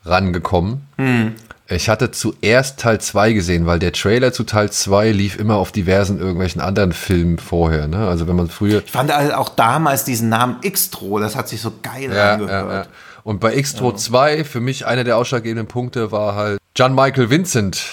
rangekommen. 0.06 0.88
Hm. 0.98 1.36
Ich 1.68 1.90
hatte 1.90 2.12
zuerst 2.12 2.80
Teil 2.80 3.02
2 3.02 3.34
gesehen, 3.34 3.66
weil 3.66 3.80
der 3.80 3.92
Trailer 3.92 4.32
zu 4.32 4.44
Teil 4.44 4.72
2 4.72 5.12
lief 5.12 5.38
immer 5.38 5.56
auf 5.56 5.72
diversen 5.72 6.20
irgendwelchen 6.20 6.62
anderen 6.62 6.94
Filmen 6.94 7.40
vorher. 7.40 7.88
Ne? 7.88 8.08
Also 8.08 8.28
wenn 8.28 8.36
man 8.36 8.50
früher. 8.50 8.84
Ich 8.86 8.92
fand 8.92 9.14
halt 9.14 9.34
auch 9.34 9.50
damals 9.50 10.06
diesen 10.06 10.30
Namen 10.30 10.62
Xtro, 10.62 11.20
das 11.20 11.36
hat 11.36 11.50
sich 11.50 11.60
so 11.60 11.74
geil 11.82 12.14
ja, 12.14 12.34
angehört. 12.34 12.70
Ja, 12.70 12.78
ja. 12.82 12.86
Und 13.24 13.40
bei 13.40 13.60
Xtro 13.60 13.90
ja. 13.90 13.96
2, 13.98 14.44
für 14.44 14.62
mich 14.62 14.86
einer 14.86 15.04
der 15.04 15.18
ausschlaggebenden 15.18 15.68
Punkte 15.68 16.12
war 16.12 16.36
halt 16.36 16.60
John 16.76 16.94
Michael 16.94 17.30
Vincent, 17.30 17.84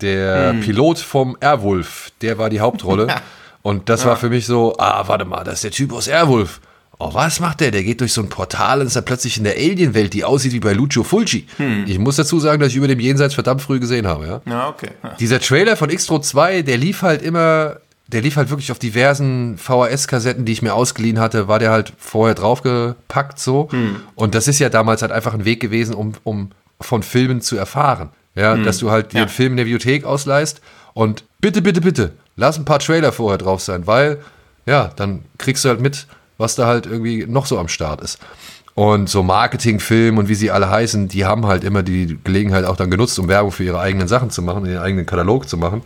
der 0.00 0.50
hm. 0.50 0.60
Pilot 0.62 0.98
vom 0.98 1.36
Airwolf. 1.38 2.10
Der 2.22 2.38
war 2.38 2.50
die 2.50 2.60
Hauptrolle. 2.60 3.08
Und 3.62 3.90
das 3.90 4.06
war 4.06 4.16
für 4.16 4.30
mich 4.30 4.46
so, 4.46 4.76
ah, 4.78 5.06
warte 5.08 5.26
mal, 5.26 5.44
das 5.44 5.56
ist 5.56 5.64
der 5.64 5.70
Typ 5.72 5.92
aus 5.92 6.08
Airwolf. 6.08 6.60
Oh, 7.00 7.14
was 7.14 7.38
macht 7.38 7.60
der? 7.60 7.70
Der 7.70 7.84
geht 7.84 8.00
durch 8.00 8.12
so 8.12 8.20
ein 8.20 8.28
Portal 8.28 8.80
und 8.80 8.88
ist 8.88 8.96
dann 8.96 9.04
plötzlich 9.04 9.38
in 9.38 9.44
der 9.44 9.54
Alien-Welt, 9.54 10.14
die 10.14 10.24
aussieht 10.24 10.52
wie 10.52 10.58
bei 10.58 10.72
Lucio 10.72 11.04
Fulci. 11.04 11.46
Hm. 11.56 11.84
Ich 11.86 11.98
muss 11.98 12.16
dazu 12.16 12.40
sagen, 12.40 12.60
dass 12.60 12.70
ich 12.70 12.76
über 12.76 12.88
dem 12.88 12.98
Jenseits 12.98 13.34
verdammt 13.34 13.62
früh 13.62 13.78
gesehen 13.78 14.08
habe, 14.08 14.26
ja. 14.26 14.40
Ja, 14.46 14.68
okay. 14.68 14.90
Ja. 15.04 15.14
Dieser 15.20 15.38
Trailer 15.38 15.76
von 15.76 15.90
Xtro 15.90 16.18
2, 16.18 16.62
der 16.62 16.76
lief 16.76 17.02
halt 17.02 17.22
immer, 17.22 17.76
der 18.08 18.22
lief 18.22 18.34
halt 18.34 18.50
wirklich 18.50 18.72
auf 18.72 18.80
diversen 18.80 19.58
VHS-Kassetten, 19.58 20.44
die 20.44 20.52
ich 20.52 20.62
mir 20.62 20.74
ausgeliehen 20.74 21.20
hatte, 21.20 21.46
war 21.46 21.60
der 21.60 21.70
halt 21.70 21.92
vorher 21.98 22.34
draufgepackt 22.34 23.38
so. 23.38 23.68
Hm. 23.70 23.96
Und 24.16 24.34
das 24.34 24.48
ist 24.48 24.58
ja 24.58 24.68
damals 24.68 25.02
halt 25.02 25.12
einfach 25.12 25.34
ein 25.34 25.44
Weg 25.44 25.60
gewesen, 25.60 25.94
um, 25.94 26.14
um 26.24 26.50
von 26.80 27.04
Filmen 27.04 27.40
zu 27.40 27.56
erfahren. 27.56 28.10
Ja, 28.34 28.54
hm. 28.54 28.64
dass 28.64 28.78
du 28.78 28.90
halt 28.90 29.12
ja. 29.12 29.24
den 29.24 29.28
Film 29.28 29.52
in 29.52 29.58
der 29.58 29.64
Bibliothek 29.64 30.04
ausleihst 30.04 30.60
und 30.94 31.22
bitte, 31.40 31.62
bitte, 31.62 31.80
bitte, 31.80 32.12
lass 32.34 32.58
ein 32.58 32.64
paar 32.64 32.80
Trailer 32.80 33.12
vorher 33.12 33.38
drauf 33.38 33.60
sein, 33.60 33.86
weil 33.86 34.18
ja, 34.66 34.90
dann 34.96 35.22
kriegst 35.38 35.64
du 35.64 35.70
halt 35.70 35.80
mit, 35.80 36.06
was 36.38 36.54
da 36.54 36.66
halt 36.66 36.86
irgendwie 36.86 37.26
noch 37.26 37.46
so 37.46 37.58
am 37.58 37.68
Start 37.68 38.00
ist. 38.00 38.18
Und 38.74 39.10
so 39.10 39.24
Marketingfilm 39.24 40.18
und 40.18 40.28
wie 40.28 40.36
sie 40.36 40.52
alle 40.52 40.70
heißen, 40.70 41.08
die 41.08 41.24
haben 41.24 41.46
halt 41.46 41.64
immer 41.64 41.82
die 41.82 42.16
Gelegenheit 42.22 42.64
auch 42.64 42.76
dann 42.76 42.90
genutzt, 42.90 43.18
um 43.18 43.26
Werbung 43.28 43.50
für 43.50 43.64
ihre 43.64 43.80
eigenen 43.80 44.06
Sachen 44.06 44.30
zu 44.30 44.40
machen, 44.40 44.64
ihren 44.64 44.78
eigenen 44.78 45.04
Katalog 45.04 45.48
zu 45.48 45.56
machen. 45.56 45.82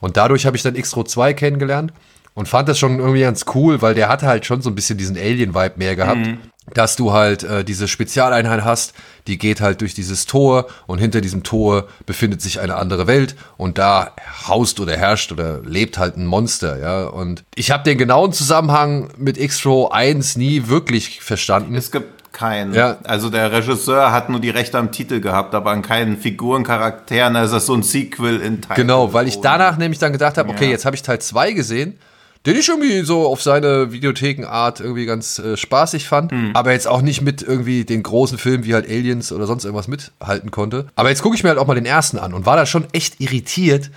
Und 0.00 0.16
dadurch 0.16 0.46
habe 0.46 0.56
ich 0.56 0.62
dann 0.62 0.76
X-Ro 0.76 1.02
2 1.02 1.34
kennengelernt 1.34 1.92
und 2.34 2.48
fand 2.48 2.68
das 2.68 2.78
schon 2.78 3.00
irgendwie 3.00 3.22
ganz 3.22 3.46
cool, 3.54 3.82
weil 3.82 3.94
der 3.94 4.08
hatte 4.08 4.26
halt 4.26 4.46
schon 4.46 4.62
so 4.62 4.70
ein 4.70 4.76
bisschen 4.76 4.96
diesen 4.96 5.16
Alien-Vibe 5.16 5.74
mehr 5.76 5.96
gehabt. 5.96 6.18
Mhm. 6.18 6.38
Dass 6.74 6.96
du 6.96 7.12
halt 7.12 7.44
äh, 7.44 7.64
diese 7.64 7.86
Spezialeinheit 7.86 8.64
hast, 8.64 8.94
die 9.26 9.38
geht 9.38 9.60
halt 9.60 9.80
durch 9.80 9.94
dieses 9.94 10.26
Tor 10.26 10.66
und 10.86 10.98
hinter 10.98 11.20
diesem 11.20 11.42
Tor 11.42 11.86
befindet 12.06 12.42
sich 12.42 12.60
eine 12.60 12.76
andere 12.76 13.06
Welt 13.06 13.36
und 13.56 13.78
da 13.78 14.12
haust 14.48 14.80
oder 14.80 14.96
herrscht 14.96 15.32
oder 15.32 15.60
lebt 15.62 15.98
halt 15.98 16.16
ein 16.16 16.26
Monster, 16.26 16.78
ja. 16.78 17.04
Und 17.04 17.44
ich 17.54 17.70
habe 17.70 17.84
den 17.84 17.98
genauen 17.98 18.32
Zusammenhang 18.32 19.10
mit 19.16 19.38
X-Row 19.38 19.92
1 19.92 20.36
nie 20.36 20.68
wirklich 20.68 21.20
verstanden. 21.20 21.74
Es 21.74 21.92
gibt 21.92 22.16
keinen. 22.36 22.74
Ja. 22.74 22.98
Also 23.04 23.30
der 23.30 23.50
Regisseur 23.50 24.12
hat 24.12 24.28
nur 24.28 24.40
die 24.40 24.50
Rechte 24.50 24.78
am 24.78 24.92
Titel 24.92 25.20
gehabt, 25.20 25.54
aber 25.54 25.70
an 25.70 25.82
keinen 25.82 26.18
Figuren, 26.18 26.64
Charakteren. 26.64 27.34
Also 27.34 27.54
das 27.54 27.62
ist 27.62 27.66
so 27.66 27.74
ein 27.74 27.82
Sequel 27.82 28.40
in 28.40 28.60
Teil. 28.60 28.76
Genau, 28.76 29.12
weil 29.12 29.26
ich 29.26 29.40
danach 29.40 29.78
nämlich 29.78 29.98
dann 29.98 30.12
gedacht 30.12 30.36
habe, 30.36 30.50
okay, 30.50 30.66
ja. 30.66 30.72
jetzt 30.72 30.84
habe 30.84 30.94
ich 30.94 31.02
Teil 31.02 31.18
2 31.18 31.52
gesehen 31.52 31.98
den 32.46 32.56
ich 32.56 32.68
irgendwie 32.68 33.00
so 33.00 33.26
auf 33.26 33.42
seine 33.42 33.92
Videothekenart 33.92 34.80
irgendwie 34.80 35.04
ganz 35.04 35.38
äh, 35.38 35.56
spaßig 35.56 36.08
fand, 36.08 36.32
mhm. 36.32 36.52
aber 36.54 36.72
jetzt 36.72 36.86
auch 36.86 37.02
nicht 37.02 37.20
mit 37.20 37.42
irgendwie 37.42 37.84
den 37.84 38.02
großen 38.02 38.38
Filmen 38.38 38.64
wie 38.64 38.74
halt 38.74 38.88
Aliens 38.88 39.32
oder 39.32 39.46
sonst 39.46 39.64
irgendwas 39.64 39.88
mithalten 39.88 40.52
konnte. 40.52 40.86
Aber 40.94 41.10
jetzt 41.10 41.22
gucke 41.22 41.34
ich 41.34 41.42
mir 41.42 41.50
halt 41.50 41.58
auch 41.58 41.66
mal 41.66 41.74
den 41.74 41.86
ersten 41.86 42.18
an 42.18 42.32
und 42.32 42.46
war 42.46 42.56
da 42.56 42.64
schon 42.64 42.86
echt 42.92 43.20
irritiert, 43.20 43.90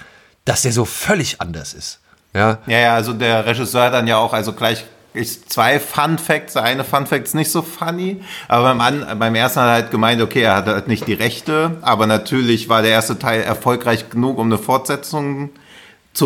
dass 0.46 0.64
der 0.64 0.72
so 0.72 0.86
völlig 0.86 1.40
anders 1.42 1.74
ist. 1.74 2.00
Ja, 2.34 2.58
ja, 2.66 2.80
ja 2.80 2.96
also 2.96 3.14
der 3.14 3.46
Regisseur 3.46 3.84
hat 3.84 3.94
dann 3.94 4.08
ja 4.08 4.18
auch, 4.18 4.34
also 4.34 4.54
gleich 4.54 4.84
ich, 5.14 5.48
zwei 5.48 5.80
Fun 5.80 6.18
Facts. 6.18 6.54
Der 6.54 6.64
eine 6.64 6.84
Fun 6.84 7.06
Fact 7.06 7.26
ist 7.26 7.36
nicht 7.36 7.52
so 7.52 7.62
funny, 7.62 8.22
aber 8.48 8.64
beim, 8.64 8.82
an, 8.82 9.20
beim 9.20 9.36
ersten 9.36 9.60
hat 9.60 9.68
er 9.68 9.74
halt 9.74 9.92
gemeint, 9.92 10.22
okay, 10.22 10.42
er 10.42 10.56
hatte 10.56 10.74
halt 10.74 10.88
nicht 10.88 11.08
die 11.08 11.14
Rechte, 11.14 11.78
aber 11.82 12.08
natürlich 12.08 12.70
war 12.70 12.82
der 12.82 12.92
erste 12.92 13.18
Teil 13.18 13.42
erfolgreich 13.42 14.10
genug, 14.10 14.38
um 14.38 14.48
eine 14.48 14.58
Fortsetzung 14.58 15.50
zu 15.50 15.69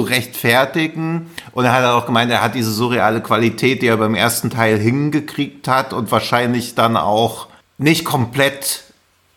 rechtfertigen. 0.02 1.30
Und 1.52 1.66
er 1.66 1.74
hat 1.74 1.86
auch 1.86 2.06
gemeint, 2.06 2.32
er 2.32 2.42
hat 2.42 2.56
diese 2.56 2.72
surreale 2.72 3.22
Qualität, 3.22 3.82
die 3.82 3.88
er 3.88 3.98
beim 3.98 4.16
ersten 4.16 4.50
Teil 4.50 4.80
hingekriegt 4.80 5.68
hat 5.68 5.94
und 5.94 6.12
wahrscheinlich 6.12 6.76
dann 6.76 6.98
auch 6.98 7.48
nicht 7.78 8.06
komplett 8.06 8.84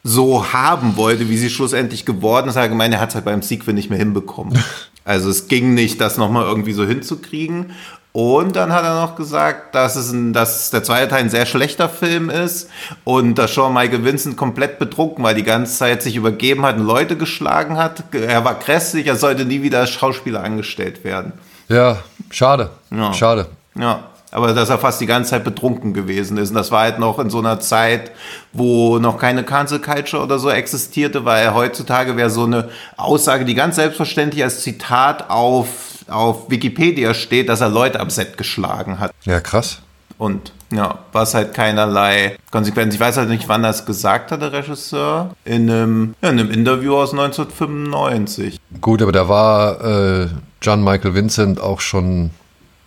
so 0.03 0.53
haben 0.53 0.97
wollte, 0.97 1.29
wie 1.29 1.37
sie 1.37 1.51
schlussendlich 1.51 2.05
geworden 2.05 2.49
ist. 2.49 2.57
Er 2.57 2.63
hat 2.63 2.71
gemeint, 2.71 2.95
er 2.95 3.01
hat 3.01 3.09
es 3.11 3.15
halt 3.17 3.25
beim 3.25 3.43
Sequel 3.43 3.75
nicht 3.75 3.91
mehr 3.91 3.99
hinbekommen. 3.99 4.59
Also 5.07 5.31
es 5.31 5.47
ging 5.47 5.75
nicht, 5.75 6.01
das 6.01 6.17
nochmal 6.17 6.47
irgendwie 6.47 6.73
so 6.73 6.85
hinzukriegen. 6.85 7.71
Und 8.17 8.57
dann 8.57 8.73
hat 8.73 8.83
er 8.83 9.03
noch 9.03 9.15
gesagt, 9.15 9.75
dass, 9.75 9.95
es 9.95 10.11
ein, 10.11 10.33
dass 10.33 10.71
der 10.71 10.83
zweite 10.83 11.09
Teil 11.09 11.25
ein 11.25 11.29
sehr 11.29 11.45
schlechter 11.45 11.87
Film 11.87 12.31
ist 12.31 12.71
und 13.05 13.35
dass 13.35 13.53
Sean 13.53 13.75
Michael 13.75 14.07
Vincent 14.07 14.39
komplett 14.39 14.79
betrunken 14.79 15.23
war, 15.23 15.35
die 15.35 15.43
ganze 15.43 15.77
Zeit 15.77 16.03
sich 16.03 16.17
übergeben 16.17 16.65
hat 16.65 16.79
und 16.79 16.87
Leute 16.87 17.19
geschlagen 17.19 17.77
hat. 17.77 18.05
Er 18.15 18.43
war 18.43 18.55
grässlich, 18.55 19.07
er 19.07 19.17
sollte 19.17 19.45
nie 19.45 19.61
wieder 19.61 19.81
als 19.81 19.91
Schauspieler 19.91 20.43
angestellt 20.43 21.05
werden. 21.05 21.35
Ja, 21.69 21.99
schade. 22.31 22.71
Ja. 22.91 23.13
Schade. 23.13 23.49
Ja. 23.79 24.05
Aber 24.37 24.53
dass 24.53 24.69
er 24.69 24.77
fast 24.77 25.01
die 25.01 25.07
ganze 25.07 25.31
Zeit 25.31 25.45
betrunken 25.45 25.95
gewesen 25.95 26.37
ist. 26.37 26.51
Und 26.51 26.57
das 26.57 26.71
war 26.71 26.83
halt 26.83 26.99
noch 26.99 27.19
in 27.19 27.31
so 27.31 27.39
einer 27.39 27.59
Zeit, 27.59 28.13
wo 28.53 28.99
noch 28.99 29.17
keine 29.17 29.45
Cancel 29.45 29.79
Culture 29.79 30.23
oder 30.23 30.39
so 30.39 30.51
existierte, 30.51 31.25
weil 31.25 31.55
heutzutage 31.55 32.19
wäre 32.19 32.29
so 32.29 32.45
eine 32.45 32.69
Aussage, 32.99 33.47
die 33.47 33.55
ganz 33.55 33.77
selbstverständlich 33.77 34.43
als 34.43 34.61
Zitat 34.61 35.31
auf 35.31 35.69
auf 36.09 36.51
Wikipedia 36.51 37.15
steht, 37.15 37.49
dass 37.49 37.61
er 37.61 37.69
Leute 37.69 37.99
am 37.99 38.11
Set 38.11 38.37
geschlagen 38.37 39.01
hat. 39.01 39.13
Ja, 39.25 39.41
krass. 39.41 39.81
Und 40.19 40.53
ja, 40.71 40.99
was 41.13 41.35
halt 41.35 41.53
keinerlei 41.53 42.37
Konsequenz. 42.51 42.95
Ich 42.95 43.01
weiß 43.01 43.17
halt 43.17 43.29
nicht, 43.29 43.49
wann 43.49 43.65
er 43.65 43.71
es 43.71 43.87
gesagt 43.87 44.31
hat, 44.31 44.41
der 44.41 44.53
Regisseur. 44.53 45.35
In 45.45 45.71
einem, 45.71 46.15
ja, 46.23 46.31
in 46.31 46.39
einem 46.39 46.51
Interview 46.51 46.97
aus 46.97 47.13
1995. 47.13 48.59
Gut, 48.81 49.03
aber 49.03 49.13
da 49.13 49.29
war 49.29 49.85
äh, 49.85 50.29
John 50.63 50.85
Michael 50.85 51.15
Vincent 51.15 51.61
auch 51.61 51.81
schon 51.81 52.31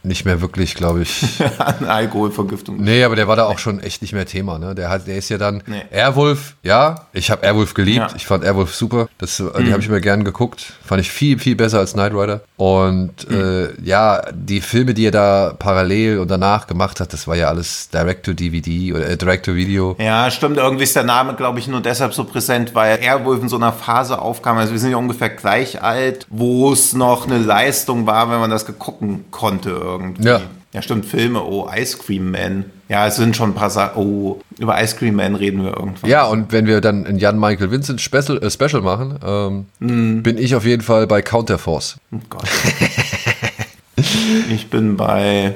nicht 0.03 0.25
mehr 0.25 0.41
wirklich, 0.41 0.75
glaube 0.75 1.01
ich. 1.01 1.25
An 1.57 1.85
Alkoholvergiftung. 1.85 2.77
Nee, 2.77 3.03
aber 3.03 3.15
der 3.15 3.27
war 3.27 3.35
da 3.35 3.45
auch 3.45 3.59
schon 3.59 3.79
echt 3.81 4.01
nicht 4.01 4.13
mehr 4.13 4.25
Thema. 4.25 4.57
Ne? 4.57 4.73
Der, 4.73 4.89
hat, 4.89 5.07
der 5.07 5.17
ist 5.17 5.29
ja 5.29 5.37
dann 5.37 5.61
nee. 5.67 5.83
Airwolf, 5.91 6.55
ja, 6.63 7.07
ich 7.11 7.29
habe 7.29 7.45
Airwolf 7.45 7.73
geliebt. 7.73 8.11
Ja. 8.11 8.15
Ich 8.15 8.25
fand 8.25 8.43
Airwolf 8.45 8.73
super. 8.73 9.09
Das, 9.17 9.39
mhm. 9.39 9.51
Die 9.65 9.71
habe 9.73 9.81
ich 9.81 9.89
mir 9.89 9.99
gern 9.99 10.23
geguckt. 10.23 10.73
Fand 10.85 11.01
ich 11.01 11.11
viel, 11.11 11.37
viel 11.37 11.55
besser 11.55 11.79
als 11.79 11.93
Knight 11.93 12.13
Rider. 12.13 12.41
Und 12.55 13.29
mhm. 13.29 13.35
äh, 13.35 13.81
ja, 13.83 14.21
die 14.31 14.61
Filme, 14.61 14.93
die 14.93 15.07
er 15.07 15.11
da 15.11 15.53
parallel 15.57 16.19
und 16.19 16.31
danach 16.31 16.67
gemacht 16.67 17.01
hat, 17.01 17.11
das 17.11 17.27
war 17.27 17.35
ja 17.35 17.49
alles 17.49 17.89
Direct-to-DVD 17.89 18.93
oder 18.93 19.09
äh, 19.09 19.17
Direct-to-Video. 19.17 19.97
Ja, 19.99 20.31
stimmt. 20.31 20.57
Irgendwie 20.57 20.83
ist 20.83 20.95
der 20.95 21.03
Name, 21.03 21.33
glaube 21.35 21.59
ich, 21.59 21.67
nur 21.67 21.81
deshalb 21.81 22.13
so 22.13 22.23
präsent, 22.23 22.73
weil 22.73 22.99
Airwolf 22.99 23.41
in 23.41 23.49
so 23.49 23.57
einer 23.57 23.73
Phase 23.73 24.19
aufkam. 24.19 24.57
Also 24.57 24.71
wir 24.71 24.79
sind 24.79 24.91
ja 24.91 24.97
ungefähr 24.97 25.29
gleich 25.29 25.83
alt, 25.83 26.25
wo 26.29 26.71
es 26.71 26.93
noch 26.93 27.27
eine 27.27 27.37
Leistung 27.37 28.07
war, 28.07 28.31
wenn 28.31 28.39
man 28.39 28.49
das 28.49 28.65
gucken 28.77 29.25
konnte 29.31 29.88
irgendwie. 29.91 30.27
Ja. 30.27 30.41
Ja, 30.71 30.83
stimmt, 30.83 31.05
Filme, 31.05 31.43
oh, 31.43 31.67
Ice 31.75 31.97
Cream 31.97 32.29
Man. 32.29 32.65
Ja, 32.89 33.07
es 33.07 33.15
sind 33.15 33.35
schon 33.35 33.51
ein 33.51 33.55
paar 33.55 33.71
Sachen, 33.71 33.97
oh, 33.97 34.39
über 34.59 34.81
Ice 34.81 34.95
Cream 34.95 35.15
Man 35.15 35.33
reden 35.33 35.63
wir 35.63 35.75
irgendwann. 35.75 36.07
Ja, 36.07 36.25
und 36.25 36.51
wenn 36.51 36.67
wir 36.67 36.79
dann 36.79 37.07
ein 37.07 37.17
Jan 37.17 37.39
Michael 37.39 37.71
Vincent 37.71 37.99
Special, 37.99 38.37
äh, 38.37 38.51
Special 38.51 38.81
machen, 38.81 39.17
ähm, 39.25 39.65
mm. 39.79 40.21
bin 40.21 40.37
ich 40.37 40.53
auf 40.55 40.65
jeden 40.65 40.83
Fall 40.83 41.07
bei 41.07 41.23
Counterforce. 41.23 41.97
Oh 42.11 42.19
Gott. 42.29 42.43
ich 44.51 44.69
bin 44.69 44.95
bei, 44.95 45.55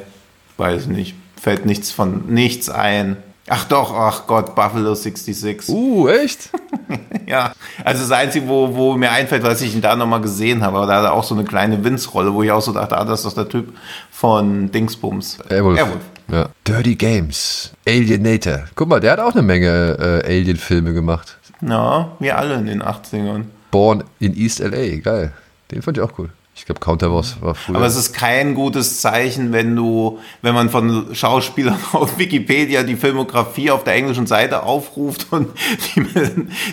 weiß 0.57 0.87
nicht, 0.87 1.13
fällt 1.39 1.67
nichts 1.67 1.91
von, 1.91 2.23
nichts 2.29 2.69
ein. 2.69 3.17
Ach 3.49 3.65
doch, 3.65 3.93
ach 3.93 4.25
Gott, 4.25 4.55
Buffalo 4.55 4.95
66. 4.95 5.67
Uh, 5.67 6.07
echt? 6.07 6.49
ja, 7.27 7.51
also 7.83 8.01
das 8.01 8.11
Einzige, 8.11 8.47
wo, 8.47 8.73
wo 8.73 8.95
mir 8.95 9.11
einfällt, 9.11 9.43
was 9.43 9.61
ich 9.61 9.75
ihn 9.75 9.81
da 9.81 9.95
nochmal 9.97 10.21
gesehen 10.21 10.63
habe, 10.63 10.77
aber 10.77 10.87
da 10.87 10.95
hat 10.95 11.03
er 11.03 11.13
auch 11.13 11.25
so 11.25 11.35
eine 11.35 11.43
kleine 11.43 11.83
Vince-Rolle, 11.83 12.33
wo 12.33 12.41
ich 12.41 12.51
auch 12.51 12.61
so 12.61 12.71
dachte, 12.71 12.97
ah, 12.97 13.03
das 13.03 13.19
ist 13.19 13.25
doch 13.25 13.33
der 13.33 13.49
Typ 13.49 13.73
von 14.11 14.71
Dingsbums. 14.71 15.39
Airwolf. 15.49 15.77
Airwolf. 15.77 16.01
Ja. 16.31 16.49
Dirty 16.65 16.95
Games, 16.95 17.73
Alienator. 17.85 18.63
Guck 18.75 18.87
mal, 18.87 19.01
der 19.01 19.11
hat 19.11 19.19
auch 19.19 19.33
eine 19.33 19.41
Menge 19.41 20.21
äh, 20.23 20.25
Alien-Filme 20.25 20.93
gemacht. 20.93 21.37
Ja, 21.59 22.11
wir 22.19 22.37
alle 22.37 22.55
in 22.55 22.65
den 22.67 22.81
80ern. 22.81 23.43
Born 23.71 24.05
in 24.19 24.35
East 24.37 24.59
LA, 24.59 24.99
geil. 25.01 25.33
Den 25.71 25.81
fand 25.81 25.97
ich 25.97 26.03
auch 26.03 26.17
cool. 26.17 26.29
Ich 26.55 26.65
glaube, 26.65 26.79
Counterboss 26.79 27.41
war 27.41 27.55
früher. 27.55 27.77
Aber 27.77 27.85
es 27.87 27.95
ist 27.95 28.13
kein 28.13 28.53
gutes 28.53 29.01
Zeichen, 29.01 29.51
wenn 29.51 29.75
du, 29.75 30.19
wenn 30.41 30.53
man 30.53 30.69
von 30.69 31.13
Schauspielern 31.13 31.77
auf 31.93 32.17
Wikipedia 32.17 32.83
die 32.83 32.95
Filmografie 32.95 33.71
auf 33.71 33.83
der 33.83 33.95
englischen 33.95 34.27
Seite 34.27 34.63
aufruft 34.63 35.27
und 35.31 35.49
die, 35.95 36.05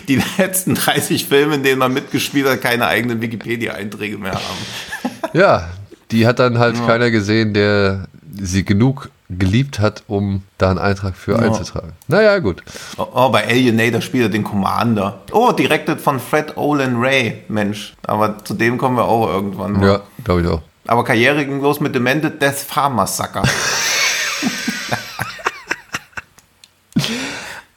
die 0.07 0.21
letzten 0.37 0.75
30 0.75 1.25
Filme, 1.25 1.55
in 1.55 1.63
denen 1.63 1.79
man 1.79 1.93
mitgespielt 1.93 2.47
hat, 2.47 2.61
keine 2.61 2.87
eigenen 2.87 3.21
Wikipedia-Einträge 3.21 4.17
mehr 4.17 4.33
haben. 4.33 5.31
Ja, 5.33 5.69
die 6.11 6.27
hat 6.27 6.39
dann 6.39 6.59
halt 6.59 6.77
ja. 6.77 6.85
keiner 6.85 7.09
gesehen, 7.09 7.53
der 7.53 8.07
sie 8.39 8.63
genug 8.63 9.09
geliebt 9.37 9.79
hat, 9.79 10.03
um 10.07 10.43
da 10.57 10.69
einen 10.69 10.79
Eintrag 10.79 11.15
für 11.15 11.33
ja. 11.33 11.39
einzutragen. 11.39 11.93
Naja, 12.07 12.39
gut. 12.39 12.63
Oh, 12.97 13.07
oh, 13.13 13.29
bei 13.29 13.47
Alienator 13.47 14.01
spielt 14.01 14.25
er 14.25 14.29
den 14.29 14.43
Commander. 14.43 15.21
Oh, 15.31 15.51
directed 15.51 16.01
von 16.01 16.19
Fred 16.19 16.57
Olin 16.57 16.97
Ray. 16.97 17.43
Mensch, 17.47 17.93
aber 18.03 18.43
zu 18.43 18.53
dem 18.53 18.77
kommen 18.77 18.97
wir 18.97 19.05
auch 19.05 19.27
irgendwann 19.27 19.73
mal. 19.73 19.87
Ja, 19.87 20.01
glaube 20.23 20.41
ich 20.41 20.47
auch. 20.47 20.61
Aber 20.87 21.03
Karriere 21.03 21.45
ging 21.45 21.61
los 21.61 21.79
mit 21.79 21.93
Demented 21.95 22.41
Death 22.41 22.55
Farm 22.55 22.95
Massacre. 22.95 23.43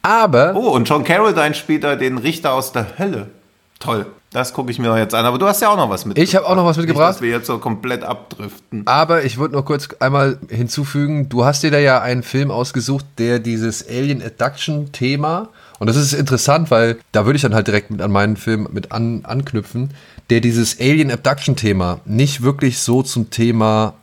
aber. 0.03 0.55
Oh, 0.57 0.71
und 0.71 0.89
John 0.89 1.05
Carradine 1.05 1.55
spielt 1.55 1.85
da 1.85 1.97
den 1.97 2.19
Richter 2.19 2.55
aus 2.55 2.73
der 2.73 2.99
Hölle. 2.99 3.31
Toll. 3.79 4.07
Das 4.35 4.53
gucke 4.53 4.73
ich 4.73 4.81
mir 4.81 4.99
jetzt 4.99 5.15
an. 5.15 5.25
Aber 5.27 5.39
du 5.39 5.47
hast 5.47 5.63
ja 5.63 5.69
auch 5.71 5.77
noch 5.77 5.89
was 5.89 6.05
mitgebracht. 6.05 6.29
Ich 6.29 6.35
habe 6.35 6.49
auch 6.49 6.57
noch 6.57 6.65
was 6.65 6.77
mitgebracht. 6.77 7.07
Nicht, 7.11 7.15
dass 7.15 7.23
wir 7.23 7.31
jetzt 7.31 7.47
so 7.47 7.59
komplett 7.59 8.03
abdriften. 8.03 8.83
Aber 8.85 9.23
ich 9.23 9.39
würde 9.39 9.55
noch 9.55 9.65
kurz 9.65 9.89
einmal 10.01 10.39
hinzufügen, 10.49 11.29
du 11.29 11.45
hast 11.45 11.63
dir 11.63 11.71
da 11.71 11.79
ja 11.79 12.03
einen 12.03 12.25
Film 12.25 12.51
ausgesucht, 12.51 13.07
der 13.19 13.39
dieses 13.39 13.89
Alien 13.89 14.21
Abduction 14.21 14.91
Thema, 14.91 15.51
und 15.79 15.87
das 15.87 15.97
ist 15.97 16.15
interessant, 16.15 16.73
weil 16.73 16.99
da 17.13 17.27
würde 17.27 17.37
ich 17.37 17.43
dann 17.43 17.55
halt 17.55 17.69
direkt 17.69 17.93
mit 17.93 18.03
an 18.03 18.11
meinen 18.11 18.37
Film 18.37 18.67
mit 18.73 18.91
an, 18.91 19.21
anknüpfen, 19.25 19.91
der 20.31 20.41
dieses 20.41 20.81
Alien 20.81 21.13
Abduction 21.13 21.55
Thema 21.55 22.01
nicht 22.05 22.43
wirklich 22.43 22.81
so 22.81 23.05
zum 23.05 23.31
Thema 23.31 23.95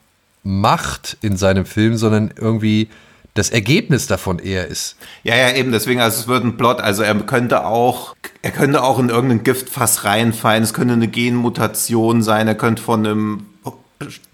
macht 0.43 1.17
in 1.21 1.35
seinem 1.35 1.65
Film, 1.65 1.97
sondern 1.97 2.31
irgendwie 2.39 2.87
das 3.33 3.49
Ergebnis 3.49 4.07
davon 4.07 4.39
eher 4.39 4.67
ist. 4.67 4.97
Ja, 5.23 5.35
ja, 5.35 5.53
eben, 5.53 5.71
deswegen, 5.71 6.01
also 6.01 6.21
es 6.21 6.27
wird 6.27 6.43
ein 6.43 6.57
Plot, 6.57 6.81
also 6.81 7.03
er 7.03 7.15
könnte 7.15 7.65
auch, 7.65 8.15
er 8.41 8.51
könnte 8.51 8.83
auch 8.83 8.99
in 8.99 9.09
irgendein 9.09 9.43
Giftfass 9.43 10.03
reinfallen, 10.03 10.63
es 10.63 10.73
könnte 10.73 10.93
eine 10.93 11.07
Genmutation 11.07 12.21
sein, 12.23 12.47
er 12.47 12.55
könnte 12.55 12.81
von 12.81 13.05
einem 13.05 13.45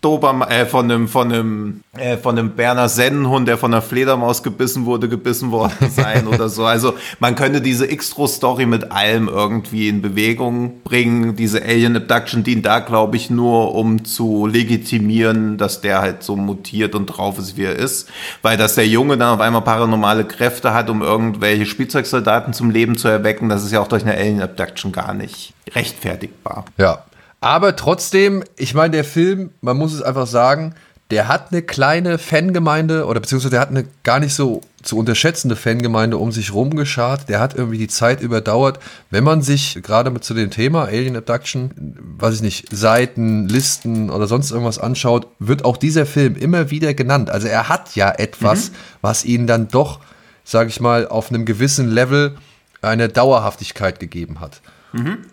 Dobermann, 0.01 0.49
äh, 0.49 0.65
von 0.65 0.91
einem, 0.91 1.07
von 1.07 1.31
einem, 1.31 1.81
äh, 1.97 2.17
von 2.17 2.37
einem 2.37 2.51
Berner 2.51 2.89
Sennenhund, 2.89 3.47
der 3.47 3.57
von 3.57 3.73
einer 3.73 3.81
Fledermaus 3.81 4.43
gebissen 4.43 4.85
wurde, 4.85 5.09
gebissen 5.09 5.51
worden 5.51 5.89
sein 5.89 6.27
oder 6.33 6.49
so. 6.49 6.65
Also 6.65 6.95
man 7.19 7.35
könnte 7.35 7.61
diese 7.61 7.89
X-Tro-Story 7.91 8.65
mit 8.65 8.91
allem 8.91 9.27
irgendwie 9.27 9.89
in 9.89 10.01
Bewegung 10.01 10.81
bringen. 10.83 11.35
Diese 11.35 11.61
Alien 11.61 11.95
Abduction 11.95 12.43
dient 12.43 12.65
da, 12.65 12.79
glaube 12.79 13.17
ich, 13.17 13.29
nur 13.29 13.75
um 13.75 14.05
zu 14.05 14.47
legitimieren, 14.47 15.57
dass 15.57 15.81
der 15.81 15.99
halt 15.99 16.23
so 16.23 16.35
mutiert 16.35 16.95
und 16.95 17.07
drauf 17.07 17.39
ist, 17.39 17.57
wie 17.57 17.63
er 17.63 17.75
ist. 17.75 18.09
Weil 18.41 18.57
dass 18.57 18.75
der 18.75 18.87
Junge 18.87 19.17
dann 19.17 19.35
auf 19.35 19.41
einmal 19.41 19.61
paranormale 19.61 20.25
Kräfte 20.25 20.73
hat, 20.73 20.89
um 20.89 21.01
irgendwelche 21.01 21.65
Spielzeugsoldaten 21.65 22.53
zum 22.53 22.69
Leben 22.69 22.97
zu 22.97 23.07
erwecken, 23.07 23.49
das 23.49 23.63
ist 23.63 23.71
ja 23.71 23.81
auch 23.81 23.87
durch 23.87 24.03
eine 24.03 24.15
Alien 24.15 24.41
Abduction 24.41 24.91
gar 24.91 25.13
nicht 25.13 25.53
rechtfertigbar. 25.75 26.65
Ja, 26.77 27.03
aber 27.41 27.75
trotzdem, 27.75 28.43
ich 28.55 28.73
meine, 28.73 28.91
der 28.91 29.03
Film, 29.03 29.51
man 29.61 29.77
muss 29.77 29.93
es 29.93 30.01
einfach 30.01 30.27
sagen, 30.27 30.73
der 31.11 31.29
hat 31.29 31.51
eine 31.51 31.61
kleine 31.61 32.17
Fangemeinde 32.17 33.05
oder 33.05 33.21
beziehungsweise 33.21 33.51
der 33.51 33.61
hat 33.61 33.69
eine 33.69 33.85
gar 34.03 34.19
nicht 34.19 34.33
so 34.33 34.61
zu 34.83 34.97
unterschätzende 34.97 35.55
Fangemeinde 35.55 36.17
um 36.17 36.31
sich 36.31 36.53
rumgeschart. 36.53 37.29
Der 37.29 37.39
hat 37.39 37.55
irgendwie 37.55 37.77
die 37.77 37.87
Zeit 37.87 38.21
überdauert. 38.21 38.79
Wenn 39.09 39.23
man 39.23 39.41
sich 39.41 39.79
gerade 39.83 40.09
mit 40.09 40.25
zu 40.25 40.33
dem 40.33 40.49
Thema 40.49 40.85
Alien 40.85 41.15
Abduction, 41.15 41.95
weiß 42.17 42.35
ich 42.35 42.41
nicht, 42.41 42.75
Seiten, 42.75 43.47
Listen 43.47 44.09
oder 44.09 44.27
sonst 44.27 44.51
irgendwas 44.51 44.79
anschaut, 44.79 45.27
wird 45.39 45.63
auch 45.63 45.77
dieser 45.77 46.05
Film 46.05 46.35
immer 46.35 46.71
wieder 46.71 46.93
genannt. 46.93 47.29
Also 47.29 47.47
er 47.47 47.69
hat 47.69 47.95
ja 47.95 48.11
etwas, 48.11 48.71
mhm. 48.71 48.75
was 49.01 49.23
ihn 49.23 49.47
dann 49.47 49.69
doch, 49.69 50.01
sage 50.43 50.69
ich 50.69 50.81
mal, 50.81 51.07
auf 51.07 51.29
einem 51.29 51.45
gewissen 51.45 51.89
Level 51.89 52.35
eine 52.81 53.07
Dauerhaftigkeit 53.07 53.99
gegeben 54.01 54.41
hat. 54.41 54.61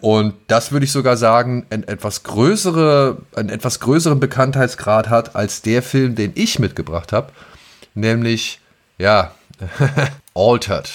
Und 0.00 0.34
das 0.46 0.72
würde 0.72 0.84
ich 0.84 0.92
sogar 0.92 1.16
sagen, 1.16 1.66
ein 1.70 1.86
etwas 1.86 2.22
größere, 2.22 3.18
einen 3.34 3.48
etwas 3.48 3.80
größeren 3.80 4.20
Bekanntheitsgrad 4.20 5.08
hat 5.08 5.36
als 5.36 5.62
der 5.62 5.82
Film, 5.82 6.14
den 6.14 6.32
ich 6.34 6.58
mitgebracht 6.58 7.12
habe, 7.12 7.32
nämlich 7.94 8.60
ja 8.98 9.32
Altered 10.34 10.90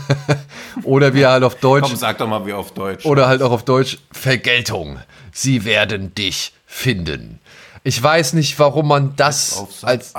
oder 0.82 1.12
wie 1.12 1.22
er 1.22 1.32
halt 1.32 1.44
auf 1.44 1.56
Deutsch. 1.56 1.88
Komm, 1.88 1.96
sag 1.96 2.18
doch 2.18 2.26
mal 2.26 2.46
wie 2.46 2.52
auf 2.52 2.72
Deutsch. 2.72 3.04
Oder 3.04 3.28
halt 3.28 3.42
auch 3.42 3.52
auf 3.52 3.64
Deutsch 3.64 3.98
Vergeltung. 4.10 4.98
Sie 5.32 5.64
werden 5.64 6.14
dich 6.14 6.54
finden. 6.66 7.40
Ich 7.86 8.02
weiß 8.02 8.32
nicht, 8.32 8.58
warum 8.58 8.88
man 8.88 9.14
das 9.16 9.82
als 9.82 10.14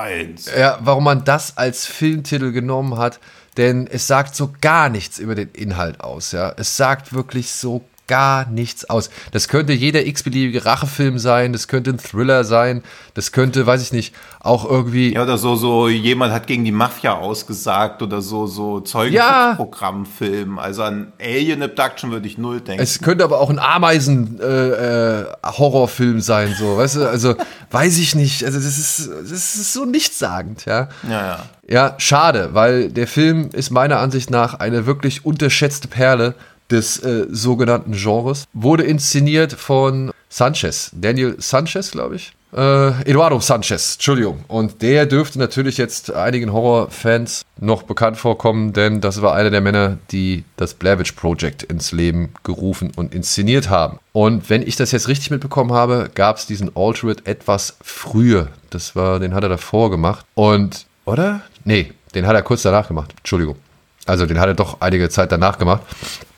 ja, 0.56 0.78
warum 0.82 1.06
man 1.06 1.24
das 1.24 1.58
als 1.58 1.88
Filmtitel 1.88 2.52
genommen 2.52 3.00
hat 3.00 3.20
denn 3.58 3.88
es 3.88 4.08
sagt 4.08 4.36
so 4.36 4.54
gar 4.62 4.90
nichts 4.90 5.20
über 5.20 5.36
den 5.36 5.50
Inhalt 5.52 6.02
aus. 6.02 6.32
Ja, 6.32 6.54
es 6.58 6.78
sagt 6.78 7.14
wirklich 7.14 7.52
so 7.52 7.86
gar 8.08 8.50
nichts 8.50 8.90
aus. 8.90 9.12
Das 9.32 9.48
könnte 9.48 9.72
jeder 9.74 10.04
x-beliebige 10.06 10.66
Rachefilm 10.66 11.20
sein, 11.20 11.54
das 11.54 11.68
könnte 11.68 11.92
ein 11.92 11.98
Thriller 11.98 12.44
sein, 12.44 12.84
das 13.14 13.32
könnte, 13.32 13.66
weiß 13.66 13.82
ich 13.82 13.92
nicht, 13.92 14.14
auch 14.40 14.70
irgendwie. 14.70 15.14
Ja, 15.14 15.24
oder 15.24 15.38
so, 15.38 15.56
so 15.56 15.88
jemand 15.88 16.34
hat 16.34 16.48
gegen 16.48 16.66
die 16.66 16.72
Mafia 16.72 17.14
ausgesagt 17.14 18.02
oder 18.02 18.22
so, 18.22 18.48
so 18.48 18.82
Zeugenschutzprogrammfilm. 18.82 20.58
Ja. 20.58 20.62
Also 20.62 20.84
an 20.84 21.14
Alien 21.20 21.64
Abduction 21.64 22.12
würde 22.12 22.28
ich 22.28 22.38
null 22.38 22.60
denken. 22.62 22.84
Es 22.84 23.00
könnte 23.00 23.24
aber 23.24 23.40
auch 23.40 23.50
ein 23.50 23.58
Ameisen-Horrorfilm 23.60 26.16
äh, 26.16 26.20
äh, 26.20 26.22
sein, 26.22 26.54
so, 26.58 26.78
weißt 26.78 26.98
du, 26.98 27.10
also 27.10 27.36
weiß 27.72 27.98
ich 27.98 28.14
nicht. 28.16 28.46
Also 28.46 28.60
das 28.60 28.78
ist, 28.78 29.10
das 29.10 29.32
ist 29.32 29.74
so 29.74 29.86
nichtssagend, 29.86 30.66
ja. 30.66 30.90
Ja, 31.10 31.10
ja. 31.10 31.40
Ja, 31.68 31.96
schade, 31.98 32.50
weil 32.54 32.92
der 32.92 33.08
Film 33.08 33.50
ist 33.52 33.72
meiner 33.72 33.98
Ansicht 33.98 34.30
nach 34.30 34.60
eine 34.60 34.86
wirklich 34.86 35.26
unterschätzte 35.26 35.88
Perle 35.88 36.36
des 36.72 37.00
äh, 37.00 37.26
sogenannten 37.30 37.94
Genres. 37.94 38.46
Wurde 38.54 38.84
inszeniert 38.84 39.54
von 39.54 40.12
Sanchez, 40.30 40.92
Daniel 40.94 41.36
Sanchez, 41.40 41.92
glaube 41.92 42.16
ich. 42.16 42.34
Äh, 42.56 43.02
Eduardo 43.10 43.40
Sanchez, 43.42 43.96
Entschuldigung. 43.96 44.46
Und 44.48 44.82
der 44.82 45.06
dürfte 45.06 45.40
natürlich 45.40 45.78
jetzt 45.78 46.14
einigen 46.14 46.54
Horrorfans 46.54 47.44
noch 47.60 47.84
bekannt 47.84 48.18
vorkommen, 48.18 48.72
denn 48.72 49.02
das 49.02 49.22
war 49.22 49.36
einer 49.36 49.50
der 49.50 49.60
Männer, 49.60 49.98
die 50.12 50.46
das 50.56 50.74
Blair 50.74 50.98
Witch 50.98 51.12
Project 51.14 51.64
ins 51.64 51.92
Leben 51.92 52.34
gerufen 52.44 52.92
und 52.96 53.14
inszeniert 53.14 53.70
haben. 53.70 54.00
Und 54.14 54.50
wenn 54.50 54.62
ich 54.62 54.78
das 54.78 54.94
jetzt 54.94 55.10
richtig 55.10 55.32
mitbekommen 55.32 55.74
habe, 55.74 56.10
gab 56.16 56.38
es 56.38 56.46
diesen 56.46 56.72
Altered 56.76 57.28
etwas 57.28 57.76
früher. 57.82 58.48
Das 58.70 58.96
war, 58.96 59.20
den 59.20 59.34
hat 59.34 59.44
er 59.44 59.50
davor 59.50 59.92
gemacht. 59.92 60.26
Und, 60.34 60.86
oder? 61.04 61.42
Nee, 61.66 61.92
den 62.14 62.26
hat 62.26 62.36
er 62.36 62.42
kurz 62.42 62.62
danach 62.62 62.88
gemacht. 62.88 63.14
Entschuldigung. 63.18 63.58
Also 64.06 64.26
den 64.26 64.40
hat 64.40 64.48
er 64.48 64.54
doch 64.54 64.80
einige 64.80 65.10
Zeit 65.10 65.32
danach 65.32 65.58
gemacht. 65.58 65.82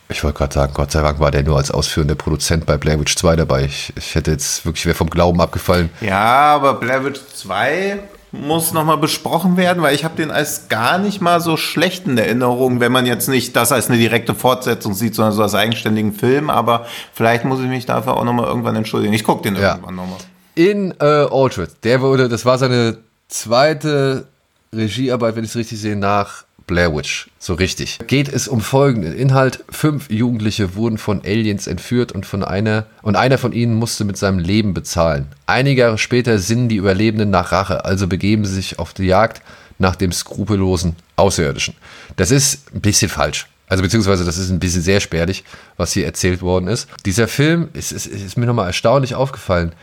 Ich 0.09 0.23
wollte 0.23 0.37
gerade 0.37 0.53
sagen, 0.53 0.73
Gott 0.73 0.91
sei 0.91 1.01
Dank 1.01 1.19
war 1.19 1.31
der 1.31 1.43
nur 1.43 1.57
als 1.57 1.69
ausführender 1.69 2.15
Produzent 2.15 2.65
bei 2.65 2.77
Blair 2.77 2.99
Witch 2.99 3.15
2 3.15 3.35
dabei. 3.35 3.65
Ich, 3.65 3.91
ich 3.97 4.15
hätte 4.15 4.31
jetzt 4.31 4.65
wirklich 4.65 4.85
wäre 4.85 4.95
vom 4.95 5.09
Glauben 5.09 5.41
abgefallen. 5.41 5.89
Ja, 5.99 6.55
aber 6.55 6.75
Blair 6.75 7.03
Witch 7.03 7.19
2 7.35 7.99
muss 8.31 8.73
nochmal 8.73 8.97
besprochen 8.97 9.57
werden, 9.57 9.81
weil 9.81 9.95
ich 9.95 10.03
habe 10.03 10.15
den 10.15 10.31
als 10.31 10.69
gar 10.69 10.97
nicht 10.97 11.21
mal 11.21 11.41
so 11.41 11.57
schlechten 11.57 12.17
Erinnerungen, 12.17 12.79
wenn 12.79 12.91
man 12.91 13.05
jetzt 13.05 13.27
nicht 13.27 13.55
das 13.55 13.71
als 13.71 13.89
eine 13.89 13.97
direkte 13.97 14.35
Fortsetzung 14.35 14.93
sieht, 14.93 15.15
sondern 15.15 15.33
so 15.33 15.41
als 15.41 15.55
eigenständigen 15.55 16.13
Film. 16.13 16.49
Aber 16.49 16.85
vielleicht 17.13 17.43
muss 17.45 17.59
ich 17.59 17.67
mich 17.67 17.85
dafür 17.85 18.15
auch 18.15 18.23
nochmal 18.23 18.45
irgendwann 18.45 18.75
entschuldigen. 18.75 19.13
Ich 19.13 19.23
gucke 19.23 19.43
den 19.43 19.55
ja. 19.55 19.71
irgendwann 19.71 19.95
nochmal. 19.95 20.19
In 20.55 20.93
äh, 20.99 21.05
Aldred, 21.05 21.83
der 21.83 22.01
wurde, 22.01 22.29
das 22.29 22.45
war 22.45 22.57
seine 22.57 22.97
zweite 23.27 24.27
Regiearbeit, 24.73 25.35
wenn 25.35 25.43
ich 25.43 25.51
es 25.51 25.55
richtig 25.55 25.79
sehe, 25.79 25.95
nach 25.95 26.43
Blair 26.67 26.93
Witch, 26.93 27.29
so 27.39 27.53
richtig. 27.53 27.97
Geht 28.07 28.27
es 28.27 28.49
um 28.49 28.59
folgenden 28.59 29.15
Inhalt. 29.15 29.63
Fünf 29.69 30.11
Jugendliche 30.11 30.75
wurden 30.75 30.97
von 30.97 31.21
Aliens 31.21 31.65
entführt 31.65 32.11
und 32.11 32.25
von 32.25 32.43
einer, 32.43 32.85
und 33.01 33.15
einer 33.15 33.37
von 33.37 33.53
ihnen 33.53 33.73
musste 33.73 34.03
mit 34.03 34.17
seinem 34.17 34.37
Leben 34.37 34.73
bezahlen. 34.73 35.27
Einige 35.45 35.81
Jahre 35.81 35.97
später 35.97 36.37
sinnen 36.39 36.67
die 36.67 36.75
Überlebenden 36.75 37.29
nach 37.29 37.53
Rache, 37.53 37.85
also 37.85 38.07
begeben 38.07 38.43
sie 38.43 38.55
sich 38.55 38.79
auf 38.79 38.93
die 38.93 39.05
Jagd 39.05 39.41
nach 39.79 39.95
dem 39.95 40.11
skrupellosen 40.11 40.97
Außerirdischen. 41.15 41.73
Das 42.17 42.31
ist 42.31 42.75
ein 42.75 42.81
bisschen 42.81 43.09
falsch. 43.09 43.47
Also 43.69 43.81
beziehungsweise 43.83 44.25
das 44.25 44.37
ist 44.37 44.49
ein 44.49 44.59
bisschen 44.59 44.81
sehr 44.81 44.99
spärlich, 44.99 45.45
was 45.77 45.93
hier 45.93 46.05
erzählt 46.05 46.41
worden 46.41 46.67
ist. 46.67 46.87
Dieser 47.05 47.27
Film 47.27 47.69
ist, 47.73 47.91
ist, 47.91 48.07
ist 48.07 48.37
mir 48.37 48.45
nochmal 48.45 48.67
erstaunlich 48.67 49.15
aufgefallen 49.15 49.73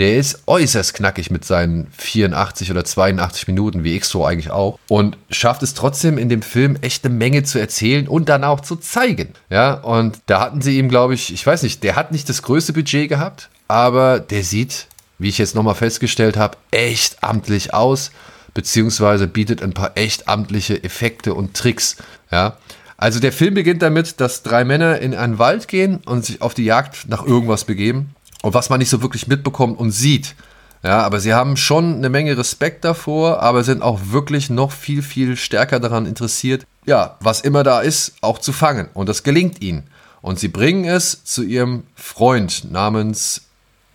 der 0.00 0.16
ist 0.16 0.44
äußerst 0.46 0.94
knackig 0.94 1.30
mit 1.30 1.44
seinen 1.44 1.86
84 1.98 2.70
oder 2.70 2.86
82 2.86 3.46
Minuten, 3.48 3.84
wie 3.84 3.94
Extro 3.94 4.24
eigentlich 4.24 4.50
auch. 4.50 4.78
Und 4.88 5.18
schafft 5.28 5.62
es 5.62 5.74
trotzdem 5.74 6.16
in 6.16 6.30
dem 6.30 6.40
Film 6.40 6.78
echt 6.80 7.04
eine 7.04 7.14
Menge 7.14 7.42
zu 7.42 7.58
erzählen 7.58 8.08
und 8.08 8.30
dann 8.30 8.42
auch 8.42 8.60
zu 8.60 8.76
zeigen. 8.76 9.34
Ja, 9.50 9.74
und 9.74 10.18
da 10.24 10.40
hatten 10.40 10.62
sie 10.62 10.78
ihm, 10.78 10.88
glaube 10.88 11.12
ich, 11.12 11.34
ich 11.34 11.46
weiß 11.46 11.62
nicht, 11.64 11.82
der 11.82 11.96
hat 11.96 12.12
nicht 12.12 12.30
das 12.30 12.40
größte 12.40 12.72
Budget 12.72 13.10
gehabt, 13.10 13.50
aber 13.68 14.20
der 14.20 14.42
sieht, 14.42 14.86
wie 15.18 15.28
ich 15.28 15.36
jetzt 15.36 15.54
nochmal 15.54 15.74
festgestellt 15.74 16.38
habe, 16.38 16.56
echt 16.70 17.22
amtlich 17.22 17.74
aus, 17.74 18.10
beziehungsweise 18.54 19.26
bietet 19.26 19.62
ein 19.62 19.74
paar 19.74 19.98
echt 19.98 20.28
amtliche 20.28 20.82
Effekte 20.82 21.34
und 21.34 21.52
Tricks. 21.52 21.98
Ja, 22.32 22.56
also 22.96 23.20
der 23.20 23.32
Film 23.32 23.52
beginnt 23.52 23.82
damit, 23.82 24.18
dass 24.18 24.42
drei 24.42 24.64
Männer 24.64 24.98
in 24.98 25.14
einen 25.14 25.38
Wald 25.38 25.68
gehen 25.68 26.00
und 26.06 26.24
sich 26.24 26.40
auf 26.40 26.54
die 26.54 26.64
Jagd 26.64 27.06
nach 27.06 27.22
irgendwas 27.26 27.64
begeben 27.64 28.14
und 28.42 28.54
was 28.54 28.70
man 28.70 28.78
nicht 28.78 28.90
so 28.90 29.02
wirklich 29.02 29.26
mitbekommt 29.26 29.78
und 29.78 29.90
sieht. 29.90 30.34
Ja, 30.82 31.02
aber 31.02 31.20
sie 31.20 31.34
haben 31.34 31.56
schon 31.58 31.96
eine 31.96 32.08
Menge 32.08 32.38
Respekt 32.38 32.84
davor, 32.84 33.42
aber 33.42 33.64
sind 33.64 33.82
auch 33.82 34.00
wirklich 34.10 34.48
noch 34.48 34.72
viel, 34.72 35.02
viel 35.02 35.36
stärker 35.36 35.78
daran 35.78 36.06
interessiert, 36.06 36.64
ja, 36.86 37.18
was 37.20 37.42
immer 37.42 37.62
da 37.62 37.80
ist, 37.80 38.14
auch 38.22 38.38
zu 38.38 38.52
fangen. 38.52 38.88
Und 38.94 39.08
das 39.08 39.22
gelingt 39.22 39.62
ihnen. 39.62 39.84
Und 40.22 40.38
sie 40.38 40.48
bringen 40.48 40.84
es 40.84 41.22
zu 41.24 41.42
ihrem 41.42 41.84
Freund 41.94 42.70
namens, 42.70 43.42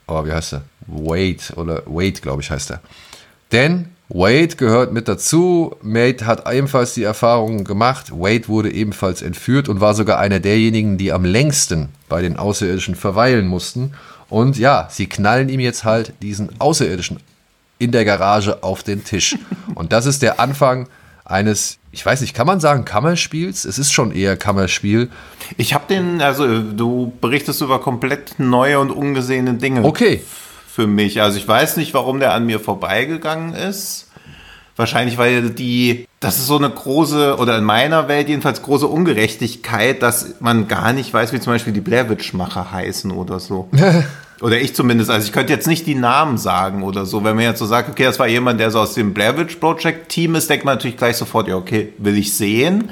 oh, 0.08 0.26
wie 0.26 0.32
heißt 0.32 0.54
er? 0.54 0.62
Wade 0.88 1.56
oder 1.56 1.84
Wade, 1.88 2.22
glaube 2.22 2.44
ich, 2.44 2.52
heißt 2.52 2.72
er. 2.72 2.82
Denn 3.52 3.90
Wade 4.10 4.56
gehört 4.56 4.94
mit 4.94 5.08
dazu. 5.08 5.76
Wade 5.82 6.26
hat 6.28 6.52
ebenfalls 6.52 6.94
die 6.94 7.04
Erfahrung 7.04 7.64
gemacht. 7.64 8.12
Wade 8.12 8.48
wurde 8.48 8.72
ebenfalls 8.72 9.24
entführt 9.24 9.68
und 9.68 9.82
war 9.82 9.96
sogar 9.96 10.20
einer 10.20 10.40
derjenigen, 10.40 10.98
die 10.98 11.12
am 11.12 11.26
längsten 11.26 11.90
bei 12.08 12.22
den 12.22 12.38
Außerirdischen 12.38 12.96
verweilen 12.96 13.48
mussten. 13.48 13.94
Und 14.30 14.58
ja, 14.58 14.88
sie 14.90 15.08
knallen 15.08 15.50
ihm 15.50 15.60
jetzt 15.60 15.84
halt 15.84 16.14
diesen 16.22 16.50
Außerirdischen 16.60 17.20
in 17.78 17.92
der 17.92 18.06
Garage 18.06 18.64
auf 18.64 18.84
den 18.84 19.04
Tisch. 19.04 19.38
Und 19.76 19.92
das 19.92 20.06
ist 20.06 20.22
der 20.22 20.40
Anfang 20.40 20.88
eines, 21.26 21.80
ich 21.92 22.06
weiß 22.06 22.22
nicht, 22.22 22.34
kann 22.34 22.48
man 22.48 22.60
sagen 22.60 22.86
Kammerspiels? 22.86 23.66
Es 23.66 23.80
ist 23.80 23.92
schon 23.92 24.12
eher 24.12 24.38
Kammerspiel. 24.38 25.10
Ich 25.58 25.74
habe 25.74 25.86
den, 25.90 26.22
also 26.22 26.62
du 26.62 27.14
berichtest 27.20 27.62
über 27.62 27.80
komplett 27.80 28.40
neue 28.40 28.80
und 28.80 28.92
ungesehene 28.92 29.56
Dinge. 29.56 29.84
Okay. 29.84 30.22
Für 30.68 30.88
mich. 30.88 31.22
Also 31.22 31.38
ich 31.38 31.48
weiß 31.48 31.78
nicht, 31.78 31.94
warum 31.94 32.20
der 32.20 32.34
an 32.34 32.46
mir 32.46 32.60
vorbeigegangen 32.60 33.54
ist. 33.54 34.10
Wahrscheinlich, 34.76 35.18
weil 35.18 35.52
die, 35.52 36.06
das 36.26 36.40
ist 36.40 36.48
so 36.48 36.58
eine 36.58 36.72
große, 36.72 37.38
oder 37.38 37.56
in 37.60 37.64
meiner 37.64 38.08
Welt 38.08 38.30
jedenfalls 38.30 38.64
große 38.64 38.88
Ungerechtigkeit, 38.88 40.02
dass 40.02 40.36
man 40.40 40.68
gar 40.68 40.92
nicht 40.92 41.14
weiß, 41.14 41.32
wie 41.34 41.40
zum 41.40 41.54
Beispiel 41.54 41.72
die 41.72 41.82
Blair 41.82 42.10
Witch-Macher 42.10 42.72
heißen 42.72 43.12
oder 43.12 43.40
so. 43.40 43.70
oder 44.42 44.60
ich 44.60 44.74
zumindest. 44.74 45.12
Also 45.12 45.28
ich 45.28 45.32
könnte 45.32 45.54
jetzt 45.54 45.68
nicht 45.68 45.86
die 45.86 45.94
Namen 45.94 46.40
sagen 46.40 46.82
oder 46.82 47.06
so. 47.06 47.24
Wenn 47.24 47.36
man 47.36 47.46
jetzt 47.46 47.60
so 47.60 47.68
sagt, 47.68 47.90
okay, 47.90 48.06
das 48.06 48.18
war 48.18 48.28
jemand, 48.28 48.60
der 48.60 48.72
so 48.72 48.80
aus 48.80 48.96
dem 48.96 49.14
Blair 49.14 49.38
Witch 49.38 49.58
Project 49.58 50.10
Team 50.10 50.34
ist, 50.34 50.50
denkt 50.50 50.66
man 50.66 50.76
natürlich 50.76 50.98
gleich 50.98 51.16
sofort, 51.16 51.48
ja, 51.48 51.58
okay, 51.58 51.94
will 52.00 52.18
ich 52.18 52.36
sehen. 52.36 52.90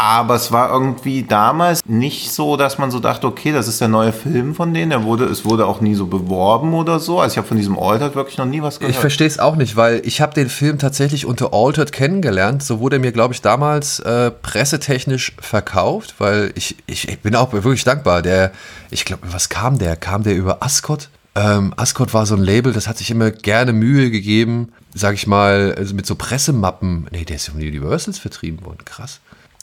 Aber 0.00 0.36
es 0.36 0.52
war 0.52 0.70
irgendwie 0.70 1.24
damals 1.24 1.80
nicht 1.84 2.30
so, 2.30 2.56
dass 2.56 2.78
man 2.78 2.92
so 2.92 3.00
dachte, 3.00 3.26
okay, 3.26 3.50
das 3.50 3.66
ist 3.66 3.80
der 3.80 3.88
neue 3.88 4.12
Film 4.12 4.54
von 4.54 4.72
denen. 4.72 4.92
Er 4.92 5.02
wurde, 5.02 5.24
es 5.24 5.44
wurde 5.44 5.66
auch 5.66 5.80
nie 5.80 5.96
so 5.96 6.06
beworben 6.06 6.72
oder 6.72 7.00
so. 7.00 7.18
Also 7.18 7.32
ich 7.32 7.36
habe 7.38 7.48
von 7.48 7.56
diesem 7.56 7.76
Altered 7.76 8.14
wirklich 8.14 8.38
noch 8.38 8.46
nie 8.46 8.62
was 8.62 8.78
gehört. 8.78 8.94
Ich 8.94 9.00
verstehe 9.00 9.26
es 9.26 9.40
auch 9.40 9.56
nicht, 9.56 9.74
weil 9.74 10.00
ich 10.04 10.20
habe 10.20 10.34
den 10.34 10.50
Film 10.50 10.78
tatsächlich 10.78 11.26
unter 11.26 11.52
Altered 11.52 11.90
kennengelernt. 11.90 12.62
So 12.62 12.78
wurde 12.78 12.98
er 12.98 13.00
mir, 13.00 13.10
glaube 13.10 13.34
ich, 13.34 13.42
damals 13.42 13.98
äh, 13.98 14.30
pressetechnisch 14.30 15.32
verkauft, 15.40 16.14
weil 16.18 16.52
ich, 16.54 16.76
ich, 16.86 17.08
ich 17.08 17.18
bin 17.18 17.34
auch 17.34 17.52
wirklich 17.52 17.82
dankbar. 17.82 18.22
Der, 18.22 18.52
ich 18.92 19.04
glaube, 19.04 19.22
was 19.32 19.48
kam 19.48 19.78
der? 19.78 19.96
Kam 19.96 20.22
der 20.22 20.36
über 20.36 20.62
Ascot? 20.62 21.08
Ähm, 21.34 21.74
Ascot 21.76 22.14
war 22.14 22.24
so 22.24 22.36
ein 22.36 22.42
Label, 22.42 22.72
das 22.72 22.86
hat 22.86 22.98
sich 22.98 23.10
immer 23.10 23.32
gerne 23.32 23.72
Mühe 23.72 24.12
gegeben, 24.12 24.72
sag 24.94 25.14
ich 25.14 25.26
mal, 25.26 25.74
also 25.76 25.92
mit 25.96 26.06
so 26.06 26.14
Pressemappen. 26.14 27.08
Nee, 27.10 27.24
der 27.24 27.34
ist 27.34 27.48
von 27.48 27.60
Universals 27.60 28.20
vertrieben 28.20 28.64
worden. 28.64 28.84
Krass. 28.84 29.18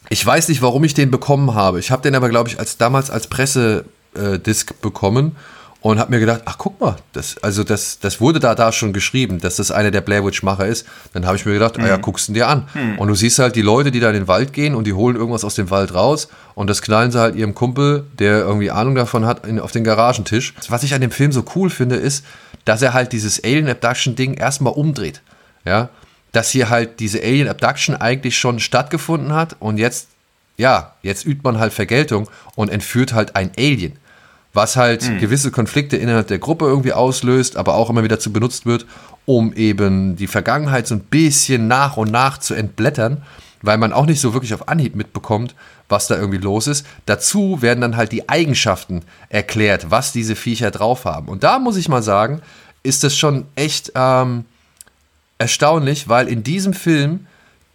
Ich 0.10 0.26
weiß 0.26 0.50
nicht, 0.50 0.62
warum 0.62 0.84
ich 0.84 0.94
den 0.94 1.12
bekommen 1.12 1.54
habe. 1.54 1.80
Ich 1.80 1.92
habe 1.92 2.02
den 2.02 2.16
aber, 2.16 2.30
glaube 2.30 2.50
ich, 2.50 2.60
als 2.60 2.78
damals 2.78 3.10
als 3.10 3.28
Pressedisc 3.28 4.72
äh, 4.72 4.74
bekommen 4.82 5.36
und 5.86 6.00
habe 6.00 6.10
mir 6.10 6.20
gedacht, 6.20 6.42
ach 6.46 6.58
guck 6.58 6.82
mal, 6.82 6.96
das, 7.14 7.38
also 7.44 7.64
das, 7.64 8.00
das 8.00 8.20
wurde 8.20 8.40
da 8.40 8.56
da 8.56 8.72
schon 8.72 8.92
geschrieben, 8.92 9.40
dass 9.40 9.58
das 9.58 9.70
einer 9.70 9.92
der 9.92 10.02
Blair 10.02 10.26
Witch 10.26 10.42
Macher 10.42 10.66
ist. 10.66 10.88
Dann 11.14 11.28
habe 11.28 11.38
ich 11.38 11.46
mir 11.46 11.54
gedacht, 11.54 11.78
mhm. 11.78 11.84
ah 11.84 11.88
ja, 11.90 11.98
mhm. 11.98 12.02
guckst 12.02 12.28
du 12.28 12.34
dir 12.34 12.48
an. 12.48 12.68
Mhm. 12.74 12.98
Und 12.98 13.08
du 13.08 13.14
siehst 13.14 13.38
halt 13.38 13.56
die 13.56 13.62
Leute, 13.62 13.92
die 13.92 14.00
da 14.00 14.08
in 14.08 14.16
den 14.16 14.28
Wald 14.28 14.52
gehen 14.52 14.74
und 14.74 14.88
die 14.88 14.94
holen 14.94 15.16
irgendwas 15.16 15.44
aus 15.44 15.54
dem 15.54 15.70
Wald 15.70 15.94
raus 15.94 16.28
und 16.56 16.72
das 16.72 16.82
knallen 16.82 17.12
sie 17.12 17.20
halt 17.20 17.36
ihrem 17.36 17.54
Kumpel, 17.54 18.08
der 18.18 18.40
irgendwie 18.40 18.72
Ahnung 18.72 18.96
davon 18.96 19.28
hat, 19.28 19.46
in, 19.46 19.60
auf 19.60 19.72
den 19.72 19.84
Garagentisch. 19.84 20.56
Was 20.70 20.82
ich 20.82 20.96
an 20.96 21.02
dem 21.02 21.12
Film 21.12 21.32
so 21.32 21.46
cool 21.56 21.70
finde, 21.70 21.98
ist, 21.98 22.26
dass 22.66 22.82
er 22.82 22.94
halt 22.94 23.12
dieses 23.12 23.44
Alien 23.44 23.70
Abduction 23.70 24.16
Ding 24.16 24.34
erstmal 24.34 24.74
umdreht. 24.74 25.22
Ja, 25.66 25.90
dass 26.36 26.52
hier 26.52 26.70
halt 26.70 27.00
diese 27.00 27.22
Alien 27.22 27.48
Abduction 27.48 27.96
eigentlich 27.96 28.38
schon 28.38 28.60
stattgefunden 28.60 29.34
hat 29.34 29.56
und 29.60 29.78
jetzt, 29.78 30.08
ja, 30.58 30.94
jetzt 31.02 31.26
übt 31.26 31.42
man 31.44 31.60
halt 31.60 31.74
Vergeltung 31.74 32.30
und 32.56 32.70
entführt 32.70 33.14
halt 33.14 33.36
ein 33.36 33.52
Alien 33.58 33.98
was 34.56 34.78
halt 34.78 35.08
mhm. 35.08 35.20
gewisse 35.20 35.52
Konflikte 35.52 35.98
innerhalb 35.98 36.28
der 36.28 36.40
Gruppe 36.40 36.66
irgendwie 36.66 36.94
auslöst, 36.94 37.58
aber 37.58 37.76
auch 37.76 37.90
immer 37.90 38.04
wieder 38.04 38.20
zu 38.20 38.32
benutzt 38.32 38.66
wird, 38.66 38.86
um 39.26 39.54
eben 39.54 40.16
die 40.16 40.28
Vergangenheit 40.28 40.88
so 40.88 40.96
ein 40.96 41.02
bisschen 41.02 41.68
nach 41.68 41.98
und 41.98 42.12
nach 42.12 42.38
zu 42.38 42.54
entblättern, 42.54 43.24
weil 43.62 43.78
man 43.78 43.94
auch 43.94 44.06
nicht 44.06 44.22
so 44.22 44.34
wirklich 44.34 44.54
auf 44.54 44.68
Anhieb 44.68 44.96
mitbekommt, 44.96 45.56
was 45.90 46.08
da 46.08 46.16
irgendwie 46.16 46.38
los 46.38 46.68
ist. 46.68 46.86
Dazu 47.06 47.62
werden 47.62 47.82
dann 47.82 47.98
halt 47.98 48.12
die 48.12 48.30
Eigenschaften 48.30 49.02
erklärt, 49.30 49.92
was 49.92 50.14
diese 50.14 50.36
Viecher 50.36 50.72
drauf 50.72 51.06
haben. 51.06 51.28
Und 51.28 51.44
da 51.44 51.60
muss 51.60 51.76
ich 51.76 51.90
mal 51.90 52.04
sagen, 52.04 52.42
ist 52.82 53.04
das 53.04 53.18
schon 53.18 53.46
echt 53.56 53.92
ähm, 53.96 54.46
erstaunlich, 55.38 56.08
weil 56.08 56.28
in 56.28 56.44
diesem 56.44 56.74
Film, 56.74 57.28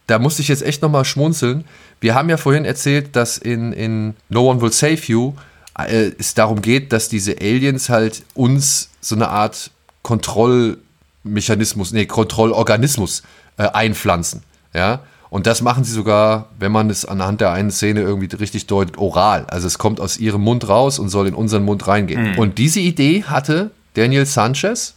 da 0.07 0.19
musste 0.19 0.43
ich 0.43 0.49
jetzt 0.49 0.63
echt 0.63 0.83
nochmal 0.83 1.05
schmunzeln. 1.05 1.65
Wir 2.01 2.15
haben 2.15 2.29
ja 2.31 2.37
vorhin 2.37 2.65
erzählt, 2.65 3.15
dass 3.17 3.39
in, 3.39 3.73
in 3.73 4.15
No 4.29 4.51
One 4.51 4.61
Will 4.61 4.73
Save 4.73 5.01
You 5.07 5.35
äh, 5.79 6.13
es 6.19 6.35
darum 6.35 6.63
geht, 6.63 6.93
dass 6.93 7.09
diese 7.09 7.37
Aliens 7.41 7.89
halt 7.89 8.23
uns 8.35 8.91
so 9.01 9.15
eine 9.15 9.29
Art 9.29 9.71
Kontrollmechanismus, 10.03 11.93
nee, 11.93 12.07
Kontrollorganismus 12.07 13.23
äh, 13.59 13.69
einpflanzen. 13.69 14.43
Ja. 14.73 15.01
Und 15.29 15.47
das 15.47 15.63
machen 15.63 15.85
sie 15.85 15.93
sogar, 15.93 16.49
wenn 16.59 16.73
man 16.73 16.91
es 16.91 17.05
anhand 17.05 17.41
der 17.41 17.53
einen 17.53 17.71
Szene 17.71 18.01
irgendwie 18.01 18.35
richtig 18.35 18.67
deutet, 18.67 18.99
oral. 18.99 19.47
Also 19.47 19.69
es 19.69 19.79
kommt 19.79 20.01
aus 20.01 20.19
ihrem 20.19 20.41
Mund 20.41 20.69
raus 20.69 20.99
und 20.99 21.09
soll 21.09 21.29
in 21.29 21.35
unseren 21.35 21.65
Mund 21.65 21.87
reingehen. 21.87 22.33
Mhm. 22.33 22.39
Und 22.39 22.59
diese 22.59 22.81
Idee 22.81 23.23
hatte 23.23 23.71
Daniel 23.95 24.27
Sanchez 24.27 24.95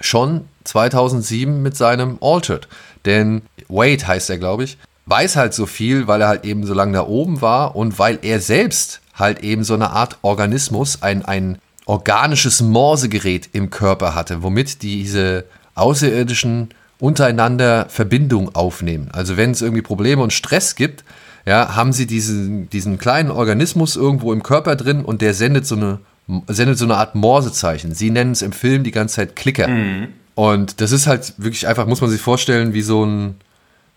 schon 0.00 0.48
2007 0.64 1.62
mit 1.62 1.76
seinem 1.76 2.18
Altered. 2.20 2.68
Denn 3.04 3.42
Wade 3.68 4.06
heißt 4.06 4.30
er, 4.30 4.38
glaube 4.38 4.64
ich, 4.64 4.78
weiß 5.06 5.36
halt 5.36 5.54
so 5.54 5.66
viel, 5.66 6.06
weil 6.06 6.20
er 6.20 6.28
halt 6.28 6.44
eben 6.44 6.66
so 6.66 6.74
lange 6.74 6.94
da 6.94 7.06
oben 7.06 7.40
war 7.40 7.76
und 7.76 7.98
weil 7.98 8.18
er 8.22 8.40
selbst 8.40 9.00
halt 9.14 9.42
eben 9.42 9.64
so 9.64 9.74
eine 9.74 9.90
Art 9.90 10.18
Organismus, 10.22 11.02
ein, 11.02 11.24
ein 11.24 11.58
organisches 11.86 12.60
Morsegerät 12.60 13.48
im 13.52 13.70
Körper 13.70 14.14
hatte, 14.14 14.42
womit 14.42 14.82
diese 14.82 15.44
Außerirdischen 15.76 16.70
untereinander 16.98 17.86
Verbindung 17.88 18.54
aufnehmen. 18.54 19.08
Also 19.12 19.36
wenn 19.36 19.52
es 19.52 19.62
irgendwie 19.62 19.82
Probleme 19.82 20.22
und 20.22 20.32
Stress 20.32 20.74
gibt, 20.74 21.04
ja, 21.46 21.76
haben 21.76 21.92
sie 21.92 22.06
diesen, 22.06 22.68
diesen 22.70 22.98
kleinen 22.98 23.30
Organismus 23.30 23.94
irgendwo 23.94 24.32
im 24.32 24.42
Körper 24.42 24.74
drin 24.74 25.04
und 25.04 25.22
der 25.22 25.32
sendet 25.32 25.66
so 25.66 25.76
eine, 25.76 26.00
sendet 26.48 26.78
so 26.78 26.84
eine 26.84 26.96
Art 26.96 27.14
Morsezeichen. 27.14 27.94
Sie 27.94 28.10
nennen 28.10 28.32
es 28.32 28.42
im 28.42 28.52
Film 28.52 28.82
die 28.84 28.90
ganze 28.90 29.16
Zeit 29.16 29.36
Klicker. 29.36 29.68
Mhm. 29.68 30.08
Und 30.34 30.80
das 30.80 30.92
ist 30.92 31.06
halt 31.06 31.34
wirklich 31.38 31.66
einfach, 31.66 31.86
muss 31.86 32.00
man 32.00 32.10
sich 32.10 32.20
vorstellen, 32.20 32.74
wie 32.74 32.82
so 32.82 33.04
ein, 33.04 33.36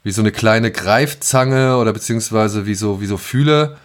wie 0.04 0.12
so 0.12 0.22
eine 0.22 0.32
kleine 0.32 0.72
Greifzange 0.72 1.78
oder 1.78 1.92
beziehungsweise 1.92 2.66
wie 2.66 2.76
so, 2.76 3.02
wie 3.02 3.08
so 3.08 3.18
Fühler, 3.18 3.78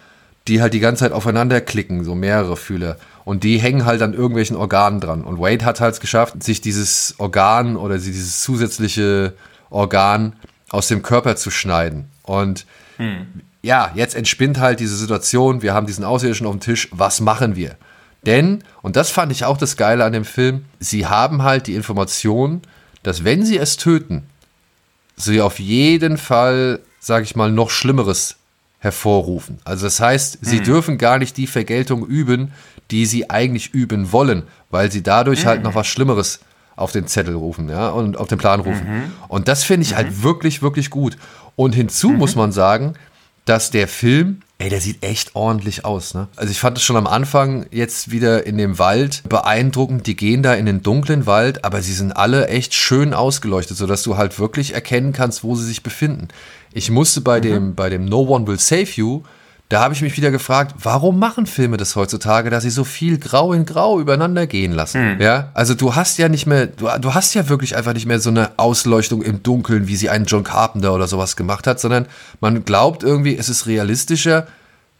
die 0.47 0.61
halt 0.61 0.73
die 0.73 0.79
ganze 0.79 1.01
Zeit 1.01 1.11
aufeinander 1.11 1.59
klicken, 1.59 2.03
so 2.03 2.15
mehrere 2.15 2.55
Fühler. 2.55 2.97
Und 3.25 3.43
die 3.43 3.57
hängen 3.57 3.85
halt 3.85 4.03
an 4.03 4.13
irgendwelchen 4.13 4.55
Organen 4.55 5.01
dran. 5.01 5.23
Und 5.23 5.39
Wade 5.39 5.65
hat 5.65 5.81
halt 5.81 5.99
geschafft, 5.99 6.43
sich 6.43 6.61
dieses 6.61 7.15
Organ 7.17 7.75
oder 7.75 7.97
dieses 7.97 8.41
zusätzliche 8.41 9.33
Organ 9.71 10.33
aus 10.69 10.87
dem 10.87 11.01
Körper 11.01 11.35
zu 11.35 11.49
schneiden. 11.49 12.05
Und 12.21 12.65
hm. 12.97 13.25
ja, 13.63 13.91
jetzt 13.95 14.15
entspinnt 14.15 14.59
halt 14.59 14.79
diese 14.79 14.95
Situation, 14.95 15.63
wir 15.63 15.73
haben 15.73 15.87
diesen 15.87 16.03
Außerirdischen 16.03 16.45
auf 16.45 16.53
dem 16.53 16.59
Tisch, 16.59 16.89
was 16.91 17.19
machen 17.19 17.55
wir? 17.55 17.75
Denn, 18.25 18.63
und 18.81 18.95
das 18.95 19.11
fand 19.11 19.31
ich 19.31 19.45
auch 19.45 19.57
das 19.57 19.77
Geile 19.77 20.03
an 20.03 20.13
dem 20.13 20.25
Film, 20.25 20.65
sie 20.79 21.05
haben 21.05 21.43
halt 21.43 21.67
die 21.67 21.75
Information, 21.75 22.61
dass 23.03 23.23
wenn 23.23 23.45
sie 23.45 23.57
es 23.57 23.77
töten, 23.77 24.23
sie 25.15 25.41
auf 25.41 25.59
jeden 25.59 26.17
Fall, 26.17 26.79
sag 26.99 27.23
ich 27.23 27.35
mal, 27.35 27.51
noch 27.51 27.69
Schlimmeres 27.69 28.37
hervorrufen. 28.79 29.59
Also 29.63 29.85
das 29.85 29.99
heißt, 29.99 30.39
sie 30.41 30.59
mhm. 30.59 30.63
dürfen 30.63 30.97
gar 30.97 31.17
nicht 31.17 31.37
die 31.37 31.47
Vergeltung 31.47 32.05
üben, 32.05 32.51
die 32.91 33.05
sie 33.05 33.29
eigentlich 33.29 33.73
üben 33.73 34.11
wollen, 34.11 34.43
weil 34.69 34.91
sie 34.91 35.03
dadurch 35.03 35.43
mhm. 35.43 35.47
halt 35.47 35.63
noch 35.63 35.75
was 35.75 35.87
Schlimmeres 35.87 36.39
auf 36.75 36.91
den 36.91 37.07
Zettel 37.07 37.35
rufen, 37.35 37.69
ja, 37.69 37.89
und 37.89 38.17
auf 38.17 38.27
den 38.27 38.37
Plan 38.37 38.59
rufen. 38.59 38.87
Mhm. 38.87 39.11
Und 39.27 39.47
das 39.47 39.63
finde 39.63 39.85
ich 39.85 39.95
halt 39.95 40.11
mhm. 40.11 40.23
wirklich, 40.23 40.61
wirklich 40.61 40.89
gut. 40.89 41.17
Und 41.55 41.73
hinzu 41.73 42.09
mhm. 42.09 42.17
muss 42.17 42.35
man 42.35 42.51
sagen, 42.51 42.95
dass 43.45 43.71
der 43.71 43.87
Film, 43.87 44.41
ey, 44.57 44.69
der 44.69 44.79
sieht 44.79 45.03
echt 45.03 45.35
ordentlich 45.35 45.83
aus, 45.83 46.13
ne? 46.13 46.27
Also 46.35 46.51
ich 46.51 46.59
fand 46.59 46.77
es 46.77 46.83
schon 46.83 46.95
am 46.95 47.07
Anfang 47.07 47.65
jetzt 47.71 48.11
wieder 48.11 48.45
in 48.45 48.57
dem 48.57 48.79
Wald 48.79 49.23
beeindruckend. 49.27 50.07
Die 50.07 50.15
gehen 50.15 50.43
da 50.43 50.53
in 50.53 50.65
den 50.65 50.81
dunklen 50.81 51.25
Wald, 51.25 51.65
aber 51.65 51.81
sie 51.81 51.93
sind 51.93 52.13
alle 52.13 52.47
echt 52.47 52.73
schön 52.73 53.13
ausgeleuchtet, 53.13 53.77
sodass 53.77 54.03
du 54.03 54.17
halt 54.17 54.39
wirklich 54.39 54.73
erkennen 54.73 55.11
kannst, 55.11 55.43
wo 55.43 55.55
sie 55.55 55.65
sich 55.65 55.83
befinden. 55.83 56.29
Ich 56.73 56.89
musste 56.89 57.21
bei, 57.21 57.39
mhm. 57.39 57.43
dem, 57.43 57.75
bei 57.75 57.89
dem 57.89 58.05
No 58.05 58.21
One 58.21 58.47
Will 58.47 58.59
Save 58.59 58.89
You, 58.95 59.23
da 59.69 59.81
habe 59.81 59.95
ich 59.95 60.01
mich 60.01 60.15
wieder 60.15 60.29
gefragt, 60.29 60.75
warum 60.83 61.17
machen 61.17 61.47
Filme 61.47 61.77
das 61.77 61.95
heutzutage, 61.95 62.51
dass 62.51 62.63
sie 62.63 62.69
so 62.69 62.83
viel 62.83 63.17
Grau 63.17 63.51
in 63.51 63.65
Grau 63.65 63.99
übereinander 63.99 64.45
gehen 64.45 64.71
lassen? 64.71 65.15
Mhm. 65.15 65.21
Ja, 65.21 65.49
also 65.55 65.73
du 65.73 65.95
hast 65.95 66.19
ja 66.19 66.29
nicht 66.29 66.45
mehr, 66.45 66.67
du, 66.67 66.87
du 66.99 67.13
hast 67.15 67.33
ja 67.33 67.49
wirklich 67.49 67.75
einfach 67.75 67.93
nicht 67.93 68.05
mehr 68.05 68.19
so 68.19 68.29
eine 68.29 68.51
Ausleuchtung 68.57 69.23
im 69.23 69.41
Dunkeln, 69.41 69.87
wie 69.87 69.95
sie 69.95 70.09
einen 70.09 70.25
John 70.25 70.43
Carpenter 70.43 70.93
oder 70.93 71.07
sowas 71.07 71.35
gemacht 71.35 71.65
hat, 71.65 71.79
sondern 71.79 72.05
man 72.41 72.63
glaubt 72.63 73.01
irgendwie, 73.01 73.35
es 73.35 73.49
ist 73.49 73.65
realistischer, 73.65 74.45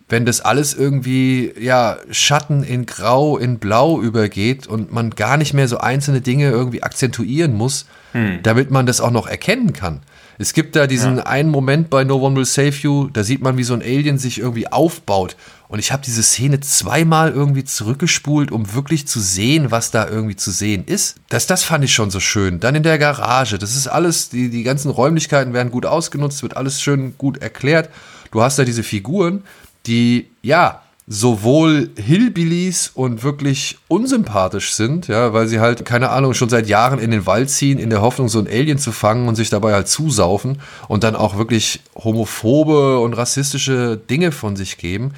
wenn 0.10 0.26
das 0.26 0.42
alles 0.42 0.74
irgendwie, 0.74 1.54
ja, 1.60 1.98
Schatten 2.12 2.64
in 2.64 2.88
Grau, 2.88 3.38
in 3.38 3.60
Blau 3.60 4.00
übergeht 4.02 4.66
und 4.68 4.92
man 4.92 5.12
gar 5.12 5.38
nicht 5.38 5.54
mehr 5.54 5.68
so 5.68 5.78
einzelne 5.78 6.22
Dinge 6.22 6.50
irgendwie 6.50 6.84
akzentuieren 6.84 7.54
muss, 7.54 7.86
mhm. 8.14 8.40
damit 8.42 8.72
man 8.72 8.86
das 8.88 9.00
auch 9.00 9.12
noch 9.12 9.28
erkennen 9.28 9.74
kann. 9.74 10.02
Es 10.38 10.54
gibt 10.54 10.76
da 10.76 10.88
diesen 10.88 11.18
ja. 11.18 11.26
einen 11.26 11.50
Moment 11.50 11.90
bei 11.90 12.04
No 12.04 12.18
One 12.18 12.36
Will 12.36 12.46
Save 12.46 12.76
You, 12.82 13.10
da 13.10 13.24
sieht 13.24 13.42
man, 13.42 13.58
wie 13.58 13.64
so 13.64 13.74
ein 13.74 13.82
Alien 13.82 14.18
sich 14.18 14.40
irgendwie 14.40 14.68
aufbaut. 14.72 15.36
Und 15.68 15.80
ich 15.80 15.92
habe 15.92 16.04
diese 16.06 16.22
Szene 16.22 16.60
zweimal 16.60 17.32
irgendwie 17.32 17.64
zurückgespult, 17.64 18.52
um 18.52 18.74
wirklich 18.74 19.08
zu 19.08 19.20
sehen, 19.20 19.72
was 19.72 19.92
da 19.92 20.08
irgendwie 20.08 20.36
zu 20.36 20.52
sehen 20.52 20.84
ist. 20.86 21.16
Das, 21.30 21.48
das 21.48 21.64
fand 21.64 21.84
ich 21.84 21.94
schon 21.94 22.12
so 22.12 22.20
schön. 22.20 22.60
Dann 22.60 22.76
in 22.76 22.84
der 22.84 23.00
Garage, 23.00 23.58
das 23.58 23.76
ist 23.76 23.88
alles, 23.88 24.30
die, 24.30 24.50
die 24.50 24.64
ganzen 24.64 24.92
Räumlichkeiten 24.92 25.54
werden 25.54 25.72
gut 25.72 25.86
ausgenutzt, 25.86 26.44
wird 26.44 26.56
alles 26.56 26.82
schön 26.82 27.18
gut 27.18 27.38
erklärt. 27.38 27.90
Du 28.32 28.42
hast 28.42 28.60
da 28.60 28.64
diese 28.64 28.84
Figuren, 28.84 29.44
die, 29.88 30.28
ja, 30.42 30.82
sowohl 31.08 31.92
Hillbillies 31.98 32.92
und 32.94 33.22
wirklich 33.22 33.78
unsympathisch 33.88 34.74
sind, 34.74 35.08
ja, 35.08 35.34
weil 35.34 35.48
sie 35.48 35.60
halt, 35.60 35.86
keine 35.86 36.10
Ahnung, 36.10 36.34
schon 36.34 36.50
seit 36.50 36.68
Jahren 36.68 36.98
in 36.98 37.12
den 37.12 37.28
Wald 37.28 37.52
ziehen, 37.52 37.78
in 37.78 37.92
der 37.92 38.02
Hoffnung, 38.02 38.28
so 38.28 38.40
ein 38.40 38.48
Alien 38.48 38.80
zu 38.80 38.92
fangen 38.92 39.28
und 39.28 39.36
sich 39.36 39.52
dabei 39.52 39.74
halt 39.74 39.88
zusaufen 39.88 40.62
und 40.88 41.04
dann 41.04 41.16
auch 41.16 41.38
wirklich 41.38 41.82
homophobe 41.96 43.00
und 43.00 43.14
rassistische 43.14 43.98
Dinge 43.98 44.32
von 44.32 44.56
sich 44.56 44.78
geben, 44.78 45.14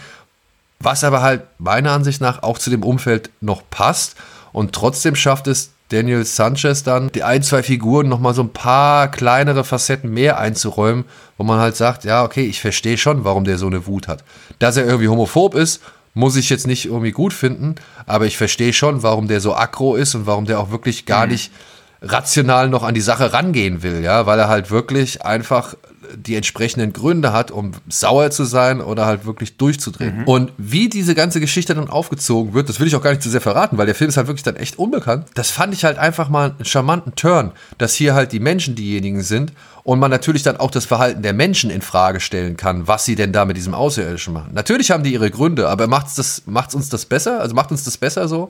was 0.79 1.05
aber 1.05 1.21
halt 1.21 1.43
meiner 1.57 1.91
Ansicht 1.91 2.19
nach 2.19 2.43
auch 2.43 2.57
zu 2.57 2.69
dem 2.69 2.83
Umfeld 2.83 3.29
noch 3.39 3.63
passt 3.69 4.17
und 4.51 4.73
trotzdem 4.73 5.15
schafft 5.15 5.47
es 5.47 5.71
Daniel 5.89 6.25
Sanchez 6.25 6.83
dann, 6.83 7.11
die 7.13 7.23
ein, 7.23 7.43
zwei 7.43 7.63
Figuren 7.63 8.09
nochmal 8.09 8.33
so 8.33 8.41
ein 8.43 8.51
paar 8.51 9.09
kleinere 9.09 9.63
Facetten 9.63 10.13
mehr 10.13 10.37
einzuräumen, 10.37 11.05
wo 11.37 11.43
man 11.43 11.59
halt 11.59 11.75
sagt, 11.75 12.03
ja, 12.03 12.23
okay, 12.23 12.45
ich 12.45 12.59
verstehe 12.59 12.97
schon, 12.97 13.23
warum 13.23 13.45
der 13.45 13.57
so 13.57 13.67
eine 13.67 13.87
Wut 13.87 14.07
hat. 14.07 14.23
Dass 14.59 14.75
er 14.75 14.85
irgendwie 14.85 15.07
homophob 15.07 15.55
ist, 15.55 15.81
muss 16.13 16.35
ich 16.35 16.49
jetzt 16.49 16.67
nicht 16.67 16.85
irgendwie 16.85 17.11
gut 17.11 17.31
finden, 17.31 17.75
aber 18.05 18.25
ich 18.25 18.37
verstehe 18.37 18.73
schon, 18.73 19.03
warum 19.03 19.27
der 19.27 19.39
so 19.39 19.55
aggro 19.55 19.95
ist 19.95 20.15
und 20.15 20.25
warum 20.25 20.45
der 20.45 20.59
auch 20.59 20.71
wirklich 20.71 21.05
gar 21.05 21.25
mhm. 21.25 21.33
nicht 21.33 21.51
rational 22.01 22.69
noch 22.69 22.83
an 22.83 22.93
die 22.93 23.01
Sache 23.01 23.33
rangehen 23.33 23.83
will, 23.83 24.03
ja, 24.03 24.25
weil 24.25 24.39
er 24.39 24.49
halt 24.49 24.71
wirklich 24.71 25.23
einfach 25.23 25.75
die 26.15 26.35
entsprechenden 26.35 26.93
Gründe 26.93 27.33
hat, 27.33 27.51
um 27.51 27.71
sauer 27.87 28.31
zu 28.31 28.43
sein 28.43 28.81
oder 28.81 29.05
halt 29.05 29.25
wirklich 29.25 29.57
durchzudrehen. 29.57 30.19
Mhm. 30.19 30.23
Und 30.25 30.51
wie 30.57 30.89
diese 30.89 31.15
ganze 31.15 31.39
Geschichte 31.39 31.75
dann 31.75 31.89
aufgezogen 31.89 32.53
wird, 32.53 32.69
das 32.69 32.79
will 32.79 32.87
ich 32.87 32.95
auch 32.95 33.01
gar 33.01 33.11
nicht 33.11 33.23
zu 33.23 33.29
sehr 33.29 33.41
verraten, 33.41 33.77
weil 33.77 33.85
der 33.85 33.95
Film 33.95 34.09
ist 34.09 34.17
halt 34.17 34.27
wirklich 34.27 34.43
dann 34.43 34.55
echt 34.55 34.79
unbekannt. 34.79 35.27
Das 35.35 35.51
fand 35.51 35.73
ich 35.73 35.83
halt 35.83 35.97
einfach 35.97 36.29
mal 36.29 36.51
einen 36.51 36.65
charmanten 36.65 37.15
Turn, 37.15 37.51
dass 37.77 37.93
hier 37.93 38.13
halt 38.13 38.31
die 38.31 38.39
Menschen 38.39 38.75
diejenigen 38.75 39.21
sind 39.21 39.53
und 39.83 39.99
man 39.99 40.11
natürlich 40.11 40.43
dann 40.43 40.57
auch 40.57 40.71
das 40.71 40.85
Verhalten 40.85 41.21
der 41.21 41.33
Menschen 41.33 41.69
in 41.69 41.81
Frage 41.81 42.19
stellen 42.19 42.57
kann, 42.57 42.87
was 42.87 43.05
sie 43.05 43.15
denn 43.15 43.31
da 43.31 43.45
mit 43.45 43.55
diesem 43.57 43.73
Außerirdischen 43.73 44.33
machen. 44.33 44.49
Natürlich 44.53 44.91
haben 44.91 45.03
die 45.03 45.13
ihre 45.13 45.31
Gründe, 45.31 45.69
aber 45.69 45.87
macht's 45.87 46.15
das, 46.15 46.43
macht's 46.45 46.75
uns 46.75 46.89
das 46.89 47.05
besser? 47.05 47.39
Also 47.39 47.55
macht 47.55 47.71
uns 47.71 47.83
das 47.83 47.97
besser 47.97 48.27
so? 48.27 48.49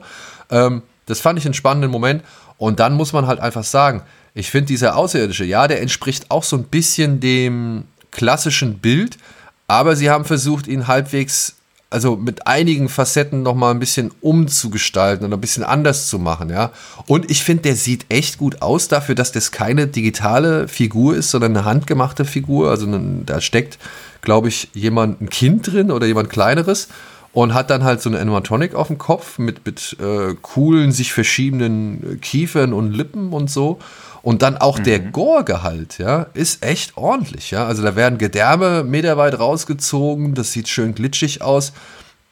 Ähm, 0.50 0.82
das 1.06 1.20
fand 1.20 1.38
ich 1.38 1.44
einen 1.44 1.54
spannenden 1.54 1.90
Moment. 1.90 2.22
Und 2.58 2.80
dann 2.80 2.94
muss 2.94 3.12
man 3.12 3.26
halt 3.26 3.40
einfach 3.40 3.64
sagen, 3.64 4.02
ich 4.34 4.50
finde 4.50 4.66
dieser 4.66 4.96
Außerirdische, 4.96 5.44
ja, 5.44 5.68
der 5.68 5.80
entspricht 5.80 6.30
auch 6.30 6.44
so 6.44 6.56
ein 6.56 6.64
bisschen 6.64 7.20
dem 7.20 7.84
klassischen 8.10 8.78
Bild, 8.78 9.18
aber 9.66 9.96
sie 9.96 10.10
haben 10.10 10.24
versucht, 10.24 10.66
ihn 10.66 10.86
halbwegs, 10.86 11.56
also 11.90 12.16
mit 12.16 12.46
einigen 12.46 12.88
Facetten 12.88 13.42
nochmal 13.42 13.74
ein 13.74 13.80
bisschen 13.80 14.10
umzugestalten 14.20 15.26
und 15.26 15.32
ein 15.32 15.40
bisschen 15.40 15.64
anders 15.64 16.08
zu 16.08 16.18
machen, 16.18 16.50
ja. 16.50 16.72
Und 17.06 17.30
ich 17.30 17.42
finde, 17.42 17.64
der 17.64 17.76
sieht 17.76 18.06
echt 18.08 18.38
gut 18.38 18.62
aus 18.62 18.88
dafür, 18.88 19.14
dass 19.14 19.32
das 19.32 19.52
keine 19.52 19.86
digitale 19.86 20.68
Figur 20.68 21.16
ist, 21.16 21.30
sondern 21.30 21.56
eine 21.56 21.64
handgemachte 21.66 22.24
Figur. 22.24 22.70
Also 22.70 22.86
da 23.26 23.40
steckt, 23.40 23.78
glaube 24.22 24.48
ich, 24.48 24.68
jemand, 24.72 25.20
ein 25.20 25.30
Kind 25.30 25.66
drin 25.66 25.90
oder 25.90 26.06
jemand 26.06 26.30
Kleineres 26.30 26.88
und 27.32 27.54
hat 27.54 27.70
dann 27.70 27.84
halt 27.84 28.00
so 28.00 28.08
eine 28.08 28.18
Animatronic 28.18 28.74
auf 28.74 28.88
dem 28.88 28.98
Kopf 28.98 29.38
mit, 29.38 29.64
mit 29.66 29.96
äh, 30.00 30.34
coolen, 30.40 30.92
sich 30.92 31.12
verschiebenden 31.12 32.20
Kiefern 32.20 32.72
und 32.72 32.92
Lippen 32.92 33.32
und 33.32 33.50
so. 33.50 33.78
Und 34.22 34.42
dann 34.42 34.56
auch 34.56 34.78
mhm. 34.78 34.84
der 34.84 34.98
Gore-Gehalt, 35.00 35.98
ja, 35.98 36.26
ist 36.34 36.64
echt 36.64 36.96
ordentlich, 36.96 37.50
ja. 37.50 37.66
Also 37.66 37.82
da 37.82 37.96
werden 37.96 38.18
Gedärme 38.18 38.84
meterweit 38.84 39.38
rausgezogen, 39.38 40.34
das 40.34 40.52
sieht 40.52 40.68
schön 40.68 40.94
glitschig 40.94 41.42
aus. 41.42 41.72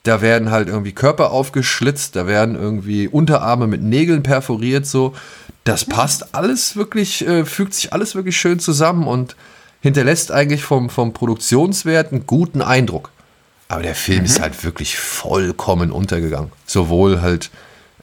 Da 0.03 0.21
werden 0.21 0.51
halt 0.51 0.69
irgendwie 0.69 0.93
Körper 0.93 1.31
aufgeschlitzt, 1.31 2.15
da 2.15 2.27
werden 2.27 2.55
irgendwie 2.55 3.09
Unterarme 3.09 3.67
mit 3.67 3.83
Nägeln 3.83 4.23
perforiert, 4.23 4.87
so. 4.87 5.15
Das 5.65 5.85
passt 5.85 6.35
alles 6.35 6.77
wirklich, 6.77 7.27
äh, 7.27 7.45
fügt 7.45 7.75
sich 7.75 7.93
alles 7.93 8.15
wirklich 8.15 8.37
schön 8.37 8.61
zusammen 8.61 9.09
und 9.09 9.35
hinterlässt 9.81 10.31
eigentlich 10.31 10.63
vom, 10.63 10.91
vom 10.91 11.13
Produktionswert 11.13 12.13
einen 12.13 12.27
guten 12.27 12.63
Eindruck. 12.63 13.11
Aber 13.69 13.83
der 13.83 13.95
Film 13.95 14.21
mhm. 14.21 14.25
ist 14.27 14.41
halt 14.41 14.65
wirklich 14.65 14.97
vollkommen 14.97 15.91
untergegangen. 15.91 16.53
Sowohl 16.67 17.21
halt 17.21 17.51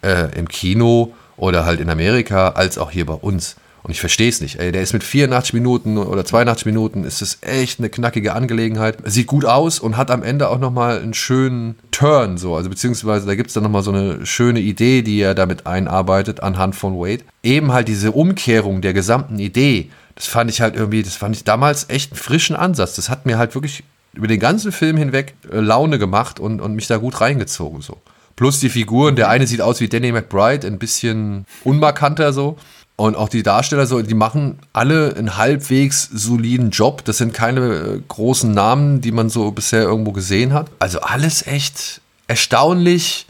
äh, 0.02 0.38
im 0.38 0.48
Kino 0.48 1.14
oder 1.38 1.66
halt 1.66 1.80
in 1.80 1.90
Amerika 1.90 2.50
als 2.50 2.78
auch 2.78 2.92
hier 2.92 3.06
bei 3.06 3.14
uns. 3.14 3.56
Und 3.84 3.92
ich 3.92 4.00
verstehe 4.00 4.30
es 4.30 4.40
nicht. 4.40 4.60
Ey, 4.60 4.72
der 4.72 4.82
ist 4.82 4.94
mit 4.94 5.04
84 5.04 5.54
Minuten 5.54 5.98
oder 5.98 6.24
82 6.24 6.66
Minuten, 6.66 7.04
ist 7.04 7.22
es 7.22 7.40
echt 7.42 7.80
eine 7.80 7.90
knackige 7.90 8.34
Angelegenheit. 8.34 8.98
Sieht 9.04 9.28
gut 9.28 9.44
aus 9.44 9.80
und 9.80 9.98
hat 9.98 10.10
am 10.10 10.24
Ende 10.24 10.48
auch 10.48 10.58
nochmal 10.58 11.02
einen 11.02 11.14
schönen 11.14 11.76
Turn, 11.92 12.38
so. 12.38 12.56
Also 12.56 12.70
beziehungsweise 12.70 13.26
da 13.26 13.36
gibt 13.36 13.50
es 13.50 13.54
dann 13.54 13.64
nochmal 13.64 13.84
so 13.84 13.92
eine 13.92 14.26
schöne 14.26 14.62
Idee, 14.62 15.02
die 15.02 15.20
er 15.20 15.36
damit 15.36 15.68
einarbeitet 15.68 16.40
anhand 16.40 16.76
von 16.78 16.96
Wade. 16.98 17.24
Eben 17.44 17.74
halt 17.74 17.90
diese 17.90 18.14
Umkehrung 18.14 18.82
der 18.82 18.94
gesamten 18.94 19.38
Idee. 19.38 19.90
Das 20.16 20.28
fand 20.28 20.50
ich 20.50 20.62
halt 20.62 20.76
irgendwie, 20.76 21.04
das 21.04 21.16
fand 21.16 21.36
ich 21.36 21.44
damals 21.44 21.90
echt 21.90 22.14
einen 22.14 22.20
frischen 22.20 22.56
Ansatz. 22.56 22.96
Das 22.96 23.10
hat 23.10 23.26
mir 23.26 23.38
halt 23.38 23.54
wirklich 23.54 23.84
über 24.14 24.28
den 24.28 24.40
ganzen 24.40 24.72
Film 24.72 24.96
hinweg 24.96 25.34
äh, 25.52 25.60
Laune 25.60 26.00
gemacht 26.00 26.40
und, 26.40 26.62
und 26.62 26.76
mich 26.76 26.88
da 26.88 26.98
gut 26.98 27.20
reingezogen, 27.20 27.82
so. 27.82 27.98
Plus 28.36 28.60
die 28.60 28.70
Figuren, 28.70 29.16
der 29.16 29.30
eine 29.30 29.46
sieht 29.46 29.62
aus 29.62 29.80
wie 29.80 29.88
Danny 29.88 30.12
McBride, 30.12 30.66
ein 30.66 30.80
bisschen 30.80 31.46
unmarkanter 31.64 32.34
so. 32.34 32.58
Und 32.96 33.16
auch 33.16 33.30
die 33.30 33.42
Darsteller, 33.42 33.88
so, 33.88 34.02
die 34.02 34.14
machen 34.14 34.60
alle 34.72 35.16
einen 35.16 35.36
halbwegs 35.36 36.08
soliden 36.14 36.70
Job. 36.70 37.04
Das 37.06 37.18
sind 37.18 37.34
keine 37.34 37.60
äh, 37.60 38.02
großen 38.08 38.52
Namen, 38.52 39.02
die 39.02 39.12
man 39.12 39.30
so 39.30 39.52
bisher 39.52 39.82
irgendwo 39.82 40.12
gesehen 40.12 40.54
hat. 40.54 40.68
Also 40.80 41.00
alles 41.02 41.48
echt 41.48 42.02
erstaunlich 42.28 43.26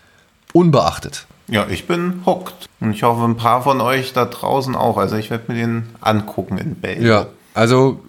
unbeachtet. 0.52 1.26
Ja, 1.48 1.68
ich 1.70 1.88
bin 1.88 2.22
hooked. 2.26 2.70
Und 2.80 2.94
ich 2.94 3.04
hoffe, 3.04 3.24
ein 3.24 3.38
paar 3.38 3.64
von 3.64 3.80
euch 3.80 4.14
da 4.14 4.26
draußen 4.26 4.76
auch. 4.76 4.98
Also 4.98 5.16
ich 5.16 5.30
werde 5.30 5.52
mir 5.52 5.58
den 5.58 5.88
angucken 6.02 6.58
in 6.58 6.76
Belgien. 6.76 7.08
Ja, 7.08 7.28
also 7.54 8.02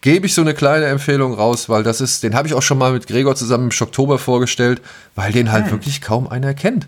gebe 0.00 0.26
ich 0.26 0.34
so 0.34 0.42
eine 0.42 0.54
kleine 0.54 0.86
Empfehlung 0.86 1.34
raus, 1.34 1.68
weil 1.68 1.82
das 1.82 2.00
ist, 2.00 2.22
den 2.22 2.34
habe 2.34 2.48
ich 2.48 2.54
auch 2.54 2.62
schon 2.62 2.78
mal 2.78 2.92
mit 2.92 3.06
Gregor 3.06 3.36
zusammen 3.36 3.70
im 3.70 3.86
Oktober 3.86 4.18
vorgestellt, 4.18 4.80
weil 5.14 5.32
den 5.32 5.52
halt 5.52 5.66
hm. 5.66 5.72
wirklich 5.72 6.00
kaum 6.00 6.28
einer 6.28 6.54
kennt. 6.54 6.86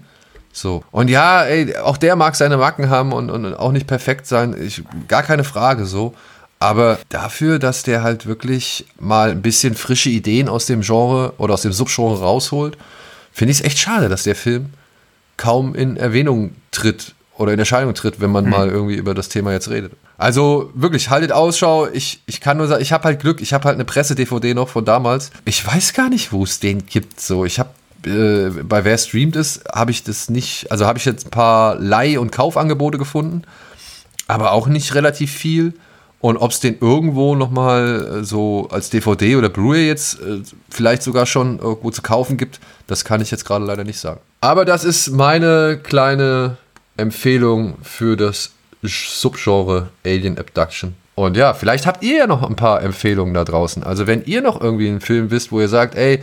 So. 0.57 0.83
Und 0.91 1.09
ja, 1.09 1.43
ey, 1.43 1.77
auch 1.77 1.99
der 1.99 2.16
mag 2.16 2.35
seine 2.35 2.57
Macken 2.57 2.89
haben 2.89 3.12
und, 3.12 3.28
und 3.28 3.55
auch 3.55 3.73
nicht 3.73 3.87
perfekt 3.87 4.27
sein. 4.27 4.57
Ich, 4.59 4.83
gar 5.07 5.23
keine 5.23 5.45
Frage 5.45 5.85
so. 5.85 6.15
Aber 6.59 6.99
dafür, 7.11 7.59
dass 7.59 7.83
der 7.83 8.03
halt 8.03 8.24
wirklich 8.24 8.87
mal 8.99 9.31
ein 9.33 9.43
bisschen 9.43 9.74
frische 9.74 10.09
Ideen 10.09 10.49
aus 10.49 10.65
dem 10.65 10.81
Genre 10.81 11.35
oder 11.37 11.53
aus 11.53 11.61
dem 11.61 11.73
Subgenre 11.73 12.20
rausholt, 12.20 12.78
finde 13.33 13.53
ich 13.53 13.59
es 13.59 13.66
echt 13.66 13.78
schade, 13.78 14.09
dass 14.09 14.23
der 14.23 14.35
Film 14.35 14.70
kaum 15.37 15.74
in 15.74 15.99
Erwähnung 15.99 16.55
tritt 16.70 17.15
oder 17.37 17.53
in 17.53 17.59
Erscheinung 17.59 17.93
tritt, 17.93 18.23
wenn 18.23 18.31
man 18.31 18.45
mhm. 18.45 18.51
mal 18.51 18.69
irgendwie 18.70 18.95
über 18.95 19.12
das 19.12 19.28
Thema 19.28 19.53
jetzt 19.53 19.69
redet. 19.69 19.93
Also 20.16 20.70
wirklich, 20.73 21.11
haltet 21.11 21.33
Ausschau. 21.33 21.87
Ich, 21.87 22.23
ich 22.24 22.41
kann 22.41 22.57
nur 22.57 22.66
sagen, 22.66 22.81
ich 22.81 22.95
habe 22.95 23.05
halt 23.05 23.20
Glück. 23.20 23.43
Ich 23.43 23.53
habe 23.53 23.65
halt 23.65 23.74
eine 23.74 23.85
Presse-DVD 23.85 24.55
noch 24.55 24.70
von 24.70 24.87
damals. 24.87 25.33
Ich 25.45 25.66
weiß 25.66 25.93
gar 25.93 26.09
nicht, 26.09 26.33
wo 26.33 26.45
es 26.45 26.61
den 26.61 26.87
gibt. 26.87 27.20
So, 27.20 27.45
ich 27.45 27.59
habe 27.59 27.69
äh, 28.07 28.51
bei 28.62 28.85
wer 28.85 28.97
streamt 28.99 29.37
ist, 29.37 29.65
habe 29.73 29.91
ich 29.91 30.05
das 30.05 30.31
nicht, 30.31 30.70
also 30.70 30.87
habe 30.87 30.99
ich 30.99 31.05
jetzt 31.05 31.27
ein 31.27 31.31
paar 31.31 31.77
Leih- 31.78 32.19
und 32.19 32.33
Kaufangebote 32.33 32.99
gefunden, 32.99 33.43
aber 34.28 34.53
auch 34.53 34.69
nicht 34.69 34.95
relativ 34.95 35.33
viel. 35.33 35.74
Und 36.20 36.39
ob 36.39 36.51
es 36.51 36.61
den 36.61 36.78
irgendwo 36.81 37.37
nochmal 37.37 38.20
äh, 38.20 38.24
so 38.24 38.69
als 38.70 38.91
DVD 38.91 39.37
oder 39.37 39.49
Blu-ray 39.49 39.87
jetzt 39.87 40.20
äh, 40.20 40.41
vielleicht 40.70 41.03
sogar 41.03 41.27
schon 41.27 41.59
irgendwo 41.59 41.91
zu 41.91 42.03
kaufen 42.03 42.37
gibt, 42.37 42.59
das 42.87 43.05
kann 43.05 43.20
ich 43.20 43.31
jetzt 43.31 43.45
gerade 43.45 43.65
leider 43.65 43.85
nicht 43.85 43.99
sagen. 43.99 44.20
Aber 44.41 44.65
das 44.65 44.85
ist 44.85 45.11
meine 45.11 45.78
kleine 45.83 46.57
Empfehlung 46.97 47.74
für 47.83 48.16
das 48.16 48.53
Subgenre 48.83 49.89
Alien 50.05 50.39
Abduction. 50.39 50.95
Und 51.15 51.37
ja, 51.37 51.55
vielleicht 51.55 51.87
habt 51.87 52.03
ihr 52.03 52.19
ja 52.19 52.27
noch 52.27 52.43
ein 52.43 52.57
paar 52.57 52.83
Empfehlungen 52.83 53.35
da 53.35 53.45
draußen. 53.45 53.83
Also 53.83 54.07
wenn 54.07 54.24
ihr 54.24 54.43
noch 54.43 54.61
irgendwie 54.61 54.89
einen 54.89 55.01
Film 55.01 55.31
wisst, 55.31 55.51
wo 55.51 55.61
ihr 55.61 55.69
sagt, 55.69 55.95
ey, 55.95 56.23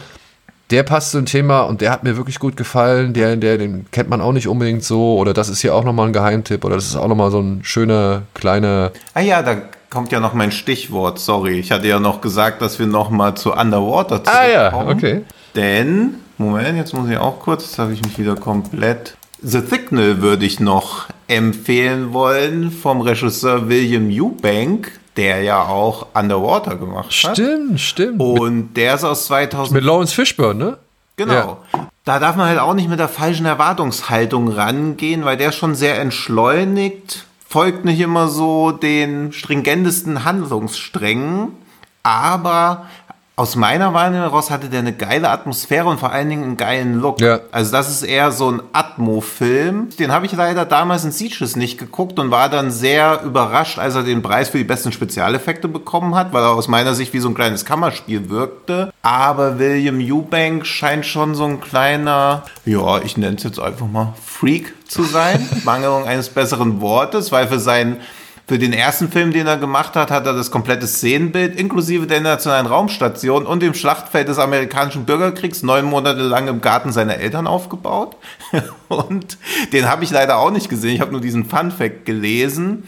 der 0.73 0.81
passt 0.81 1.11
zu 1.11 1.17
dem 1.17 1.27
Thema 1.27 1.61
und 1.61 1.81
der 1.81 1.91
hat 1.91 2.03
mir 2.03 2.17
wirklich 2.17 2.39
gut 2.39 2.57
gefallen, 2.57 3.13
der, 3.13 3.35
der, 3.35 3.59
den 3.59 3.85
kennt 3.91 4.09
man 4.09 4.21
auch 4.21 4.31
nicht 4.31 4.47
unbedingt 4.47 4.83
so, 4.83 5.17
oder 5.19 5.33
das 5.33 5.47
ist 5.47 5.61
hier 5.61 5.75
auch 5.75 5.83
nochmal 5.83 6.07
ein 6.07 6.13
Geheimtipp, 6.13 6.65
oder 6.65 6.75
das 6.75 6.85
ist 6.85 6.95
auch 6.95 7.07
nochmal 7.07 7.29
so 7.29 7.39
ein 7.39 7.59
schöner, 7.63 8.23
kleiner. 8.33 8.91
Ah 9.13 9.21
ja, 9.21 9.43
da 9.43 9.57
kommt 9.91 10.11
ja 10.11 10.19
noch 10.19 10.33
mein 10.33 10.51
Stichwort, 10.51 11.19
sorry. 11.19 11.59
Ich 11.59 11.71
hatte 11.71 11.87
ja 11.87 11.99
noch 11.99 12.21
gesagt, 12.21 12.63
dass 12.63 12.79
wir 12.79 12.87
nochmal 12.87 13.35
zu 13.35 13.53
Underwater 13.53 14.23
zurückkommen. 14.23 14.35
Ah 14.35 14.49
ja, 14.49 14.87
okay. 14.87 15.21
Denn, 15.55 16.15
Moment, 16.39 16.75
jetzt 16.75 16.93
muss 16.95 17.07
ich 17.07 17.17
auch 17.17 17.39
kurz, 17.39 17.65
jetzt 17.65 17.77
habe 17.77 17.93
ich 17.93 18.01
mich 18.01 18.17
wieder 18.17 18.35
komplett. 18.35 19.15
The 19.43 19.59
Signal 19.59 20.23
würde 20.23 20.45
ich 20.47 20.59
noch 20.59 21.05
empfehlen 21.27 22.13
wollen 22.13 22.71
vom 22.71 23.01
Regisseur 23.01 23.69
William 23.69 24.09
Eubank 24.09 24.99
der 25.17 25.41
ja 25.41 25.63
auch 25.63 26.07
Underwater 26.13 26.75
gemacht 26.75 27.11
hat. 27.23 27.37
Stimmt, 27.37 27.79
stimmt. 27.79 28.19
Und 28.21 28.73
der 28.73 28.95
ist 28.95 29.03
aus 29.03 29.27
2000. 29.27 29.75
Mit 29.75 29.83
Lawrence 29.83 30.13
Fishburne, 30.13 30.63
ne? 30.63 30.77
Genau. 31.15 31.33
Ja. 31.33 31.57
Da 32.05 32.19
darf 32.19 32.35
man 32.35 32.47
halt 32.47 32.59
auch 32.59 32.73
nicht 32.73 32.89
mit 32.89 32.99
der 32.99 33.07
falschen 33.07 33.45
Erwartungshaltung 33.45 34.49
rangehen, 34.49 35.25
weil 35.25 35.37
der 35.37 35.51
schon 35.51 35.75
sehr 35.75 35.99
entschleunigt, 35.99 37.25
folgt 37.47 37.85
nicht 37.85 37.99
immer 37.99 38.27
so 38.27 38.71
den 38.71 39.31
stringentesten 39.31 40.25
Handlungssträngen, 40.25 41.53
aber 42.01 42.87
aus 43.35 43.55
meiner 43.55 43.95
Wahrnehmung 43.95 44.27
heraus 44.27 44.51
hatte 44.51 44.69
der 44.69 44.79
eine 44.79 44.93
geile 44.93 45.29
Atmosphäre 45.29 45.87
und 45.87 45.99
vor 45.99 46.11
allen 46.11 46.29
Dingen 46.29 46.43
einen 46.43 46.57
geilen 46.57 46.99
Look. 46.99 47.19
Ja. 47.19 47.39
Also 47.51 47.71
das 47.71 47.89
ist 47.89 48.03
eher 48.03 48.31
so 48.31 48.51
ein 48.51 48.61
Atmo-Film. 48.73 49.89
Den 49.97 50.11
habe 50.11 50.27
ich 50.27 50.33
leider 50.33 50.65
damals 50.65 51.03
in 51.03 51.11
Sieges 51.11 51.55
nicht 51.55 51.79
geguckt 51.79 52.19
und 52.19 52.29
war 52.29 52.47
dann 52.49 52.69
sehr 52.69 53.23
überrascht, 53.23 53.79
als 53.79 53.95
er 53.95 54.03
den 54.03 54.21
Preis 54.21 54.49
für 54.49 54.59
die 54.59 54.63
besten 54.63 54.91
Spezialeffekte 54.91 55.67
bekommen 55.67 56.13
hat, 56.13 56.31
weil 56.31 56.43
er 56.43 56.51
aus 56.51 56.67
meiner 56.67 56.93
Sicht 56.93 57.13
wie 57.13 57.19
so 57.19 57.27
ein 57.27 57.33
kleines 57.33 57.65
Kammerspiel 57.65 58.29
wirkte. 58.29 58.93
Aber 59.01 59.57
William 59.57 59.99
Eubank 59.99 60.67
scheint 60.67 61.05
schon 61.05 61.33
so 61.33 61.45
ein 61.45 61.59
kleiner, 61.59 62.43
ja, 62.65 63.01
ich 63.01 63.17
nenne 63.17 63.37
es 63.37 63.43
jetzt 63.43 63.59
einfach 63.59 63.87
mal 63.87 64.13
Freak 64.23 64.75
zu 64.87 65.01
sein. 65.03 65.49
Mangelung 65.63 66.05
eines 66.05 66.29
besseren 66.29 66.81
Wortes, 66.81 67.31
weil 67.31 67.47
für 67.47 67.59
seinen 67.59 67.97
für 68.45 68.59
den 68.59 68.73
ersten 68.73 69.09
Film, 69.09 69.31
den 69.31 69.47
er 69.47 69.57
gemacht 69.57 69.95
hat, 69.95 70.11
hat 70.11 70.25
er 70.25 70.33
das 70.33 70.51
komplette 70.51 70.85
Szenenbild 70.85 71.55
inklusive 71.57 72.07
der 72.07 72.19
Nationalen 72.19 72.65
Raumstation 72.65 73.45
und 73.45 73.61
dem 73.61 73.73
Schlachtfeld 73.73 74.27
des 74.27 74.37
amerikanischen 74.37 75.05
Bürgerkriegs 75.05 75.63
neun 75.63 75.85
Monate 75.85 76.21
lang 76.21 76.47
im 76.49 76.59
Garten 76.59 76.91
seiner 76.91 77.15
Eltern 77.15 77.47
aufgebaut. 77.47 78.17
und 78.89 79.37
den 79.71 79.89
habe 79.89 80.03
ich 80.03 80.11
leider 80.11 80.37
auch 80.39 80.51
nicht 80.51 80.67
gesehen. 80.67 80.95
Ich 80.95 81.01
habe 81.01 81.11
nur 81.11 81.21
diesen 81.21 81.45
Fun 81.45 81.71
Fact 81.71 82.05
gelesen. 82.05 82.83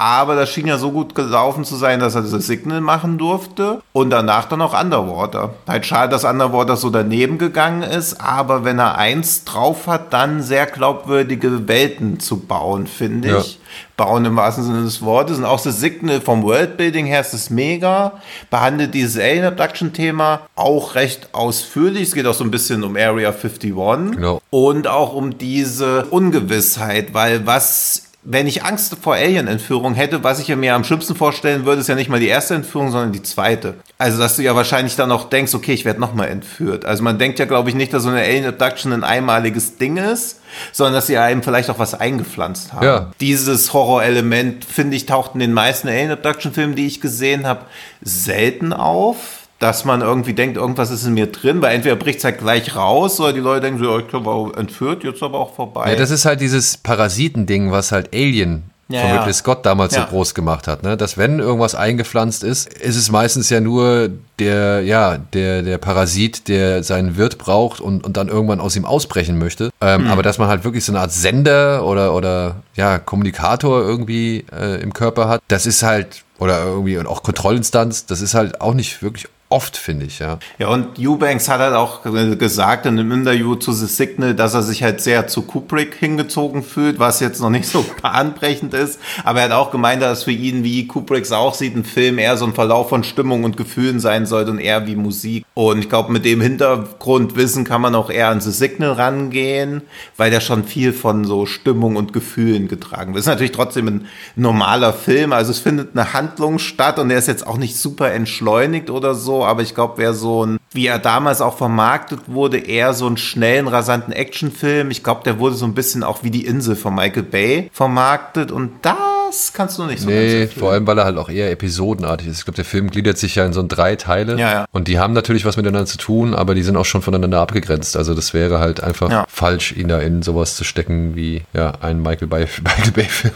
Aber 0.00 0.34
das 0.34 0.48
schien 0.48 0.66
ja 0.66 0.78
so 0.78 0.92
gut 0.92 1.14
gelaufen 1.14 1.62
zu 1.62 1.76
sein, 1.76 2.00
dass 2.00 2.14
er 2.14 2.22
das 2.22 2.30
Signal 2.46 2.80
machen 2.80 3.18
durfte. 3.18 3.82
Und 3.92 4.08
danach 4.08 4.46
dann 4.46 4.60
noch 4.60 4.72
Underwater. 4.72 5.52
Halt 5.68 5.84
schade, 5.84 6.10
dass 6.10 6.24
Underwater 6.24 6.76
so 6.78 6.88
daneben 6.88 7.36
gegangen 7.36 7.82
ist. 7.82 8.18
Aber 8.18 8.64
wenn 8.64 8.78
er 8.78 8.96
eins 8.96 9.44
drauf 9.44 9.86
hat, 9.88 10.14
dann 10.14 10.42
sehr 10.42 10.64
glaubwürdige 10.64 11.68
Welten 11.68 12.18
zu 12.18 12.38
bauen, 12.38 12.86
finde 12.86 13.28
Ja. 13.28 13.38
ich 13.40 13.60
bauen 13.98 14.24
im 14.24 14.36
wahrsten 14.36 14.64
Sinne 14.64 14.84
des 14.84 15.02
Wortes. 15.02 15.36
Und 15.36 15.44
auch 15.44 15.60
das 15.60 15.80
Signal 15.80 16.22
vom 16.22 16.44
Worldbuilding 16.44 17.04
her 17.04 17.20
ist 17.20 17.34
es 17.34 17.50
mega. 17.50 18.12
Behandelt 18.48 18.94
dieses 18.94 19.20
Alien 19.22 19.44
Abduction 19.44 19.92
Thema 19.92 20.40
auch 20.56 20.94
recht 20.94 21.28
ausführlich. 21.32 22.04
Es 22.08 22.14
geht 22.14 22.26
auch 22.26 22.32
so 22.32 22.42
ein 22.44 22.50
bisschen 22.50 22.84
um 22.84 22.96
Area 22.96 23.32
51. 23.32 24.16
Genau. 24.16 24.40
Und 24.48 24.88
auch 24.88 25.12
um 25.12 25.36
diese 25.36 26.06
Ungewissheit, 26.06 27.12
weil 27.12 27.46
was 27.46 28.04
wenn 28.22 28.46
ich 28.46 28.64
Angst 28.64 28.96
vor 29.00 29.14
Alien-Entführung 29.14 29.94
hätte, 29.94 30.22
was 30.22 30.40
ich 30.40 30.54
mir 30.54 30.74
am 30.74 30.84
schlimmsten 30.84 31.14
vorstellen 31.14 31.64
würde, 31.64 31.80
ist 31.80 31.88
ja 31.88 31.94
nicht 31.94 32.10
mal 32.10 32.20
die 32.20 32.28
erste 32.28 32.54
Entführung, 32.54 32.90
sondern 32.90 33.12
die 33.12 33.22
zweite. 33.22 33.76
Also, 33.96 34.18
dass 34.18 34.36
du 34.36 34.42
ja 34.42 34.54
wahrscheinlich 34.54 34.94
dann 34.94 35.10
auch 35.10 35.30
denkst, 35.30 35.54
okay, 35.54 35.72
ich 35.72 35.86
werde 35.86 36.00
nochmal 36.00 36.28
entführt. 36.28 36.84
Also, 36.84 37.02
man 37.02 37.18
denkt 37.18 37.38
ja, 37.38 37.46
glaube 37.46 37.70
ich, 37.70 37.74
nicht, 37.74 37.94
dass 37.94 38.02
so 38.02 38.10
eine 38.10 38.20
Alien-Abduction 38.20 38.92
ein 38.92 39.04
einmaliges 39.04 39.78
Ding 39.78 39.96
ist, 39.96 40.40
sondern 40.70 40.94
dass 40.94 41.06
sie 41.06 41.16
einem 41.16 41.42
vielleicht 41.42 41.70
auch 41.70 41.78
was 41.78 41.94
eingepflanzt 41.94 42.74
haben. 42.74 42.84
Ja. 42.84 43.10
Dieses 43.20 43.72
Horrorelement, 43.72 44.66
finde 44.66 44.96
ich, 44.96 45.06
taucht 45.06 45.32
in 45.32 45.40
den 45.40 45.54
meisten 45.54 45.88
Alien-Abduction-Filmen, 45.88 46.76
die 46.76 46.86
ich 46.86 47.00
gesehen 47.00 47.46
habe, 47.46 47.64
selten 48.02 48.74
auf 48.74 49.39
dass 49.60 49.84
man 49.84 50.00
irgendwie 50.00 50.32
denkt, 50.32 50.56
irgendwas 50.56 50.90
ist 50.90 51.04
in 51.04 51.14
mir 51.14 51.26
drin, 51.26 51.60
weil 51.62 51.74
entweder 51.76 51.94
bricht 51.94 52.18
es 52.18 52.24
halt 52.24 52.38
gleich 52.38 52.74
raus 52.74 53.20
oder 53.20 53.34
die 53.34 53.40
Leute 53.40 53.60
denken 53.66 53.78
so, 53.78 53.90
ja, 53.98 53.98
ich 54.04 54.12
auch 54.14 54.52
entführt, 54.56 55.04
jetzt 55.04 55.22
aber 55.22 55.38
auch 55.38 55.54
vorbei. 55.54 55.90
Ja, 55.92 55.96
das 55.96 56.10
ist 56.10 56.24
halt 56.24 56.40
dieses 56.40 56.78
Parasitending, 56.78 57.70
was 57.70 57.92
halt 57.92 58.14
Alien 58.14 58.62
Ja, 58.88 59.02
von 59.02 59.10
ja. 59.10 59.16
Ridley 59.18 59.34
Scott 59.34 59.66
damals 59.66 59.94
Ja. 59.94 60.04
so 60.04 60.08
groß 60.08 60.34
gemacht 60.34 60.66
hat, 60.66 60.82
ne? 60.82 60.96
Dass 60.96 61.18
wenn 61.18 61.40
irgendwas 61.40 61.74
eingepflanzt 61.74 62.42
ist, 62.42 62.72
ist 62.72 62.96
es 62.96 63.10
meistens 63.10 63.50
ja 63.50 63.60
nur 63.60 64.08
der, 64.38 64.82
ja, 64.82 65.18
der, 65.18 65.60
der 65.60 65.76
Parasit, 65.76 66.48
der 66.48 66.82
seinen 66.82 67.18
Wirt 67.18 67.36
braucht 67.36 67.82
und, 67.82 68.02
und 68.02 68.16
dann 68.16 68.28
irgendwann 68.28 68.60
aus 68.60 68.76
ihm 68.76 68.86
ausbrechen 68.86 69.38
möchte. 69.38 69.70
Ähm, 69.82 70.04
Hm. 70.04 70.10
Aber 70.10 70.22
dass 70.22 70.38
man 70.38 70.48
halt 70.48 70.64
wirklich 70.64 70.86
so 70.86 70.92
eine 70.92 71.00
Art 71.00 71.12
Sender 71.12 71.84
oder, 71.84 72.14
oder 72.14 72.56
ja, 72.76 72.98
Kommunikator 72.98 73.82
irgendwie 73.82 74.46
äh, 74.58 74.80
im 74.80 74.94
Körper 74.94 75.28
hat, 75.28 75.42
das 75.48 75.66
ist 75.66 75.82
halt, 75.82 76.24
oder 76.38 76.64
irgendwie, 76.64 76.96
und 76.96 77.06
auch 77.06 77.22
Kontrollinstanz, 77.22 78.06
das 78.06 78.22
ist 78.22 78.32
halt 78.32 78.62
auch 78.62 78.72
nicht 78.72 79.02
wirklich 79.02 79.26
oft, 79.50 79.76
finde 79.76 80.06
ich, 80.06 80.20
ja. 80.20 80.38
Ja, 80.58 80.68
und 80.68 80.98
Eubanks 80.98 81.48
hat 81.48 81.58
halt 81.58 81.74
auch 81.74 82.02
gesagt 82.02 82.86
in 82.86 82.98
einem 82.98 83.10
Interview 83.10 83.56
zu 83.56 83.72
The 83.72 83.86
Signal, 83.86 84.34
dass 84.34 84.54
er 84.54 84.62
sich 84.62 84.84
halt 84.84 85.00
sehr 85.00 85.26
zu 85.26 85.42
Kubrick 85.42 85.96
hingezogen 85.96 86.62
fühlt, 86.62 87.00
was 87.00 87.18
jetzt 87.18 87.40
noch 87.40 87.50
nicht 87.50 87.66
so 87.66 87.84
bahnbrechend 88.02 88.72
ist. 88.74 89.00
Aber 89.24 89.40
er 89.40 89.46
hat 89.46 89.52
auch 89.52 89.72
gemeint, 89.72 90.02
dass 90.02 90.22
für 90.22 90.30
ihn, 90.30 90.62
wie 90.62 90.86
Kubricks 90.86 91.32
auch 91.32 91.54
sieht, 91.54 91.74
ein 91.74 91.84
Film 91.84 92.18
eher 92.18 92.36
so 92.36 92.46
ein 92.46 92.54
Verlauf 92.54 92.90
von 92.90 93.02
Stimmung 93.02 93.42
und 93.42 93.56
Gefühlen 93.56 93.98
sein 93.98 94.24
sollte 94.24 94.52
und 94.52 94.60
eher 94.60 94.86
wie 94.86 94.94
Musik. 94.94 95.44
Und 95.54 95.80
ich 95.80 95.88
glaube, 95.88 96.12
mit 96.12 96.24
dem 96.24 96.40
Hintergrundwissen 96.40 97.64
kann 97.64 97.80
man 97.80 97.96
auch 97.96 98.08
eher 98.08 98.28
an 98.28 98.40
The 98.40 98.52
Signal 98.52 98.92
rangehen, 98.92 99.82
weil 100.16 100.30
der 100.30 100.40
schon 100.40 100.62
viel 100.62 100.92
von 100.92 101.24
so 101.24 101.44
Stimmung 101.44 101.96
und 101.96 102.12
Gefühlen 102.12 102.68
getragen 102.68 103.14
wird. 103.14 103.20
Es 103.20 103.26
ist 103.26 103.32
natürlich 103.32 103.52
trotzdem 103.52 103.88
ein 103.88 104.06
normaler 104.36 104.92
Film, 104.92 105.32
also 105.32 105.50
es 105.50 105.58
findet 105.58 105.96
eine 105.96 106.12
Handlung 106.12 106.60
statt 106.60 107.00
und 107.00 107.08
der 107.08 107.18
ist 107.18 107.26
jetzt 107.26 107.46
auch 107.46 107.58
nicht 107.58 107.76
super 107.76 108.12
entschleunigt 108.12 108.90
oder 108.90 109.14
so, 109.16 109.39
aber 109.44 109.62
ich 109.62 109.74
glaube, 109.74 109.94
wer 109.96 110.14
so 110.14 110.44
ein, 110.46 110.58
wie 110.72 110.86
er 110.86 110.98
damals 110.98 111.40
auch 111.40 111.56
vermarktet 111.56 112.20
wurde, 112.26 112.58
eher 112.58 112.94
so 112.94 113.06
einen 113.06 113.16
schnellen, 113.16 113.68
rasanten 113.68 114.12
Actionfilm. 114.12 114.90
Ich 114.90 115.02
glaube, 115.02 115.22
der 115.24 115.38
wurde 115.38 115.54
so 115.56 115.64
ein 115.66 115.74
bisschen 115.74 116.02
auch 116.04 116.22
wie 116.22 116.30
die 116.30 116.46
Insel 116.46 116.76
von 116.76 116.94
Michael 116.94 117.22
Bay 117.24 117.70
vermarktet 117.72 118.52
und 118.52 118.72
das 118.82 119.52
kannst 119.52 119.78
du 119.78 119.84
nicht 119.84 120.00
so 120.00 120.08
Nee, 120.08 120.46
vor 120.48 120.72
allem, 120.72 120.86
weil 120.86 120.98
er 120.98 121.04
halt 121.04 121.16
auch 121.16 121.28
eher 121.28 121.50
episodenartig 121.52 122.26
ist. 122.28 122.38
Ich 122.38 122.44
glaube, 122.44 122.56
der 122.56 122.64
Film 122.64 122.90
gliedert 122.90 123.16
sich 123.18 123.36
ja 123.36 123.44
in 123.46 123.52
so 123.52 123.64
drei 123.66 123.94
Teile. 123.96 124.36
Ja, 124.38 124.52
ja. 124.52 124.64
Und 124.72 124.88
die 124.88 124.98
haben 124.98 125.12
natürlich 125.12 125.44
was 125.44 125.56
miteinander 125.56 125.86
zu 125.86 125.98
tun, 125.98 126.34
aber 126.34 126.54
die 126.54 126.62
sind 126.62 126.76
auch 126.76 126.84
schon 126.84 127.00
voneinander 127.02 127.40
abgegrenzt. 127.40 127.96
Also 127.96 128.14
das 128.14 128.34
wäre 128.34 128.58
halt 128.58 128.82
einfach 128.82 129.10
Ja. 129.10 129.24
falsch, 129.28 129.72
ihn 129.72 129.88
da 129.88 130.00
in 130.00 130.22
sowas 130.22 130.56
zu 130.56 130.64
stecken 130.64 131.14
wie 131.14 131.42
ja, 131.52 131.74
ein 131.80 132.02
Michael 132.02 132.28
Bay, 132.28 132.46
Michael 132.62 132.90
Bay 132.92 133.04
Film. 133.04 133.34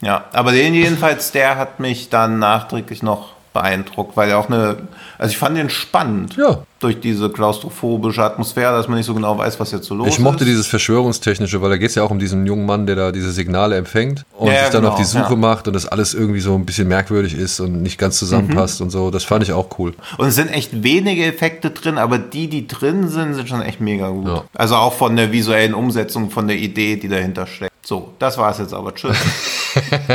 Ja, 0.00 0.24
aber 0.32 0.50
den 0.52 0.74
jedenfalls, 0.74 1.30
der 1.30 1.56
hat 1.56 1.78
mich 1.78 2.08
dann 2.10 2.38
nachträglich 2.40 3.02
noch 3.04 3.34
beeindruckt, 3.52 4.16
weil 4.16 4.30
er 4.30 4.38
auch 4.38 4.48
eine, 4.48 4.76
also 5.18 5.30
ich 5.30 5.38
fand 5.38 5.56
den 5.56 5.70
spannend. 5.70 6.36
Ja. 6.36 6.58
Durch 6.80 6.98
diese 6.98 7.30
klaustrophobische 7.30 8.24
Atmosphäre, 8.24 8.72
dass 8.76 8.88
man 8.88 8.96
nicht 8.96 9.06
so 9.06 9.14
genau 9.14 9.38
weiß, 9.38 9.60
was 9.60 9.70
jetzt 9.70 9.86
so 9.86 9.94
los 9.94 10.08
ist. 10.08 10.14
Ich 10.14 10.18
mochte 10.20 10.44
dieses 10.44 10.66
Verschwörungstechnische, 10.66 11.62
weil 11.62 11.70
da 11.70 11.76
geht 11.76 11.90
es 11.90 11.94
ja 11.94 12.02
auch 12.02 12.10
um 12.10 12.18
diesen 12.18 12.44
jungen 12.44 12.66
Mann, 12.66 12.86
der 12.86 12.96
da 12.96 13.12
diese 13.12 13.30
Signale 13.30 13.76
empfängt 13.76 14.24
und 14.36 14.48
Ja, 14.48 14.62
sich 14.64 14.70
dann 14.70 14.82
genau, 14.82 14.94
auf 14.94 14.98
die 14.98 15.04
Suche 15.04 15.30
ja. 15.30 15.36
macht 15.36 15.68
und 15.68 15.74
das 15.74 15.86
alles 15.86 16.12
irgendwie 16.12 16.40
so 16.40 16.54
ein 16.56 16.66
bisschen 16.66 16.88
merkwürdig 16.88 17.34
ist 17.34 17.60
und 17.60 17.82
nicht 17.82 17.98
ganz 17.98 18.18
zusammenpasst 18.18 18.80
Mhm. 18.80 18.86
und 18.86 18.90
so. 18.90 19.10
Das 19.12 19.22
fand 19.22 19.44
ich 19.44 19.52
auch 19.52 19.78
cool. 19.78 19.94
Und 20.18 20.26
es 20.26 20.34
sind 20.34 20.50
echt 20.50 20.82
wenige 20.82 21.24
Effekte 21.24 21.70
drin, 21.70 21.98
aber 21.98 22.18
die, 22.18 22.48
die 22.48 22.66
drin 22.66 23.06
sind, 23.08 23.34
sind 23.34 23.48
schon 23.48 23.62
echt 23.62 23.80
mega 23.80 24.08
gut. 24.08 24.26
Ja. 24.26 24.44
Also 24.54 24.74
auch 24.74 24.94
von 24.94 25.14
der 25.14 25.30
visuellen 25.30 25.74
Umsetzung, 25.74 26.30
von 26.30 26.48
der 26.48 26.56
Idee, 26.56 26.96
die 26.96 27.08
dahinter 27.08 27.46
steckt. 27.46 27.70
So, 27.86 28.12
das 28.18 28.38
war's 28.38 28.58
jetzt 28.58 28.74
aber. 28.74 28.92
Tschüss. 28.94 29.16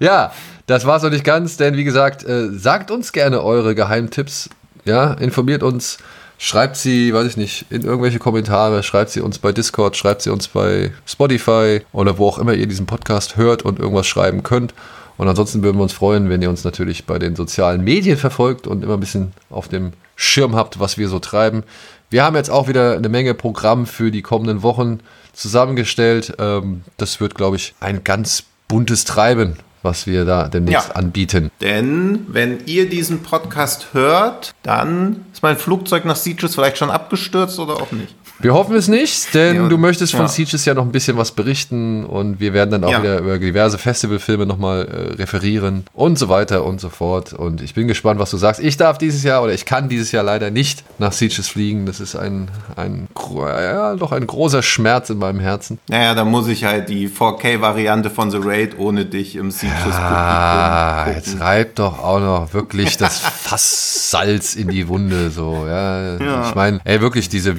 Ja, 0.00 0.32
das 0.68 0.84
war's 0.84 1.02
noch 1.02 1.10
nicht 1.10 1.24
ganz, 1.24 1.56
denn 1.56 1.76
wie 1.76 1.84
gesagt, 1.84 2.24
äh, 2.24 2.50
sagt 2.52 2.90
uns 2.90 3.12
gerne 3.12 3.42
eure 3.42 3.74
Geheimtipps. 3.74 4.50
Ja, 4.84 5.14
informiert 5.14 5.62
uns, 5.62 5.96
schreibt 6.36 6.76
sie, 6.76 7.12
weiß 7.12 7.26
ich 7.26 7.36
nicht, 7.38 7.66
in 7.70 7.82
irgendwelche 7.82 8.18
Kommentare, 8.18 8.82
schreibt 8.82 9.10
sie 9.10 9.22
uns 9.22 9.38
bei 9.38 9.50
Discord, 9.50 9.96
schreibt 9.96 10.20
sie 10.22 10.30
uns 10.30 10.46
bei 10.48 10.92
Spotify 11.06 11.80
oder 11.92 12.18
wo 12.18 12.28
auch 12.28 12.38
immer 12.38 12.52
ihr 12.52 12.66
diesen 12.66 12.84
Podcast 12.84 13.36
hört 13.36 13.62
und 13.62 13.78
irgendwas 13.78 14.06
schreiben 14.06 14.42
könnt. 14.42 14.74
Und 15.16 15.26
ansonsten 15.26 15.62
würden 15.62 15.78
wir 15.78 15.82
uns 15.82 15.94
freuen, 15.94 16.28
wenn 16.28 16.42
ihr 16.42 16.50
uns 16.50 16.64
natürlich 16.64 17.06
bei 17.06 17.18
den 17.18 17.34
sozialen 17.34 17.82
Medien 17.82 18.18
verfolgt 18.18 18.66
und 18.66 18.84
immer 18.84 18.94
ein 18.94 19.00
bisschen 19.00 19.32
auf 19.48 19.68
dem 19.68 19.92
Schirm 20.16 20.54
habt, 20.54 20.78
was 20.78 20.98
wir 20.98 21.08
so 21.08 21.18
treiben. 21.18 21.64
Wir 22.10 22.24
haben 22.24 22.36
jetzt 22.36 22.50
auch 22.50 22.68
wieder 22.68 22.94
eine 22.96 23.08
Menge 23.08 23.32
Programm 23.32 23.86
für 23.86 24.10
die 24.10 24.22
kommenden 24.22 24.62
Wochen 24.62 25.00
zusammengestellt. 25.32 26.34
Ähm, 26.38 26.82
das 26.98 27.20
wird, 27.20 27.34
glaube 27.34 27.56
ich, 27.56 27.74
ein 27.80 28.04
ganz 28.04 28.44
buntes 28.68 29.04
Treiben, 29.04 29.56
was 29.82 30.06
wir 30.06 30.24
da 30.24 30.48
demnächst 30.48 30.88
Ja. 30.88 30.94
anbieten. 30.94 31.50
Denn 31.60 32.26
wenn 32.28 32.58
ihr 32.66 32.88
diesen 32.88 33.22
Podcast 33.22 33.88
hört, 33.92 34.54
dann 34.62 35.24
ist 35.32 35.42
mein 35.42 35.56
Flugzeug 35.56 36.04
nach 36.04 36.16
Sieges 36.16 36.54
vielleicht 36.54 36.78
schon 36.78 36.90
abgestürzt 36.90 37.58
oder 37.58 37.74
auch 37.74 37.92
nicht. 37.92 38.14
Wir 38.40 38.54
hoffen 38.54 38.76
es 38.76 38.86
nicht, 38.88 39.34
denn 39.34 39.56
Ja, 39.56 39.68
du 39.68 39.78
möchtest 39.78 40.12
von 40.12 40.22
ja. 40.22 40.28
Sieges 40.28 40.64
ja 40.64 40.74
noch 40.74 40.84
ein 40.84 40.92
bisschen 40.92 41.16
was 41.16 41.32
berichten 41.32 42.04
und 42.04 42.38
wir 42.40 42.52
werden 42.52 42.70
dann 42.70 42.84
auch 42.84 42.90
Ja. 42.90 43.02
wieder 43.02 43.18
über 43.18 43.38
diverse 43.38 43.78
Festivalfilme 43.78 44.46
nochmal 44.46 44.86
äh, 44.86 45.14
referieren 45.14 45.84
und 45.92 46.18
so 46.18 46.28
weiter 46.28 46.64
und 46.64 46.80
so 46.80 46.88
fort. 46.88 47.32
Und 47.32 47.60
ich 47.62 47.74
bin 47.74 47.88
gespannt, 47.88 48.20
was 48.20 48.30
du 48.30 48.36
sagst. 48.36 48.60
Ich 48.60 48.76
darf 48.76 48.96
dieses 48.98 49.22
Jahr 49.24 49.42
oder 49.42 49.52
ich 49.54 49.64
kann 49.64 49.88
dieses 49.88 50.12
Jahr 50.12 50.22
leider 50.22 50.50
nicht 50.50 50.84
nach 50.98 51.12
Sieges 51.12 51.48
fliegen. 51.48 51.84
Das 51.86 51.98
ist 52.00 52.14
ein, 52.14 52.48
ein, 52.76 53.08
ja, 53.36 53.94
doch 53.96 54.12
ein 54.12 54.26
großer 54.26 54.62
Schmerz 54.62 55.10
in 55.10 55.18
meinem 55.18 55.40
Herzen. 55.40 55.78
Naja, 55.88 56.14
dann 56.14 56.30
muss 56.30 56.46
ich 56.48 56.64
halt 56.64 56.88
die 56.88 57.08
4K-Variante 57.08 58.10
von 58.10 58.30
The 58.30 58.38
Raid 58.40 58.78
ohne 58.78 59.04
dich 59.04 59.34
im 59.36 59.50
Sieges 59.50 59.74
Ah, 59.94 61.02
Publikum 61.04 61.14
jetzt 61.16 61.26
gucken. 61.32 61.42
reibt 61.42 61.78
doch 61.78 61.98
auch 62.02 62.20
noch 62.20 62.54
wirklich 62.54 62.96
das 62.96 63.18
Fass 63.18 64.10
Salz 64.10 64.54
in 64.54 64.68
die 64.68 64.88
Wunde. 64.88 65.30
So, 65.30 65.66
ja. 65.68 66.16
Ich 66.48 66.54
meine, 66.54 66.80
ey, 66.84 67.00
wirklich 67.00 67.28
diese 67.28 67.56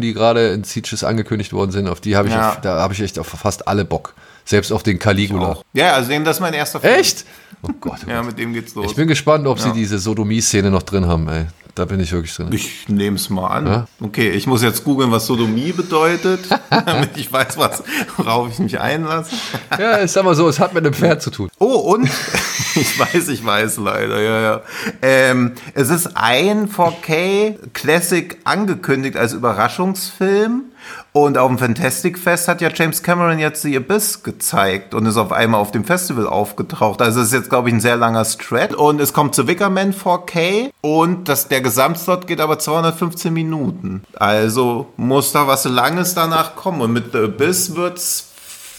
Wiederaufführungen, 0.00 0.02
die 0.02 0.12
gerade 0.14 0.48
in 0.54 0.64
Sieges 0.64 1.04
angekündigt 1.04 1.52
worden 1.52 1.70
sind, 1.70 1.88
auf 1.88 2.00
die 2.00 2.16
habe 2.16 2.28
ich, 2.28 2.34
Ja. 2.34 2.50
auf, 2.50 2.60
da 2.60 2.80
habe 2.80 2.94
ich 2.94 3.00
echt 3.00 3.18
auf 3.18 3.26
fast 3.28 3.66
alle 3.68 3.84
Bock. 3.84 4.14
Selbst 4.44 4.72
auf 4.72 4.82
den 4.82 4.98
Caligula. 4.98 5.58
Ja, 5.74 5.92
also 5.92 6.10
das 6.24 6.36
ist 6.36 6.40
mein 6.40 6.54
erster 6.54 6.80
Film. 6.80 6.94
Echt? 6.94 7.24
Oh 7.62 7.68
Gott. 7.80 7.98
Oh 8.06 8.10
Ja, 8.10 8.16
Gott. 8.18 8.26
mit 8.28 8.38
dem 8.38 8.52
geht's 8.52 8.74
los. 8.74 8.86
Ich 8.90 8.96
bin 8.96 9.06
gespannt, 9.06 9.46
ob 9.46 9.60
sie 9.60 9.72
diese 9.72 9.98
Sodomie-Szene 9.98 10.70
noch 10.70 10.82
drin 10.82 11.06
haben, 11.06 11.28
ey. 11.28 11.46
Da 11.74 11.84
bin 11.84 12.00
ich 12.00 12.12
wirklich 12.12 12.34
drin. 12.34 12.48
Ich 12.52 12.88
nehme 12.88 13.16
es 13.16 13.30
mal 13.30 13.48
an. 13.48 13.66
Ja? 13.66 13.86
Okay, 14.00 14.30
ich 14.30 14.46
muss 14.46 14.62
jetzt 14.62 14.84
googeln, 14.84 15.10
was 15.10 15.26
Sodomie 15.26 15.72
bedeutet, 15.72 16.40
damit 16.70 17.16
ich 17.16 17.32
weiß, 17.32 17.58
was, 17.58 17.82
worauf 18.16 18.50
ich 18.50 18.58
mich 18.58 18.80
einlasse. 18.80 19.34
Ja, 19.78 20.02
ich 20.02 20.10
sag 20.10 20.24
mal 20.24 20.34
so, 20.34 20.48
es 20.48 20.58
hat 20.58 20.74
mit 20.74 20.84
einem 20.84 20.94
Pferd 20.94 21.22
zu 21.22 21.30
tun. 21.30 21.48
Oh, 21.58 21.94
und 21.94 22.04
ich 22.74 22.98
weiß, 22.98 23.28
ich 23.28 23.44
weiß 23.44 23.78
leider, 23.78 24.20
ja, 24.20 24.40
ja. 24.40 24.62
Ähm, 25.02 25.52
es 25.74 25.90
ist 25.90 26.16
ein 26.16 26.68
4K 26.68 27.56
Classic 27.72 28.38
angekündigt 28.44 29.16
als 29.16 29.32
Überraschungsfilm. 29.32 30.64
Und 31.12 31.38
auf 31.38 31.48
dem 31.48 31.58
Fantastic 31.58 32.18
Fest 32.18 32.46
hat 32.46 32.60
ja 32.60 32.70
James 32.72 33.02
Cameron 33.02 33.38
jetzt 33.38 33.62
The 33.62 33.76
Abyss 33.76 34.22
gezeigt 34.22 34.94
und 34.94 35.06
ist 35.06 35.16
auf 35.16 35.32
einmal 35.32 35.60
auf 35.60 35.72
dem 35.72 35.84
Festival 35.84 36.26
aufgetaucht. 36.26 37.02
Also 37.02 37.20
es 37.20 37.28
ist 37.28 37.32
jetzt, 37.32 37.50
glaube 37.50 37.68
ich, 37.68 37.74
ein 37.74 37.80
sehr 37.80 37.96
langer 37.96 38.24
Stretch. 38.24 38.74
Und 38.74 39.00
es 39.00 39.12
kommt 39.12 39.34
zu 39.34 39.48
Wickerman 39.48 39.92
4K 39.92 40.70
und 40.82 41.28
das, 41.28 41.48
der 41.48 41.62
Gesamtslot 41.62 42.26
geht 42.26 42.40
aber 42.40 42.58
215 42.58 43.32
Minuten. 43.32 44.04
Also 44.14 44.86
muss 44.96 45.32
da 45.32 45.46
was 45.48 45.64
Langes 45.64 46.14
danach 46.14 46.54
kommen. 46.54 46.80
Und 46.80 46.92
mit 46.92 47.12
The 47.12 47.24
Abyss 47.24 47.74
wird's 47.74 48.30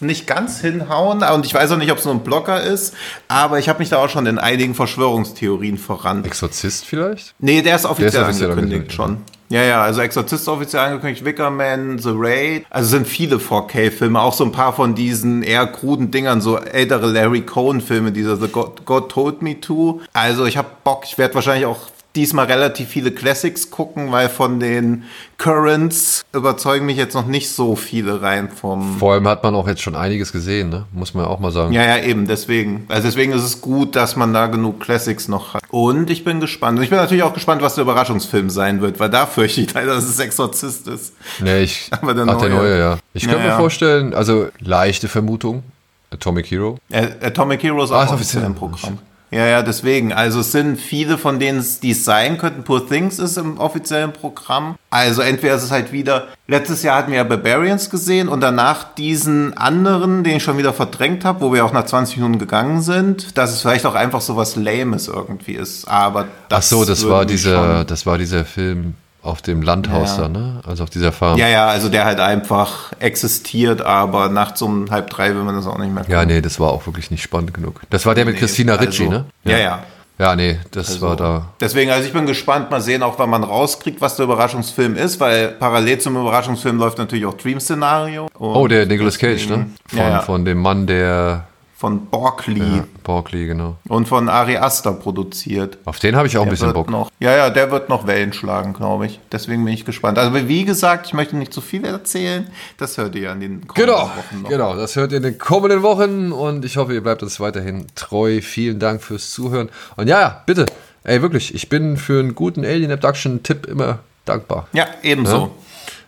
nicht 0.01 0.27
ganz 0.27 0.59
hinhauen 0.59 1.21
und 1.21 1.45
ich 1.45 1.53
weiß 1.53 1.71
auch 1.71 1.77
nicht, 1.77 1.91
ob 1.91 1.99
es 1.99 2.05
nur 2.05 2.15
ein 2.15 2.23
Blocker 2.23 2.61
ist, 2.61 2.95
aber 3.27 3.59
ich 3.59 3.69
habe 3.69 3.79
mich 3.79 3.89
da 3.89 3.97
auch 3.97 4.09
schon 4.09 4.25
in 4.25 4.39
einigen 4.39 4.73
Verschwörungstheorien 4.73 5.77
voran. 5.77 6.25
Exorzist 6.25 6.85
vielleicht? 6.85 7.35
Nee, 7.39 7.61
der 7.61 7.75
ist 7.75 7.85
offiziell 7.85 8.23
offiziell 8.23 8.49
angekündigt 8.49 8.91
angekündigt, 8.91 8.93
schon. 8.93 9.17
Ja, 9.17 9.40
ja, 9.51 9.81
also 9.81 10.01
Exorzist 10.01 10.47
offiziell 10.47 10.83
angekündigt, 10.83 11.25
Wickerman, 11.25 11.99
The 11.99 12.11
Raid. 12.13 12.65
Also 12.69 12.89
sind 12.89 13.07
viele 13.07 13.37
4K-Filme, 13.37 14.19
auch 14.21 14.33
so 14.33 14.45
ein 14.45 14.51
paar 14.51 14.73
von 14.73 14.95
diesen 14.95 15.43
eher 15.43 15.67
kruden 15.67 16.09
Dingern, 16.11 16.39
so 16.41 16.57
ältere 16.57 17.07
Larry 17.07 17.41
Cohen-Filme, 17.41 18.11
dieser 18.11 18.37
The 18.37 18.47
God, 18.47 18.85
God 18.85 19.09
Told 19.11 19.41
Me 19.41 19.59
To. 19.59 20.01
Also 20.13 20.45
ich 20.45 20.57
hab 20.57 20.83
Bock, 20.83 21.03
ich 21.05 21.17
werde 21.17 21.35
wahrscheinlich 21.35 21.65
auch 21.65 21.89
diesmal 22.15 22.45
relativ 22.45 22.89
viele 22.89 23.11
Classics 23.11 23.71
gucken, 23.71 24.11
weil 24.11 24.27
von 24.29 24.59
den 24.59 25.03
Currents 25.37 26.23
überzeugen 26.33 26.85
mich 26.85 26.97
jetzt 26.97 27.13
noch 27.13 27.25
nicht 27.25 27.49
so 27.49 27.75
viele 27.75 28.21
rein 28.21 28.49
vom. 28.49 28.97
Vor 28.99 29.13
allem 29.13 29.27
hat 29.27 29.43
man 29.43 29.55
auch 29.55 29.67
jetzt 29.67 29.81
schon 29.81 29.95
einiges 29.95 30.31
gesehen, 30.31 30.69
ne? 30.69 30.85
muss 30.91 31.13
man 31.13 31.25
auch 31.25 31.39
mal 31.39 31.51
sagen. 31.51 31.73
Ja, 31.73 31.83
ja, 31.83 31.97
eben, 32.03 32.27
deswegen. 32.27 32.85
Also 32.89 33.07
deswegen 33.07 33.31
ist 33.33 33.43
es 33.43 33.61
gut, 33.61 33.95
dass 33.95 34.15
man 34.15 34.33
da 34.33 34.47
genug 34.47 34.79
Classics 34.81 35.27
noch 35.27 35.53
hat. 35.53 35.63
Und 35.69 36.09
ich 36.09 36.23
bin 36.23 36.39
gespannt. 36.39 36.77
Und 36.77 36.83
ich 36.83 36.89
bin 36.89 36.99
natürlich 36.99 37.23
auch 37.23 37.33
gespannt, 37.33 37.61
was 37.61 37.75
der 37.75 37.83
Überraschungsfilm 37.83 38.49
sein 38.49 38.81
wird, 38.81 38.99
weil 38.99 39.09
da 39.09 39.25
fürchte 39.25 39.61
ich 39.61 39.73
leider, 39.73 39.95
dass 39.95 40.03
es 40.03 40.19
Exorzist 40.19 40.87
ist. 40.87 41.13
Nee, 41.39 41.61
ich. 41.63 41.89
Aber 42.01 42.13
der 42.13 42.25
ach, 42.27 42.37
der 42.39 42.49
neue. 42.49 42.57
neue, 42.59 42.79
ja. 42.79 42.97
Ich 43.13 43.27
könnte 43.27 43.43
mir 43.45 43.55
vorstellen, 43.57 44.13
also 44.13 44.49
leichte 44.59 45.07
Vermutung, 45.07 45.63
Atomic 46.11 46.51
Hero. 46.51 46.77
Ä- 46.91 47.23
Atomic 47.25 47.63
Heroes 47.63 47.91
Ah, 47.91 47.99
auch 47.99 48.03
ist 48.05 48.11
offiziell 48.11 48.43
offiziell. 48.43 48.45
im 48.45 48.55
Programm. 48.55 48.99
Ja, 49.33 49.45
ja, 49.47 49.61
deswegen. 49.61 50.11
Also 50.11 50.41
es 50.41 50.51
sind 50.51 50.77
viele 50.77 51.17
von 51.17 51.39
denen, 51.39 51.65
die 51.81 51.91
es 51.91 52.03
sein 52.03 52.37
könnten. 52.37 52.63
Poor 52.63 52.85
Things 52.85 53.17
ist 53.17 53.37
im 53.37 53.57
offiziellen 53.59 54.11
Programm. 54.11 54.75
Also 54.89 55.21
entweder 55.21 55.55
ist 55.55 55.63
es 55.63 55.71
halt 55.71 55.93
wieder, 55.93 56.27
letztes 56.47 56.83
Jahr 56.83 56.97
hatten 56.97 57.11
wir 57.11 57.17
ja 57.19 57.23
Barbarians 57.23 57.89
gesehen 57.89 58.27
und 58.27 58.41
danach 58.41 58.93
diesen 58.95 59.55
anderen, 59.57 60.25
den 60.25 60.35
ich 60.37 60.43
schon 60.43 60.57
wieder 60.57 60.73
verdrängt 60.73 61.23
habe, 61.23 61.39
wo 61.39 61.53
wir 61.53 61.63
auch 61.63 61.71
nach 61.71 61.85
20 61.85 62.17
Minuten 62.17 62.39
gegangen 62.39 62.81
sind, 62.81 63.37
dass 63.37 63.51
es 63.53 63.61
vielleicht 63.61 63.85
auch 63.85 63.95
einfach 63.95 64.19
so 64.19 64.35
was 64.35 64.57
Lames 64.57 65.07
irgendwie 65.07 65.53
ist. 65.53 65.87
Aber 65.87 66.25
Ach 66.25 66.47
das 66.49 66.67
so, 66.69 66.83
das 66.83 67.07
war 67.07 67.25
dieser, 67.25 67.55
schon- 67.77 67.87
das 67.87 68.05
war 68.05 68.17
dieser 68.17 68.43
Film 68.43 68.95
auf 69.23 69.41
dem 69.41 69.61
Landhaus 69.61 70.17
Ja. 70.17 70.23
da, 70.23 70.29
ne? 70.29 70.61
Also 70.65 70.83
auf 70.83 70.89
dieser 70.89 71.11
Farm. 71.11 71.37
Ja, 71.37 71.47
ja, 71.47 71.67
also 71.67 71.89
der 71.89 72.05
halt 72.05 72.19
einfach 72.19 72.91
existiert, 72.99 73.81
aber 73.81 74.29
nachts 74.29 74.61
um 74.61 74.89
halb 74.89 75.09
drei 75.09 75.35
will 75.35 75.43
man 75.43 75.55
das 75.55 75.67
auch 75.67 75.77
nicht 75.77 75.93
mehr 75.93 76.03
Ja, 76.07 76.25
nee, 76.25 76.41
das 76.41 76.59
war 76.59 76.71
auch 76.71 76.85
wirklich 76.87 77.11
nicht 77.11 77.21
spannend 77.21 77.53
genug. 77.53 77.81
Das 77.89 78.05
war 78.05 78.15
der 78.15 78.25
mit 78.25 78.35
Nee, 78.35 78.39
Christina 78.39 78.75
Ricci, 78.75 79.03
also- 79.03 79.11
ne? 79.11 79.25
Ja, 79.43 79.57
ja. 79.57 79.83
Ja, 80.19 80.35
nee, 80.35 80.59
das 80.69 81.01
war 81.01 81.15
da. 81.15 81.47
Deswegen, 81.59 81.89
also 81.89 82.05
ich 82.05 82.13
bin 82.13 82.27
gespannt, 82.27 82.69
mal 82.69 82.79
sehen, 82.79 83.01
auch 83.01 83.17
wann 83.17 83.31
man 83.31 83.43
rauskriegt, 83.43 84.01
was 84.01 84.17
der 84.17 84.25
Überraschungsfilm 84.25 84.95
ist, 84.95 85.19
weil 85.19 85.47
parallel 85.47 85.97
zum 85.97 86.15
Überraschungsfilm 86.15 86.77
läuft 86.77 86.99
natürlich 86.99 87.25
auch 87.25 87.33
Dream 87.33 87.59
Szenario. 87.59 88.27
Oh, 88.37 88.67
der 88.67 88.85
Nicolas 88.85 89.17
Cage, 89.17 89.47
ne? 89.49 89.67
Von, 89.87 89.97
Ja, 89.97 90.09
ja. 90.09 90.19
von 90.19 90.45
dem 90.45 90.59
Mann, 90.61 90.85
der 90.85 91.45
Von 91.81 92.05
Borkley 92.05 92.83
Borkley, 93.03 93.47
genau. 93.47 93.75
und 93.89 94.07
von 94.07 94.29
Ari 94.29 94.55
Aster 94.57 94.91
produziert. 94.93 95.79
Auf 95.85 95.97
den 95.97 96.15
habe 96.15 96.27
ich 96.27 96.37
auch 96.37 96.43
ein 96.43 96.45
Der 96.45 96.51
bisschen 96.51 96.67
wird 96.67 96.75
Bock. 96.75 96.91
Noch, 96.91 97.09
ja, 97.19 97.35
ja, 97.35 97.49
der 97.49 97.71
wird 97.71 97.89
noch 97.89 98.05
Wellen 98.05 98.33
schlagen, 98.33 98.73
glaube 98.73 99.07
ich. 99.07 99.19
Deswegen 99.31 99.65
bin 99.65 99.73
ich 99.73 99.83
gespannt. 99.83 100.19
Also 100.19 100.47
wie 100.47 100.63
gesagt, 100.63 101.07
ich 101.07 101.13
möchte 101.15 101.35
nicht 101.35 101.51
zu 101.51 101.59
viel 101.59 101.83
erzählen. 101.83 102.45
Das 102.77 102.99
hört 102.99 103.15
ihr 103.15 103.31
an 103.31 103.39
den 103.39 103.67
kommenden 103.67 103.95
Genau, 103.95 104.03
Wochen 104.03 104.41
noch. 104.43 104.49
genau. 104.49 104.75
Das 104.75 104.95
hört 104.95 105.09
ihr 105.11 105.17
in 105.17 105.23
den 105.23 105.39
kommenden 105.39 105.81
Wochen 105.81 106.31
und 106.31 106.63
ich 106.65 106.77
hoffe, 106.77 106.93
ihr 106.93 107.01
bleibt 107.01 107.23
uns 107.23 107.39
weiterhin 107.39 107.87
treu. 107.95 108.41
Vielen 108.41 108.77
Dank 108.77 109.01
fürs 109.01 109.31
Zuhören. 109.31 109.69
Und 109.95 110.07
ja, 110.07 110.21
ja, 110.21 110.43
bitte, 110.45 110.67
ey, 111.03 111.23
wirklich, 111.23 111.55
ich 111.55 111.67
bin 111.67 111.97
für 111.97 112.19
einen 112.19 112.35
guten 112.35 112.63
Alien 112.63 112.91
Abduction-Tipp 112.91 113.65
immer 113.65 113.97
dankbar. 114.25 114.67
Ja, 114.73 114.85
ebenso. 115.01 115.35
Ja. 115.35 115.49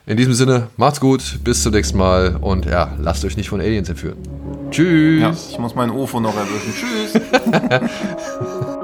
In 0.05 0.17
diesem 0.17 0.33
Sinne, 0.33 0.67
macht's 0.75 0.99
gut, 0.99 1.39
bis 1.45 1.63
zum 1.63 1.71
nächsten 1.71 1.97
Mal 1.97 2.35
und 2.41 2.65
ja, 2.65 2.93
lasst 2.99 3.23
euch 3.23 3.37
nicht 3.37 3.47
von 3.47 3.61
Aliens 3.61 3.87
entführen. 3.87 4.17
Tschüss. 4.69 5.21
Ja, 5.21 5.31
ich 5.31 5.57
muss 5.59 5.75
meinen 5.75 5.91
UFO 5.91 6.19
noch 6.19 6.35
erwischen. 6.35 6.73
Tschüss. 6.73 7.21